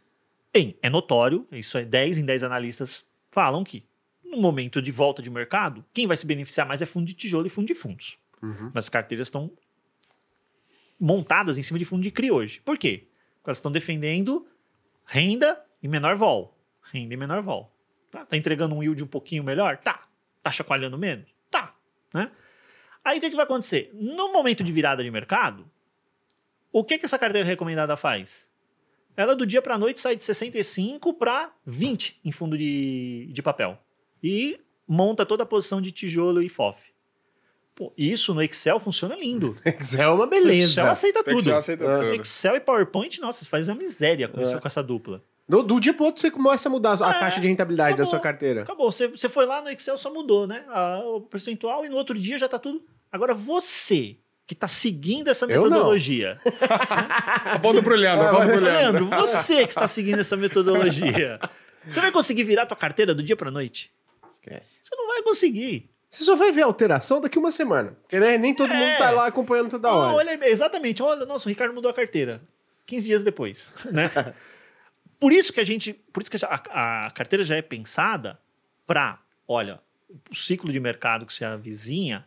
bem, 0.53 0.77
é 0.83 0.91
notório, 0.91 1.47
isso 1.53 1.79
é 1.79 1.85
10 1.85 2.19
em 2.19 2.25
10 2.25 2.43
analistas 2.43 3.07
falam 3.31 3.63
que 3.63 3.87
no 4.25 4.39
momento 4.39 4.83
de 4.83 4.91
volta 4.91 5.23
de 5.23 5.31
mercado, 5.31 5.85
quem 5.93 6.09
vai 6.09 6.17
se 6.17 6.27
beneficiar 6.27 6.67
mais 6.67 6.83
é 6.83 6.87
fundo 6.87 7.07
de 7.07 7.15
tijolo 7.15 7.47
e 7.47 7.51
fundo 7.51 7.69
de 7.69 7.77
fundos. 7.77 8.19
Uhum. 8.43 8.73
Mas 8.75 8.87
as 8.87 8.89
carteiras 8.89 9.29
estão 9.29 9.53
montadas 10.99 11.59
em 11.59 11.63
cima 11.63 11.79
de 11.79 11.85
fundo 11.85 12.03
de 12.03 12.11
CRI 12.11 12.33
hoje. 12.33 12.61
Por 12.65 12.77
quê? 12.77 13.07
Porque 13.37 13.51
elas 13.51 13.59
estão 13.59 13.71
defendendo 13.71 14.45
renda 15.05 15.65
e 15.81 15.87
menor 15.87 16.17
vol. 16.17 16.59
Renda 16.93 17.15
e 17.15 17.17
menor 17.17 17.41
vol. 17.41 17.74
Tá, 18.15 18.25
tá 18.25 18.37
entregando 18.37 18.75
um 18.75 18.83
yield 18.83 19.03
um 19.03 19.07
pouquinho 19.07 19.43
melhor? 19.43 19.77
Tá. 19.79 20.07
Tá 20.43 20.51
chacoalhando 20.53 20.97
menos? 20.97 21.27
Tá. 21.51 21.75
Né? 22.13 22.31
Aí 23.05 23.19
o 23.19 23.21
que, 23.21 23.29
que 23.31 23.37
vai 23.37 23.45
acontecer? 23.45 23.91
No 23.93 24.33
momento 24.33 24.63
de 24.63 24.73
virada 24.73 25.03
de 25.03 25.11
mercado, 25.11 25.69
o 26.73 26.85
que, 26.85 26.97
que 26.99 27.05
essa 27.07 27.19
carteira 27.19 27.47
recomendada 27.47 27.97
faz? 27.97 28.47
Ela 29.17 29.35
do 29.37 29.47
dia 29.47 29.61
para 29.63 29.79
noite 29.79 30.01
sai 30.01 30.17
de 30.17 30.25
65 30.25 31.15
para 31.15 31.53
20 31.67 32.21
em 32.25 32.33
fundo 32.33 32.57
de, 32.59 33.29
de 33.33 33.43
papel. 33.43 33.79
E 34.23 34.61
monta 34.87 35.25
toda 35.27 35.43
a 35.43 35.47
posição 35.47 35.81
de 35.81 35.93
tijolo 35.93 36.43
e 36.43 36.49
FOF. 36.49 36.81
Pô, 37.75 37.93
isso 37.99 38.33
no 38.33 38.43
Excel 38.43 38.79
funciona 38.81 39.17
lindo. 39.17 39.57
Excel 39.67 40.11
é 40.13 40.15
uma 40.15 40.25
O 40.25 40.29
beleza. 40.29 40.81
Excel 40.81 40.91
aceita 40.91 41.21
Excel 41.21 41.39
tudo. 41.39 41.55
aceita 41.55 41.85
É. 41.85 41.99
tudo. 41.99 42.15
Excel 42.15 42.57
e 42.57 42.61
PowerPoint, 42.61 43.21
nossa, 43.21 43.45
você 43.45 43.51
faz 43.51 43.69
uma 43.69 43.75
miséria 43.75 44.29
com, 44.29 44.39
É. 44.41 44.43
isso- 44.45 44.61
com 44.61 44.67
essa 44.69 44.83
dupla. 44.83 45.23
Do, 45.49 45.63
do 45.63 45.79
dia 45.79 45.93
pro 45.93 46.07
outro 46.07 46.21
você 46.23 46.31
começa 46.31 46.69
a 46.69 46.73
mudar 46.73 46.93
a 47.03 47.11
É, 47.11 47.21
taxa 47.21 47.41
de 47.41 47.47
rentabilidade 47.49 47.91
da 47.91 47.95
acabou. 48.05 48.11
sua 48.11 48.21
carteira. 48.21 48.63
Acabou. 48.63 48.91
Você, 48.91 49.09
você 49.09 49.29
foi 49.29 49.45
lá 49.45 49.61
no 49.61 49.69
Excel, 49.69 49.99
só 49.99 50.11
mudou, 50.13 50.47
né? 50.47 50.65
A- 50.69 51.03
o 51.05 51.21
percentual 51.21 51.85
e 51.85 51.89
no 51.89 51.97
outro 51.97 52.19
dia 52.19 52.39
já 52.39 52.49
tá 52.49 52.59
tudo. 52.59 52.83
Agora, 53.13 53.35
você 53.35 54.17
que 54.47 54.55
tá 54.55 54.67
seguindo 54.69 55.29
essa 55.29 55.47
metodologia. 55.47 56.39
Aponta 57.55 57.83
pro 57.83 57.95
Leandro, 57.95 58.27
aponta 58.29 58.47
pro 58.47 58.61
Leandro, 58.61 59.05
Leandro. 59.09 59.27
você 59.27 59.63
que 59.65 59.73
está 59.73 59.89
seguindo 59.89 60.21
essa 60.21 60.37
metodologia. 60.37 61.39
Você 61.87 62.01
vai 62.01 62.11
conseguir 62.11 62.45
virar 62.45 62.67
tua 62.67 62.77
carteira 62.77 63.15
do 63.15 63.23
dia 63.23 63.37
para 63.37 63.51
noite? 63.51 63.91
Esquece. 64.31 64.79
Você 64.83 64.97
não 64.97 65.07
vai 65.09 65.23
conseguir. 65.23 65.91
Você 66.11 66.25
só 66.25 66.37
vai 66.37 66.53
ver 66.53 66.63
a 66.63 66.67
alteração 66.67 67.21
daqui 67.21 67.39
uma 67.39 67.51
semana. 67.51 67.97
Porque 68.03 68.19
né, 68.21 68.39
nem 68.39 68.55
todo 68.55 68.73
É. 68.73 68.77
mundo 68.77 68.97
tá 68.99 69.11
lá 69.11 69.27
acompanhando 69.27 69.71
toda 69.71 69.89
Ah, 69.89 69.95
hora. 69.95 70.15
olha, 70.15 70.49
exatamente. 70.49 71.03
Olha, 71.03 71.27
nossa, 71.27 71.47
o 71.47 71.49
Ricardo 71.49 71.75
mudou 71.75 71.91
a 71.91 71.95
carteira. 71.95 72.41
15 72.87 73.07
dias 73.07 73.25
depois, 73.25 73.73
né? 73.91 74.11
Por 75.25 75.33
isso 75.33 75.55
que 75.55 75.61
a 75.61 75.65
gente, 75.65 75.95
por 75.95 76.21
isso 76.23 76.31
que 76.31 76.37
a, 76.45 77.07
a 77.07 77.11
carteira 77.13 77.43
já 77.43 77.57
é 77.57 77.63
pensada 77.63 78.39
para, 78.87 79.19
olha, 79.49 79.81
o 80.31 80.35
ciclo 80.35 80.71
de 80.71 80.79
mercado 80.79 81.25
que 81.25 81.33
se 81.33 81.43
avizinha 81.43 82.27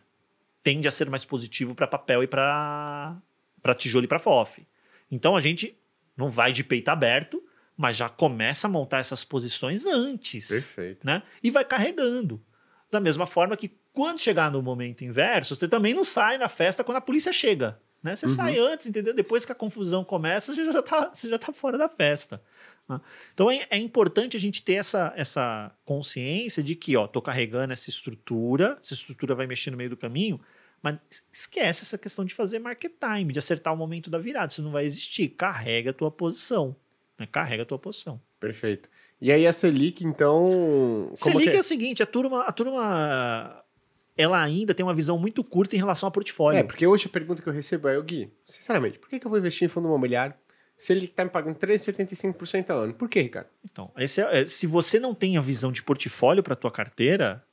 tende 0.64 0.88
a 0.88 0.90
ser 0.90 1.08
mais 1.08 1.24
positivo 1.24 1.76
para 1.76 1.86
papel 1.86 2.24
e 2.24 2.26
para 2.26 3.16
para 3.62 3.72
tijolo 3.72 4.04
e 4.04 4.08
para 4.08 4.18
FOF. 4.18 4.66
Então 5.08 5.36
a 5.36 5.40
gente 5.40 5.78
não 6.16 6.28
vai 6.28 6.50
de 6.50 6.64
peito 6.64 6.88
aberto, 6.88 7.40
mas 7.76 7.96
já 7.96 8.08
começa 8.08 8.66
a 8.66 8.70
montar 8.70 8.98
essas 8.98 9.22
posições 9.22 9.86
antes 9.86 10.48
Perfeito. 10.48 11.06
né? 11.06 11.22
E 11.40 11.52
vai 11.52 11.64
carregando. 11.64 12.42
Da 12.90 12.98
mesma 12.98 13.28
forma 13.28 13.56
que 13.56 13.78
quando 13.92 14.18
chegar 14.20 14.50
no 14.50 14.60
momento 14.60 15.04
inverso, 15.04 15.54
você 15.54 15.68
também 15.68 15.94
não 15.94 16.04
sai 16.04 16.36
na 16.36 16.48
festa 16.48 16.82
quando 16.82 16.96
a 16.96 17.00
polícia 17.00 17.32
chega. 17.32 17.78
Né? 18.02 18.14
Você 18.14 18.26
Uhum. 18.26 18.34
sai 18.34 18.58
antes, 18.58 18.86
entendeu? 18.86 19.12
Depois 19.12 19.44
que 19.44 19.50
a 19.50 19.54
confusão 19.56 20.04
começa, 20.04 20.54
você 20.54 20.64
já 20.64 20.78
está 20.80 21.12
já 21.14 21.38
tá 21.38 21.52
fora 21.52 21.76
da 21.76 21.88
festa. 21.88 22.40
Né? 22.88 23.00
Então 23.34 23.50
é, 23.50 23.66
é 23.70 23.78
importante 23.78 24.36
a 24.36 24.40
gente 24.40 24.62
ter 24.62 24.74
essa, 24.74 25.12
essa 25.16 25.70
consciência 25.84 26.62
de 26.62 26.74
que, 26.74 26.96
ó, 26.96 27.06
tô 27.06 27.20
carregando 27.20 27.72
essa 27.72 27.90
estrutura, 27.90 28.78
essa 28.82 28.94
estrutura 28.94 29.34
vai 29.34 29.46
mexer 29.46 29.70
no 29.70 29.76
meio 29.76 29.90
do 29.90 29.96
caminho, 29.96 30.40
mas 30.82 30.98
esquece 31.32 31.82
essa 31.82 31.98
questão 31.98 32.24
de 32.24 32.34
fazer 32.34 32.58
market 32.58 32.92
time, 33.00 33.32
de 33.32 33.38
acertar 33.38 33.74
o 33.74 33.76
momento 33.76 34.08
da 34.08 34.18
virada. 34.18 34.52
Isso 34.52 34.62
não 34.62 34.70
vai 34.70 34.84
existir. 34.84 35.28
Carrega 35.30 35.90
a 35.90 35.92
tua 35.92 36.10
posição. 36.10 36.74
Né? 37.18 37.26
Carrega 37.26 37.64
a 37.64 37.66
tua 37.66 37.78
posição. 37.78 38.20
Perfeito. 38.38 38.88
E 39.20 39.32
aí 39.32 39.44
a 39.44 39.52
Selic, 39.52 40.04
então. 40.04 41.10
Selic 41.16 41.50
que 41.50 41.56
é 41.56 41.60
o 41.60 41.64
seguinte, 41.64 42.00
a 42.02 42.06
turma, 42.06 42.44
a 42.44 42.52
turma 42.52 43.64
ela 44.16 44.40
ainda 44.40 44.72
tem 44.72 44.86
uma 44.86 44.94
visão 44.94 45.18
muito 45.18 45.42
curta 45.42 45.74
em 45.74 45.78
relação 45.78 46.08
a 46.08 46.12
portfólio. 46.12 46.58
É, 46.58 46.62
porque 46.62 46.86
hoje 46.86 47.06
a 47.06 47.08
pergunta 47.08 47.42
que 47.42 47.48
eu 47.48 47.52
recebo 47.52 47.88
é, 47.88 47.98
o 47.98 48.02
Gui, 48.02 48.32
sinceramente, 48.46 48.98
por 48.98 49.08
que, 49.08 49.18
que 49.18 49.26
eu 49.26 49.30
vou 49.30 49.38
investir 49.38 49.66
em 49.66 49.68
fundo 49.68 49.88
imobiliário 49.88 50.34
se 50.78 50.92
ele 50.92 51.08
tá 51.08 51.24
me 51.24 51.30
pagando 51.30 51.56
13,75% 51.56 52.70
ao 52.70 52.78
ano? 52.84 52.94
Por 52.94 53.08
que, 53.08 53.20
Ricardo? 53.20 53.48
Então, 53.64 53.90
é- 53.96 54.04
é- 54.40 54.46
se 54.46 54.66
você 54.66 54.98
não 55.00 55.14
tem 55.14 55.36
a 55.36 55.40
visão 55.40 55.70
de 55.72 55.82
portfólio 55.82 56.42
para 56.42 56.54
tua 56.56 56.70
carteira, 56.70 57.44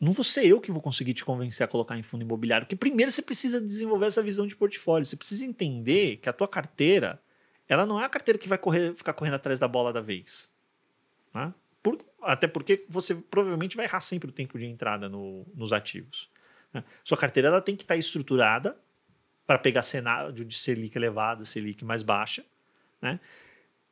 não 0.00 0.12
vou 0.12 0.22
ser 0.24 0.46
eu 0.46 0.60
que 0.60 0.70
vou 0.70 0.82
conseguir 0.82 1.14
te 1.14 1.24
convencer 1.24 1.64
a 1.64 1.68
colocar 1.68 1.96
em 1.96 2.02
fundo 2.02 2.22
imobiliário, 2.22 2.66
porque 2.66 2.76
primeiro 2.76 3.10
você 3.10 3.22
precisa 3.22 3.60
desenvolver 3.60 4.06
essa 4.06 4.22
visão 4.22 4.46
de 4.46 4.54
portfólio, 4.54 5.06
você 5.06 5.16
precisa 5.16 5.46
entender 5.46 6.18
que 6.18 6.28
a 6.28 6.32
tua 6.32 6.46
carteira, 6.48 7.20
ela 7.68 7.86
não 7.86 8.00
é 8.00 8.04
a 8.04 8.08
carteira 8.08 8.38
que 8.38 8.48
vai 8.48 8.58
correr, 8.58 8.94
ficar 8.94 9.12
correndo 9.14 9.34
atrás 9.34 9.58
da 9.58 9.66
bola 9.66 9.92
da 9.92 10.00
vez. 10.00 10.52
né? 11.34 11.54
Por- 11.82 12.04
até 12.20 12.46
porque 12.46 12.84
você 12.88 13.14
provavelmente 13.14 13.74
vai 13.76 13.86
errar 13.86 14.00
sempre 14.02 14.28
o 14.28 14.32
tempo 14.32 14.58
de 14.58 14.66
entrada 14.66 15.08
no- 15.08 15.46
nos 15.54 15.72
ativos. 15.72 16.28
né? 16.74 16.84
Sua 17.02 17.16
carteira 17.16 17.48
ela 17.48 17.60
tem 17.60 17.74
que 17.74 17.82
estar 17.84 17.96
estruturada 17.96 18.76
para 19.52 19.58
pegar 19.58 19.82
cenário 19.82 20.32
de 20.32 20.54
Selic 20.56 20.96
elevada, 20.96 21.44
Selic 21.44 21.84
mais 21.84 22.02
baixa. 22.02 22.42
Né? 23.02 23.20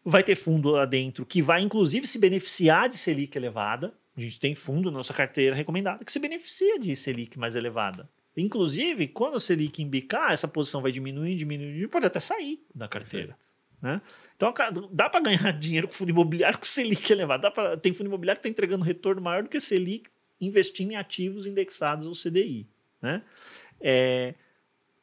Vai 0.03 0.23
ter 0.23 0.35
fundo 0.35 0.71
lá 0.71 0.87
dentro 0.87 1.27
que 1.27 1.43
vai, 1.43 1.61
inclusive, 1.61 2.07
se 2.07 2.19
beneficiar 2.19 2.89
de 2.89 2.97
Selic 2.97 3.37
elevada. 3.37 3.93
A 4.17 4.21
gente 4.23 4.41
tem 4.41 4.55
fundo 4.55 4.91
na 4.91 4.97
nossa 4.97 5.13
carteira 5.13 5.55
recomendada 5.55 6.03
que 6.03 6.11
se 6.11 6.19
beneficia 6.19 6.79
de 6.79 6.97
Selic 6.97 7.39
mais 7.39 7.57
elevada. 7.57 8.09
Inclusive, 8.35 9.09
quando 9.09 9.37
a 9.37 9.41
Selic 9.41 9.83
embicar, 9.83 10.33
essa 10.33 10.49
posição 10.49 10.81
vai 10.81 10.91
diminuir, 10.91 11.35
diminuir, 11.35 11.89
pode 11.89 12.07
até 12.07 12.21
sair 12.21 12.65
da 12.75 12.89
carteira. 12.89 13.37
Né? 13.83 14.01
Então, 14.37 14.55
dá 14.91 15.11
para 15.11 15.21
ganhar 15.21 15.53
dinheiro 15.61 15.89
com 15.89 15.93
fundo 15.93 16.11
imobiliário 16.11 16.59
com 16.59 16.65
Selic 16.65 17.13
elevado. 17.13 17.43
Dá 17.43 17.51
pra, 17.51 17.77
tem 17.77 17.93
fundo 17.93 18.07
imobiliário 18.07 18.41
que 18.41 18.49
está 18.49 18.51
entregando 18.51 18.83
retorno 18.83 19.21
maior 19.21 19.43
do 19.43 19.51
que 19.51 19.61
Selic 19.61 20.09
investindo 20.41 20.93
em 20.93 20.97
ativos 20.97 21.45
indexados 21.45 22.07
ao 22.07 22.15
CDI. 22.15 22.67
Né? 23.03 23.23
É, 23.79 24.35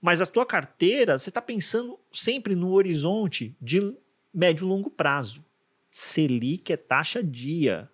mas 0.01 0.21
a 0.21 0.25
tua 0.25 0.45
carteira, 0.45 1.17
você 1.17 1.29
está 1.29 1.41
pensando 1.41 1.99
sempre 2.13 2.55
no 2.55 2.71
horizonte 2.71 3.55
de 3.61 3.95
médio 4.33 4.65
e 4.65 4.69
longo 4.69 4.89
prazo. 4.89 5.43
Selic 5.91 6.71
é 6.71 6.77
taxa 6.77 7.23
dia. 7.23 7.89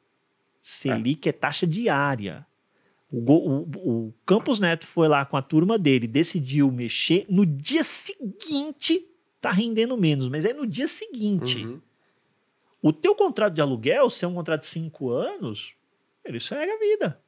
Selic 0.62 1.28
é, 1.28 1.32
taxa 1.32 1.66
diária. 1.68 2.46
O, 3.12 3.20
o- 3.32 4.08
o 4.08 4.14
Campos 4.26 4.60
Neto 4.60 4.88
foi 4.88 5.08
lá 5.08 5.24
com 5.26 5.38
a 5.38 5.42
turma 5.42 5.78
dele, 5.78 6.08
decidiu 6.08 6.72
mexer. 6.72 7.26
No 7.30 7.46
dia 7.46 7.84
seguinte, 7.84 9.06
tá 9.40 9.52
rendendo 9.52 9.96
menos, 9.98 10.28
mas 10.30 10.46
é 10.46 10.54
no 10.54 10.66
dia 10.66 10.88
seguinte. 10.88 11.66
Uhum. 11.66 11.82
O 12.82 12.92
teu 12.92 13.16
contrato 13.16 13.54
de 13.54 13.62
aluguel, 13.62 14.10
se 14.10 14.26
é 14.26 14.28
um 14.28 14.34
contrato 14.34 14.62
de 14.62 14.68
cinco 14.68 15.10
anos, 15.12 15.74
ele 16.26 16.40
segue 16.40 16.72
a 16.72 16.80
vida. 16.80 17.22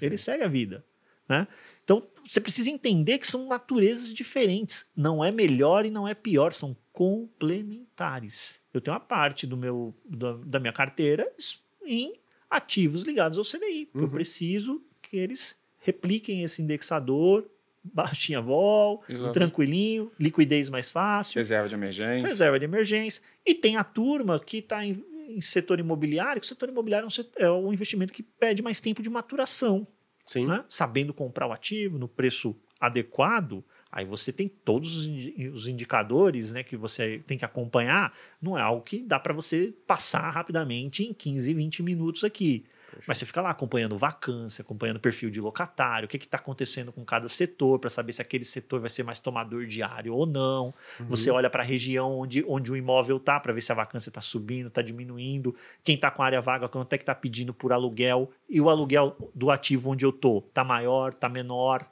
Ele 0.00 0.18
segue 0.18 0.42
a 0.42 0.48
vida. 0.48 0.84
Né? 1.28 1.46
Então, 1.84 2.02
você 2.28 2.40
precisa 2.40 2.70
entender 2.70 3.18
que 3.18 3.26
são 3.26 3.46
naturezas 3.46 4.12
diferentes. 4.12 4.86
Não 4.96 5.24
é 5.24 5.30
melhor 5.30 5.86
e 5.86 5.90
não 5.90 6.06
é 6.06 6.14
pior, 6.14 6.52
são 6.52 6.76
complementares. 6.92 8.60
Eu 8.72 8.80
tenho 8.80 8.94
uma 8.94 9.00
parte 9.00 9.46
do 9.46 9.56
meu, 9.56 9.94
da, 10.04 10.32
da 10.44 10.60
minha 10.60 10.72
carteira 10.72 11.30
em 11.84 12.14
ativos 12.50 13.04
ligados 13.04 13.38
ao 13.38 13.44
CDI. 13.44 13.88
Uhum. 13.94 14.02
Eu 14.02 14.08
preciso 14.08 14.82
que 15.02 15.16
eles 15.16 15.56
repliquem 15.80 16.42
esse 16.42 16.62
indexador 16.62 17.48
baixinha 17.92 18.40
vol, 18.40 19.02
Exato. 19.08 19.32
tranquilinho, 19.32 20.10
liquidez 20.18 20.68
mais 20.68 20.90
fácil, 20.90 21.38
Reserva 21.38 21.68
de 21.68 21.74
emergência. 21.74 22.26
reserva 22.26 22.58
de 22.58 22.64
emergência. 22.64 23.22
E 23.44 23.54
tem 23.54 23.76
a 23.76 23.84
turma 23.84 24.40
que 24.40 24.58
está 24.58 24.84
em, 24.84 25.04
em 25.28 25.40
setor 25.40 25.78
imobiliário, 25.78 26.40
que 26.40 26.46
o 26.46 26.48
setor 26.48 26.68
imobiliário 26.68 27.06
é 27.06 27.44
um, 27.44 27.44
é 27.46 27.50
um 27.52 27.72
investimento 27.72 28.12
que 28.12 28.22
pede 28.22 28.62
mais 28.62 28.80
tempo 28.80 29.02
de 29.02 29.10
maturação 29.10 29.86
Sim. 30.26 30.46
né? 30.46 30.64
sabendo 30.68 31.14
comprar 31.14 31.46
o 31.46 31.52
ativo 31.52 31.98
no 31.98 32.08
preço 32.08 32.54
adequado, 32.80 33.64
aí 33.90 34.04
você 34.04 34.32
tem 34.32 34.48
todos 34.48 34.96
os 34.96 35.06
indi- 35.06 35.48
os 35.48 35.68
indicadores 35.68 36.50
né, 36.50 36.62
que 36.62 36.76
você 36.76 37.22
tem 37.26 37.38
que 37.38 37.44
acompanhar. 37.44 38.12
Não 38.42 38.58
é 38.58 38.60
algo 38.60 38.82
que 38.82 39.02
dá 39.02 39.18
para 39.18 39.32
você 39.32 39.72
passar 39.86 40.28
rapidamente 40.30 41.04
em 41.04 41.14
15, 41.14 41.54
20 41.54 41.82
minutos 41.82 42.24
aqui. 42.24 42.64
Mas 43.06 43.18
você 43.18 43.26
fica 43.26 43.40
lá 43.40 43.50
acompanhando 43.50 43.98
vacância, 43.98 44.62
acompanhando 44.62 45.00
perfil 45.00 45.30
de 45.30 45.40
locatário, 45.40 46.06
o 46.06 46.08
que 46.08 46.16
está 46.16 46.38
acontecendo 46.38 46.92
com 46.92 47.04
cada 47.04 47.28
setor, 47.28 47.78
para 47.78 47.90
saber 47.90 48.12
se 48.12 48.22
aquele 48.22 48.44
setor 48.44 48.80
vai 48.80 48.90
ser 48.90 49.02
mais 49.02 49.18
tomador 49.18 49.66
diário 49.66 50.14
ou 50.14 50.26
não. 50.26 50.72
Você 51.00 51.30
olha 51.30 51.50
para 51.50 51.62
a 51.62 51.66
região 51.66 52.18
onde, 52.18 52.44
onde 52.46 52.72
o 52.72 52.76
imóvel 52.76 53.16
está, 53.16 53.38
para 53.40 53.52
ver 53.52 53.60
se 53.60 53.72
a 53.72 53.74
vacância 53.74 54.08
está 54.10 54.20
subindo, 54.20 54.68
está 54.68 54.82
diminuindo. 54.82 55.54
Quem 55.82 55.94
está 55.94 56.10
com 56.10 56.22
área 56.22 56.40
vaga, 56.40 56.68
quanto 56.68 56.92
é 56.92 56.98
que 56.98 57.02
está 57.02 57.14
pedindo 57.14 57.52
por 57.52 57.72
aluguel. 57.72 58.30
E 58.48 58.60
o 58.60 58.68
aluguel 58.68 59.16
do 59.34 59.50
ativo 59.50 59.90
onde 59.90 60.04
eu 60.04 60.10
estou, 60.10 60.44
está 60.48 60.64
maior, 60.64 61.12
está 61.12 61.28
menor. 61.28 61.86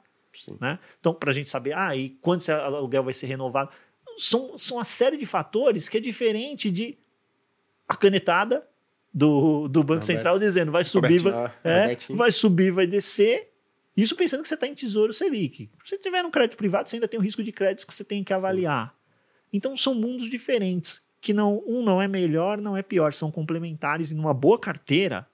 Né? 0.59 0.79
Então, 0.99 1.13
para 1.13 1.31
a 1.31 1.33
gente 1.33 1.49
saber, 1.49 1.73
ah, 1.73 1.95
e 1.95 2.09
quando 2.21 2.41
esse 2.41 2.51
aluguel 2.51 3.03
vai 3.03 3.13
ser 3.13 3.27
renovado. 3.27 3.69
São, 4.17 4.57
são 4.57 4.77
uma 4.77 4.85
série 4.85 5.17
de 5.17 5.25
fatores 5.25 5.89
que 5.89 5.97
é 5.97 5.99
diferente 5.99 6.71
de 6.71 6.97
a 7.87 7.95
canetada 7.95 8.65
do, 9.15 9.69
do 9.69 9.79
Banco 9.79 9.93
Roberto. 9.93 10.03
Central 10.03 10.37
dizendo 10.37 10.73
vai 10.73 10.83
subir, 10.83 11.21
vai, 11.21 11.51
é, 11.63 11.97
vai 12.09 12.31
subir, 12.33 12.71
vai 12.71 12.85
descer. 12.85 13.49
Isso 13.95 14.13
pensando 14.13 14.41
que 14.41 14.49
você 14.49 14.55
está 14.55 14.67
em 14.67 14.75
Tesouro 14.75 15.13
Selic. 15.13 15.69
Se 15.85 15.91
você 15.91 15.97
tiver 15.97 16.21
um 16.25 16.29
crédito 16.29 16.57
privado, 16.57 16.89
você 16.89 16.97
ainda 16.97 17.07
tem 17.07 17.17
um 17.17 17.23
risco 17.23 17.41
de 17.41 17.53
créditos 17.53 17.85
que 17.85 17.93
você 17.93 18.03
tem 18.03 18.25
que 18.25 18.33
avaliar. 18.33 18.93
Então 19.53 19.77
são 19.77 19.95
mundos 19.95 20.29
diferentes, 20.29 21.01
que 21.21 21.31
não 21.31 21.63
um 21.65 21.81
não 21.81 22.01
é 22.01 22.09
melhor, 22.09 22.57
não 22.57 22.75
é 22.75 22.83
pior, 22.83 23.13
são 23.13 23.31
complementares 23.31 24.11
e 24.11 24.15
numa 24.15 24.33
boa 24.33 24.59
carteira 24.59 25.25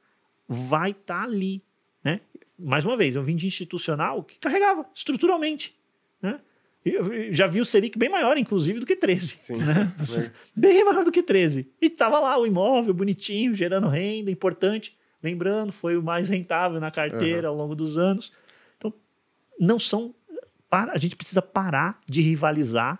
vai 0.48 0.92
estar 0.92 1.24
ali, 1.24 1.64
né? 2.04 2.22
Mais 2.60 2.86
uma 2.86 2.96
vez, 2.96 3.16
eu 3.16 3.24
vim 3.24 3.36
de 3.36 3.48
institucional 3.48 4.24
que 4.24 4.38
carregava 4.38 4.86
estruturalmente, 4.94 5.76
né? 6.22 6.40
Já 7.32 7.46
vi 7.48 7.62
o 7.62 7.66
Selic 7.66 7.98
bem 7.98 8.10
maior, 8.10 8.38
inclusive, 8.38 8.80
do 8.80 8.86
que 8.86 8.96
13 8.96 9.28
Sim. 9.38 9.58
né? 9.58 9.92
Ver- 10.00 10.34
bem 10.56 10.84
maior 10.84 11.04
do 11.06 11.12
que 11.12 11.22
13. 11.22 11.70
E 11.80 11.90
tava 11.90 12.20
lá 12.20 12.38
o 12.40 12.46
imóvel 12.46 12.94
bonitinho, 12.94 13.54
gerando 13.54 13.88
renda, 13.88 14.32
importante. 14.32 14.98
Lembrando, 15.22 15.72
foi 15.72 15.96
o 15.96 16.02
mais 16.02 16.30
rentável 16.30 16.80
na 16.80 16.90
carteira 16.90 17.48
ao 17.48 17.56
longo 17.56 17.76
dos 17.76 17.98
anos. 17.98 18.32
Então, 18.78 18.92
não 19.60 19.80
são. 19.80 20.16
Para, 20.70 20.94
a 20.94 20.98
gente 20.98 21.16
precisa 21.16 21.42
parar 21.42 22.00
de 22.08 22.22
rivalizar 22.22 23.00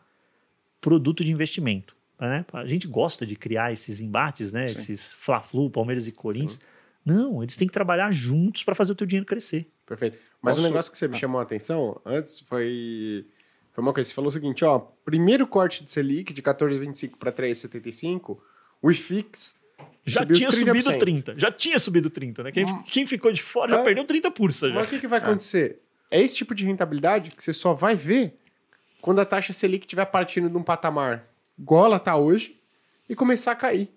produto 0.80 1.24
de 1.24 1.32
investimento. 1.32 1.96
Né? 2.20 2.46
A 2.54 2.66
gente 2.68 2.86
gosta 2.88 3.26
de 3.26 3.36
criar 3.36 3.74
esses 3.74 4.00
embates, 4.00 4.52
né? 4.52 4.68
Sim. 4.68 4.74
esses 4.74 5.14
Fla-Flu, 5.16 5.72
Palmeiras 5.72 6.06
e 6.08 6.12
Corinthians. 6.12 6.60
Não, 7.04 7.42
eles 7.42 7.58
têm 7.58 7.68
que 7.68 7.74
trabalhar 7.74 8.12
juntos 8.14 8.64
para 8.64 8.76
fazer 8.76 8.92
o 8.92 8.96
teu 8.96 9.08
dinheiro 9.08 9.26
crescer. 9.26 9.72
Perfeito. 9.88 10.20
Mas 10.40 10.54
Posso- 10.56 10.60
um 10.68 10.70
negócio 10.70 10.92
que 10.92 10.98
você 11.00 11.08
me 11.08 11.16
Ah. 11.16 11.20
chamou 11.20 11.40
a 11.40 11.44
atenção 11.44 12.00
antes 12.06 12.42
foi. 12.42 13.26
Foi 13.74 13.82
uma 13.82 13.94
coisa, 13.94 14.10
você 14.10 14.16
falou 14.16 14.28
o 14.30 14.32
seguinte, 14.32 14.66
ó, 14.66 14.80
primeiro 14.80 15.48
corte 15.48 15.84
de 15.84 15.92
Selic 15.92 16.34
de 16.34 16.42
14,25 16.42 17.18
para 17.18 17.32
3,75, 17.32 18.38
o 18.82 18.92
IFIX 18.92 19.56
Já 20.06 20.26
tinha 20.26 20.50
30%. 20.50 20.52
subido 20.66 20.98
30. 21.00 21.36
Já 21.40 21.52
tinha 21.52 21.80
subido 21.80 22.10
30, 22.10 22.44
né? 22.44 22.52
Quem, 22.52 22.66
Hum. 22.66 22.84
quem 22.84 23.08
ficou 23.08 23.32
de 23.32 23.42
fora 23.42 23.72
já 23.72 23.80
Ah. 23.82 23.84
perdeu 23.84 24.04
30 24.04 24.30
pulsa 24.32 24.68
já. 24.70 24.76
Mas 24.76 24.88
o 24.88 24.90
que, 24.90 25.00
que 25.00 25.08
vai 25.08 25.20
acontecer? 25.20 25.80
É 26.10 26.22
esse 26.22 26.36
tipo 26.36 26.54
de 26.54 26.66
rentabilidade 26.66 27.32
que 27.32 27.42
você 27.44 27.54
só 27.54 27.74
vai 27.74 27.96
ver 27.96 28.38
quando 29.02 29.20
a 29.20 29.26
taxa 29.26 29.54
Selic 29.54 29.86
estiver 29.86 30.06
partindo 30.06 30.50
de 30.50 30.58
um 30.58 30.64
patamar 30.64 31.28
igual 31.58 31.86
ela 31.86 31.98
está 31.98 32.16
hoje 32.18 32.60
e 33.08 33.16
começar 33.16 33.52
a 33.54 33.56
cair. 33.56 33.90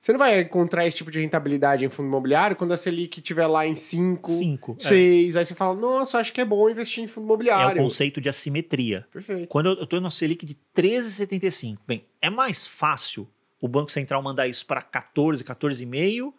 Você 0.00 0.12
não 0.12 0.18
vai 0.18 0.40
encontrar 0.40 0.86
esse 0.86 0.96
tipo 0.96 1.10
de 1.10 1.18
rentabilidade 1.20 1.84
em 1.84 1.90
fundo 1.90 2.06
imobiliário 2.06 2.54
quando 2.56 2.72
a 2.72 2.76
Selic 2.76 3.18
estiver 3.18 3.46
lá 3.48 3.66
em 3.66 3.74
5, 3.74 4.30
5. 4.30 4.76
6, 4.78 5.36
aí 5.36 5.44
você 5.44 5.54
fala, 5.54 5.74
nossa, 5.74 6.18
acho 6.18 6.32
que 6.32 6.40
é 6.40 6.44
bom 6.44 6.70
investir 6.70 7.02
em 7.02 7.08
fundo 7.08 7.24
É 7.24 7.26
o 7.26 7.28
imobiliário. 7.28 7.82
conceito 7.82 8.20
de 8.20 8.28
assimetria. 8.28 9.06
Perfeito. 9.12 9.48
Quando 9.48 9.70
eu 9.70 9.82
estou 9.82 10.00
no 10.00 10.10
Selic 10.10 10.46
de 10.46 10.56
13,75, 10.74 11.78
bem, 11.86 12.04
é 12.22 12.30
mais 12.30 12.66
fácil 12.66 13.28
o 13.60 13.66
Banco 13.66 13.90
Central 13.90 14.22
mandar 14.22 14.46
isso 14.46 14.64
para 14.66 14.80
14, 14.82 15.42
14,5 15.42 16.32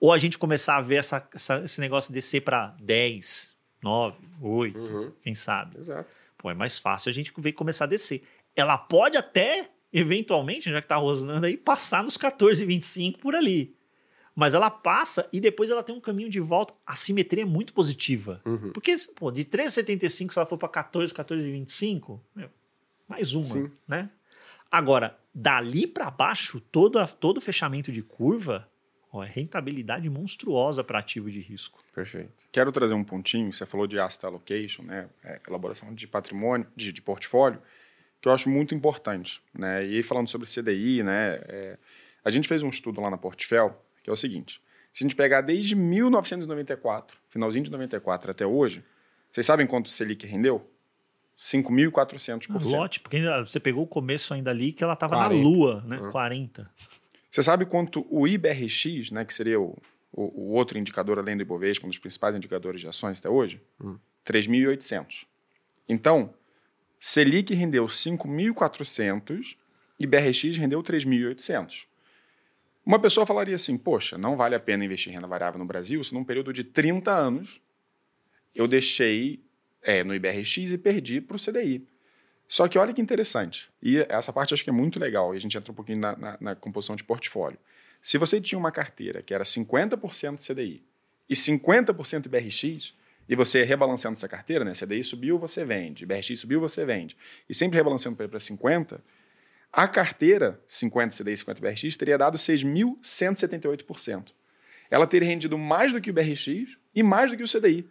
ou 0.00 0.12
a 0.12 0.18
gente 0.18 0.36
começar 0.36 0.76
a 0.76 0.80
ver 0.80 0.96
essa, 0.96 1.26
essa- 1.32 1.62
esse 1.64 1.80
negócio 1.80 2.12
descer 2.12 2.40
para 2.42 2.74
10, 2.80 3.54
9, 3.82 4.16
8, 4.40 4.78
Uhum, 4.78 5.12
quem 5.22 5.34
sabe? 5.34 5.78
exato. 5.78 6.08
Pô, 6.36 6.50
é 6.50 6.54
mais 6.54 6.78
fácil 6.78 7.10
a 7.10 7.12
gente 7.12 7.32
ver 7.38 7.52
começar 7.52 7.84
a 7.84 7.88
descer. 7.88 8.22
Ela 8.56 8.76
pode 8.76 9.16
até, 9.16 9.70
eventualmente, 9.94 10.68
já 10.70 10.80
que 10.80 10.86
está 10.86 10.96
rosnando 10.96 11.46
aí, 11.46 11.56
passar 11.56 12.02
nos 12.02 12.18
14,25 12.18 13.18
por 13.18 13.36
ali. 13.36 13.72
Mas 14.34 14.52
ela 14.52 14.68
passa 14.68 15.28
e 15.32 15.40
depois 15.40 15.70
ela 15.70 15.84
tem 15.84 15.94
um 15.94 16.00
caminho 16.00 16.28
de 16.28 16.40
volta. 16.40 16.74
A 16.84 16.96
simetria 16.96 17.44
é 17.44 17.46
muito 17.46 17.72
positiva. 17.72 18.42
Uhum. 18.44 18.72
Porque, 18.72 18.96
pô, 19.14 19.30
de 19.30 19.44
13,75, 19.44 20.32
se 20.32 20.38
ela 20.38 20.46
for 20.46 20.58
para 20.58 20.68
14, 20.68 21.14
14,25, 21.14 22.18
meu, 22.34 22.50
mais 23.08 23.32
uma, 23.32 23.44
Sim. 23.44 23.70
né? 23.86 24.10
Agora, 24.68 25.16
dali 25.32 25.86
para 25.86 26.10
baixo, 26.10 26.60
todo, 26.60 27.06
todo 27.20 27.40
fechamento 27.40 27.92
de 27.92 28.02
curva, 28.02 28.68
ó, 29.12 29.22
é 29.22 29.28
rentabilidade 29.28 30.10
monstruosa 30.10 30.82
para 30.82 30.98
ativo 30.98 31.30
de 31.30 31.38
risco. 31.38 31.80
Perfeito. 31.94 32.48
Quero 32.50 32.72
trazer 32.72 32.94
um 32.94 33.04
pontinho, 33.04 33.52
você 33.52 33.64
falou 33.64 33.86
de 33.86 34.00
asset 34.00 34.26
allocation, 34.26 34.82
né? 34.82 35.08
é, 35.22 35.40
elaboração 35.46 35.94
de 35.94 36.08
patrimônio, 36.08 36.66
de, 36.74 36.90
de 36.90 37.00
portfólio, 37.00 37.62
que 38.24 38.28
eu 38.28 38.32
acho 38.32 38.48
muito 38.48 38.74
importante. 38.74 39.42
Né? 39.52 39.84
E 39.86 39.96
aí 39.96 40.02
falando 40.02 40.28
sobre 40.28 40.48
CDI, 40.48 41.02
né? 41.02 41.40
é, 41.46 41.76
a 42.24 42.30
gente 42.30 42.48
fez 42.48 42.62
um 42.62 42.70
estudo 42.70 42.98
lá 43.02 43.10
na 43.10 43.18
Portfel, 43.18 43.78
que 44.02 44.08
é 44.08 44.12
o 44.14 44.16
seguinte, 44.16 44.62
se 44.90 45.04
a 45.04 45.06
gente 45.06 45.14
pegar 45.14 45.42
desde 45.42 45.76
1994, 45.76 47.18
finalzinho 47.28 47.64
de 47.64 47.70
94 47.70 48.30
até 48.30 48.46
hoje, 48.46 48.82
vocês 49.30 49.44
sabem 49.44 49.66
quanto 49.66 49.88
o 49.88 49.90
Selic 49.90 50.26
rendeu? 50.26 50.66
5.400%. 51.38 52.64
Lote, 52.70 53.00
porque 53.00 53.18
ainda- 53.18 53.44
você 53.44 53.60
pegou 53.60 53.84
o 53.84 53.86
começo 53.86 54.32
ainda 54.32 54.50
ali 54.50 54.72
que 54.72 54.82
ela 54.82 54.94
estava 54.94 55.16
na 55.16 55.24
40. 55.26 55.42
lua, 55.46 55.84
né? 55.86 55.98
Uhum. 56.00 56.10
40. 56.10 56.70
Você 57.30 57.42
sabe 57.42 57.66
quanto 57.66 58.06
o 58.08 58.26
IBRX, 58.26 59.10
né, 59.10 59.22
que 59.26 59.34
seria 59.34 59.60
o, 59.60 59.76
o, 60.10 60.22
o 60.44 60.50
outro 60.52 60.78
indicador 60.78 61.18
além 61.18 61.36
do 61.36 61.42
Ibovespa, 61.42 61.84
um 61.84 61.90
dos 61.90 61.98
principais 61.98 62.34
indicadores 62.34 62.80
de 62.80 62.88
ações 62.88 63.18
até 63.18 63.28
hoje? 63.28 63.60
Hum. 63.78 63.98
3.800. 64.24 65.26
Então, 65.86 66.32
Selic 67.06 67.52
rendeu 67.52 67.84
5.400, 67.84 69.58
IBRX 70.00 70.56
rendeu 70.56 70.82
3.800. 70.82 71.84
Uma 72.84 72.98
pessoa 72.98 73.26
falaria 73.26 73.54
assim, 73.54 73.76
poxa, 73.76 74.16
não 74.16 74.38
vale 74.38 74.54
a 74.54 74.60
pena 74.60 74.86
investir 74.86 75.12
em 75.12 75.14
renda 75.14 75.26
variável 75.26 75.58
no 75.58 75.66
Brasil 75.66 76.02
se 76.02 76.14
num 76.14 76.24
período 76.24 76.50
de 76.50 76.64
30 76.64 77.12
anos 77.12 77.60
eu 78.54 78.66
deixei 78.66 79.38
é, 79.82 80.02
no 80.02 80.14
IBRX 80.14 80.56
e 80.72 80.78
perdi 80.78 81.20
para 81.20 81.36
o 81.36 81.38
CDI. 81.38 81.86
Só 82.48 82.66
que 82.68 82.78
olha 82.78 82.94
que 82.94 83.02
interessante, 83.02 83.68
e 83.82 83.98
essa 84.08 84.32
parte 84.32 84.52
eu 84.52 84.54
acho 84.56 84.64
que 84.64 84.70
é 84.70 84.72
muito 84.72 84.98
legal, 84.98 85.34
e 85.34 85.36
a 85.36 85.40
gente 85.40 85.58
entra 85.58 85.70
um 85.72 85.74
pouquinho 85.74 85.98
na, 85.98 86.16
na- 86.16 86.38
na 86.40 86.54
composição 86.56 86.96
de 86.96 87.04
portfólio. 87.04 87.58
Se 88.00 88.16
você 88.16 88.40
tinha 88.40 88.58
uma 88.58 88.72
carteira 88.72 89.20
que 89.20 89.34
era 89.34 89.44
50% 89.44 90.38
CDI 90.38 90.82
e 91.28 91.34
50% 91.34 92.24
IBRX, 92.24 92.94
e 93.28 93.34
você 93.34 93.62
rebalanceando 93.64 94.16
essa 94.16 94.28
carteira, 94.28 94.64
né? 94.64 94.72
CDI 94.72 95.02
subiu, 95.02 95.38
você 95.38 95.64
vende, 95.64 96.04
IBRX 96.04 96.38
subiu, 96.40 96.60
você 96.60 96.84
vende, 96.84 97.16
e 97.48 97.54
sempre 97.54 97.76
rebalanceando 97.76 98.16
para 98.16 98.38
50%, 98.38 99.00
a 99.72 99.88
carteira 99.88 100.60
50 100.66 101.16
CDI 101.16 101.32
e 101.32 101.36
50 101.38 101.58
IBRX 101.66 101.96
teria 101.96 102.16
dado 102.18 102.38
6.178%. 102.38 104.32
Ela 104.90 105.06
teria 105.06 105.28
rendido 105.28 105.58
mais 105.58 105.92
do 105.92 106.00
que 106.00 106.10
o 106.10 106.12
IBRX 106.12 106.76
e 106.94 107.02
mais 107.02 107.30
do 107.30 107.36
que 107.36 107.42
o 107.42 107.48
CDI. 107.48 107.88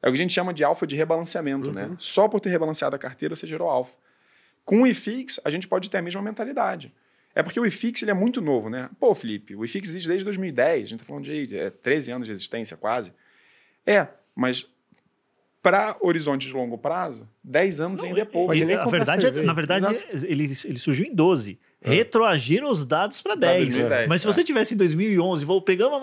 É 0.00 0.08
o 0.08 0.12
que 0.12 0.16
a 0.16 0.22
gente 0.22 0.32
chama 0.32 0.52
de 0.54 0.64
alfa 0.64 0.86
de 0.86 0.96
rebalanceamento, 0.96 1.68
Uhum. 1.68 1.74
né? 1.74 1.96
Só 1.98 2.26
por 2.28 2.40
ter 2.40 2.48
rebalanceado 2.50 2.96
a 2.96 2.98
carteira 2.98 3.36
você 3.36 3.46
gerou 3.46 3.68
alfa. 3.68 3.94
Com 4.64 4.82
o 4.82 4.86
IFIX, 4.86 5.40
a 5.44 5.50
gente 5.50 5.68
pode 5.68 5.90
ter 5.90 5.98
a 5.98 6.02
mesma 6.02 6.22
mentalidade. 6.22 6.92
É 7.34 7.42
porque 7.42 7.58
o 7.58 7.66
IFIX 7.66 8.02
ele 8.02 8.10
é 8.10 8.14
muito 8.14 8.40
novo, 8.40 8.68
né? 8.68 8.90
Pô, 8.98 9.14
Felipe, 9.14 9.54
o 9.54 9.64
IFIX 9.64 9.88
existe 9.90 10.06
desde 10.08 10.24
2010, 10.24 10.70
a 10.72 10.78
gente 10.80 10.94
está 10.94 11.04
falando 11.04 11.24
de 11.24 11.56
é, 11.56 11.70
13 11.70 12.10
anos 12.12 12.26
de 12.26 12.32
existência 12.32 12.76
quase. 12.76 13.12
É, 13.86 14.06
mas 14.34 14.66
para 15.62 15.96
horizonte 16.00 16.48
de 16.48 16.52
longo 16.52 16.76
prazo, 16.76 17.28
10 17.44 17.80
anos 17.80 18.02
ainda 18.02 18.20
é 18.20 18.24
pouco. 18.24 18.52
E 18.52 18.64
nem 18.64 18.74
a 18.74 18.84
verdade, 18.84 19.26
é- 19.26 19.30
na 19.42 19.52
verdade, 19.52 19.86
Exato. 19.86 20.26
ele, 20.26 20.52
ele 20.64 20.78
surgiu 20.78 21.06
em 21.06 21.14
12. 21.14 21.56
É. 21.84 21.90
Retroagiram 21.90 22.70
os 22.70 22.84
dados 22.86 23.20
para 23.22 23.36
Pra 23.36 23.48
10. 23.52 23.68
2010, 23.78 24.08
Mas 24.08 24.22
se 24.22 24.28
é. 24.28 24.32
você 24.32 24.44
tivesse 24.44 24.74
em 24.74 24.76
2011, 24.76 25.44
vou, 25.44 25.60
pegamos, 25.62 26.00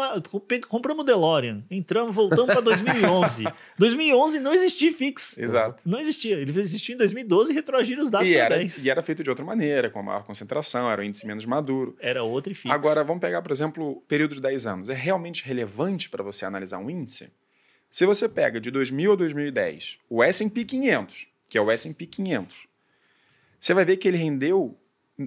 compramos 0.67 1.03
o 1.03 1.05
DeLorean, 1.05 1.63
entramos, 1.71 2.13
voltamos 2.15 2.47
para 2.47 2.59
2011. 2.61 3.45
2011 3.77 4.39
não 4.39 4.53
existia 4.53 4.91
fix. 4.93 5.37
Exato. 5.37 5.81
Não 5.85 5.99
existia. 5.99 6.35
Ele 6.37 6.57
existia 6.59 6.95
em 6.95 6.97
2012 6.97 7.51
e 7.51 7.55
retroagiram 7.55 8.03
os 8.03 8.11
dados 8.11 8.29
E 8.29 8.33
para 8.33 8.43
era, 8.45 8.57
10. 8.57 8.83
e 8.85 8.89
era 8.89 9.01
feito 9.03 9.23
de 9.23 9.29
outra 9.29 9.43
maneira, 9.45 9.89
com 9.89 10.01
maior 10.03 10.23
concentração, 10.23 10.89
era 10.89 11.01
um 11.01 11.05
índice 11.05 11.25
menos 11.27 11.45
maduro. 11.45 11.95
Era 11.99 12.23
outro 12.23 12.51
e 12.51 12.55
fix. 12.55 12.73
Agora, 12.73 13.03
vamos 13.03 13.19
pegar, 13.21 13.41
por 13.41 13.51
exemplo, 13.51 13.89
o 13.89 14.01
período 14.01 14.35
de 14.35 14.41
10 14.41 14.65
anos. 14.67 14.89
É 14.89 14.93
realmente 14.93 15.45
relevante 15.45 16.09
para 16.09 16.23
você 16.23 16.45
analisar 16.45 16.77
um 16.77 16.89
índice? 16.89 17.29
Se 17.89 18.05
você 18.05 18.29
pega 18.29 18.59
de 18.59 18.69
2000 18.69 19.13
a 19.13 19.15
2010 19.15 19.99
o 20.09 20.23
S&P 20.23 20.63
500, 20.63 21.27
que 21.47 21.57
é 21.57 21.61
o 21.61 21.71
S&P 21.71 22.05
500, 22.05 22.67
você 23.59 23.73
vai 23.73 23.83
ver 23.83 23.97
que 23.97 24.07
ele 24.07 24.17
rendeu 24.17 24.77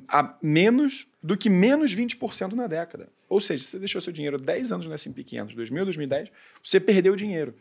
a 0.09 0.37
menos 0.41 1.07
do 1.23 1.37
que 1.37 1.51
menos 1.51 1.95
20% 1.95 2.53
na 2.53 2.67
década. 2.67 3.09
Ou 3.29 3.41
seja, 3.41 3.65
você 3.65 3.79
deixou 3.79 4.01
seu 4.01 4.13
dinheiro 4.13 4.39
10 4.39 4.73
anos 4.73 4.87
no 4.87 4.95
S&P 4.95 5.25
500, 5.25 5.55
2000, 5.55 5.85
2010, 5.85 6.31
você 6.63 6.81
perdeu 6.81 7.17
dinheiro, 7.17 7.55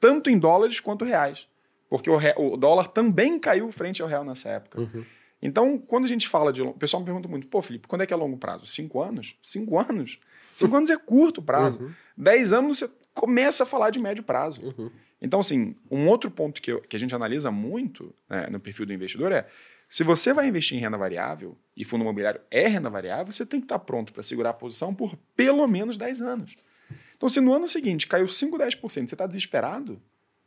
tanto 0.00 0.30
em 0.30 0.38
dólares 0.38 0.80
quanto 0.80 1.04
reais. 1.04 1.46
Porque 1.88 2.10
o, 2.10 2.16
re... 2.16 2.34
o 2.36 2.56
dólar 2.56 2.88
também 2.88 3.38
caiu 3.38 3.70
frente 3.70 4.02
ao 4.02 4.08
real 4.08 4.24
nessa 4.24 4.48
época. 4.48 4.80
Uhum. 4.80 5.04
Então, 5.40 5.78
quando 5.78 6.04
a 6.04 6.08
gente 6.08 6.28
fala 6.28 6.52
de. 6.52 6.62
O 6.62 6.72
pessoal 6.72 7.00
me 7.00 7.04
pergunta 7.04 7.28
muito, 7.28 7.46
pô, 7.46 7.62
Felipe, 7.62 7.86
quando 7.86 8.02
é 8.02 8.06
que 8.06 8.12
é 8.12 8.16
longo 8.16 8.36
prazo? 8.36 8.66
Cinco 8.66 9.00
anos? 9.00 9.36
Cinco 9.42 9.78
anos? 9.78 10.18
Cinco 10.56 10.74
anos 10.74 10.90
é 10.90 10.96
curto 10.96 11.42
prazo. 11.42 11.78
Uhum. 11.80 11.92
Dez 12.16 12.52
anos 12.52 12.78
você 12.78 12.90
começa 13.16 13.64
a 13.64 13.66
falar 13.66 13.90
de 13.90 13.98
médio 13.98 14.22
prazo. 14.22 14.60
Uhum. 14.62 14.90
Então, 15.20 15.40
assim, 15.40 15.74
um 15.90 16.06
outro 16.06 16.30
ponto 16.30 16.60
que, 16.60 16.70
eu, 16.70 16.80
que 16.82 16.94
a 16.94 16.98
gente 16.98 17.14
analisa 17.14 17.50
muito 17.50 18.14
né, 18.28 18.46
no 18.50 18.60
perfil 18.60 18.84
do 18.84 18.92
investidor 18.92 19.32
é: 19.32 19.48
se 19.88 20.04
você 20.04 20.32
vai 20.32 20.46
investir 20.46 20.76
em 20.76 20.80
renda 20.80 20.98
variável, 20.98 21.56
e 21.76 21.84
fundo 21.84 22.02
imobiliário 22.02 22.40
é 22.50 22.68
renda 22.68 22.90
variável, 22.90 23.32
você 23.32 23.46
tem 23.46 23.58
que 23.58 23.64
estar 23.64 23.78
pronto 23.78 24.12
para 24.12 24.22
segurar 24.22 24.50
a 24.50 24.54
posição 24.54 24.94
por 24.94 25.16
pelo 25.34 25.66
menos 25.66 25.96
10 25.96 26.20
anos. 26.20 26.56
Então, 27.16 27.28
se 27.28 27.40
no 27.40 27.54
ano 27.54 27.66
seguinte 27.66 28.06
caiu 28.06 28.28
5, 28.28 28.58
10%, 28.58 28.78
você 28.78 28.98
está 29.00 29.26
desesperado, 29.26 30.00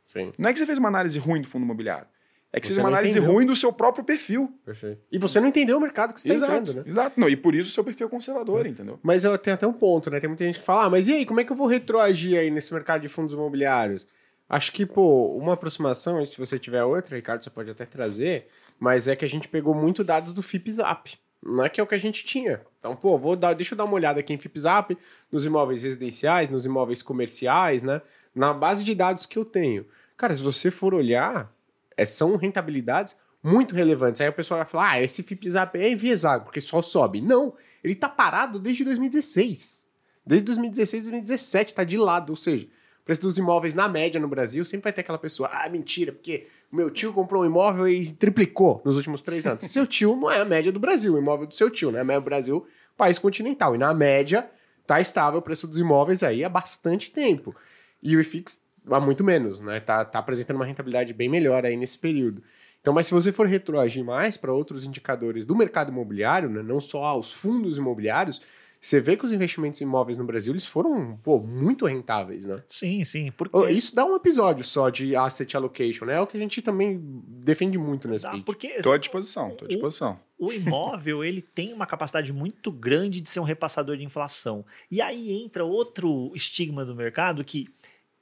Sim. 0.04 0.32
não 0.38 0.48
é 0.48 0.52
que 0.52 0.58
você 0.60 0.66
fez 0.66 0.78
uma 0.78 0.88
análise 0.88 1.18
ruim 1.18 1.42
do 1.42 1.48
fundo 1.48 1.64
imobiliário. 1.64 2.06
É 2.52 2.58
que 2.58 2.66
você 2.66 2.74
fez 2.74 2.84
uma 2.84 2.88
análise 2.88 3.16
entendeu. 3.16 3.32
ruim 3.32 3.46
do 3.46 3.54
seu 3.54 3.72
próprio 3.72 4.04
perfil. 4.04 4.52
Perfeito. 4.64 5.00
E 5.10 5.18
você 5.18 5.38
não 5.40 5.48
entendeu 5.48 5.76
o 5.76 5.80
mercado 5.80 6.12
que 6.12 6.20
você 6.20 6.32
está 6.32 6.46
entrando, 6.46 6.74
né? 6.74 6.82
exato. 6.84 7.20
Não, 7.20 7.28
e 7.28 7.36
por 7.36 7.54
isso 7.54 7.70
o 7.70 7.72
seu 7.72 7.84
perfil 7.84 8.08
é 8.08 8.10
conservador, 8.10 8.66
entendeu? 8.66 8.98
Mas 9.02 9.24
eu 9.24 9.36
tenho 9.38 9.54
até 9.54 9.66
um 9.66 9.72
ponto, 9.72 10.10
né? 10.10 10.18
Tem 10.18 10.28
muita 10.28 10.44
gente 10.44 10.58
que 10.58 10.64
fala, 10.64 10.84
ah, 10.84 10.90
mas 10.90 11.06
e 11.06 11.12
aí, 11.12 11.26
como 11.26 11.38
é 11.38 11.44
que 11.44 11.52
eu 11.52 11.56
vou 11.56 11.68
retroagir 11.68 12.38
aí 12.38 12.50
nesse 12.50 12.74
mercado 12.74 13.02
de 13.02 13.08
fundos 13.08 13.32
imobiliários? 13.32 14.06
Acho 14.48 14.72
que, 14.72 14.84
pô, 14.84 15.28
uma 15.36 15.52
aproximação, 15.52 16.26
se 16.26 16.36
você 16.36 16.58
tiver 16.58 16.82
outra, 16.82 17.14
Ricardo, 17.14 17.44
você 17.44 17.50
pode 17.50 17.70
até 17.70 17.86
trazer, 17.86 18.48
mas 18.80 19.06
é 19.06 19.14
que 19.14 19.24
a 19.24 19.28
gente 19.28 19.46
pegou 19.46 19.72
muito 19.72 20.02
dados 20.02 20.32
do 20.32 20.42
FIPZAP, 20.42 21.18
não 21.40 21.64
é 21.64 21.68
que 21.68 21.80
é 21.80 21.84
o 21.84 21.86
que 21.86 21.94
a 21.94 22.00
gente 22.00 22.24
tinha. 22.24 22.60
Então, 22.80 22.96
pô, 22.96 23.16
vou 23.16 23.36
dar, 23.36 23.54
deixa 23.54 23.74
eu 23.74 23.78
dar 23.78 23.84
uma 23.84 23.94
olhada 23.94 24.18
aqui 24.18 24.32
em 24.32 24.38
FIPZAP, 24.38 24.98
nos 25.30 25.44
imóveis 25.44 25.84
residenciais, 25.84 26.50
nos 26.50 26.66
imóveis 26.66 27.00
comerciais, 27.00 27.84
né? 27.84 28.02
Na 28.34 28.52
base 28.52 28.82
de 28.82 28.92
dados 28.92 29.24
que 29.24 29.38
eu 29.38 29.44
tenho. 29.44 29.86
Cara, 30.16 30.34
se 30.34 30.42
você 30.42 30.70
for 30.70 30.94
olhar, 30.94 31.50
é, 31.59 31.59
são 32.06 32.36
rentabilidades 32.36 33.16
muito 33.42 33.74
relevantes. 33.74 34.20
Aí 34.20 34.28
o 34.28 34.32
pessoal 34.32 34.58
vai 34.58 34.68
falar, 34.68 34.90
ah, 34.90 35.02
esse 35.02 35.22
FIPZAP 35.22 35.76
é 35.76 35.90
enviesado, 35.90 36.44
porque 36.44 36.60
só 36.60 36.82
sobe. 36.82 37.20
Não, 37.20 37.54
ele 37.82 37.94
tá 37.94 38.08
parado 38.08 38.58
desde 38.58 38.84
2016. 38.84 39.86
Desde 40.24 40.44
2016, 40.44 41.04
2017, 41.04 41.74
tá 41.74 41.84
de 41.84 41.96
lado. 41.96 42.30
Ou 42.30 42.36
seja, 42.36 42.66
o 42.66 43.04
preço 43.04 43.22
dos 43.22 43.38
imóveis 43.38 43.74
na 43.74 43.88
média 43.88 44.20
no 44.20 44.28
Brasil 44.28 44.64
sempre 44.64 44.84
vai 44.84 44.92
ter 44.92 45.00
aquela 45.00 45.18
pessoa, 45.18 45.48
ah, 45.52 45.68
mentira, 45.68 46.12
porque 46.12 46.46
meu 46.70 46.90
tio 46.90 47.12
comprou 47.12 47.42
um 47.42 47.46
imóvel 47.46 47.88
e 47.88 48.12
triplicou 48.12 48.80
nos 48.84 48.96
últimos 48.96 49.22
três 49.22 49.46
anos. 49.46 49.70
seu 49.70 49.86
tio 49.86 50.14
não 50.14 50.30
é 50.30 50.40
a 50.40 50.44
média 50.44 50.70
do 50.70 50.78
Brasil, 50.78 51.14
o 51.14 51.18
imóvel 51.18 51.46
do 51.46 51.54
seu 51.54 51.70
tio, 51.70 51.90
né? 51.90 52.00
A 52.00 52.04
média 52.04 52.20
do 52.20 52.24
Brasil, 52.24 52.66
país 52.96 53.18
continental. 53.18 53.74
E 53.74 53.78
na 53.78 53.92
média, 53.94 54.48
tá 54.86 55.00
estável 55.00 55.40
o 55.40 55.42
preço 55.42 55.66
dos 55.66 55.78
imóveis 55.78 56.22
aí 56.22 56.44
há 56.44 56.48
bastante 56.48 57.10
tempo. 57.10 57.56
E 58.02 58.16
o 58.16 58.20
IFIX 58.20 58.60
há 58.88 59.00
muito 59.00 59.24
menos, 59.24 59.60
né? 59.60 59.80
Tá, 59.80 60.04
tá 60.04 60.18
apresentando 60.18 60.56
uma 60.56 60.64
rentabilidade 60.64 61.12
bem 61.12 61.28
melhor 61.28 61.64
aí 61.64 61.76
nesse 61.76 61.98
período. 61.98 62.42
Então, 62.80 62.94
mas 62.94 63.06
se 63.06 63.12
você 63.12 63.30
for 63.32 63.46
retroagir 63.46 64.04
mais 64.04 64.36
para 64.36 64.52
outros 64.52 64.84
indicadores 64.84 65.44
do 65.44 65.54
mercado 65.54 65.90
imobiliário, 65.90 66.48
né, 66.48 66.62
não 66.62 66.80
só 66.80 67.04
aos 67.04 67.30
fundos 67.32 67.76
imobiliários, 67.76 68.40
você 68.80 68.98
vê 68.98 69.14
que 69.14 69.26
os 69.26 69.32
investimentos 69.32 69.78
em 69.82 69.84
imóveis 69.84 70.16
no 70.16 70.24
Brasil 70.24 70.54
eles 70.54 70.64
foram 70.64 71.18
pô, 71.22 71.38
muito 71.38 71.84
rentáveis, 71.84 72.46
né? 72.46 72.62
Sim, 72.66 73.04
sim. 73.04 73.30
Porque, 73.30 73.70
Isso 73.70 73.94
dá 73.94 74.06
um 74.06 74.16
episódio 74.16 74.64
só 74.64 74.88
de 74.88 75.14
asset 75.14 75.54
allocation, 75.54 76.06
né? 76.06 76.14
É 76.14 76.20
o 76.20 76.26
que 76.26 76.38
a 76.38 76.40
gente 76.40 76.62
também 76.62 76.98
defende 77.28 77.76
muito 77.76 78.08
nesse 78.08 78.22
dá, 78.24 78.30
pitch. 78.30 78.44
porque 78.46 78.68
Estou 78.68 78.94
à 78.94 78.96
disposição, 78.96 79.50
estou 79.50 79.66
à 79.66 79.68
disposição. 79.68 80.18
o 80.38 80.50
imóvel 80.50 81.22
ele 81.22 81.42
tem 81.42 81.74
uma 81.74 81.84
capacidade 81.84 82.32
muito 82.32 82.72
grande 82.72 83.20
de 83.20 83.28
ser 83.28 83.40
um 83.40 83.44
repassador 83.44 83.98
de 83.98 84.04
inflação. 84.04 84.64
E 84.90 85.02
aí 85.02 85.30
entra 85.30 85.62
outro 85.62 86.32
estigma 86.34 86.82
do 86.82 86.96
mercado 86.96 87.44
que 87.44 87.68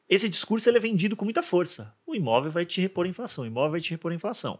esse 0.09 0.29
discurso 0.29 0.69
ele 0.69 0.79
é 0.79 0.81
vendido 0.81 1.15
com 1.17 1.25
muita 1.25 1.43
força. 1.43 1.95
O 2.07 2.15
imóvel 2.15 2.51
vai 2.51 2.65
te 2.65 2.81
repor 2.81 3.07
a 3.07 3.09
inflação, 3.09 3.45
o 3.45 3.47
imóvel 3.47 3.73
vai 3.73 3.81
te 3.81 3.91
repor 3.91 4.13
a 4.13 4.15
inflação. 4.15 4.59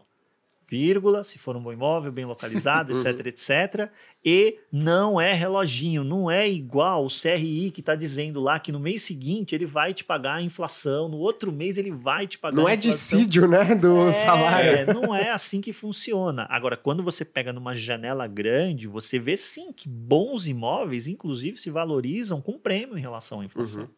Vírgula, 0.71 1.23
se 1.23 1.39
for 1.39 1.57
um 1.57 1.63
bom 1.63 1.73
imóvel, 1.73 2.11
bem 2.11 2.25
localizado, 2.25 2.93
etc, 2.95 3.25
etc. 3.25 3.89
E 4.23 4.59
não 4.71 5.19
é 5.19 5.33
reloginho, 5.33 6.03
não 6.03 6.29
é 6.29 6.47
igual 6.47 7.03
o 7.03 7.09
CRI 7.09 7.71
que 7.71 7.79
está 7.79 7.95
dizendo 7.95 8.39
lá 8.39 8.59
que 8.59 8.71
no 8.71 8.79
mês 8.79 9.01
seguinte 9.01 9.55
ele 9.55 9.65
vai 9.65 9.95
te 9.95 10.03
pagar 10.03 10.35
a 10.35 10.41
inflação, 10.43 11.09
no 11.09 11.17
outro 11.17 11.51
mês 11.51 11.79
ele 11.79 11.89
vai 11.89 12.27
te 12.27 12.37
pagar 12.37 12.55
Não 12.55 12.69
é 12.69 12.75
dissídio, 12.75 13.47
né, 13.47 13.73
do 13.73 14.09
É, 14.09 14.11
salário. 14.11 14.93
não 14.93 15.15
é 15.15 15.31
assim 15.31 15.59
que 15.59 15.73
funciona. 15.73 16.45
Agora, 16.51 16.77
quando 16.77 17.01
você 17.01 17.25
pega 17.25 17.51
numa 17.51 17.73
janela 17.73 18.27
grande, 18.27 18.85
você 18.85 19.17
vê 19.17 19.35
sim 19.35 19.73
que 19.73 19.89
bons 19.89 20.45
imóveis, 20.45 21.07
inclusive, 21.07 21.57
se 21.57 21.71
valorizam 21.71 22.39
com 22.39 22.59
prêmio 22.59 22.95
em 22.95 23.01
relação 23.01 23.39
à 23.41 23.45
inflação. 23.45 23.89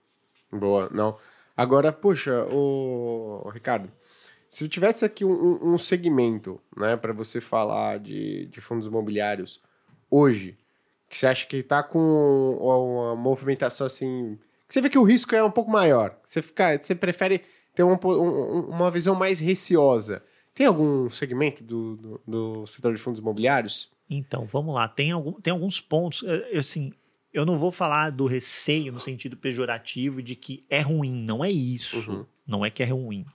Boa, 0.50 0.90
não. 0.90 1.18
Agora, 1.62 1.94
poxa, 1.94 2.44
o 2.52 3.48
Ricardo, 3.54 3.92
se 4.48 4.68
tivesse 4.68 5.06
aqui 5.06 5.24
um, 5.24 5.74
um- 5.74 5.78
segmento, 5.78 6.60
né, 6.76 6.98
para 6.98 7.14
você 7.14 7.40
falar 7.40 8.00
de, 8.00 8.48
de 8.48 8.60
fundos 8.60 8.88
imobiliários 8.88 9.62
hoje, 10.10 10.58
que 11.08 11.16
você 11.16 11.28
acha 11.28 11.46
que 11.46 11.58
está 11.58 11.84
com 11.84 12.00
uma 12.60 13.16
movimentação 13.16 13.86
assim, 13.86 14.40
que 14.68 14.74
você 14.74 14.82
vê 14.82 14.90
que 14.90 14.98
o 14.98 15.04
risco 15.04 15.36
é 15.36 15.44
um 15.44 15.52
pouco 15.52 15.70
maior, 15.70 16.18
você 16.24 16.42
fica, 16.42 16.82
você 16.82 16.96
prefere 16.96 17.44
ter 17.76 17.84
uma, 17.84 18.00
um- 18.04 18.58
um- 18.58 18.70
uma 18.70 18.90
visão 18.90 19.14
mais 19.14 19.40
receosa. 19.40 20.24
Tem 20.56 20.66
algum 20.66 21.12
segmento 21.12 21.64
do, 21.64 21.96
do, 21.96 22.22
do 22.28 22.66
setor 22.66 22.94
de 22.96 23.00
fundos 23.00 23.22
imobiliários? 23.22 23.92
Então, 24.10 24.46
vamos 24.46 24.74
lá. 24.74 24.88
Tem, 24.88 25.12
algum, 25.12 25.34
tem 25.34 25.54
alguns 25.54 25.80
pontos. 25.80 26.24
eh, 26.26 26.58
Assim, 26.58 26.92
eu 27.34 27.46
não 27.46 27.58
vou 27.58 27.72
falar 27.72 28.10
do 28.10 28.26
receio 28.26 28.92
no 28.92 29.00
sentido 29.00 29.38
pejorativo 29.38 30.22
de 30.22 30.36
que 30.36 30.64
é 30.70 30.82
ruim. 30.82 31.14
Não 31.24 31.44
é 31.44 31.50
isso. 31.52 32.10
Uhum. 32.12 32.26
Não 32.46 32.66
é 32.66 32.70
que 32.70 32.84
é 32.84 32.86
ruim. 32.88 33.26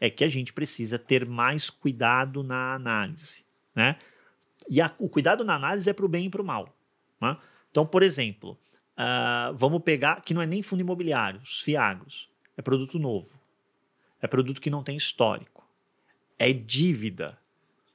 É 0.00 0.10
que 0.10 0.24
a 0.24 0.28
gente 0.28 0.52
precisa 0.52 0.98
ter 0.98 1.26
mais 1.26 1.70
cuidado 1.70 2.42
na 2.42 2.74
análise. 2.74 3.44
Né? 3.74 3.96
E 4.68 4.80
a- 4.80 4.94
o 4.98 5.08
cuidado 5.08 5.44
na 5.44 5.54
análise 5.54 5.88
é 5.88 5.92
para 5.92 6.04
o 6.04 6.08
bem 6.08 6.26
e 6.26 6.30
para 6.30 6.42
o 6.42 6.44
mal. 6.44 6.74
né? 7.20 7.36
Então, 7.70 7.86
por 7.86 8.02
exemplo, 8.02 8.58
ah, 8.96 9.52
vamos 9.56 9.82
pegar, 9.82 10.20
que 10.22 10.34
não 10.34 10.42
é 10.42 10.46
nem 10.46 10.62
fundo 10.62 10.80
imobiliário, 10.80 11.40
os 11.42 11.60
FIAGROS. 11.62 12.28
É 12.56 12.62
produto 12.62 12.98
novo. 12.98 13.38
É 14.20 14.26
produto 14.26 14.60
que 14.60 14.70
não 14.70 14.82
tem 14.82 14.96
histórico. 14.96 15.64
É 16.38 16.52
dívida. 16.52 17.38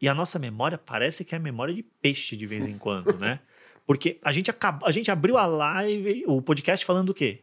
E 0.01 0.07
a 0.07 0.13
nossa 0.15 0.39
memória 0.39 0.77
parece 0.77 1.23
que 1.25 1.35
é 1.35 1.37
a 1.37 1.41
memória 1.41 1.73
de 1.73 1.83
peixe 1.83 2.35
de 2.37 2.45
vez 2.45 2.65
em 2.67 2.77
quando, 2.77 3.17
né? 3.17 3.39
Porque 3.89 4.19
a 4.21 4.31
gente, 4.31 4.51
acabou, 4.51 4.87
a 4.87 4.91
gente 4.91 5.09
abriu 5.09 5.35
a 5.35 5.47
live, 5.47 6.23
o 6.27 6.43
podcast 6.43 6.85
falando 6.85 7.07
do 7.07 7.13
quê? 7.15 7.41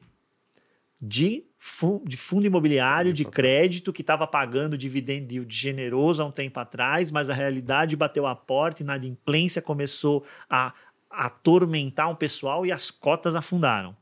De, 1.00 1.44
fu- 1.58 2.04
de 2.06 2.16
fundo 2.16 2.46
imobiliário, 2.46 3.12
de 3.12 3.24
crédito, 3.24 3.92
que 3.92 4.00
estava 4.00 4.28
pagando 4.28 4.78
dividendo 4.78 5.44
generoso 5.48 6.22
há 6.22 6.24
um 6.24 6.30
tempo 6.30 6.60
atrás, 6.60 7.10
mas 7.10 7.28
a 7.28 7.34
realidade 7.34 7.96
bateu 7.96 8.28
a 8.28 8.36
porta 8.36 8.80
e 8.80 8.86
na 8.86 8.94
inadimplência 8.94 9.60
começou 9.60 10.24
a, 10.48 10.72
a 11.10 11.26
atormentar 11.26 12.08
um 12.08 12.14
pessoal 12.14 12.64
e 12.64 12.70
as 12.70 12.92
cotas 12.92 13.34
afundaram. 13.34 13.96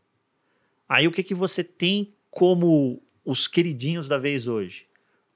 Aí 0.87 1.09
o 1.09 1.12
que, 1.12 1.23
que 1.23 1.35
você 1.35 1.65
tem 1.65 2.12
como 2.31 3.03
os 3.25 3.49
queridinhos 3.49 4.07
da 4.07 4.19
vez 4.19 4.47
hoje? 4.47 4.87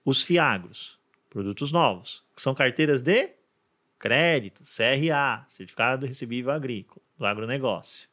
Os 0.04 0.22
fiagros, 0.22 0.98
produtos 1.30 1.72
novos, 1.72 2.22
que 2.36 2.42
são 2.42 2.54
carteiras 2.54 3.00
de 3.00 3.37
crédito, 3.98 4.62
CRA, 4.64 5.44
Certificado 5.48 6.06
Recebível 6.06 6.52
Agrícola, 6.52 7.00
do 7.18 7.26
agronegócio. 7.26 8.08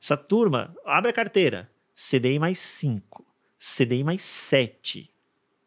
Essa 0.00 0.16
turma, 0.16 0.74
abre 0.84 1.10
a 1.10 1.12
carteira, 1.12 1.70
CDI 1.94 2.38
mais 2.38 2.58
5, 2.58 3.24
CDI 3.58 4.02
mais 4.04 4.22
7, 4.22 5.10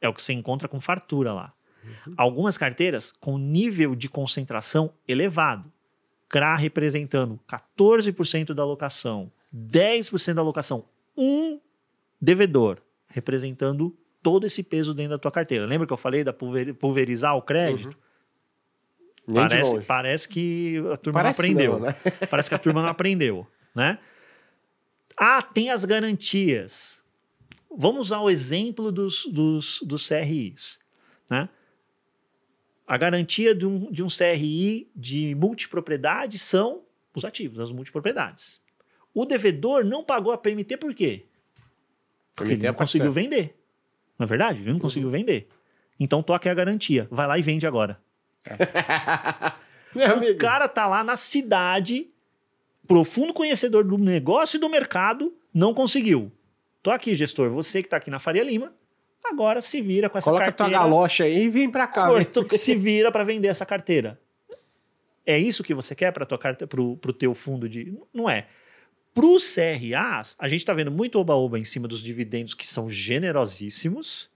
é 0.02 0.10
o 0.10 0.14
que 0.14 0.22
você 0.22 0.34
encontra 0.34 0.68
com 0.68 0.80
fartura 0.82 1.34
lá. 1.34 1.54
Algumas 2.18 2.58
carteiras 2.58 3.12
com 3.12 3.38
nível 3.38 3.94
de 3.94 4.08
concentração 4.08 4.94
elevado. 5.08 5.72
CRA 6.30 6.56
representando 6.56 7.40
14% 7.48 8.54
da 8.54 8.64
alocação, 8.64 9.32
10% 9.54 10.34
da 10.34 10.42
alocação, 10.42 10.86
um 11.16 11.60
devedor 12.20 12.82
representando 13.08 13.96
todo 14.24 14.48
esse 14.48 14.64
peso 14.64 14.94
dentro 14.94 15.12
da 15.12 15.20
tua 15.20 15.30
carteira. 15.32 15.66
Lembra 15.68 15.86
que 15.86 15.94
eu 15.94 15.98
falei 15.98 16.24
da 16.24 16.34
pulver- 16.34 16.74
pulverizar 16.74 17.36
o 17.36 17.42
crédito? 17.42 17.96
Nem 19.28 19.44
de 19.44 19.50
Parece, 19.50 19.74
longe. 19.74 19.86
parece 19.86 20.30
que 20.30 20.78
a 20.92 20.98
turma 20.98 21.20
Parece 21.22 21.42
não 21.42 21.46
aprendeu. 21.50 21.72
não, 21.74 21.80
né? 21.80 21.96
Parece 22.30 22.50
que 22.50 22.56
a 22.56 22.60
turma 22.60 22.82
não 22.82 22.90
aprendeu, 22.90 23.48
né? 23.74 23.98
Ah, 25.18 25.42
tem 25.42 25.70
as 25.70 25.86
garantias. 25.86 27.02
Vamos 27.76 28.08
usar 28.08 28.20
o 28.20 28.30
exemplo 28.30 28.92
dos, 28.92 29.26
dos, 29.26 29.82
dos 29.82 30.08
CRIs, 30.08 30.80
né? 31.30 31.48
A 32.86 32.98
garantia 32.98 33.56
de 33.56 33.66
um, 33.66 33.90
de 33.92 34.04
um 34.04 34.08
CRI 34.08 34.92
de 34.96 35.34
multipropriedade 35.36 36.38
são 36.38 36.82
os 37.16 37.24
ativos, 37.24 37.60
as 37.60 37.72
multipropriedades. 37.72 38.62
O 39.14 39.26
devedor 39.26 39.86
não 39.86 40.04
pagou 40.04 40.34
a 40.34 40.38
PMT 40.38 40.76
por 40.78 40.94
quê? 40.94 41.26
Porque 42.36 42.50
PMT 42.50 42.60
ele 42.60 42.68
é 42.68 42.72
não 42.72 42.78
conseguiu 42.78 43.14
parcela. 43.14 43.30
vender. 43.30 43.58
Não 44.20 44.26
é 44.26 44.28
verdade? 44.28 44.62
Ele 44.62 44.74
não 44.74 44.80
conseguiu 44.80 45.10
vender. 45.10 45.48
Então 46.00 46.22
toque 46.22 46.50
a 46.50 46.54
garantia. 46.54 47.08
Vai 47.10 47.26
lá 47.26 47.38
e 47.40 47.42
vende 47.42 47.66
agora. 47.66 48.02
Meu 49.96 50.10
O 50.10 50.14
amigo. 50.14 50.40
cara 50.40 50.68
tá 50.68 50.88
lá 50.88 51.04
na 51.04 51.16
cidade, 51.16 52.08
profundo 52.88 53.34
conhecedor 53.34 53.84
do 53.84 53.98
negócio 53.98 54.58
e 54.58 54.60
do 54.60 54.70
mercado, 54.70 55.34
não 55.54 55.74
conseguiu. 55.74 56.32
Tô 56.82 56.90
aqui, 56.92 57.16
gestor. 57.16 57.50
Você 57.52 57.82
que 57.84 57.90
tá 57.90 57.98
aqui 57.98 58.10
na 58.10 58.20
Faria 58.20 58.44
Lima, 58.44 58.74
agora 59.24 59.62
se 59.62 59.82
vira 59.82 60.10
com 60.10 60.18
essa 60.18 60.30
Coloca 60.30 60.52
tua 60.52 60.66
carteira. 60.66 60.84
galocha 60.84 61.24
aí 61.26 61.44
e 61.44 61.50
vem 61.50 61.70
pra 61.70 61.88
cá. 61.88 62.08
Corto, 62.08 62.46
se 62.58 62.76
vira 62.76 63.12
para 63.12 63.24
vender 63.24 63.48
essa 63.50 63.66
carteira. 63.66 64.20
É 65.26 65.38
isso 65.38 65.64
que 65.64 65.74
você 65.74 65.96
quer 65.96 66.12
para 66.12 66.26
tua 66.26 66.38
carta, 66.38 66.68
pro, 66.68 66.98
pro 66.98 67.14
teu 67.14 67.34
fundo 67.34 67.70
de, 67.70 67.98
não 68.14 68.30
é. 68.30 68.48
Para 69.14 69.26
os 69.28 69.54
CRAs, 69.56 70.36
a 70.40 70.50
gente 70.50 70.62
está 70.62 70.74
vendo 70.74 70.92
muito 70.92 71.20
oba-oba 71.20 71.58
em 71.60 71.64
cima 71.64 71.88
dos 71.88 72.02
dividendos 72.02 72.54
que 72.56 72.68
são 72.68 72.90
generosíssimos 72.90 74.28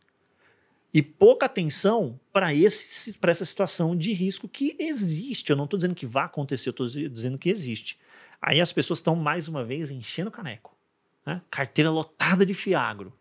e 0.93 1.01
pouca 1.01 1.45
atenção 1.45 2.19
para 2.31 2.53
essa 2.53 3.45
situação 3.45 3.95
de 3.95 4.14
risco 4.14 4.47
que 4.47 4.76
existe. 4.80 5.49
Eu 5.49 5.55
não 5.55 5.65
estou 5.65 5.77
dizendo 5.77 5.93
que 5.95 6.05
vai 6.05 6.26
acontecer, 6.26 6.69
eu 6.69 6.72
estou 6.72 6.88
dizendo 6.88 7.38
que 7.38 7.49
existe. 7.49 7.99
Aí 8.41 8.61
as 8.61 8.72
pessoas 8.72 8.99
estão 8.99 9.15
mais 9.15 9.47
uma 9.47 9.64
vez 9.64 9.91
enchendo 9.91 10.30
o 10.30 10.31
caneco. 10.31 10.76
né? 11.26 11.41
Carteira 11.51 11.89
lotada 11.91 12.45
de 12.45 12.53
fiagro. 12.53 13.14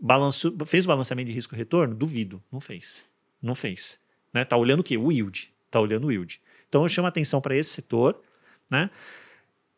Balanço, 0.00 0.54
fez 0.66 0.84
o 0.84 0.88
balanceamento 0.88 1.28
de 1.28 1.34
risco 1.34 1.54
e 1.54 1.58
retorno? 1.58 1.94
Duvido. 1.94 2.42
Não 2.50 2.60
fez. 2.60 3.04
Não 3.40 3.54
fez. 3.54 3.98
Né? 4.32 4.44
Tá 4.44 4.56
olhando 4.56 4.80
o 4.80 4.84
quê? 4.84 4.98
O 4.98 5.12
yield. 5.12 5.52
Tá 5.70 5.80
olhando 5.80 6.08
o 6.08 6.12
yield. 6.12 6.40
Então 6.68 6.82
eu 6.82 6.88
chamo 6.88 7.06
atenção 7.06 7.40
para 7.40 7.56
esse 7.56 7.70
setor. 7.70 8.20
Né? 8.68 8.90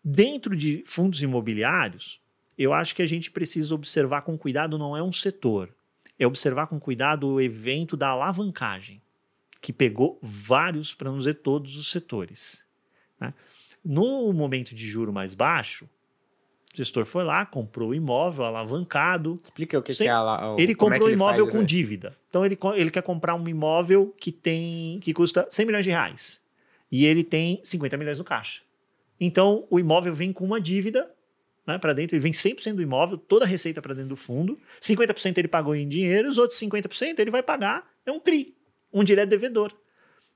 Dentro 0.02 0.56
de 0.56 0.82
fundos 0.86 1.20
imobiliários, 1.20 2.20
eu 2.56 2.72
acho 2.72 2.94
que 2.94 3.02
a 3.02 3.06
gente 3.06 3.30
precisa 3.30 3.74
observar 3.74 4.22
com 4.22 4.38
cuidado, 4.38 4.78
não 4.78 4.96
é 4.96 5.02
um 5.02 5.12
setor. 5.12 5.75
É 6.18 6.26
observar 6.26 6.66
com 6.66 6.78
cuidado 6.80 7.28
o 7.28 7.40
evento 7.40 7.96
da 7.96 8.08
alavancagem, 8.08 9.00
que 9.60 9.72
pegou 9.72 10.18
vários, 10.22 10.94
para 10.94 11.10
não 11.10 11.18
dizer 11.18 11.34
todos 11.34 11.76
os 11.76 11.90
setores. 11.90 12.64
né? 13.20 13.34
No 13.84 14.32
momento 14.32 14.74
de 14.74 14.86
juro 14.86 15.12
mais 15.12 15.32
baixo, 15.34 15.84
o 16.72 16.76
gestor 16.76 17.04
foi 17.06 17.22
lá, 17.24 17.46
comprou 17.46 17.90
o 17.90 17.94
imóvel 17.94 18.44
alavancado, 18.44 19.34
Explica 19.42 19.78
o 19.78 19.82
que, 19.82 19.92
Sim. 19.94 20.04
que 20.04 20.08
é 20.08 20.12
a, 20.12 20.52
o- 20.54 20.60
ele 20.60 20.72
é 20.72 20.74
comprou 20.74 21.00
que 21.00 21.06
o 21.06 21.10
imóvel 21.14 21.48
com 21.48 21.64
dívida. 21.64 22.16
Então 22.28 22.44
ele, 22.44 22.58
ele 22.74 22.90
quer 22.90 23.02
comprar 23.02 23.34
um 23.34 23.48
imóvel 23.48 24.14
que 24.18 24.30
tem 24.32 24.98
que 25.00 25.12
custa 25.14 25.46
100 25.50 25.66
milhões 25.66 25.84
de 25.84 25.90
reais. 25.90 26.40
E 26.90 27.04
ele 27.06 27.22
tem 27.24 27.60
50 27.64 27.96
milhões 27.96 28.18
no 28.18 28.24
caixa. 28.24 28.60
Então 29.20 29.66
o 29.70 29.78
imóvel 29.80 30.14
vem 30.14 30.32
com 30.32 30.44
uma 30.44 30.60
dívida 30.60 31.10
né, 31.66 31.78
para 31.78 31.92
dentro, 31.92 32.14
ele 32.14 32.22
vem 32.22 32.32
100% 32.32 32.74
do 32.74 32.82
imóvel, 32.82 33.18
toda 33.18 33.44
a 33.44 33.48
receita 33.48 33.82
para 33.82 33.94
dentro 33.94 34.10
do 34.10 34.16
fundo. 34.16 34.58
50% 34.80 35.38
ele 35.38 35.48
pagou 35.48 35.74
em 35.74 35.88
dinheiro, 35.88 36.28
os 36.28 36.38
outros 36.38 36.58
50% 36.60 37.18
ele 37.18 37.30
vai 37.30 37.42
pagar, 37.42 37.90
é 38.04 38.12
um 38.12 38.20
CRI, 38.20 38.54
onde 38.92 39.12
ele 39.12 39.20
é 39.20 39.26
devedor. 39.26 39.72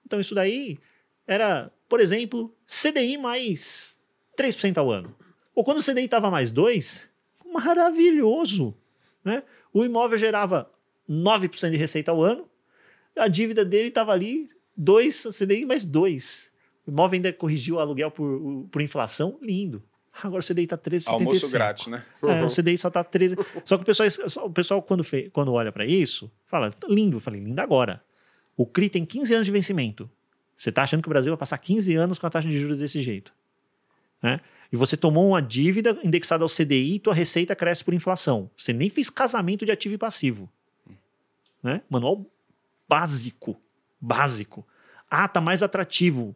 Então 0.05 0.19
isso 0.19 0.35
daí 0.35 0.79
era, 1.27 1.71
por 1.89 2.01
exemplo, 2.01 2.53
CDI 2.67 3.17
mais 3.17 3.95
3% 4.37 4.77
ao 4.79 4.91
ano. 4.91 5.15
Ou 5.55 5.63
quando 5.63 5.79
o 5.79 5.83
CDI 5.83 6.07
estava 6.07 6.31
mais 6.31 6.51
2, 6.51 7.09
maravilhoso. 7.53 8.75
Né? 9.25 9.43
O 9.73 9.85
imóvel 9.85 10.19
gerava 10.19 10.69
9% 11.09 11.71
de 11.71 11.77
receita 11.77 12.11
ao 12.11 12.23
ano, 12.23 12.49
a 13.17 13.29
dívida 13.29 13.65
dele 13.65 13.89
estava 13.89 14.13
ali 14.13 14.49
2 14.77 15.29
CDI 15.37 15.65
mais 15.65 15.85
2. 15.85 16.51
O 16.87 16.91
imóvel 16.91 17.17
ainda 17.17 17.33
corrigiu 17.33 17.77
o 17.77 17.79
aluguel 17.79 18.11
por, 18.11 18.67
por 18.71 18.83
inflação, 18.83 19.39
lindo. 19.41 19.83
Agora 20.23 20.41
o 20.43 20.47
CDI 20.47 20.65
está 20.65 20.77
13,75. 20.77 21.09
Almoço 21.13 21.51
grátis, 21.51 21.87
né? 21.87 22.05
É, 22.23 22.45
o 22.45 22.49
CDI 22.49 22.77
só 22.77 22.91
tá 22.91 23.03
13. 23.05 23.37
Só 23.65 23.77
que 23.79 23.83
o 23.83 23.87
pessoal, 23.87 24.09
o 24.47 24.51
pessoal 24.51 24.83
quando, 24.83 25.03
fe- 25.05 25.31
quando 25.33 25.53
olha 25.53 25.71
para 25.73 25.87
isso, 25.87 26.31
fala, 26.47 26.71
"Tá 26.73 26.87
lindo. 26.89 27.17
Eu 27.17 27.21
falei, 27.21 27.41
lindo 27.41 27.61
agora. 27.61 28.03
O 28.57 28.67
CRI 28.67 28.89
tem 28.91 29.05
15 29.07 29.33
anos 29.35 29.47
de 29.47 29.53
vencimento. 29.53 30.11
Você 30.57 30.71
tá 30.71 30.83
achando 30.83 31.01
que 31.03 31.09
o 31.09 31.11
Brasil 31.11 31.33
vai 31.33 31.39
passar 31.39 31.57
15 31.57 31.95
anos 31.95 32.19
com 32.19 32.27
a 32.27 32.31
taxa 32.31 32.49
de 32.49 32.59
juros 32.61 32.79
desse 32.81 33.01
jeito. 33.01 33.33
Né? 34.23 34.41
E 34.71 34.77
você 34.77 34.97
tomou 34.97 35.29
uma 35.29 35.41
dívida 35.41 35.99
indexada 36.05 36.45
ao 36.45 36.49
CDI 36.51 36.97
e 36.97 36.99
tua 36.99 37.15
receita 37.15 37.57
cresce 37.57 37.83
por 37.83 37.95
inflação. 37.95 38.51
Você 38.57 38.73
nem 38.75 38.91
fez 38.91 39.09
casamento 39.09 39.65
de 39.65 39.73
ativo 39.73 39.95
e 39.95 39.99
passivo. 39.99 40.51
Né? 41.63 41.81
Manual 41.89 42.27
básico. 42.89 43.57
Básico. 44.01 44.67
Ah, 45.11 45.27
tá 45.29 45.41
mais 45.41 45.63
atrativo. 45.63 46.35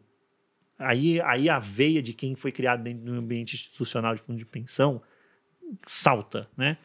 Aí, 0.77 1.21
aí 1.21 1.49
a 1.49 1.59
veia 1.59 2.01
de 2.01 2.13
quem 2.13 2.35
foi 2.35 2.51
criado 2.51 2.83
dentro 2.83 3.05
do 3.05 3.13
ambiente 3.13 3.55
institucional 3.55 4.13
de 4.13 4.21
fundo 4.21 4.37
de 4.37 4.45
pensão 4.45 5.01
salta, 5.85 6.47
né? 6.55 6.77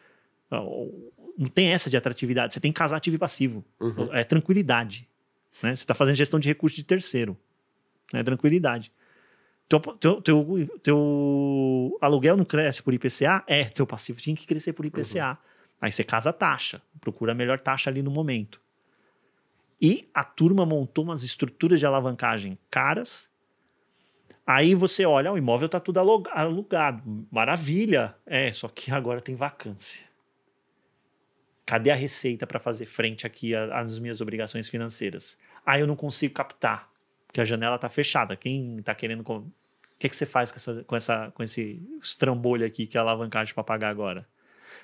Não 0.49 1.47
tem 1.47 1.69
essa 1.69 1.89
de 1.89 1.97
atratividade. 1.97 2.53
Você 2.53 2.59
tem 2.59 2.71
que 2.71 2.77
casar 2.77 2.97
ativo 2.97 3.15
e 3.15 3.19
passivo. 3.19 3.63
Uhum. 3.79 4.13
É 4.13 4.23
tranquilidade. 4.23 5.07
Né? 5.61 5.75
Você 5.75 5.83
está 5.83 5.93
fazendo 5.93 6.15
gestão 6.15 6.39
de 6.39 6.47
recursos 6.47 6.75
de 6.75 6.83
terceiro. 6.83 7.37
É 8.13 8.21
tranquilidade. 8.21 8.91
Teu, 9.69 9.79
teu, 9.79 10.21
teu, 10.21 10.79
teu 10.83 11.97
aluguel 12.01 12.35
não 12.35 12.43
cresce 12.43 12.83
por 12.83 12.93
IPCA? 12.93 13.43
É, 13.47 13.63
teu 13.65 13.87
passivo 13.87 14.19
tinha 14.19 14.35
que 14.35 14.45
crescer 14.45 14.73
por 14.73 14.85
IPCA. 14.85 15.37
Aí 15.79 15.91
você 15.91 16.03
casa 16.03 16.29
a 16.29 16.33
taxa, 16.33 16.81
procura 16.99 17.31
a 17.31 17.35
melhor 17.35 17.57
taxa 17.57 17.89
ali 17.89 18.03
no 18.03 18.11
momento. 18.11 18.61
E 19.81 20.09
a 20.13 20.23
turma 20.23 20.65
montou 20.65 21.05
umas 21.05 21.23
estruturas 21.23 21.79
de 21.79 21.85
alavancagem 21.85 22.57
caras. 22.69 23.30
Aí 24.45 24.73
você 24.75 25.05
olha, 25.05 25.29
"Ah, 25.29 25.33
o 25.33 25.37
imóvel 25.37 25.67
está 25.67 25.79
tudo 25.79 25.99
alu- 25.99 26.23
alugado. 26.31 27.27
Maravilha. 27.31 28.15
É, 28.25 28.51
só 28.51 28.67
que 28.67 28.91
agora 28.91 29.21
tem 29.21 29.35
vacância. 29.35 30.05
Cadê 31.65 31.91
a 31.91 31.95
receita 31.95 32.45
para 32.45 32.59
fazer 32.59 32.85
frente 32.85 33.25
aqui 33.25 33.55
às 33.55 33.97
minhas 33.99 34.19
obrigações 34.19 34.67
financeiras? 34.67 35.37
Ah, 35.65 35.79
eu 35.79 35.87
não 35.87 35.95
consigo 35.95 36.33
captar, 36.33 36.89
porque 37.27 37.39
a 37.39 37.45
janela 37.45 37.75
está 37.75 37.87
fechada. 37.87 38.35
Quem 38.35 38.79
está 38.79 38.93
querendo. 38.95 39.21
O 39.21 39.45
que, 39.99 40.09
que 40.09 40.15
você 40.15 40.25
faz 40.25 40.51
com, 40.51 40.57
essa, 40.57 40.83
com, 40.83 40.95
essa, 40.95 41.31
com 41.31 41.43
esse 41.43 41.81
estrambolho 42.01 42.65
aqui 42.65 42.87
que 42.87 42.97
é 42.97 42.99
a 42.99 43.03
alavancagem 43.03 43.53
para 43.53 43.63
pagar 43.63 43.89
agora? 43.89 44.27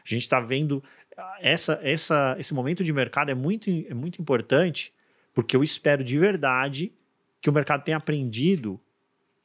A 0.06 0.08
gente 0.08 0.22
está 0.22 0.40
vendo. 0.40 0.82
ah, 1.18 1.38
Essa, 1.42 1.80
essa, 1.82 2.36
esse 2.40 2.54
momento 2.54 2.84
de 2.84 2.94
mercado 2.94 3.32
é 3.32 3.36
muito, 3.36 3.70
é 3.70 3.94
muito 3.94 4.22
importante, 4.22 4.94
porque 5.34 5.56
eu 5.58 5.64
espero 5.64 6.04
de 6.04 6.18
verdade 6.18 6.94
que 7.42 7.50
o 7.50 7.54
mercado 7.54 7.84
tenha 7.84 7.98
aprendido 7.98 8.80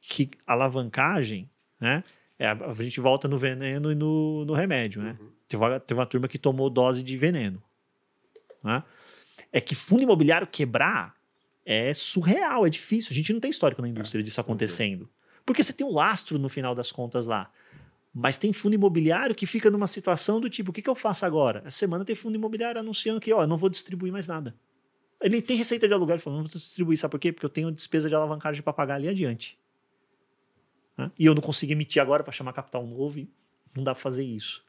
que 0.07 0.29
alavancagem, 0.45 1.49
né? 1.79 2.03
É, 2.37 2.47
a 2.47 2.73
gente 2.73 2.99
volta 2.99 3.27
no 3.27 3.37
veneno 3.37 3.91
e 3.91 3.95
no, 3.95 4.43
no 4.43 4.53
remédio, 4.53 5.01
né? 5.01 5.17
Teve, 5.47 5.63
uma, 5.63 5.79
teve 5.79 5.99
uma 5.99 6.05
turma 6.05 6.27
que 6.27 6.37
tomou 6.37 6.69
dose 6.69 7.01
de 7.01 7.15
veneno. 7.15 7.61
Né? 8.61 8.83
É 9.51 9.61
que 9.61 9.75
fundo 9.75 10.03
imobiliário 10.03 10.47
quebrar 10.47 11.15
é 11.65 11.93
surreal, 11.93 12.65
é 12.65 12.69
difícil. 12.69 13.11
A 13.11 13.13
gente 13.13 13.31
não 13.31 13.39
tem 13.39 13.51
histórico 13.51 13.81
na 13.81 13.87
indústria 13.87 14.21
disso 14.21 14.41
acontecendo. 14.41 15.09
Porque 15.45 15.63
você 15.63 15.71
tem 15.71 15.85
um 15.85 15.93
lastro 15.93 16.37
no 16.37 16.49
final 16.49 16.73
das 16.75 16.91
contas 16.91 17.25
lá. 17.25 17.49
Mas 18.13 18.37
tem 18.37 18.51
fundo 18.51 18.73
imobiliário 18.73 19.33
que 19.33 19.45
fica 19.45 19.71
numa 19.71 19.87
situação 19.87 20.39
do 20.39 20.49
tipo: 20.49 20.71
o 20.71 20.73
que, 20.73 20.81
que 20.81 20.89
eu 20.89 20.95
faço 20.95 21.25
agora? 21.25 21.63
Essa 21.65 21.77
semana 21.79 22.03
tem 22.03 22.15
fundo 22.15 22.35
imobiliário 22.35 22.79
anunciando 22.79 23.21
que, 23.21 23.31
ó, 23.31 23.43
eu 23.43 23.47
não 23.47 23.57
vou 23.57 23.69
distribuir 23.69 24.11
mais 24.11 24.27
nada. 24.27 24.55
Ele 25.21 25.41
tem 25.41 25.55
receita 25.55 25.87
de 25.87 25.93
aluguel, 25.93 26.15
ele 26.15 26.21
falou: 26.21 26.39
não 26.39 26.45
vou 26.45 26.59
distribuir, 26.59 26.97
sabe 26.97 27.11
por 27.11 27.19
quê? 27.19 27.31
Porque 27.31 27.45
eu 27.45 27.49
tenho 27.49 27.71
despesa 27.71 28.09
de 28.09 28.15
alavancagem 28.15 28.61
para 28.61 28.73
pagar 28.73 28.95
ali 28.95 29.07
adiante. 29.07 29.57
Né? 30.97 31.11
E 31.17 31.25
eu 31.25 31.33
não 31.33 31.41
consigo 31.41 31.71
emitir 31.71 32.01
agora 32.01 32.23
para 32.23 32.31
chamar 32.31 32.53
capital 32.53 32.85
novo 32.85 33.19
e 33.19 33.29
não 33.75 33.83
dá 33.83 33.93
para 33.93 34.01
fazer 34.01 34.23
isso. 34.23 34.63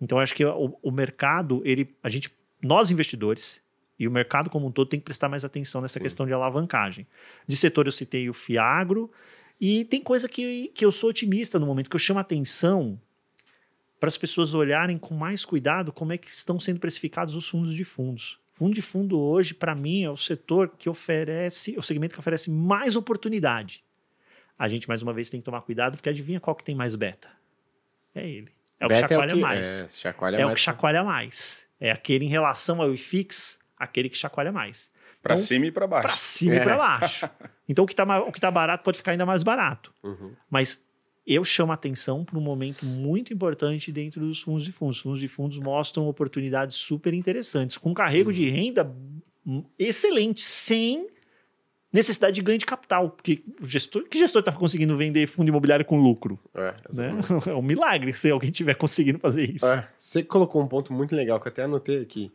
Então, 0.00 0.18
eu 0.18 0.22
acho 0.22 0.34
que 0.34 0.44
o, 0.44 0.78
o 0.82 0.90
mercado, 0.90 1.62
ele, 1.64 1.88
a 2.02 2.08
gente, 2.08 2.30
nós 2.62 2.90
investidores 2.90 3.60
e 3.98 4.08
o 4.08 4.10
mercado 4.10 4.50
como 4.50 4.66
um 4.66 4.72
todo 4.72 4.88
tem 4.88 4.98
que 4.98 5.04
prestar 5.04 5.28
mais 5.28 5.44
atenção 5.44 5.80
nessa 5.80 6.00
questão 6.00 6.26
de 6.26 6.32
alavancagem. 6.32 7.06
De 7.46 7.56
setor, 7.56 7.86
eu 7.86 7.92
citei 7.92 8.28
o 8.28 8.34
Fiagro, 8.34 9.10
e 9.64 9.84
tem 9.84 10.02
coisa 10.02 10.28
que, 10.28 10.72
que 10.74 10.84
eu 10.84 10.90
sou 10.90 11.10
otimista 11.10 11.56
no 11.56 11.66
momento, 11.66 11.88
que 11.88 11.94
eu 11.94 12.00
chamo 12.00 12.18
atenção 12.18 13.00
para 14.00 14.08
as 14.08 14.18
pessoas 14.18 14.54
olharem 14.54 14.98
com 14.98 15.14
mais 15.14 15.44
cuidado 15.44 15.92
como 15.92 16.12
é 16.12 16.18
que 16.18 16.26
estão 16.26 16.58
sendo 16.58 16.80
precificados 16.80 17.36
os 17.36 17.48
fundos 17.48 17.72
de 17.72 17.84
fundos. 17.84 18.40
Fundo 18.54 18.74
de 18.74 18.82
fundo 18.82 19.20
hoje, 19.20 19.54
para 19.54 19.76
mim, 19.76 20.02
é 20.02 20.10
o 20.10 20.16
setor 20.16 20.72
que 20.76 20.90
oferece, 20.90 21.76
o 21.78 21.82
segmento 21.82 22.12
que 22.12 22.18
oferece 22.18 22.50
mais 22.50 22.96
oportunidade. 22.96 23.84
A 24.62 24.68
gente, 24.68 24.86
mais 24.86 25.02
uma 25.02 25.12
vez, 25.12 25.28
tem 25.28 25.40
que 25.40 25.44
tomar 25.44 25.60
cuidado, 25.62 25.96
porque 25.96 26.08
adivinha 26.08 26.38
qual 26.38 26.54
que 26.54 26.62
tem 26.62 26.72
mais 26.72 26.94
beta? 26.94 27.28
É 28.14 28.24
ele. 28.24 28.48
É 28.78 28.86
o 28.86 28.88
que 28.88 28.94
Beta 28.94 29.08
chacoalha 29.08 29.34
mais. 29.34 29.66
É, 29.66 29.88
chacoalha 29.88 30.36
É, 30.36 30.42
o 30.44 30.46
mais. 30.46 30.58
que 30.58 30.64
chacoalha 30.64 31.02
mais. 31.02 31.64
É 31.80 31.90
aquele 31.90 32.26
em 32.26 32.28
relação 32.28 32.80
ao 32.80 32.94
IFIX, 32.94 33.58
aquele 33.76 34.08
que 34.08 34.16
chacoalha 34.16 34.52
mais. 34.52 34.88
Para 35.20 35.34
Então, 35.34 35.44
cima 35.44 35.66
e 35.66 35.72
para 35.72 35.86
baixo. 35.88 36.06
Para 36.06 36.16
cima 36.16 36.54
É. 36.54 36.58
e 36.58 36.60
para 36.60 36.76
baixo. 36.76 37.28
Então 37.68 37.84
o 37.84 37.88
que, 37.88 37.92
está 37.92 38.20
o 38.20 38.30
que 38.30 38.40
tá 38.40 38.52
barato 38.52 38.84
pode 38.84 38.98
ficar 38.98 39.10
ainda 39.10 39.26
mais 39.26 39.42
barato. 39.42 39.92
Uhum. 40.00 40.32
Mas 40.48 40.80
eu 41.26 41.44
chamo 41.44 41.72
a 41.72 41.74
atenção 41.74 42.24
para 42.24 42.38
um 42.38 42.42
momento 42.42 42.86
muito 42.86 43.34
importante 43.34 43.90
dentro 43.90 44.20
dos 44.20 44.42
fundos 44.42 44.64
de 44.64 44.70
fundos. 44.70 44.96
Os 44.98 45.02
fundos 45.02 45.18
de 45.20 45.26
fundos 45.26 45.58
mostram 45.58 46.06
oportunidades 46.06 46.76
super 46.76 47.12
interessantes, 47.14 47.76
com 47.76 47.92
carrego 47.92 48.32
de 48.32 48.48
renda 48.48 48.94
excelente, 49.76 50.40
sem 50.42 51.08
necessidade 51.92 52.34
de 52.34 52.42
ganho 52.42 52.58
de 52.58 52.66
capital. 52.66 53.10
Porque 53.10 53.42
o 53.60 53.66
gestor, 53.66 54.04
que 54.04 54.18
gestor 54.18 54.40
está 54.40 54.52
conseguindo 54.52 54.96
vender 54.96 55.26
fundo 55.26 55.48
imobiliário 55.48 55.84
com 55.84 56.00
lucro? 56.00 56.38
É, 56.54 56.74
Né? 56.92 57.12
É 57.46 57.54
um 57.54 57.62
milagre 57.62 58.12
se 58.12 58.30
alguém 58.30 58.50
estiver 58.50 58.74
conseguindo 58.74 59.18
fazer 59.18 59.50
isso. 59.50 59.66
É, 59.66 59.88
você 59.98 60.22
colocou 60.22 60.62
um 60.62 60.66
ponto 60.66 60.92
muito 60.92 61.14
legal 61.14 61.38
que 61.40 61.48
eu 61.48 61.52
até 61.52 61.64
anotei 61.64 62.00
aqui. 62.00 62.32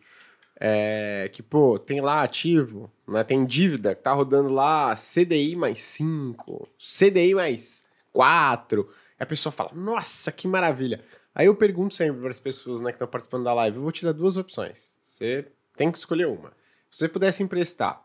é, 0.59 1.29
que, 1.31 1.43
pô, 1.43 1.77
tem 1.77 2.01
lá 2.01 2.23
ativo, 2.23 2.91
né, 3.07 3.23
tem 3.23 3.45
dívida, 3.45 3.93
que 3.93 4.01
tá 4.01 4.11
rodando 4.11 4.51
lá 4.51 4.95
CDI 4.95 5.55
mais 5.55 5.79
5, 5.79 6.67
CDI 6.77 7.35
mais 7.35 7.83
4. 8.11 8.89
E 9.19 9.23
a 9.23 9.25
pessoa 9.25 9.51
fala, 9.51 9.71
nossa, 9.73 10.31
que 10.31 10.47
maravilha. 10.47 11.03
Aí 11.33 11.45
eu 11.45 11.55
pergunto 11.55 11.93
sempre 11.93 12.19
para 12.19 12.31
as 12.31 12.39
pessoas 12.39 12.81
né, 12.81 12.91
que 12.91 12.95
estão 12.95 13.07
participando 13.07 13.43
da 13.43 13.53
live, 13.53 13.77
eu 13.77 13.83
vou 13.83 13.91
te 13.91 14.03
dar 14.03 14.11
duas 14.11 14.37
opções. 14.37 14.97
Você 15.03 15.45
tem 15.75 15.91
que 15.91 15.97
escolher 15.99 16.25
uma. 16.25 16.51
Se 16.89 16.99
você 16.99 17.07
pudesse 17.07 17.43
emprestar 17.43 18.03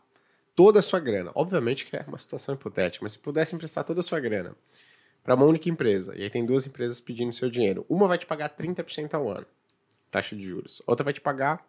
toda 0.55 0.79
a 0.79 0.81
sua 0.81 0.99
grana, 0.99 1.31
obviamente 1.35 1.85
que 1.85 1.95
é 1.95 2.03
uma 2.07 2.17
situação 2.17 2.55
hipotética, 2.55 3.03
mas 3.03 3.13
se 3.13 3.19
pudesse 3.19 3.55
emprestar 3.55 3.83
toda 3.83 3.99
a 3.99 4.03
sua 4.03 4.19
grana 4.19 4.55
para 5.23 5.35
uma 5.35 5.45
única 5.45 5.69
empresa, 5.69 6.15
e 6.15 6.23
aí 6.23 6.29
tem 6.29 6.45
duas 6.45 6.67
empresas 6.67 6.99
pedindo 6.99 7.31
seu 7.33 7.49
dinheiro, 7.49 7.85
uma 7.89 8.07
vai 8.07 8.17
te 8.17 8.25
pagar 8.25 8.49
30% 8.49 9.13
ao 9.13 9.29
ano, 9.29 9.45
taxa 10.11 10.35
de 10.35 10.43
juros, 10.43 10.81
outra 10.85 11.03
vai 11.03 11.13
te 11.13 11.21
pagar 11.21 11.65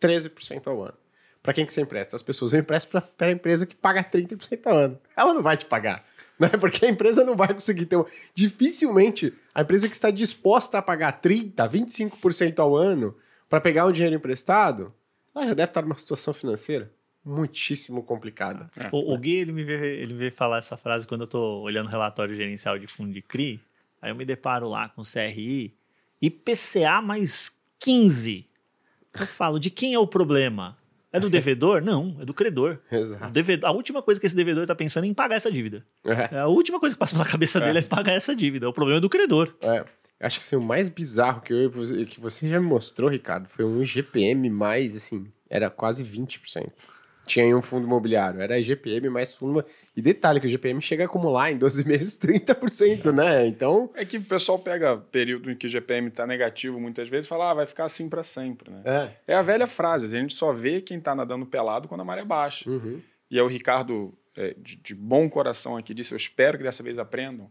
13% 0.00 0.66
ao 0.66 0.82
ano. 0.82 0.94
Para 1.40 1.52
quem 1.54 1.64
que 1.64 1.72
você 1.72 1.80
empresta? 1.80 2.16
As 2.16 2.22
pessoas 2.22 2.50
vão 2.50 2.60
emprestar 2.60 3.00
para 3.16 3.28
a 3.28 3.30
empresa 3.30 3.64
que 3.64 3.74
paga 3.74 4.02
30% 4.02 4.66
ao 4.66 4.76
ano. 4.76 4.98
Ela 5.16 5.32
não 5.32 5.42
vai 5.42 5.56
te 5.56 5.66
pagar, 5.66 6.04
né? 6.38 6.48
Porque 6.48 6.84
a 6.84 6.88
empresa 6.88 7.24
não 7.24 7.36
vai 7.36 7.54
conseguir 7.54 7.86
ter. 7.86 7.96
Um... 7.96 8.04
Dificilmente 8.34 9.32
a 9.54 9.62
empresa 9.62 9.88
que 9.88 9.94
está 9.94 10.10
disposta 10.10 10.78
a 10.78 10.82
pagar 10.82 11.20
30%, 11.20 11.54
25% 11.54 12.58
ao 12.58 12.76
ano 12.76 13.16
para 13.48 13.60
pegar 13.60 13.86
um 13.86 13.92
dinheiro 13.92 14.16
emprestado, 14.16 14.92
ela 15.34 15.46
já 15.46 15.54
deve 15.54 15.70
estar 15.70 15.82
numa 15.82 15.96
situação 15.96 16.34
financeira 16.34 16.92
muitíssimo 17.24 18.02
complicada. 18.02 18.70
É. 18.76 18.88
O, 18.92 19.12
o, 19.12 19.18
Gui, 19.18 19.36
ele 19.36 19.52
me, 19.52 19.64
veio, 19.64 19.84
ele 19.84 20.12
me 20.14 20.18
veio 20.20 20.32
falar 20.32 20.58
essa 20.58 20.76
frase 20.76 21.06
quando 21.06 21.22
eu 21.22 21.26
estou 21.26 21.62
olhando 21.62 21.86
o 21.86 21.90
relatório 21.90 22.34
gerencial 22.34 22.78
de 22.78 22.86
fundo 22.86 23.12
de 23.12 23.22
CRI, 23.22 23.60
aí 24.00 24.10
eu 24.10 24.16
me 24.16 24.24
deparo 24.24 24.68
lá 24.68 24.88
com 24.88 25.02
CRI, 25.02 25.74
IPCA 26.20 27.02
mais 27.02 27.52
15. 27.78 28.46
Eu 29.18 29.26
falo, 29.26 29.58
de 29.58 29.70
quem 29.70 29.94
é 29.94 29.98
o 29.98 30.06
problema? 30.06 30.76
É 31.10 31.18
do 31.18 31.30
devedor? 31.30 31.80
Não, 31.80 32.16
é 32.20 32.24
do 32.24 32.34
credor. 32.34 32.78
Exato. 32.92 33.32
Devedor, 33.32 33.70
a 33.70 33.72
última 33.72 34.02
coisa 34.02 34.20
que 34.20 34.26
esse 34.26 34.36
devedor 34.36 34.64
está 34.64 34.74
pensando 34.74 35.04
é 35.04 35.06
em 35.06 35.14
pagar 35.14 35.36
essa 35.36 35.50
dívida. 35.50 35.84
É. 36.04 36.36
é. 36.36 36.38
A 36.40 36.46
última 36.46 36.78
coisa 36.78 36.94
que 36.94 36.98
passa 36.98 37.14
pela 37.14 37.26
cabeça 37.26 37.58
é. 37.58 37.64
dele 37.64 37.78
é 37.78 37.82
pagar 37.82 38.12
essa 38.12 38.36
dívida. 38.36 38.68
O 38.68 38.72
problema 38.72 38.98
é 38.98 39.00
do 39.00 39.08
credor. 39.08 39.54
É. 39.62 39.84
Acho 40.20 40.40
que 40.40 40.44
assim, 40.44 40.56
o 40.56 40.60
mais 40.60 40.88
bizarro 40.88 41.40
que, 41.40 41.52
eu, 41.52 41.70
que 42.06 42.20
você 42.20 42.48
já 42.48 42.60
me 42.60 42.66
mostrou, 42.66 43.08
Ricardo, 43.08 43.48
foi 43.48 43.64
um 43.64 43.84
GPM 43.84 44.50
mais, 44.50 44.96
assim, 44.96 45.26
era 45.48 45.70
quase 45.70 46.04
20% 46.04 46.72
tinha 47.28 47.44
em 47.44 47.54
um 47.54 47.62
fundo 47.62 47.86
imobiliário. 47.86 48.40
Era 48.40 48.60
GPM 48.60 49.08
mais 49.08 49.32
fundo. 49.32 49.64
E 49.96 50.02
detalhe 50.02 50.40
que 50.40 50.46
o 50.46 50.50
GPM 50.50 50.80
chega 50.80 51.04
a 51.04 51.06
acumular 51.06 51.52
em 51.52 51.58
12 51.58 51.84
meses 51.86 52.18
30%, 52.18 53.12
né? 53.12 53.46
Então. 53.46 53.90
É 53.94 54.04
que 54.04 54.18
o 54.18 54.22
pessoal 54.22 54.58
pega 54.58 54.96
período 54.96 55.50
em 55.50 55.54
que 55.54 55.66
o 55.66 55.68
GPM 55.68 56.08
está 56.08 56.26
negativo 56.26 56.80
muitas 56.80 57.08
vezes 57.08 57.26
e 57.26 57.28
fala, 57.28 57.50
ah, 57.50 57.54
vai 57.54 57.66
ficar 57.66 57.84
assim 57.84 58.08
para 58.08 58.22
sempre, 58.22 58.70
né? 58.70 58.82
É. 58.84 59.32
é 59.32 59.34
a 59.36 59.42
velha 59.42 59.66
frase, 59.66 60.06
a 60.06 60.20
gente 60.20 60.34
só 60.34 60.52
vê 60.52 60.80
quem 60.80 60.98
está 60.98 61.14
nadando 61.14 61.46
pelado 61.46 61.86
quando 61.86 62.00
a 62.00 62.04
maré 62.04 62.24
baixa. 62.24 62.68
Uhum. 62.68 63.00
E 63.30 63.38
é 63.38 63.42
o 63.42 63.46
Ricardo, 63.46 64.14
é, 64.36 64.54
de, 64.58 64.76
de 64.76 64.94
bom 64.94 65.28
coração 65.28 65.76
aqui, 65.76 65.92
disse: 65.92 66.12
eu 66.12 66.16
espero 66.16 66.56
que 66.56 66.64
dessa 66.64 66.82
vez 66.82 66.98
aprendam. 66.98 67.50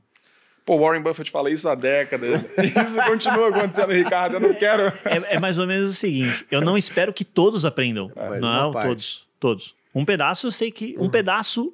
Pô, 0.68 0.78
Warren 0.78 1.02
Buffett 1.02 1.32
fala 1.32 1.50
isso 1.50 1.70
há 1.70 1.76
décadas. 1.76 2.42
Isso 2.62 3.02
continua 3.06 3.48
acontecendo, 3.48 3.94
Ricardo. 3.94 4.34
Eu 4.34 4.42
não 4.42 4.54
quero. 4.54 4.84
É, 5.06 5.36
é, 5.36 5.40
mais 5.40 5.58
ou 5.58 5.66
menos 5.66 5.92
o 5.92 5.94
seguinte: 5.94 6.46
eu 6.52 6.60
não 6.60 6.78
espero 6.78 7.14
que 7.14 7.24
todos 7.24 7.64
aprendam. 7.64 8.12
É, 8.14 8.38
não, 8.42 8.74
todos. 8.74 9.26
Todos. 9.40 9.76
Um 9.94 10.06
pedaço 10.06 10.48
eu 10.48 10.52
sei 10.52 10.72
que. 10.72 10.96
Um 10.98 11.04
uhum. 11.04 11.10
pedaço 11.10 11.74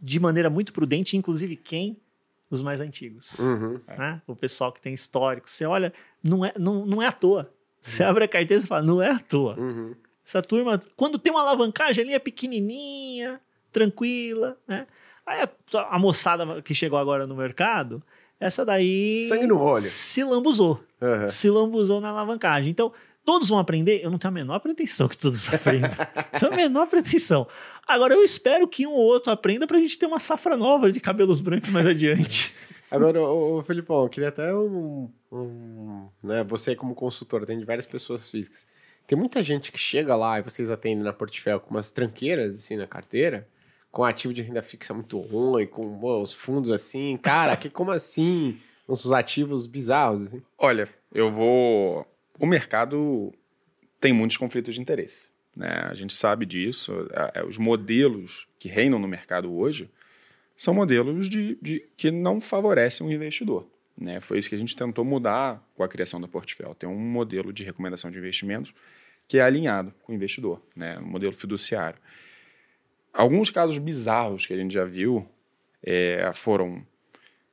de 0.00 0.20
maneira 0.20 0.48
muito 0.48 0.72
prudente, 0.72 1.16
inclusive 1.16 1.56
quem? 1.56 1.96
Os 2.50 2.60
mais 2.60 2.80
antigos. 2.80 3.38
Uhum. 3.38 3.80
Né? 3.88 4.20
O 4.26 4.36
pessoal 4.36 4.72
que 4.72 4.80
tem 4.80 4.94
histórico. 4.94 5.50
Você 5.50 5.64
olha, 5.64 5.92
não 6.22 6.44
é, 6.44 6.52
não, 6.58 6.86
não 6.86 7.02
é 7.02 7.06
à 7.06 7.12
toa. 7.12 7.50
Você 7.80 8.02
uhum. 8.02 8.10
abre 8.10 8.24
a 8.24 8.28
carteira 8.28 8.62
e 8.62 8.66
fala, 8.66 8.82
não 8.82 9.02
é 9.02 9.10
à 9.10 9.18
toa. 9.18 9.58
Uhum. 9.58 9.94
Essa 10.24 10.40
turma, 10.40 10.80
quando 10.96 11.18
tem 11.18 11.32
uma 11.32 11.42
alavancagem 11.42 12.04
ali, 12.04 12.14
é 12.14 12.18
pequenininha, 12.18 13.40
tranquila, 13.72 14.56
né? 14.68 14.86
Aí 15.26 15.40
a, 15.40 15.48
a 15.96 15.98
moçada 15.98 16.62
que 16.62 16.74
chegou 16.74 16.98
agora 16.98 17.26
no 17.26 17.34
mercado, 17.34 18.02
essa 18.38 18.64
daí 18.64 19.26
Sangue 19.28 19.46
no 19.46 19.60
olho. 19.60 19.82
se 19.82 20.22
lambuzou. 20.22 20.82
Uhum. 21.00 21.28
Se 21.28 21.48
lambuzou 21.48 22.00
na 22.00 22.10
alavancagem. 22.10 22.70
Então, 22.70 22.92
Todos 23.24 23.48
vão 23.48 23.58
aprender? 23.58 24.00
Eu 24.02 24.10
não 24.10 24.18
tenho 24.18 24.30
a 24.30 24.34
menor 24.34 24.58
pretensão 24.58 25.08
que 25.08 25.16
todos 25.16 25.48
aprendam. 25.54 25.90
tenho 26.38 26.52
a 26.52 26.56
menor 26.56 26.86
pretensão. 26.88 27.46
Agora, 27.86 28.14
eu 28.14 28.22
espero 28.22 28.66
que 28.66 28.86
um 28.86 28.92
ou 28.92 29.04
outro 29.04 29.32
aprenda 29.32 29.66
para 29.66 29.76
a 29.76 29.80
gente 29.80 29.98
ter 29.98 30.06
uma 30.06 30.18
safra 30.18 30.56
nova 30.56 30.90
de 30.90 31.00
cabelos 31.00 31.40
brancos 31.40 31.70
mais 31.70 31.86
adiante. 31.86 32.52
Agora, 32.90 33.22
ô, 33.22 33.58
ô 33.58 33.62
Felipão, 33.62 34.02
eu 34.02 34.08
queria 34.08 34.28
até 34.28 34.54
um, 34.54 35.08
um, 35.32 36.08
né, 36.22 36.44
você 36.44 36.76
como 36.76 36.94
consultor, 36.94 37.46
tem 37.46 37.64
várias 37.64 37.86
pessoas 37.86 38.30
físicas. 38.30 38.66
Tem 39.06 39.16
muita 39.16 39.42
gente 39.42 39.72
que 39.72 39.78
chega 39.78 40.14
lá 40.14 40.38
e 40.38 40.42
vocês 40.42 40.70
atendem 40.70 41.02
na 41.02 41.12
Portfel 41.12 41.58
com 41.58 41.70
umas 41.70 41.90
tranqueiras 41.90 42.54
assim 42.54 42.76
na 42.76 42.86
carteira, 42.86 43.48
com 43.90 44.04
ativo 44.04 44.34
de 44.34 44.42
renda 44.42 44.62
fixa 44.62 44.92
muito 44.92 45.18
ruim, 45.18 45.66
com 45.66 45.98
os 46.20 46.32
fundos 46.32 46.70
assim, 46.70 47.16
cara, 47.16 47.56
que 47.56 47.70
como 47.70 47.90
assim? 47.90 48.58
Uns 48.88 49.10
ativos 49.10 49.66
bizarros 49.66 50.24
assim. 50.24 50.42
Olha, 50.58 50.88
eu 51.14 51.30
vou 51.30 52.06
o 52.38 52.46
mercado 52.46 53.32
tem 54.00 54.12
muitos 54.12 54.36
conflitos 54.36 54.74
de 54.74 54.80
interesse. 54.80 55.28
Né? 55.56 55.68
A 55.88 55.94
gente 55.94 56.14
sabe 56.14 56.46
disso. 56.46 57.08
É, 57.12 57.40
é, 57.40 57.44
os 57.44 57.58
modelos 57.58 58.48
que 58.58 58.68
reinam 58.68 58.98
no 58.98 59.08
mercado 59.08 59.52
hoje 59.52 59.90
são 60.56 60.74
modelos 60.74 61.28
de, 61.28 61.58
de, 61.60 61.86
que 61.96 62.10
não 62.10 62.40
favorecem 62.40 63.06
o 63.06 63.12
investidor. 63.12 63.66
Né? 63.98 64.20
Foi 64.20 64.38
isso 64.38 64.48
que 64.48 64.54
a 64.54 64.58
gente 64.58 64.74
tentou 64.74 65.04
mudar 65.04 65.62
com 65.74 65.82
a 65.82 65.88
criação 65.88 66.20
da 66.20 66.28
Portfel. 66.28 66.74
Tem 66.74 66.88
um 66.88 66.98
modelo 66.98 67.52
de 67.52 67.62
recomendação 67.62 68.10
de 68.10 68.18
investimentos 68.18 68.72
que 69.28 69.38
é 69.38 69.42
alinhado 69.42 69.94
com 70.02 70.12
o 70.12 70.14
investidor, 70.14 70.60
né? 70.74 70.98
um 70.98 71.06
modelo 71.06 71.32
fiduciário. 71.32 71.98
Alguns 73.12 73.50
casos 73.50 73.78
bizarros 73.78 74.46
que 74.46 74.54
a 74.54 74.56
gente 74.56 74.72
já 74.72 74.84
viu 74.84 75.28
é, 75.82 76.30
foram 76.34 76.84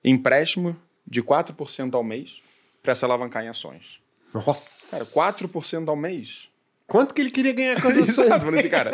empréstimo 0.03 0.75
de 1.05 1.21
4% 1.21 1.93
ao 1.93 2.03
mês 2.03 2.41
para 2.81 2.95
se 2.95 3.03
alavancar 3.03 3.43
em 3.43 3.49
ações. 3.49 3.99
Nossa. 4.33 4.97
Cara, 4.97 5.31
4% 5.33 5.87
ao 5.87 5.95
mês. 5.95 6.49
Quanto 6.87 7.13
que 7.13 7.21
ele 7.21 7.31
queria 7.31 7.53
ganhar 7.53 7.81
com 7.81 7.87
as 7.89 7.97
ações? 7.97 8.19
Exato, 8.19 8.45
falei 8.45 8.59
assim, 8.59 8.69
cara, 8.69 8.91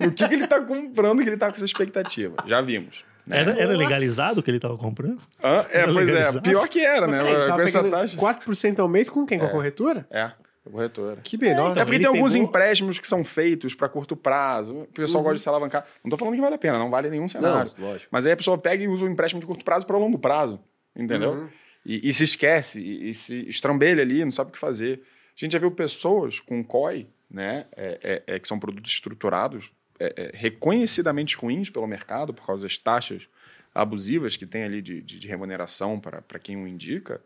o 0.00 0.10
que, 0.10 0.28
que 0.28 0.34
ele 0.34 0.44
está 0.44 0.60
comprando 0.60 1.22
que 1.22 1.28
ele 1.28 1.36
está 1.36 1.48
com 1.48 1.56
essa 1.56 1.64
expectativa? 1.64 2.36
Já 2.46 2.60
vimos. 2.60 3.04
Né? 3.26 3.40
Era, 3.40 3.58
era 3.58 3.76
legalizado 3.76 4.40
o 4.40 4.42
que 4.42 4.50
ele 4.50 4.58
estava 4.58 4.76
comprando? 4.78 5.18
Ah, 5.42 5.66
é, 5.70 5.78
era 5.80 5.92
pois 5.92 6.08
é, 6.08 6.12
legalizado? 6.12 6.38
é. 6.38 6.40
Pior 6.40 6.68
que 6.68 6.80
era, 6.80 7.06
né? 7.06 7.20
com 7.50 7.60
essa 7.60 7.82
taxa. 7.82 8.16
4% 8.16 8.78
ao 8.78 8.88
mês 8.88 9.08
com 9.08 9.26
quem? 9.26 9.38
Com 9.38 9.46
a 9.46 9.50
corretora? 9.50 10.06
É. 10.10 10.22
A 10.66 10.70
corretora. 10.70 11.20
Que 11.22 11.38
menor. 11.38 11.76
É, 11.76 11.80
é 11.80 11.84
porque 11.84 11.98
tem 11.98 12.08
alguns 12.08 12.34
empréstimos 12.34 12.98
que 12.98 13.06
são 13.06 13.24
feitos 13.24 13.74
para 13.74 13.88
curto 13.88 14.16
prazo. 14.16 14.80
O 14.80 14.86
pessoal 14.86 15.22
uhum. 15.22 15.24
gosta 15.24 15.36
de 15.36 15.42
se 15.42 15.48
alavancar. 15.48 15.84
Não 16.04 16.08
estou 16.08 16.18
falando 16.18 16.34
que 16.34 16.40
vale 16.40 16.54
a 16.56 16.58
pena, 16.58 16.78
não 16.78 16.90
vale 16.90 17.08
nenhum 17.08 17.28
cenário. 17.28 17.70
Não, 17.78 17.88
lógico. 17.88 18.08
Mas 18.10 18.26
aí 18.26 18.32
a 18.32 18.36
pessoa 18.36 18.58
pega 18.58 18.82
e 18.82 18.88
usa 18.88 19.04
o 19.04 19.08
um 19.08 19.10
empréstimo 19.10 19.40
de 19.40 19.46
curto 19.46 19.64
prazo 19.64 19.86
para 19.86 19.96
longo 19.96 20.18
prazo. 20.18 20.60
Entendeu? 20.94 21.32
Uhum. 21.32 21.48
E, 21.86 22.08
e, 22.08 22.12
se 22.12 22.24
esquece, 22.24 22.80
e, 22.80 23.10
e, 23.10 23.14
se 23.14 23.48
estrambelha 23.48 24.02
ali, 24.02 24.24
não 24.24 24.32
sabe 24.32 24.50
o 24.50 24.52
que 24.52 24.58
fazer. 24.58 25.02
A 25.36 25.38
gente 25.38 25.52
já 25.52 25.58
viu 25.60 25.70
pessoas 25.70 26.40
com 26.40 26.64
COI, 26.64 27.06
né, 27.30 27.66
é, 27.76 28.22
é, 28.26 28.34
é, 28.34 28.38
que 28.40 28.48
são 28.48 28.58
produtos 28.58 28.90
estruturados, 28.90 29.72
é, 30.00 30.12
é, 30.16 30.30
reconhecidamente 30.34 31.36
ruins 31.36 31.70
pelo 31.70 31.86
mercado, 31.86 32.34
por 32.34 32.44
causa 32.44 32.64
das 32.64 32.76
taxas 32.76 33.28
abusivas 33.72 34.36
que 34.36 34.44
tem 34.44 34.64
ali 34.64 34.82
de, 34.82 35.00
de, 35.00 35.20
de 35.20 35.28
remuneração 35.28 36.00
para 36.00 36.38
quem 36.40 36.56
o 36.56 36.66
indica. 36.66 37.22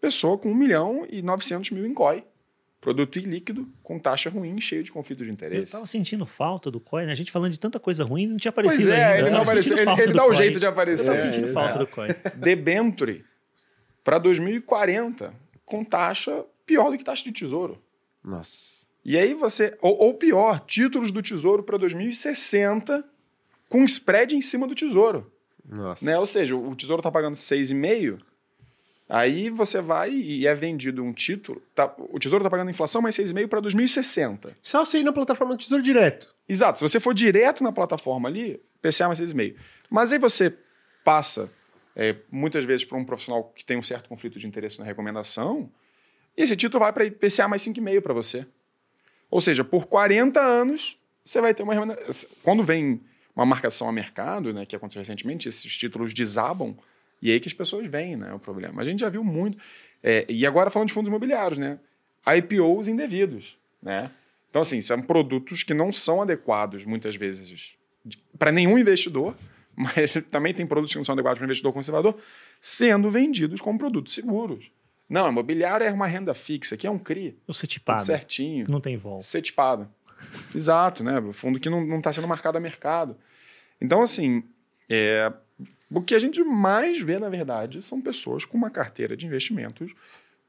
Pessoa 0.00 0.38
com 0.38 0.50
1 0.50 0.54
milhão 0.54 1.06
e 1.10 1.20
900 1.20 1.70
mil 1.72 1.84
em 1.84 1.92
COI. 1.92 2.24
Produto 2.80 3.18
ilíquido, 3.18 3.68
com 3.82 3.98
taxa 3.98 4.30
ruim, 4.30 4.58
cheio 4.58 4.82
de 4.82 4.90
conflito 4.90 5.22
de 5.22 5.30
interesse. 5.30 5.58
Eu 5.58 5.64
estava 5.64 5.86
sentindo 5.86 6.24
falta 6.24 6.70
do 6.70 6.80
COI, 6.80 7.04
né? 7.04 7.12
A 7.12 7.14
gente 7.14 7.30
falando 7.30 7.52
de 7.52 7.60
tanta 7.60 7.78
coisa 7.78 8.02
ruim, 8.02 8.26
não 8.26 8.38
tinha 8.38 8.48
aparecido 8.48 8.84
pois 8.84 8.98
é, 8.98 9.04
ainda. 9.04 9.18
Ele, 9.18 9.30
não 9.30 9.42
apareceu, 9.42 9.76
ele, 9.76 9.90
ele 10.00 10.12
dá 10.14 10.26
o 10.26 10.32
jeito 10.32 10.58
de 10.58 10.64
aparecer. 10.64 11.10
Eu 11.10 11.14
estava 11.14 11.30
sentindo 11.30 11.52
falta 11.52 11.80
do 11.80 11.86
COI. 11.86 12.08
Debenture 12.36 13.24
para 14.02 14.18
2040, 14.18 15.34
com 15.64 15.84
taxa 15.84 16.44
pior 16.66 16.90
do 16.90 16.98
que 16.98 17.04
taxa 17.04 17.24
de 17.24 17.32
tesouro. 17.32 17.80
Nossa. 18.22 18.86
E 19.04 19.18
aí 19.18 19.34
você. 19.34 19.76
Ou, 19.80 19.96
ou 19.98 20.14
pior, 20.14 20.60
títulos 20.60 21.10
do 21.10 21.22
tesouro 21.22 21.62
para 21.62 21.78
2060 21.78 23.04
com 23.68 23.84
spread 23.84 24.34
em 24.34 24.40
cima 24.40 24.66
do 24.66 24.74
tesouro. 24.74 25.32
Nossa. 25.64 26.04
Né? 26.04 26.18
Ou 26.18 26.26
seja, 26.26 26.56
o 26.56 26.74
tesouro 26.74 27.00
está 27.00 27.10
pagando 27.10 27.34
6,5. 27.34 28.18
Aí 29.08 29.50
você 29.50 29.80
vai 29.80 30.12
e 30.12 30.46
é 30.46 30.54
vendido 30.54 31.02
um 31.02 31.12
título. 31.12 31.60
Tá, 31.74 31.92
o 31.98 32.18
tesouro 32.18 32.42
está 32.42 32.50
pagando 32.50 32.70
inflação 32.70 33.02
mais 33.02 33.16
6,5 33.16 33.48
para 33.48 33.60
2060. 33.60 34.56
Só 34.62 34.84
você 34.84 34.98
ir 34.98 35.04
na 35.04 35.12
plataforma 35.12 35.54
do 35.54 35.58
tesouro 35.58 35.82
direto. 35.82 36.32
Exato. 36.48 36.78
Se 36.78 36.88
você 36.88 37.00
for 37.00 37.12
direto 37.14 37.64
na 37.64 37.72
plataforma 37.72 38.28
ali, 38.28 38.60
PCA 38.80 39.06
mais 39.06 39.20
6,5. 39.20 39.56
Mas 39.88 40.12
aí 40.12 40.18
você 40.18 40.54
passa 41.04 41.50
é, 41.96 42.16
muitas 42.30 42.64
vezes 42.64 42.84
para 42.84 42.96
um 42.96 43.04
profissional 43.04 43.44
que 43.54 43.64
tem 43.64 43.76
um 43.76 43.82
certo 43.82 44.08
conflito 44.08 44.38
de 44.38 44.46
interesse 44.46 44.78
na 44.78 44.84
recomendação. 44.84 45.70
Esse 46.36 46.56
título 46.56 46.80
vai 46.80 46.92
para 46.92 47.04
IPCA 47.04 47.48
mais 47.48 47.62
5,5 47.62 48.00
para 48.00 48.14
você. 48.14 48.46
Ou 49.30 49.40
seja, 49.40 49.62
por 49.62 49.86
40 49.86 50.40
anos, 50.40 50.98
você 51.24 51.40
vai 51.40 51.54
ter 51.54 51.62
uma 51.62 51.74
remuneração. 51.74 52.30
Quando 52.42 52.62
vem 52.62 53.00
uma 53.34 53.46
marcação 53.46 53.88
a 53.88 53.92
mercado, 53.92 54.52
né, 54.52 54.66
que 54.66 54.74
aconteceu 54.74 55.00
recentemente, 55.00 55.48
esses 55.48 55.76
títulos 55.76 56.12
desabam, 56.12 56.76
e 57.22 57.30
aí 57.30 57.38
que 57.38 57.48
as 57.48 57.54
pessoas 57.54 57.86
veem 57.86 58.16
né, 58.16 58.32
o 58.32 58.38
problema. 58.38 58.82
A 58.82 58.84
gente 58.84 59.00
já 59.00 59.08
viu 59.08 59.22
muito. 59.22 59.58
É, 60.02 60.24
e 60.28 60.46
agora 60.46 60.70
falando 60.70 60.88
de 60.88 60.94
fundos 60.94 61.08
imobiliários, 61.08 61.58
né? 61.58 61.78
IPOs 62.26 62.88
indevidos. 62.88 63.58
Né? 63.82 64.10
Então, 64.48 64.62
assim, 64.62 64.80
são 64.80 65.00
produtos 65.00 65.62
que 65.62 65.74
não 65.74 65.92
são 65.92 66.22
adequados, 66.22 66.84
muitas 66.84 67.14
vezes, 67.16 67.76
para 68.38 68.50
nenhum 68.50 68.78
investidor, 68.78 69.36
mas 69.76 70.14
também 70.30 70.54
tem 70.54 70.66
produtos 70.66 70.92
que 70.92 70.98
não 70.98 71.04
são 71.04 71.12
adequados 71.12 71.38
para 71.38 71.46
investidor 71.46 71.72
conservador, 71.72 72.16
sendo 72.60 73.10
vendidos 73.10 73.60
como 73.60 73.78
produtos 73.78 74.14
seguros. 74.14 74.70
Não, 75.08 75.28
imobiliário 75.28 75.84
é 75.84 75.92
uma 75.92 76.06
renda 76.06 76.32
fixa, 76.34 76.76
aqui 76.76 76.86
é 76.86 76.90
um 76.90 76.98
CRI. 76.98 77.36
O 77.46 77.52
setipado. 77.52 78.04
certinho. 78.04 78.66
Não 78.68 78.80
tem 78.80 78.96
volta. 78.96 79.24
Setipado. 79.24 79.88
Exato, 80.54 81.02
né? 81.02 81.18
O 81.18 81.32
fundo 81.32 81.58
que 81.58 81.68
não 81.68 81.98
está 81.98 82.12
sendo 82.12 82.28
marcado 82.28 82.58
a 82.58 82.60
mercado. 82.60 83.16
Então, 83.80 84.02
assim, 84.02 84.44
é, 84.88 85.32
o 85.90 86.00
que 86.00 86.14
a 86.14 86.18
gente 86.18 86.42
mais 86.44 87.00
vê, 87.00 87.18
na 87.18 87.28
verdade, 87.28 87.82
são 87.82 88.00
pessoas 88.00 88.44
com 88.44 88.56
uma 88.56 88.70
carteira 88.70 89.16
de 89.16 89.26
investimentos 89.26 89.92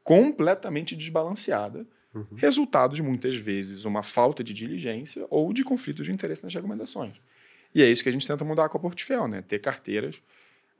completamente 0.03 0.95
desbalanceada, 0.95 1.85
uhum. 2.13 2.25
resultado 2.35 2.95
de 2.95 3.01
muitas 3.01 3.35
vezes 3.35 3.85
uma 3.85 4.03
falta 4.03 4.43
de 4.43 4.53
diligência 4.53 5.25
ou 5.29 5.51
de 5.53 5.63
conflito 5.63 6.03
de 6.03 6.11
interesse 6.11 6.43
nas 6.43 6.53
recomendações. 6.53 7.15
E 7.73 7.81
é 7.81 7.89
isso 7.89 8.03
que 8.03 8.09
a 8.09 8.11
gente 8.11 8.27
tenta 8.27 8.43
mudar 8.43 8.69
com 8.69 8.77
a 8.77 8.81
Portfel, 8.81 9.27
né? 9.27 9.41
Ter 9.41 9.59
carteiras 9.59 10.21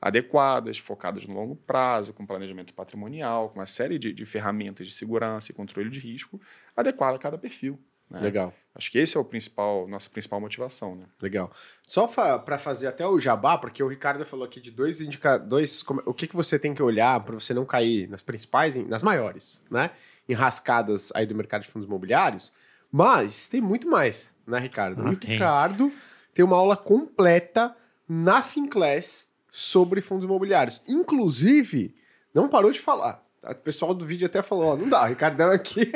adequadas, 0.00 0.78
focadas 0.78 1.24
no 1.26 1.34
longo 1.34 1.54
prazo, 1.54 2.12
com 2.12 2.26
planejamento 2.26 2.74
patrimonial, 2.74 3.50
com 3.50 3.60
uma 3.60 3.66
série 3.66 4.00
de, 4.00 4.12
de 4.12 4.26
ferramentas 4.26 4.86
de 4.86 4.92
segurança 4.92 5.52
e 5.52 5.54
controle 5.54 5.88
de 5.88 6.00
risco 6.00 6.40
adequada 6.76 7.16
a 7.16 7.18
cada 7.20 7.38
perfil. 7.38 7.78
Né? 8.10 8.20
Legal. 8.20 8.52
Acho 8.74 8.90
que 8.90 8.98
esse 8.98 9.16
é 9.16 9.20
o 9.20 9.24
principal, 9.24 9.86
nossa 9.86 10.10
principal 10.10 10.40
motivação, 10.40 10.96
né? 10.96 11.04
Legal. 11.20 11.52
Só 11.84 12.06
para 12.06 12.58
fazer 12.58 12.88
até 12.88 13.06
o 13.06 13.18
jabá, 13.18 13.56
porque 13.56 13.82
o 13.82 13.88
Ricardo 13.88 14.24
falou 14.26 14.44
aqui 14.44 14.60
de 14.60 14.70
dois 14.70 15.00
indicadores, 15.00 15.84
o 16.04 16.12
que, 16.12 16.26
que 16.26 16.34
você 16.34 16.58
tem 16.58 16.74
que 16.74 16.82
olhar 16.82 17.20
para 17.20 17.34
você 17.34 17.54
não 17.54 17.64
cair 17.64 18.08
nas 18.08 18.22
principais, 18.22 18.76
nas 18.88 19.02
maiores, 19.02 19.64
né? 19.70 19.92
Enrascadas 20.28 21.12
aí 21.14 21.26
do 21.26 21.34
mercado 21.34 21.62
de 21.62 21.68
fundos 21.68 21.86
imobiliários. 21.86 22.52
Mas 22.90 23.48
tem 23.48 23.60
muito 23.60 23.88
mais, 23.88 24.34
né, 24.46 24.58
Ricardo? 24.58 25.00
Ah, 25.00 25.10
o 25.10 25.14
Ricardo 25.14 25.92
tem 26.34 26.44
uma 26.44 26.56
aula 26.56 26.76
completa 26.76 27.74
na 28.08 28.42
Finclass 28.42 29.26
sobre 29.50 30.00
fundos 30.00 30.24
imobiliários. 30.24 30.80
Inclusive, 30.88 31.94
não 32.34 32.48
parou 32.48 32.70
de 32.70 32.80
falar. 32.80 33.22
O 33.44 33.54
pessoal 33.56 33.92
do 33.92 34.06
vídeo 34.06 34.26
até 34.26 34.40
falou, 34.40 34.66
ó, 34.66 34.76
não 34.76 34.88
dá, 34.88 35.02
o 35.02 35.08
Ricardão 35.08 35.50
aqui. 35.50 35.92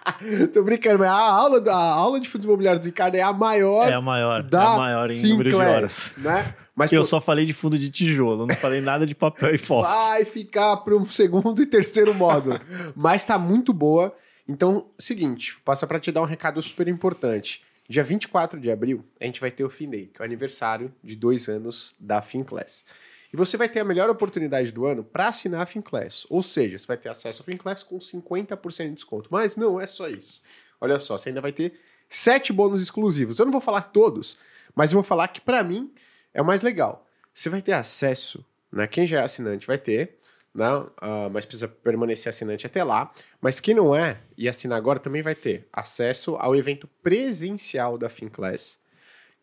Tô 0.52 0.62
brincando, 0.62 0.98
mas 0.98 1.08
a 1.08 1.14
aula, 1.14 1.72
a 1.72 1.94
aula 1.94 2.20
de 2.20 2.28
fundos 2.28 2.44
imobiliários 2.44 2.82
do 2.82 2.86
Ricardo 2.86 3.14
é 3.14 3.22
a 3.22 3.32
maior. 3.32 3.88
É 3.88 3.94
a 3.94 4.00
maior, 4.02 4.42
da 4.42 4.62
é 4.62 4.66
a 4.66 4.76
maior 4.76 5.10
em 5.10 5.22
número 5.22 5.48
de 5.48 5.56
horas. 5.56 6.12
Né? 6.18 6.54
Mas 6.76 6.92
eu 6.92 7.00
pô... 7.00 7.06
só 7.06 7.20
falei 7.20 7.46
de 7.46 7.54
fundo 7.54 7.78
de 7.78 7.90
tijolo, 7.90 8.46
não 8.46 8.54
falei 8.54 8.80
nada 8.82 9.06
de 9.06 9.14
papel 9.14 9.54
e 9.54 9.58
foto. 9.58 9.88
Vai 9.88 10.24
ficar 10.26 10.76
para 10.78 10.94
um 10.94 11.06
segundo 11.06 11.62
e 11.62 11.66
terceiro 11.66 12.14
módulo. 12.14 12.60
mas 12.94 13.24
tá 13.24 13.38
muito 13.38 13.72
boa. 13.72 14.14
Então, 14.46 14.86
seguinte, 14.98 15.58
passa 15.64 15.86
para 15.86 15.98
te 15.98 16.12
dar 16.12 16.22
um 16.22 16.26
recado 16.26 16.60
super 16.60 16.86
importante. 16.86 17.62
Dia 17.90 18.04
24 18.04 18.60
de 18.60 18.70
abril, 18.70 19.04
a 19.20 19.24
gente 19.24 19.40
vai 19.40 19.50
ter 19.50 19.64
o 19.64 19.68
Fin 19.68 19.90
Day, 19.90 20.06
que 20.06 20.20
é 20.20 20.22
o 20.22 20.24
aniversário 20.24 20.94
de 21.02 21.16
dois 21.16 21.48
anos 21.48 21.92
da 21.98 22.22
FinClass. 22.22 22.84
E 23.32 23.36
você 23.36 23.56
vai 23.56 23.68
ter 23.68 23.80
a 23.80 23.84
melhor 23.84 24.08
oportunidade 24.08 24.70
do 24.70 24.86
ano 24.86 25.02
para 25.02 25.26
assinar 25.26 25.62
a 25.62 25.66
FinClass. 25.66 26.24
Ou 26.30 26.40
seja, 26.40 26.78
você 26.78 26.86
vai 26.86 26.96
ter 26.96 27.08
acesso 27.08 27.42
à 27.42 27.44
FinClass 27.44 27.82
com 27.82 27.98
50% 27.98 28.90
de 28.90 28.94
desconto. 28.94 29.28
Mas 29.32 29.56
não 29.56 29.80
é 29.80 29.88
só 29.88 30.08
isso. 30.08 30.40
Olha 30.80 31.00
só, 31.00 31.18
você 31.18 31.30
ainda 31.30 31.40
vai 31.40 31.50
ter 31.50 31.80
sete 32.08 32.52
bônus 32.52 32.80
exclusivos. 32.80 33.40
Eu 33.40 33.44
não 33.46 33.50
vou 33.50 33.60
falar 33.60 33.82
todos, 33.82 34.38
mas 34.72 34.92
eu 34.92 34.94
vou 34.94 35.02
falar 35.02 35.26
que 35.26 35.40
para 35.40 35.64
mim 35.64 35.92
é 36.32 36.40
o 36.40 36.44
mais 36.44 36.62
legal. 36.62 37.04
Você 37.34 37.48
vai 37.48 37.60
ter 37.60 37.72
acesso, 37.72 38.46
né? 38.70 38.86
Quem 38.86 39.04
já 39.04 39.18
é 39.18 39.24
assinante 39.24 39.66
vai 39.66 39.78
ter, 39.78 40.16
né? 40.54 40.68
Uh, 40.76 41.30
mas 41.32 41.44
precisa 41.44 41.68
permanecer 41.68 42.30
assinante 42.30 42.66
até 42.66 42.82
lá. 42.82 43.12
Mas 43.40 43.60
quem 43.60 43.74
não 43.74 43.94
é 43.94 44.20
e 44.36 44.48
assina 44.48 44.76
agora 44.76 44.98
também 44.98 45.22
vai 45.22 45.34
ter 45.34 45.68
acesso 45.72 46.36
ao 46.36 46.54
evento 46.56 46.88
presencial 47.02 47.96
da 47.96 48.08
FinClass, 48.08 48.78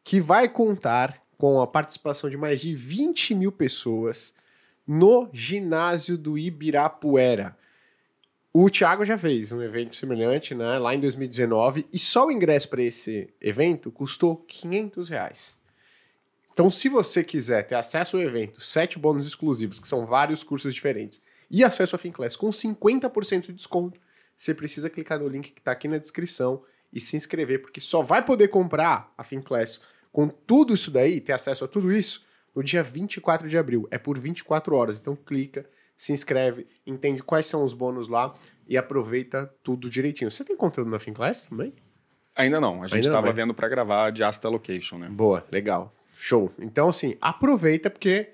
que 0.04 0.20
vai 0.20 0.50
contar 0.50 1.22
com 1.38 1.62
a 1.62 1.68
participação 1.68 2.30
de 2.30 2.38
mais 2.38 2.60
de 2.60 2.76
20 2.76 3.36
mil 3.36 3.52
pessoas 3.52 4.34
no 4.86 5.30
ginásio 5.34 6.18
do 6.18 6.38
Ibirapuera. 6.38 7.56
O 8.54 8.70
Thiago 8.70 9.06
já 9.06 9.18
fez 9.18 9.52
um 9.52 9.62
evento 9.62 9.96
semelhante, 9.96 10.56
né, 10.56 10.80
lá 10.80 10.96
em 10.96 11.00
2019, 11.00 11.86
e 11.94 12.00
só 12.00 12.26
o 12.26 12.32
ingresso 12.32 12.68
para 12.70 12.82
esse 12.82 13.32
evento 13.40 13.92
custou 13.92 14.36
500 14.36 15.10
reais. 15.10 15.60
Então, 16.58 16.72
se 16.72 16.90
você 16.90 17.24
quiser 17.24 17.68
ter 17.68 17.76
acesso 17.76 18.18
ao 18.18 18.24
evento, 18.24 18.60
sete 18.60 18.98
bônus 18.98 19.28
exclusivos, 19.28 19.78
que 19.80 19.88
são 19.88 20.08
vários 20.08 20.44
cursos 20.44 20.74
diferentes, 20.74 21.22
e 21.52 21.64
acesso 21.64 21.96
à 21.96 22.00
FinClass 22.00 22.36
com 22.36 22.50
50% 22.50 23.42
de 23.42 23.54
desconto, 23.54 24.02
você 24.36 24.56
precisa 24.56 24.90
clicar 24.90 25.20
no 25.20 25.28
link 25.28 25.52
que 25.52 25.62
está 25.62 25.72
aqui 25.72 25.88
na 25.88 26.00
descrição 26.00 26.64
e 26.92 27.00
se 27.00 27.16
inscrever, 27.16 27.62
porque 27.62 27.80
só 27.80 28.02
vai 28.02 28.26
poder 28.26 28.48
comprar 28.48 29.14
a 29.16 29.24
FinClass 29.24 29.82
com 30.12 30.28
tudo 30.28 30.74
isso 30.74 30.90
daí, 30.90 31.22
ter 31.22 31.34
acesso 31.34 31.64
a 31.64 31.68
tudo 31.68 31.92
isso, 31.92 32.26
no 32.56 32.64
dia 32.64 32.82
24 32.82 33.48
de 33.48 33.56
abril. 33.56 33.88
É 33.92 34.00
por 34.00 34.18
24 34.18 34.76
horas. 34.76 34.98
Então 35.00 35.16
clica, 35.16 35.70
se 35.96 36.12
inscreve, 36.12 36.66
entende 36.88 37.22
quais 37.22 37.46
são 37.46 37.64
os 37.64 37.76
bônus 37.76 38.08
lá 38.08 38.34
e 38.68 38.76
aproveita 38.76 39.46
tudo 39.62 39.92
direitinho. 39.92 40.32
Você 40.32 40.44
tem 40.44 40.58
conteúdo 40.58 40.90
na 40.90 40.98
FinClass 40.98 41.46
também? 41.46 41.72
Ainda 42.36 42.60
não. 42.60 42.82
A 42.82 42.88
gente 42.88 43.06
estava 43.06 43.32
vendo 43.32 43.54
para 43.54 43.70
gravar 43.70 44.10
de 44.10 44.24
Asta 44.24 44.50
Location, 44.50 44.98
né? 44.98 45.08
Boa, 45.08 45.46
legal. 45.52 45.94
Show. 46.20 46.52
Então, 46.60 46.90
assim, 46.90 47.16
aproveita 47.22 47.90
porque 47.90 48.32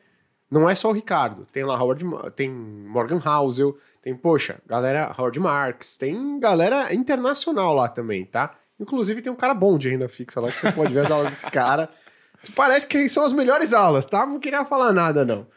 não 0.49 0.69
é 0.69 0.75
só 0.75 0.89
o 0.89 0.93
Ricardo. 0.93 1.45
Tem 1.45 1.63
lá 1.63 1.77
Howard, 1.77 2.05
tem 2.35 2.49
Morgan 2.49 3.19
Housel, 3.23 3.77
tem, 4.01 4.15
poxa, 4.15 4.59
galera 4.65 5.13
Howard 5.17 5.39
Marks, 5.39 5.97
tem 5.97 6.39
galera 6.39 6.93
internacional 6.93 7.73
lá 7.73 7.89
também, 7.89 8.25
tá? 8.25 8.55
Inclusive, 8.79 9.21
tem 9.21 9.31
um 9.31 9.35
cara 9.35 9.53
bom 9.53 9.77
de 9.77 9.89
renda 9.89 10.07
fixa 10.07 10.39
lá 10.39 10.49
que 10.49 10.57
você 10.57 10.71
pode 10.71 10.93
ver 10.93 11.05
as 11.05 11.11
aulas 11.11 11.29
desse 11.29 11.51
cara. 11.51 11.89
Parece 12.55 12.85
que 12.87 13.07
são 13.09 13.25
as 13.25 13.33
melhores 13.33 13.73
aulas, 13.73 14.05
tá? 14.05 14.25
Não 14.25 14.39
queria 14.39 14.65
falar 14.65 14.91
nada, 14.91 15.23
não. 15.23 15.47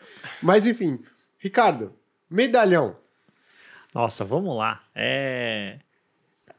Mas, 0.42 0.66
enfim. 0.66 1.00
Ricardo, 1.38 1.92
medalhão. 2.30 2.96
Nossa, 3.94 4.24
vamos 4.24 4.56
lá. 4.56 4.82
É... 4.94 5.78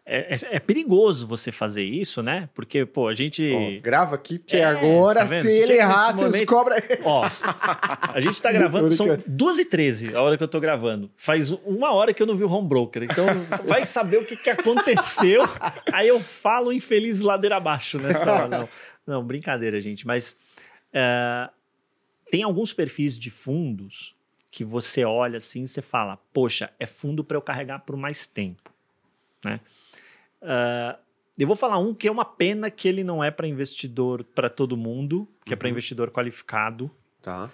É, 0.10 0.34
é, 0.34 0.56
é, 0.56 0.60
perigoso 0.60 1.28
você 1.28 1.52
fazer 1.52 1.84
isso, 1.84 2.24
né? 2.24 2.48
Porque, 2.54 2.86
pô, 2.86 3.10
a 3.10 3.14
gente. 3.14 3.82
Grava 3.84 4.16
aqui, 4.16 4.40
porque 4.40 4.56
é, 4.56 4.64
agora, 4.64 5.28
tá 5.28 5.42
se 5.42 5.50
ele 5.50 5.74
errar, 5.74 6.14
vocês 6.14 6.46
cobram. 6.46 6.78
Ó, 7.04 7.28
a 8.14 8.22
gente 8.22 8.42
tá 8.42 8.50
gravando, 8.54 8.90
são 8.94 9.06
2h13 9.18 10.16
a 10.16 10.22
hora 10.22 10.38
que 10.38 10.44
eu 10.44 10.48
tô 10.48 10.62
gravando. 10.62 11.12
Faz 11.18 11.52
uma 11.52 11.92
hora 11.92 12.14
que 12.14 12.24
eu 12.24 12.26
não 12.26 12.38
vi 12.38 12.46
o 12.46 12.50
home 12.50 12.70
broker. 12.70 13.04
Então, 13.04 13.26
vai 13.66 13.86
saber 13.86 14.20
o 14.20 14.26
que, 14.26 14.38
que 14.38 14.50
aconteceu. 14.50 15.42
Aí 15.92 16.08
eu 16.08 16.22
falo 16.22 16.72
infeliz 16.72 17.20
ladeira 17.20 17.58
abaixo 17.58 18.00
nessa 18.00 18.32
hora. 18.32 18.48
Não, 18.48 18.70
não 19.06 19.24
brincadeira, 19.26 19.82
gente. 19.82 20.08
Mas 20.08 20.38
uh, 20.94 21.52
tem 22.32 22.44
alguns 22.44 22.72
perfis 22.72 23.20
de 23.20 23.30
fundos 23.30 24.16
que 24.50 24.64
você 24.64 25.04
olha 25.04 25.36
assim 25.36 25.64
e 25.64 25.68
você 25.68 25.82
fala, 25.82 26.18
poxa, 26.32 26.72
é 26.80 26.86
fundo 26.86 27.26
para 27.26 27.36
eu 27.36 27.42
carregar 27.42 27.80
por 27.80 27.98
mais 27.98 28.26
tempo, 28.26 28.72
né? 29.44 29.60
Uh, 30.42 30.98
eu 31.38 31.48
vou 31.48 31.56
falar 31.56 31.78
um 31.78 31.94
que 31.94 32.08
é 32.08 32.12
uma 32.12 32.26
pena 32.26 32.72
que 32.72 32.88
ele 32.88 33.04
não 33.04 33.24
é 33.24 33.30
para 33.30 33.48
investidor 33.48 34.24
para 34.24 34.50
todo 34.50 34.76
mundo, 34.76 35.28
que 35.46 35.52
uhum. 35.52 35.54
é 35.54 35.56
para 35.56 35.70
investidor 35.70 36.10
qualificado. 36.12 36.90
Tá. 37.22 37.50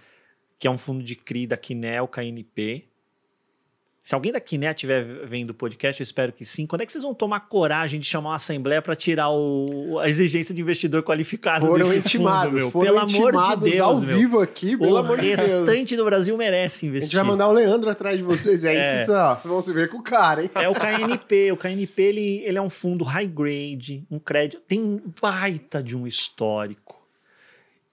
Que 0.58 0.68
é 0.68 0.72
um 0.72 0.78
fundo 0.78 1.04
de 1.04 1.16
CRI 1.16 1.46
da 1.46 1.58
Quinel, 1.58 2.08
KNP. 2.08 2.86
Se 4.04 4.14
alguém 4.14 4.34
da 4.34 4.40
Quiné 4.42 4.70
estiver 4.70 5.26
vendo 5.26 5.52
o 5.52 5.54
podcast, 5.54 6.02
eu 6.02 6.04
espero 6.04 6.34
que 6.34 6.44
sim. 6.44 6.68
Quando 6.68 6.82
é 6.82 6.86
que 6.86 6.92
vocês 6.92 7.06
vão 7.06 7.14
tomar 7.14 7.40
coragem 7.40 8.02
de 8.02 8.06
chamar 8.06 8.32
uma 8.32 8.36
assembleia 8.36 8.82
para 8.82 8.98
tirar 8.98 9.30
o, 9.30 9.98
a 9.98 10.10
exigência 10.10 10.54
de 10.54 10.60
investidor 10.60 11.04
qualificado 11.04 11.66
foram 11.66 11.88
desse 11.88 12.00
intimados, 12.00 12.48
fundo, 12.48 12.56
meu? 12.56 12.72
Foram 12.72 12.86
pelo 12.86 13.04
intimados 13.06 13.38
amor 13.38 13.58
de 13.58 13.72
Deus, 13.72 13.82
ao 13.82 14.02
meu. 14.02 14.18
vivo 14.18 14.42
aqui, 14.42 14.76
pelo 14.76 14.92
o 14.92 14.98
amor 14.98 15.22
de 15.22 15.28
Deus. 15.28 15.40
O 15.40 15.66
restante 15.66 15.96
do 15.96 16.04
Brasil 16.04 16.36
merece 16.36 16.86
investir. 16.86 17.04
A 17.04 17.12
gente 17.12 17.16
vai 17.16 17.24
mandar 17.24 17.48
o 17.48 17.54
Leandro 17.54 17.90
atrás 17.90 18.18
de 18.18 18.24
vocês, 18.24 18.66
aí 18.66 18.76
é. 18.76 19.06
vocês 19.06 19.10
ó, 19.18 19.40
vão 19.46 19.62
se 19.62 19.72
ver 19.72 19.88
com 19.88 20.00
o 20.00 20.04
cara, 20.04 20.44
hein? 20.44 20.52
É 20.54 20.68
o 20.68 20.74
KNP. 20.74 21.54
O 21.54 21.58
KNP, 21.58 22.02
ele, 22.04 22.44
ele 22.44 22.58
é 22.58 22.62
um 22.62 22.70
fundo 22.70 23.06
high 23.06 23.26
grade, 23.26 24.06
um 24.12 24.20
crédito, 24.20 24.62
tem 24.68 25.02
baita 25.22 25.82
de 25.82 25.96
um 25.96 26.06
histórico. 26.06 27.02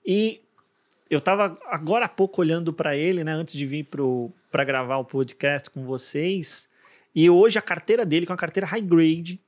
E 0.04 0.40
eu 1.10 1.18
estava 1.18 1.58
agora 1.66 2.04
há 2.04 2.08
pouco 2.08 2.40
olhando 2.40 2.72
para 2.72 2.96
ele, 2.96 3.24
né, 3.24 3.32
antes 3.32 3.54
de 3.54 3.66
vir 3.66 3.88
para 4.50 4.64
gravar 4.64 4.98
o 4.98 5.04
podcast 5.04 5.68
com 5.68 5.84
vocês, 5.84 6.68
e 7.12 7.28
hoje 7.28 7.58
a 7.58 7.62
carteira 7.62 8.06
dele, 8.06 8.24
com 8.24 8.32
a 8.32 8.36
carteira 8.36 8.66
high 8.66 8.80
grade, 8.80 9.40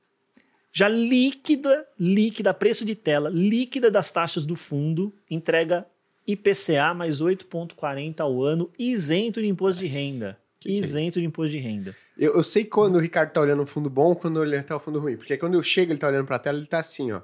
já 0.73 0.89
líquida, 0.89 1.87
líquida, 1.97 2.53
preço 2.53 2.83
de 2.83 2.95
tela, 2.95 3.29
líquida 3.29 3.89
das 3.89 4.11
taxas 4.11 4.43
do 4.43 4.55
fundo, 4.55 5.13
entrega 5.29 5.85
IPCA 6.27 6.93
mais 6.93 7.21
8,40 7.21 8.19
ao 8.19 8.43
ano, 8.43 8.69
isento 8.77 9.41
de 9.41 9.47
imposto 9.47 9.81
Nossa, 9.81 9.93
de 9.93 9.99
renda. 9.99 10.37
Que 10.59 10.71
isento 10.71 11.13
que 11.13 11.19
é 11.19 11.21
de 11.21 11.27
imposto 11.27 11.51
de 11.51 11.59
renda. 11.59 11.95
Eu, 12.17 12.35
eu, 12.35 12.43
sei 12.43 12.65
quando 12.65 12.95
o 12.95 12.99
Ricardo 12.99 13.31
tá 13.31 13.41
olhando 13.41 13.61
um 13.61 13.65
fundo 13.65 13.89
bom, 13.89 14.15
quando 14.15 14.43
ele 14.43 14.61
tá 14.63 14.75
o 14.75 14.79
fundo 14.79 14.99
ruim. 14.99 15.15
Porque 15.15 15.37
quando 15.37 15.55
eu 15.55 15.63
chego, 15.63 15.91
ele 15.91 15.99
tá 15.99 16.07
olhando 16.07 16.25
pra 16.25 16.39
tela, 16.39 16.57
ele 16.57 16.67
tá 16.67 16.79
assim, 16.79 17.11
ó. 17.11 17.21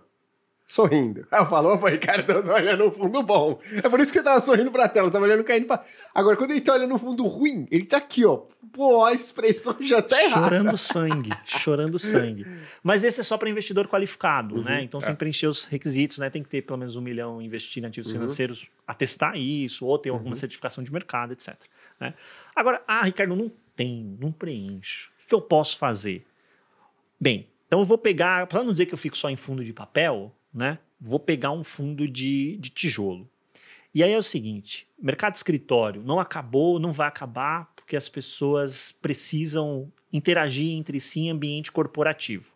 Sorrindo. 0.70 1.26
Aí 1.32 1.42
eu 1.42 1.48
falo, 1.50 1.74
opa, 1.74 1.90
Ricardo, 1.90 2.32
eu 2.32 2.44
tô 2.44 2.54
olhando 2.54 2.86
no 2.86 2.92
fundo 2.92 3.24
bom. 3.24 3.60
É 3.84 3.90
por 3.90 4.00
isso 4.00 4.12
que 4.14 4.20
você 4.20 4.24
tava 4.24 4.40
sorrindo 4.40 4.72
pra 4.72 4.88
tela, 4.88 5.08
eu 5.08 5.12
tava 5.12 5.26
olhando 5.26 5.44
caindo 5.44 5.66
pra... 5.66 5.84
Agora, 6.14 6.38
quando 6.38 6.52
ele 6.52 6.62
tá 6.62 6.74
olhando 6.74 6.92
no 6.92 7.00
fundo 7.00 7.26
ruim, 7.26 7.68
ele 7.72 7.86
tá 7.86 7.98
aqui, 7.98 8.24
ó. 8.24 8.44
Pô, 8.72 9.04
a 9.04 9.12
expressão 9.14 9.76
já 9.82 10.00
tá 10.00 10.24
errada. 10.24 10.44
Chorando 10.48 10.78
sangue, 10.78 11.32
chorando 11.44 11.98
sangue. 11.98 12.46
Mas 12.84 13.04
esse 13.04 13.20
é 13.20 13.24
só 13.24 13.36
para 13.36 13.50
investidor 13.50 13.88
qualificado, 13.88 14.58
Uhum, 14.58 14.64
né? 14.64 14.84
Então 14.84 15.00
tem 15.02 15.10
é. 15.10 15.14
que 15.14 15.18
preencher 15.18 15.48
os 15.48 15.66
requisitos, 15.66 16.20
né? 16.20 16.30
Tem 16.30 16.44
que 16.44 16.50
ter 16.50 16.62
pelo 16.62 16.78
menos 16.78 16.96
um 16.96 17.02
milhão 17.02 17.42
investir 17.42 17.84
em 17.84 17.88
ativos 17.88 18.12
Uhum. 18.12 18.20
financeiros, 18.20 18.68
atestar 18.88 19.36
isso, 19.36 19.88
ou 19.88 19.98
ter 19.98 20.10
alguma 20.10 20.36
certificação 20.36 20.84
de 20.84 20.94
mercado, 20.94 21.34
etc. 21.34 21.56
né? 22.00 22.14
Agora, 22.56 22.80
ah, 22.88 23.04
Ricardo, 23.06 23.36
não 23.36 23.52
tem, 23.76 24.16
não 24.22 24.32
preencho. 24.32 25.10
O 25.26 25.28
que 25.30 25.34
eu 25.34 25.42
posso 25.42 25.80
fazer? 25.80 26.24
Bem, 27.20 27.48
então 27.66 27.80
eu 27.80 27.86
vou 27.86 27.98
pegar, 27.98 28.46
para 28.46 28.64
não 28.64 28.72
dizer 28.72 28.86
que 28.86 28.94
eu 28.94 28.98
fico 29.00 29.18
só 29.18 29.30
em 29.32 29.36
fundo 29.36 29.64
de 29.64 29.74
papel, 29.74 30.32
né? 30.54 30.80
Vou 31.00 31.20
pegar 31.20 31.52
um 31.52 31.64
fundo 31.64 32.08
de, 32.08 32.58
de 32.58 32.70
tijolo. 32.70 33.30
E 33.94 34.04
aí 34.04 34.12
é 34.12 34.18
o 34.18 34.24
seguinte: 34.24 34.88
mercado 35.02 35.36
escritório 35.36 36.04
não 36.04 36.20
acabou, 36.20 36.80
não 36.80 36.92
vai 36.92 37.08
acabar, 37.08 37.72
porque 37.76 37.96
as 37.96 38.10
pessoas 38.10 38.92
precisam 38.92 39.92
interagir 40.12 40.72
entre 40.72 41.00
si 41.00 41.22
em 41.22 41.32
ambiente 41.32 41.72
corporativo. 41.72 42.54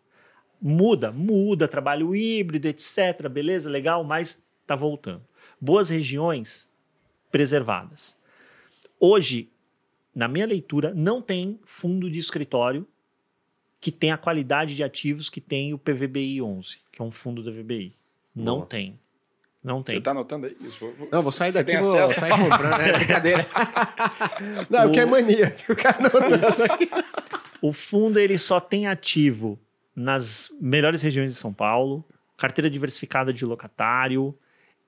Muda, 0.60 1.12
muda, 1.12 1.68
trabalho 1.68 2.14
híbrido, 2.14 2.68
etc. 2.68 3.28
Beleza, 3.28 3.68
legal, 3.68 4.02
mas 4.04 4.42
está 4.62 4.74
voltando. 4.74 5.22
Boas 5.60 5.88
regiões 5.88 6.68
preservadas. 7.30 8.16
Hoje, 8.98 9.50
na 10.14 10.28
minha 10.28 10.46
leitura, 10.46 10.94
não 10.94 11.20
tem 11.20 11.58
fundo 11.64 12.08
de 12.08 12.18
escritório 12.18 12.86
que 13.80 13.92
tenha 13.92 14.14
a 14.14 14.18
qualidade 14.18 14.74
de 14.74 14.82
ativos 14.82 15.28
que 15.28 15.40
tem 15.40 15.74
o 15.74 15.78
PVBI 15.78 16.40
11, 16.40 16.78
que 16.94 17.02
é 17.02 17.04
um 17.04 17.10
fundo 17.10 17.42
da 17.42 17.50
VBI. 17.50 17.92
Não 18.34 18.56
Boa. 18.58 18.66
tem. 18.66 18.98
Não 19.62 19.82
tem. 19.82 19.96
Você 19.96 20.00
tá 20.00 20.10
anotando 20.12 20.46
aí 20.46 20.56
isso? 20.60 20.92
Não, 21.10 21.22
vou 21.22 21.32
sair 21.32 21.50
Você 21.50 21.62
daqui 21.64 21.76
vou 21.82 21.98
acesso? 21.98 22.20
sair 22.20 22.30
comprando. 22.38 22.80
É 22.80 22.92
brincadeira. 22.98 23.48
Não, 24.70 24.82
porque 24.82 25.00
é 25.00 25.06
mania. 25.06 25.56
O 25.68 25.74
cara 25.74 25.98
anotando 25.98 26.62
aqui. 26.72 26.90
O 27.60 27.72
fundo 27.72 28.20
ele 28.20 28.36
só 28.38 28.60
tem 28.60 28.86
ativo 28.86 29.58
nas 29.96 30.52
melhores 30.60 31.02
regiões 31.02 31.30
de 31.32 31.36
São 31.36 31.52
Paulo, 31.52 32.04
carteira 32.36 32.68
diversificada 32.68 33.32
de 33.32 33.44
locatário, 33.44 34.36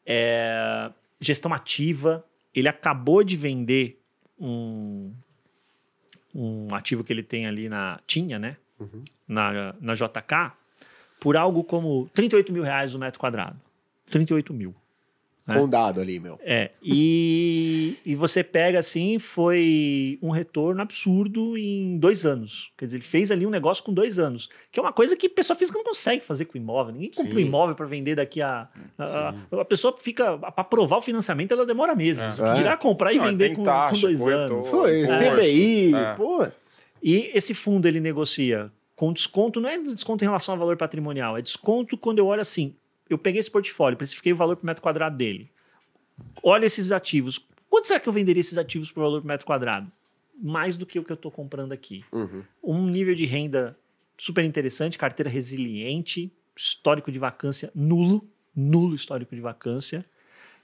é, 0.05 0.91
gestão 1.21 1.53
ativa. 1.55 2.25
Ele 2.55 2.69
acabou 2.69 3.25
de 3.25 3.37
vender 3.37 4.01
um, 4.39 5.13
um 6.35 6.75
ativo 6.75 7.03
que 7.03 7.13
ele 7.13 7.23
tem 7.23 7.47
ali 7.47 7.69
na 7.69 7.99
tinha, 8.07 8.39
né? 8.39 8.57
Na, 9.27 9.75
na 9.81 9.95
JK, 9.95 10.53
por 11.27 11.37
algo 11.37 11.65
como 11.65 12.09
38 12.15 12.53
mil 12.53 12.63
reais 12.63 12.95
o 12.95 13.01
metro 13.01 13.19
quadrado. 13.19 13.57
38 14.13 14.55
mil. 14.55 14.73
Com 15.45 15.65
um 15.65 15.69
dado 15.69 16.01
ali, 16.01 16.21
meu. 16.21 16.39
É, 16.41 16.71
e, 16.81 17.97
e 18.07 18.15
você 18.15 18.45
pega 18.45 18.79
assim, 18.79 19.19
foi 19.19 20.21
um 20.23 20.31
retorno 20.31 20.81
absurdo 20.81 21.59
em 21.59 21.99
dois 21.99 22.25
anos. 22.25 22.71
Quer 22.79 22.85
dizer, 22.85 22.99
ele 22.99 23.05
fez 23.05 23.33
ali 23.33 23.45
um 23.45 23.51
negócio 23.51 23.83
com 23.83 23.93
dois 23.93 24.21
anos, 24.21 24.49
que 24.71 24.79
é 24.79 24.83
uma 24.83 24.93
coisa 24.93 25.17
que 25.17 25.29
pessoa 25.29 25.57
física 25.57 25.77
não 25.77 25.85
consegue 25.85 26.25
fazer 26.25 26.45
com 26.45 26.57
imóvel. 26.57 26.93
Ninguém 26.93 27.11
compra 27.11 27.35
um 27.35 27.41
imóvel 27.41 27.75
para 27.75 27.87
vender 27.87 28.15
daqui 28.15 28.41
a, 28.41 28.69
a. 28.97 29.35
A 29.51 29.65
pessoa 29.65 29.97
fica. 30.01 30.39
Para 30.39 30.53
aprovar 30.59 30.99
o 30.99 31.03
financiamento, 31.03 31.51
ela 31.51 31.67
demora 31.67 31.97
meses. 31.97 32.23
É. 32.39 32.43
O 32.43 32.55
que 32.55 32.59
dirá 32.61 32.77
comprar 32.77 33.13
e 33.13 33.17
Não, 33.19 33.25
vender 33.25 33.57
com, 33.57 33.65
taxa, 33.65 33.97
com 33.97 34.01
dois 34.03 34.21
corretor. 34.21 34.53
anos. 34.59 34.69
Foi. 34.69 35.03
TBI, 35.07 35.93
É. 35.93 36.15
pô. 36.15 36.47
E 37.03 37.33
esse 37.35 37.53
fundo 37.53 37.89
ele 37.89 37.99
negocia 37.99 38.71
com 38.97 39.13
desconto, 39.13 39.61
não 39.61 39.69
é 39.69 39.79
desconto 39.79 40.25
em 40.25 40.27
relação 40.27 40.55
ao 40.55 40.59
valor 40.59 40.77
patrimonial, 40.77 41.37
é 41.37 41.43
desconto 41.43 41.99
quando 41.99 42.19
eu 42.19 42.27
olho 42.27 42.41
assim, 42.41 42.75
eu 43.09 43.19
peguei 43.19 43.39
esse 43.39 43.51
portfólio, 43.51 43.97
precifiquei 43.97 44.33
o 44.33 44.37
valor 44.37 44.57
por 44.57 44.65
metro 44.65 44.83
quadrado 44.83 45.17
dele. 45.17 45.51
Olha 46.43 46.65
esses 46.65 46.91
ativos. 46.91 47.39
Quanto 47.69 47.87
será 47.87 48.01
que 48.01 48.09
eu 48.09 48.13
venderia 48.13 48.41
esses 48.41 48.57
ativos 48.57 48.91
por 48.91 49.03
valor 49.03 49.21
por 49.21 49.29
metro 49.29 49.47
quadrado? 49.47 49.93
Mais 50.43 50.77
do 50.77 50.87
que 50.87 50.99
o 50.99 51.05
que 51.05 51.13
eu 51.13 51.15
estou 51.15 51.31
comprando 51.31 51.73
aqui. 51.73 52.05
Uhum. 52.11 52.43
Um 52.63 52.87
nível 52.87 53.15
de 53.15 53.27
renda 53.27 53.79
super 54.17 54.45
interessante, 54.45 54.97
carteira 54.97 55.29
resiliente, 55.29 56.33
histórico 56.57 57.13
de 57.13 57.19
vacância 57.19 57.71
nulo, 57.75 58.27
nulo 58.55 58.95
histórico 58.95 59.35
de 59.35 59.43
vacância. 59.43 60.05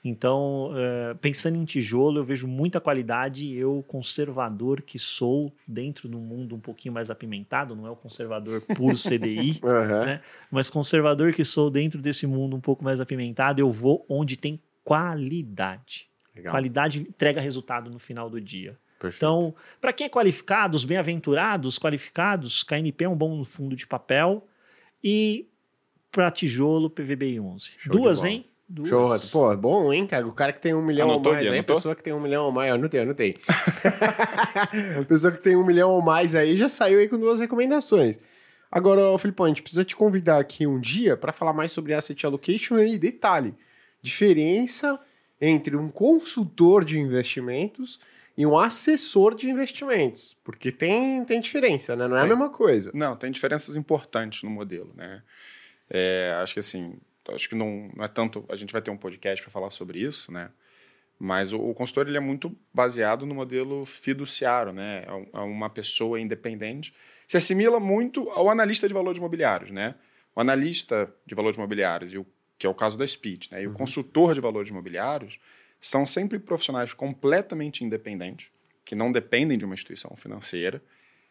Então, 0.04 0.72
eh, 0.74 1.14
pensando 1.20 1.56
em 1.56 1.64
tijolo, 1.64 2.18
eu 2.18 2.24
vejo 2.24 2.48
muita 2.48 2.80
qualidade. 2.80 3.54
Eu, 3.54 3.84
conservador 3.86 4.82
que 4.82 4.98
sou, 4.98 5.54
dentro 5.66 6.08
de 6.08 6.16
um 6.16 6.20
mundo 6.20 6.56
um 6.56 6.60
pouquinho 6.60 6.92
mais 6.92 7.08
apimentado, 7.08 7.76
não 7.76 7.86
é 7.86 7.90
o 7.90 7.94
conservador 7.94 8.62
puro 8.62 8.96
CDI, 8.98 9.60
Aham. 9.62 10.04
né? 10.04 10.20
mas 10.50 10.68
conservador 10.68 11.32
que 11.32 11.44
sou 11.44 11.70
dentro 11.70 12.02
desse 12.02 12.26
mundo 12.26 12.56
um 12.56 12.60
pouco 12.60 12.82
mais 12.82 13.00
apimentado, 13.00 13.60
eu 13.60 13.70
vou 13.70 14.04
onde 14.08 14.36
tem 14.36 14.60
qualidade. 14.82 16.08
Legal. 16.34 16.50
Qualidade 16.50 16.98
entrega 16.98 17.40
resultado 17.40 17.88
no 17.88 18.00
final 18.00 18.28
do 18.28 18.40
dia. 18.40 18.76
Perfeito. 18.98 19.18
Então, 19.18 19.54
para 19.80 19.92
quem 19.92 20.06
é 20.06 20.10
qualificado, 20.10 20.76
os 20.76 20.84
bem-aventurados, 20.84 21.78
qualificados, 21.78 22.64
KNP 22.64 23.04
é 23.04 23.08
um 23.08 23.16
bom 23.16 23.44
fundo 23.44 23.76
de 23.76 23.86
papel. 23.86 24.48
E 25.02 25.48
para 26.10 26.30
tijolo, 26.30 26.90
PVBI 26.90 27.38
11. 27.38 27.72
Show 27.78 27.92
Duas, 27.92 28.24
hein? 28.24 28.44
Duas. 28.74 29.28
Show, 29.28 29.40
pô, 29.50 29.56
bom, 29.56 29.92
hein, 29.92 30.06
cara? 30.06 30.26
O 30.26 30.32
cara 30.32 30.50
que 30.50 30.60
tem 30.60 30.72
um 30.72 30.80
milhão 30.80 31.10
Anotou, 31.10 31.32
ou 31.32 31.34
mais 31.34 31.44
Gui, 31.44 31.50
aí, 31.50 31.56
a 31.56 31.58
anotou? 31.58 31.76
pessoa 31.76 31.94
que 31.94 32.02
tem 32.02 32.12
um 32.14 32.20
milhão 32.22 32.46
ou 32.46 32.52
mais, 32.52 32.70
eu 32.70 32.74
anotei, 32.76 33.00
anotei. 33.00 33.34
a 34.98 35.04
pessoa 35.04 35.30
que 35.30 35.42
tem 35.42 35.56
um 35.56 35.64
milhão 35.64 35.90
ou 35.90 36.00
mais 36.00 36.34
aí 36.34 36.56
já 36.56 36.68
saiu 36.70 36.98
aí 36.98 37.06
com 37.08 37.18
duas 37.18 37.38
recomendações. 37.38 38.18
Agora, 38.70 39.18
Filipão, 39.18 39.44
a 39.44 39.48
gente 39.50 39.60
precisa 39.62 39.84
te 39.84 39.94
convidar 39.94 40.38
aqui 40.38 40.66
um 40.66 40.80
dia 40.80 41.18
para 41.18 41.32
falar 41.34 41.52
mais 41.52 41.70
sobre 41.70 41.92
asset 41.92 42.24
allocation 42.24 42.78
e 42.78 42.98
detalhe, 42.98 43.54
diferença 44.00 44.98
entre 45.38 45.76
um 45.76 45.90
consultor 45.90 46.82
de 46.82 46.98
investimentos 46.98 48.00
e 48.38 48.46
um 48.46 48.56
assessor 48.58 49.34
de 49.34 49.50
investimentos, 49.50 50.34
porque 50.42 50.72
tem, 50.72 51.22
tem 51.26 51.38
diferença, 51.40 51.94
né? 51.94 52.08
Não 52.08 52.16
é 52.16 52.20
a 52.20 52.22
Tem. 52.22 52.30
mesma 52.30 52.48
coisa. 52.48 52.90
Não, 52.94 53.14
tem 53.14 53.30
diferenças 53.30 53.76
importantes 53.76 54.42
no 54.42 54.48
modelo, 54.48 54.90
né? 54.96 55.22
É, 55.90 56.34
acho 56.42 56.54
que 56.54 56.60
assim, 56.60 56.94
acho 57.28 57.48
que 57.48 57.54
não, 57.54 57.90
não 57.94 58.04
é 58.04 58.08
tanto. 58.08 58.44
A 58.48 58.56
gente 58.56 58.72
vai 58.72 58.82
ter 58.82 58.90
um 58.90 58.96
podcast 58.96 59.42
para 59.42 59.50
falar 59.50 59.70
sobre 59.70 60.00
isso, 60.00 60.32
né? 60.32 60.50
Mas 61.18 61.52
o, 61.52 61.58
o 61.58 61.74
consultor 61.74 62.08
ele 62.08 62.16
é 62.16 62.20
muito 62.20 62.56
baseado 62.74 63.24
no 63.24 63.34
modelo 63.34 63.84
fiduciário, 63.84 64.72
né? 64.72 65.04
É 65.06 65.38
É 65.38 65.40
uma 65.40 65.70
pessoa 65.70 66.20
independente. 66.20 66.92
Se 67.28 67.36
assimila 67.36 67.78
muito 67.78 68.28
ao 68.30 68.50
analista 68.50 68.88
de 68.88 68.94
valores 68.94 69.18
imobiliários, 69.18 69.70
né? 69.70 69.94
O 70.34 70.40
analista 70.40 71.12
de 71.26 71.34
valores 71.34 71.56
imobiliários, 71.56 72.12
e 72.12 72.18
o, 72.18 72.26
que 72.58 72.66
é 72.66 72.70
o 72.70 72.74
caso 72.74 72.98
da 72.98 73.06
Speed, 73.06 73.50
né? 73.50 73.62
E 73.62 73.66
o 73.66 73.72
consultor 73.72 74.34
de 74.34 74.40
valores 74.40 74.70
imobiliários 74.70 75.38
são 75.80 76.06
sempre 76.06 76.38
profissionais 76.38 76.92
completamente 76.92 77.84
independentes, 77.84 78.50
que 78.84 78.94
não 78.94 79.10
dependem 79.10 79.58
de 79.58 79.64
uma 79.64 79.74
instituição 79.74 80.14
financeira, 80.16 80.82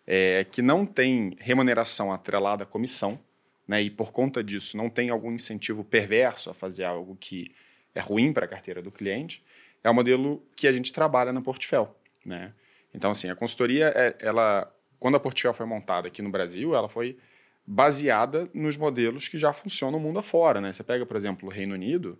é, 0.05 0.43
que 0.43 0.61
não 0.61 0.85
tem 0.85 1.35
remuneração 1.39 2.11
atrelada 2.11 2.63
à 2.63 2.65
comissão, 2.65 3.19
né, 3.67 3.81
e 3.81 3.89
por 3.89 4.11
conta 4.11 4.43
disso 4.43 4.75
não 4.75 4.89
tem 4.89 5.09
algum 5.09 5.31
incentivo 5.31 5.83
perverso 5.83 6.49
a 6.49 6.53
fazer 6.53 6.83
algo 6.83 7.15
que 7.19 7.53
é 7.93 7.99
ruim 7.99 8.33
para 8.33 8.45
a 8.45 8.47
carteira 8.47 8.81
do 8.81 8.91
cliente, 8.91 9.43
é 9.83 9.89
o 9.89 9.93
modelo 9.93 10.43
que 10.55 10.67
a 10.67 10.71
gente 10.71 10.93
trabalha 10.93 11.31
na 11.33 11.41
Portfel. 11.41 11.95
Né? 12.25 12.53
Então, 12.93 13.11
assim, 13.11 13.29
a 13.29 13.35
consultoria, 13.35 13.91
é- 13.95 14.15
ela, 14.19 14.71
quando 14.99 15.15
a 15.15 15.19
Portfel 15.19 15.53
foi 15.53 15.65
montada 15.65 16.07
aqui 16.07 16.21
no 16.21 16.29
Brasil, 16.29 16.75
ela 16.75 16.87
foi 16.87 17.17
baseada 17.65 18.49
nos 18.53 18.77
modelos 18.77 19.27
que 19.27 19.37
já 19.37 19.53
funcionam 19.53 19.99
no 19.99 20.05
mundo 20.05 20.19
afora. 20.19 20.59
Né? 20.61 20.71
Você 20.71 20.83
pega, 20.83 21.05
por 21.05 21.15
exemplo, 21.15 21.47
o 21.47 21.51
Reino 21.51 21.73
Unido. 21.73 22.19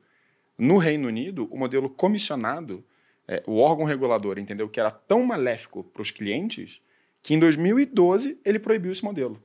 No 0.58 0.78
Reino 0.78 1.08
Unido, 1.08 1.48
o 1.52 1.58
modelo 1.58 1.90
comissionado, 1.90 2.84
é, 3.28 3.44
o 3.48 3.58
órgão 3.58 3.86
regulador 3.86 4.38
entendeu 4.38 4.70
que 4.70 4.80
era 4.80 4.92
tão 4.92 5.24
maléfico 5.24 5.84
para 5.84 6.02
os 6.02 6.12
clientes 6.12 6.82
que 7.22 7.34
em 7.34 7.40
2012 7.40 8.40
ele 8.44 8.60
proibiu 8.60 8.92
esse 8.92 9.04
modelo. 9.04 9.42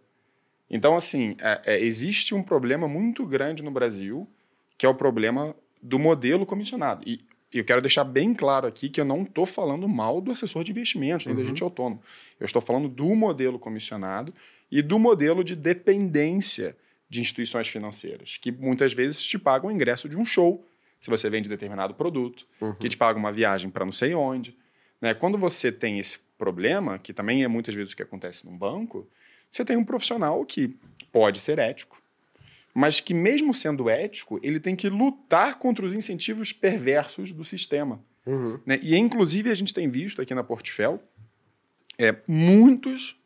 Então, 0.68 0.96
assim, 0.96 1.36
é, 1.38 1.60
é, 1.64 1.80
existe 1.84 2.34
um 2.34 2.42
problema 2.42 2.88
muito 2.88 3.24
grande 3.24 3.62
no 3.62 3.70
Brasil, 3.70 4.28
que 4.76 4.84
é 4.84 4.88
o 4.88 4.94
problema 4.94 5.54
do 5.82 5.98
modelo 5.98 6.44
comissionado. 6.44 7.02
E 7.06 7.20
eu 7.52 7.64
quero 7.64 7.80
deixar 7.80 8.02
bem 8.04 8.34
claro 8.34 8.66
aqui 8.66 8.88
que 8.88 9.00
eu 9.00 9.04
não 9.04 9.22
estou 9.22 9.46
falando 9.46 9.88
mal 9.88 10.20
do 10.20 10.32
assessor 10.32 10.64
de 10.64 10.72
investimentos, 10.72 11.24
nem 11.26 11.34
Uhum. 11.34 11.42
da 11.42 11.48
gente 11.48 11.62
autônomo. 11.62 12.02
Eu 12.40 12.44
estou 12.44 12.60
falando 12.60 12.88
do 12.88 13.14
modelo 13.14 13.58
comissionado 13.58 14.34
e 14.70 14.82
do 14.82 14.98
modelo 14.98 15.44
de 15.44 15.54
dependência 15.54 16.76
de 17.08 17.20
instituições 17.20 17.68
financeiras, 17.68 18.36
que 18.40 18.50
muitas 18.50 18.92
vezes 18.92 19.22
te 19.22 19.38
pagam 19.38 19.70
o 19.70 19.72
ingresso 19.72 20.08
de 20.08 20.16
um 20.18 20.24
show, 20.24 20.66
se 21.00 21.08
você 21.08 21.30
vende 21.30 21.48
determinado 21.48 21.94
produto, 21.94 22.46
Uhum. 22.60 22.74
que 22.74 22.88
te 22.88 22.96
paga 22.96 23.16
uma 23.18 23.30
viagem 23.32 23.70
para 23.70 23.84
não 23.84 23.92
sei 23.92 24.12
onde. 24.14 24.56
Né? 25.00 25.14
Quando 25.14 25.38
você 25.38 25.70
tem 25.70 25.98
esse 26.00 26.18
problema, 26.36 26.98
que 26.98 27.12
também 27.12 27.44
é 27.44 27.48
muitas 27.48 27.74
vezes 27.74 27.92
o 27.92 27.96
que 27.96 28.02
acontece 28.02 28.44
num 28.44 28.56
banco, 28.58 29.08
você 29.56 29.64
tem 29.64 29.76
um 29.76 29.84
profissional 29.84 30.44
que 30.44 30.76
pode 31.10 31.40
ser 31.40 31.58
ético, 31.58 32.00
mas 32.74 33.00
que 33.00 33.14
mesmo 33.14 33.54
sendo 33.54 33.88
ético, 33.88 34.38
ele 34.42 34.60
tem 34.60 34.76
que 34.76 34.88
lutar 34.88 35.58
contra 35.58 35.84
os 35.84 35.94
incentivos 35.94 36.52
perversos 36.52 37.32
do 37.32 37.44
sistema. 37.44 38.00
Uhum. 38.26 38.58
né? 38.66 38.78
E, 38.82 38.96
inclusive, 38.96 39.50
a 39.50 39.54
gente 39.54 39.72
tem 39.72 39.88
visto 39.88 40.20
aqui 40.20 40.34
na 40.34 40.42
Portfel 40.42 41.00
é, 41.96 42.14
muitos 42.26 43.16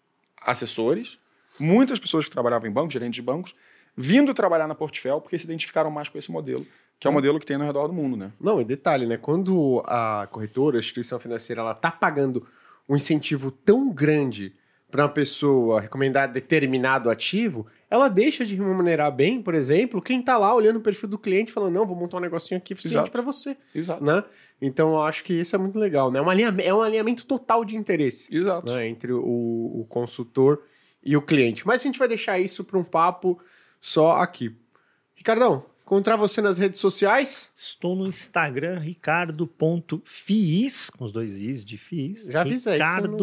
assessores, 0.41 1.19
muitas 1.59 1.99
pessoas 1.99 2.25
que 2.25 2.31
trabalhavam 2.31 2.69
em 2.69 2.73
bancos, 2.73 2.93
gerentes 2.93 3.17
de 3.17 3.23
bancos, 3.23 3.55
vindo 3.97 4.33
trabalhar 4.33 4.69
na 4.69 4.75
Portfel 4.75 5.21
porque 5.21 5.39
se 5.39 5.47
identificaram 5.47 5.91
mais 5.91 6.09
com 6.09 6.17
esse 6.17 6.31
modelo, 6.31 6.67
que 6.99 7.07
é 7.07 7.11
o 7.11 7.13
modelo 7.13 7.41
que 7.41 7.47
tem 7.47 7.59
no 7.59 7.65
redor 7.65 7.89
do 7.89 7.93
mundo, 7.93 8.17
né? 8.17 8.31
Não, 8.41 8.61
e 8.61 8.65
detalhe, 8.65 9.07
né? 9.07 9.17
Quando 9.17 9.83
a 9.87 10.29
corretora, 10.31 10.77
a 10.77 10.81
instituição 10.81 11.19
financeira, 11.19 11.63
ela 11.63 11.75
tá 11.75 11.91
pagando 11.91 12.47
um 12.89 12.95
incentivo 12.95 13.51
tão 13.51 13.91
grande 13.91 14.55
para 14.91 15.05
uma 15.05 15.09
pessoa 15.09 15.81
recomendar 15.81 16.31
determinado 16.31 17.09
ativo, 17.09 17.67
ela 17.89 18.09
deixa 18.09 18.45
de 18.45 18.55
remunerar 18.55 19.11
bem, 19.13 19.43
por 19.43 19.55
exemplo, 19.55 20.03
quem 20.03 20.23
tá 20.23 20.37
lá 20.37 20.55
olhando 20.55 20.77
o 20.77 20.81
perfil 20.81 21.09
do 21.09 21.19
cliente 21.19 21.53
falando, 21.53 21.75
não, 21.75 21.87
vou 21.87 21.97
montar 21.97 22.17
um 22.19 22.21
negocinho 22.21 22.59
aqui 22.59 22.73
eficiente 22.73 23.11
para 23.11 23.23
você, 23.23 23.57
Exato. 23.75 24.03
né? 24.05 24.25
Então, 24.61 24.91
eu 24.91 25.03
acho 25.03 25.25
que 25.25 25.33
isso 25.33 25.55
é 25.57 25.59
muito 25.59 25.79
legal, 25.79 26.11
né? 26.11 26.19
É 26.19 26.23
um 26.23 26.29
alinhamento, 26.29 26.69
é 26.69 26.75
um 26.75 26.83
alinhamento 26.83 27.27
total 27.27 27.65
de 27.65 27.77
interesse 27.77 28.35
Exato. 28.35 28.73
né, 28.73 28.87
entre 28.89 29.13
o, 29.13 29.21
o 29.21 29.87
consultor 29.89 30.63
e 31.03 31.17
o 31.17 31.23
cliente. 31.23 31.67
Mas 31.67 31.81
a 31.81 31.85
gente 31.85 31.99
vai 31.99 32.09
deixar 32.09 32.39
isso 32.39 32.63
para 32.65 32.79
um 32.79 32.85
papo 32.85 33.41
só 33.81 34.17
aqui. 34.17 34.55
Ricardão, 35.15 35.65
encontrar 35.91 36.15
você 36.15 36.41
nas 36.41 36.57
redes 36.57 36.81
sociais? 36.81 37.51
Estou 37.57 37.97
no 37.97 38.07
Instagram, 38.07 38.79
ricardo.fiis, 38.79 40.89
com 40.91 41.05
os 41.05 41.11
dois 41.11 41.33
is 41.33 41.65
de 41.65 41.77
fiis. 41.77 42.27
Já 42.27 42.43
avisei 42.43 42.79
você 42.79 43.09
não-. 43.09 43.19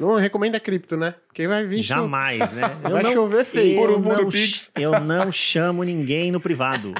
Não 0.00 0.16
recomenda 0.16 0.58
cripto, 0.58 0.96
né? 0.96 1.14
Porque 1.28 1.46
vai 1.46 1.64
vir. 1.64 1.80
Jamais, 1.80 2.52
né? 2.54 2.76
Eu 2.82 2.90
Vai 2.90 3.02
não, 3.04 3.12
chover 3.12 3.44
feio. 3.44 3.80
eu, 3.80 4.00
não, 4.00 4.10
eu 4.76 5.00
não 5.00 5.30
chamo 5.30 5.84
ninguém 5.84 6.32
no 6.32 6.40
privado. 6.40 6.92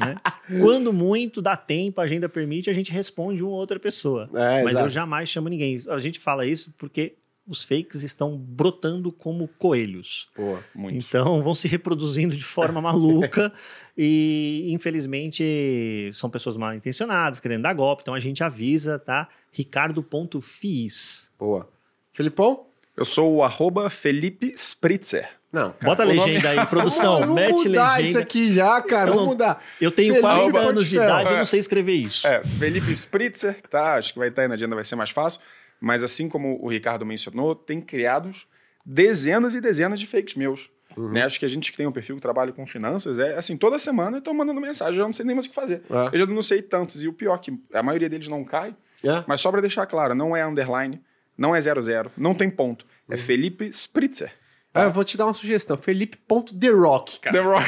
né? 0.00 0.16
Quando 0.60 0.92
muito 0.92 1.40
dá 1.40 1.56
tempo, 1.56 2.00
a 2.00 2.04
agenda 2.04 2.28
permite, 2.28 2.68
a 2.68 2.74
gente 2.74 2.90
responde 2.90 3.44
uma 3.44 3.52
ou 3.52 3.58
outra 3.58 3.78
pessoa. 3.78 4.28
É, 4.34 4.64
Mas 4.64 4.72
exato. 4.72 4.86
eu 4.86 4.90
jamais 4.90 5.28
chamo 5.28 5.48
ninguém. 5.48 5.80
A 5.88 6.00
gente 6.00 6.18
fala 6.18 6.44
isso 6.44 6.74
porque 6.76 7.14
os 7.48 7.64
fakes 7.64 8.02
estão 8.02 8.36
brotando 8.36 9.10
como 9.10 9.48
coelhos. 9.58 10.28
Pô, 10.34 10.58
Muito. 10.74 10.98
Então 10.98 11.42
vão 11.42 11.54
se 11.54 11.66
reproduzindo 11.66 12.36
de 12.36 12.44
forma 12.44 12.80
maluca 12.80 13.52
e 13.96 14.66
infelizmente 14.68 16.10
são 16.12 16.28
pessoas 16.28 16.56
mal 16.56 16.74
intencionadas, 16.74 17.40
querendo 17.40 17.62
dar 17.62 17.72
golpe. 17.72 18.02
Então 18.02 18.14
a 18.14 18.20
gente 18.20 18.44
avisa, 18.44 18.98
tá? 18.98 19.28
Ricardo.fiis. 19.52 21.30
boa. 21.38 21.68
Filipão? 22.12 22.66
Eu 22.96 23.04
sou 23.04 23.36
o 23.36 23.42
arroba 23.44 23.88
Felipe 23.88 24.52
Spritzer. 24.56 25.28
Não, 25.52 25.70
cara. 25.72 25.84
Bota 25.84 26.02
a 26.02 26.06
o 26.06 26.08
nome- 26.14 26.30
legenda 26.32 26.50
aí, 26.50 26.66
produção. 26.66 27.20
Vamos 27.20 27.34
mete 27.36 27.68
mudar 27.68 27.92
legenda. 27.96 28.08
isso 28.08 28.18
aqui 28.18 28.52
já, 28.52 28.82
cara. 28.82 29.02
Eu 29.10 29.14
Vamos 29.14 29.22
não- 29.22 29.26
mudar. 29.32 29.64
Eu 29.80 29.90
tenho 29.92 30.14
Felipe 30.14 30.28
40 30.28 30.58
anos 30.58 30.88
de 30.88 30.96
idade, 30.96 31.30
eu 31.30 31.38
não 31.38 31.46
sei 31.46 31.60
escrever 31.60 31.94
isso. 31.94 32.26
É, 32.26 32.42
Felipe 32.44 32.90
Spritzer, 32.90 33.62
tá? 33.70 33.94
Acho 33.94 34.12
que 34.12 34.18
vai 34.18 34.28
estar 34.28 34.42
aí 34.42 34.48
na 34.48 34.54
agenda, 34.56 34.74
vai 34.74 34.84
ser 34.84 34.96
mais 34.96 35.10
fácil. 35.10 35.40
Mas 35.80 36.02
assim 36.02 36.28
como 36.28 36.58
o 36.62 36.68
Ricardo 36.68 37.06
mencionou, 37.06 37.54
tem 37.54 37.80
criados 37.80 38.46
dezenas 38.84 39.54
e 39.54 39.60
dezenas 39.60 40.00
de 40.00 40.06
fakes 40.06 40.34
meus. 40.34 40.70
Uhum. 40.96 41.10
Né? 41.12 41.22
Acho 41.22 41.38
que 41.38 41.44
a 41.44 41.48
gente 41.48 41.70
que 41.70 41.76
tem 41.76 41.86
um 41.86 41.92
perfil 41.92 42.16
que 42.16 42.22
trabalha 42.22 42.50
com 42.52 42.66
finanças, 42.66 43.18
é 43.18 43.36
assim, 43.36 43.56
toda 43.56 43.78
semana 43.78 44.18
estão 44.18 44.34
mandando 44.34 44.60
mensagem, 44.60 44.94
eu 44.94 44.98
já 45.02 45.04
não 45.04 45.12
sei 45.12 45.24
nem 45.24 45.34
mais 45.36 45.46
o 45.46 45.48
que 45.50 45.54
fazer. 45.54 45.82
É. 45.90 46.16
Eu 46.16 46.18
já 46.20 46.26
não 46.26 46.42
sei 46.42 46.60
tantos. 46.62 47.02
E 47.02 47.06
o 47.06 47.12
pior, 47.12 47.34
é 47.36 47.38
que 47.38 47.52
a 47.72 47.82
maioria 47.82 48.08
deles 48.08 48.26
não 48.28 48.42
cai, 48.42 48.74
É? 49.04 49.22
mas 49.26 49.40
só 49.40 49.50
para 49.50 49.60
deixar 49.60 49.86
claro, 49.86 50.14
não 50.14 50.34
é 50.36 50.44
underline, 50.44 51.00
não 51.36 51.54
é 51.54 51.60
00, 51.60 52.10
não 52.16 52.34
tem 52.34 52.50
ponto. 52.50 52.84
É 53.08 53.14
Uhum. 53.14 53.20
Felipe 53.20 53.68
Spritzer. 53.68 54.32
Ah, 54.74 54.84
eu 54.84 54.92
vou 54.92 55.02
te 55.02 55.16
dar 55.16 55.26
uma 55.26 55.32
sugestão. 55.34 55.76
Felipe.therock, 55.76 57.20
cara. 57.20 57.36
The 57.38 57.42
Rock. 57.42 57.66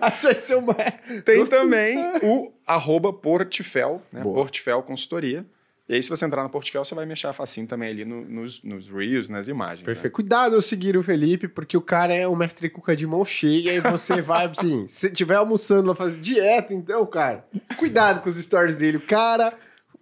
Vai 0.00 0.34
ser 0.36 0.56
uma... 0.56 0.74
Tem 1.24 1.38
Gostei. 1.38 1.58
também 1.58 1.96
o 2.22 2.52
arroba 2.66 3.12
Portifel, 3.12 4.02
né? 4.12 4.22
Portifel 4.22 4.82
Consultoria. 4.82 5.44
E 5.86 5.94
aí, 5.94 6.02
se 6.02 6.08
você 6.08 6.24
entrar 6.24 6.42
no 6.42 6.48
Portifel, 6.48 6.82
você 6.84 6.94
vai 6.94 7.04
mexer 7.04 7.30
facinho 7.34 7.66
também 7.66 7.90
ali 7.90 8.04
no- 8.06 8.24
nos, 8.24 8.62
nos 8.62 8.88
Reels, 8.88 9.28
nas 9.28 9.48
imagens. 9.48 9.80
né? 9.80 9.84
Perfeito. 9.86 10.14
Cuidado 10.14 10.56
ao 10.56 10.62
seguir 10.62 10.96
o 10.96 11.02
Felipe, 11.02 11.46
porque 11.46 11.76
o 11.76 11.80
cara 11.82 12.14
é 12.14 12.26
um 12.26 12.34
mestre 12.34 12.70
cuca 12.70 12.96
de 12.96 13.06
mão 13.06 13.22
cheia 13.24 13.72
e 13.74 13.80
você 13.80 14.22
vai, 14.22 14.46
assim, 14.56 14.86
se 14.88 15.10
tiver 15.10 15.34
almoçando 15.34 15.88
lá 15.88 15.94
fazendo 15.94 16.20
dieta, 16.20 16.72
então, 16.72 17.04
cara, 17.04 17.44
cuidado 17.76 18.22
com 18.22 18.28
os 18.30 18.36
stories 18.36 18.74
dele. 18.74 18.96
O 18.96 19.00
cara 19.02 19.52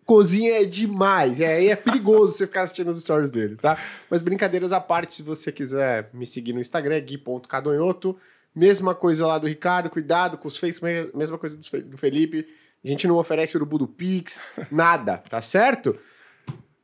cozinha 0.07 0.61
é 0.61 0.65
demais. 0.65 1.41
E 1.41 1.45
aí 1.45 1.69
é 1.69 1.75
perigoso 1.77 2.35
você 2.37 2.47
ficar 2.47 2.63
assistindo 2.63 2.89
os 2.89 3.01
stories 3.01 3.31
dele, 3.33 3.57
tá? 3.57 3.77
Mas 4.09 4.23
brincadeiras 4.23 4.73
à 4.73 4.81
parte, 4.81 5.17
se 5.17 5.23
você 5.25 5.51
quiser 5.51 6.11
me 6.15 6.27
seguir 6.27 6.53
no 6.53 6.61
Instagram, 6.61 6.95
é 6.95 7.01
gui.cadonhoto. 7.01 8.17
Mesma 8.55 8.95
coisa 8.95 9.27
lá 9.27 9.39
do 9.39 9.47
Ricardo, 9.47 9.89
cuidado 9.89 10.37
com 10.37 10.47
os 10.47 10.57
fakes, 10.57 10.79
me- 10.81 11.09
mesma 11.15 11.39
coisa 11.39 11.57
do 11.57 11.97
Felipe. 11.97 12.47
A 12.85 12.89
gente 12.89 13.07
não 13.07 13.17
oferece 13.17 13.57
urubu 13.57 13.79
do 13.79 13.87
Pix, 13.87 14.41
nada, 14.71 15.19
tá 15.19 15.41
certo? 15.41 15.99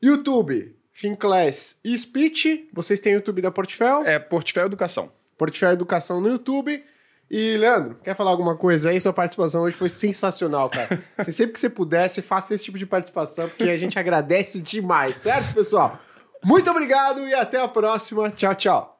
YouTube, 0.02 0.76
Finclass 0.92 1.78
e 1.84 1.98
Speech. 1.98 2.68
Vocês 2.72 3.00
têm 3.00 3.14
o 3.14 3.16
YouTube 3.16 3.42
da 3.42 3.50
Portfel? 3.50 4.02
É 4.04 4.18
Portifel 4.18 4.66
Educação. 4.66 5.10
Portfel 5.36 5.72
Educação 5.72 6.20
no 6.20 6.28
YouTube. 6.28 6.82
E, 7.30 7.56
Leandro, 7.56 7.96
quer 8.02 8.16
falar 8.16 8.30
alguma 8.30 8.56
coisa 8.56 8.90
aí? 8.90 9.00
Sua 9.00 9.12
participação 9.12 9.62
hoje 9.62 9.76
foi 9.76 9.88
sensacional, 9.88 10.70
cara. 10.70 10.98
Você, 11.18 11.32
sempre 11.32 11.52
que 11.52 11.60
você 11.60 11.68
pudesse, 11.68 12.22
faça 12.22 12.54
esse 12.54 12.64
tipo 12.64 12.78
de 12.78 12.86
participação, 12.86 13.48
porque 13.48 13.64
a 13.64 13.76
gente 13.76 13.98
agradece 13.98 14.60
demais, 14.60 15.16
certo, 15.16 15.52
pessoal? 15.52 16.00
Muito 16.42 16.70
obrigado 16.70 17.26
e 17.28 17.34
até 17.34 17.60
a 17.60 17.68
próxima. 17.68 18.30
Tchau, 18.30 18.54
tchau. 18.54 18.97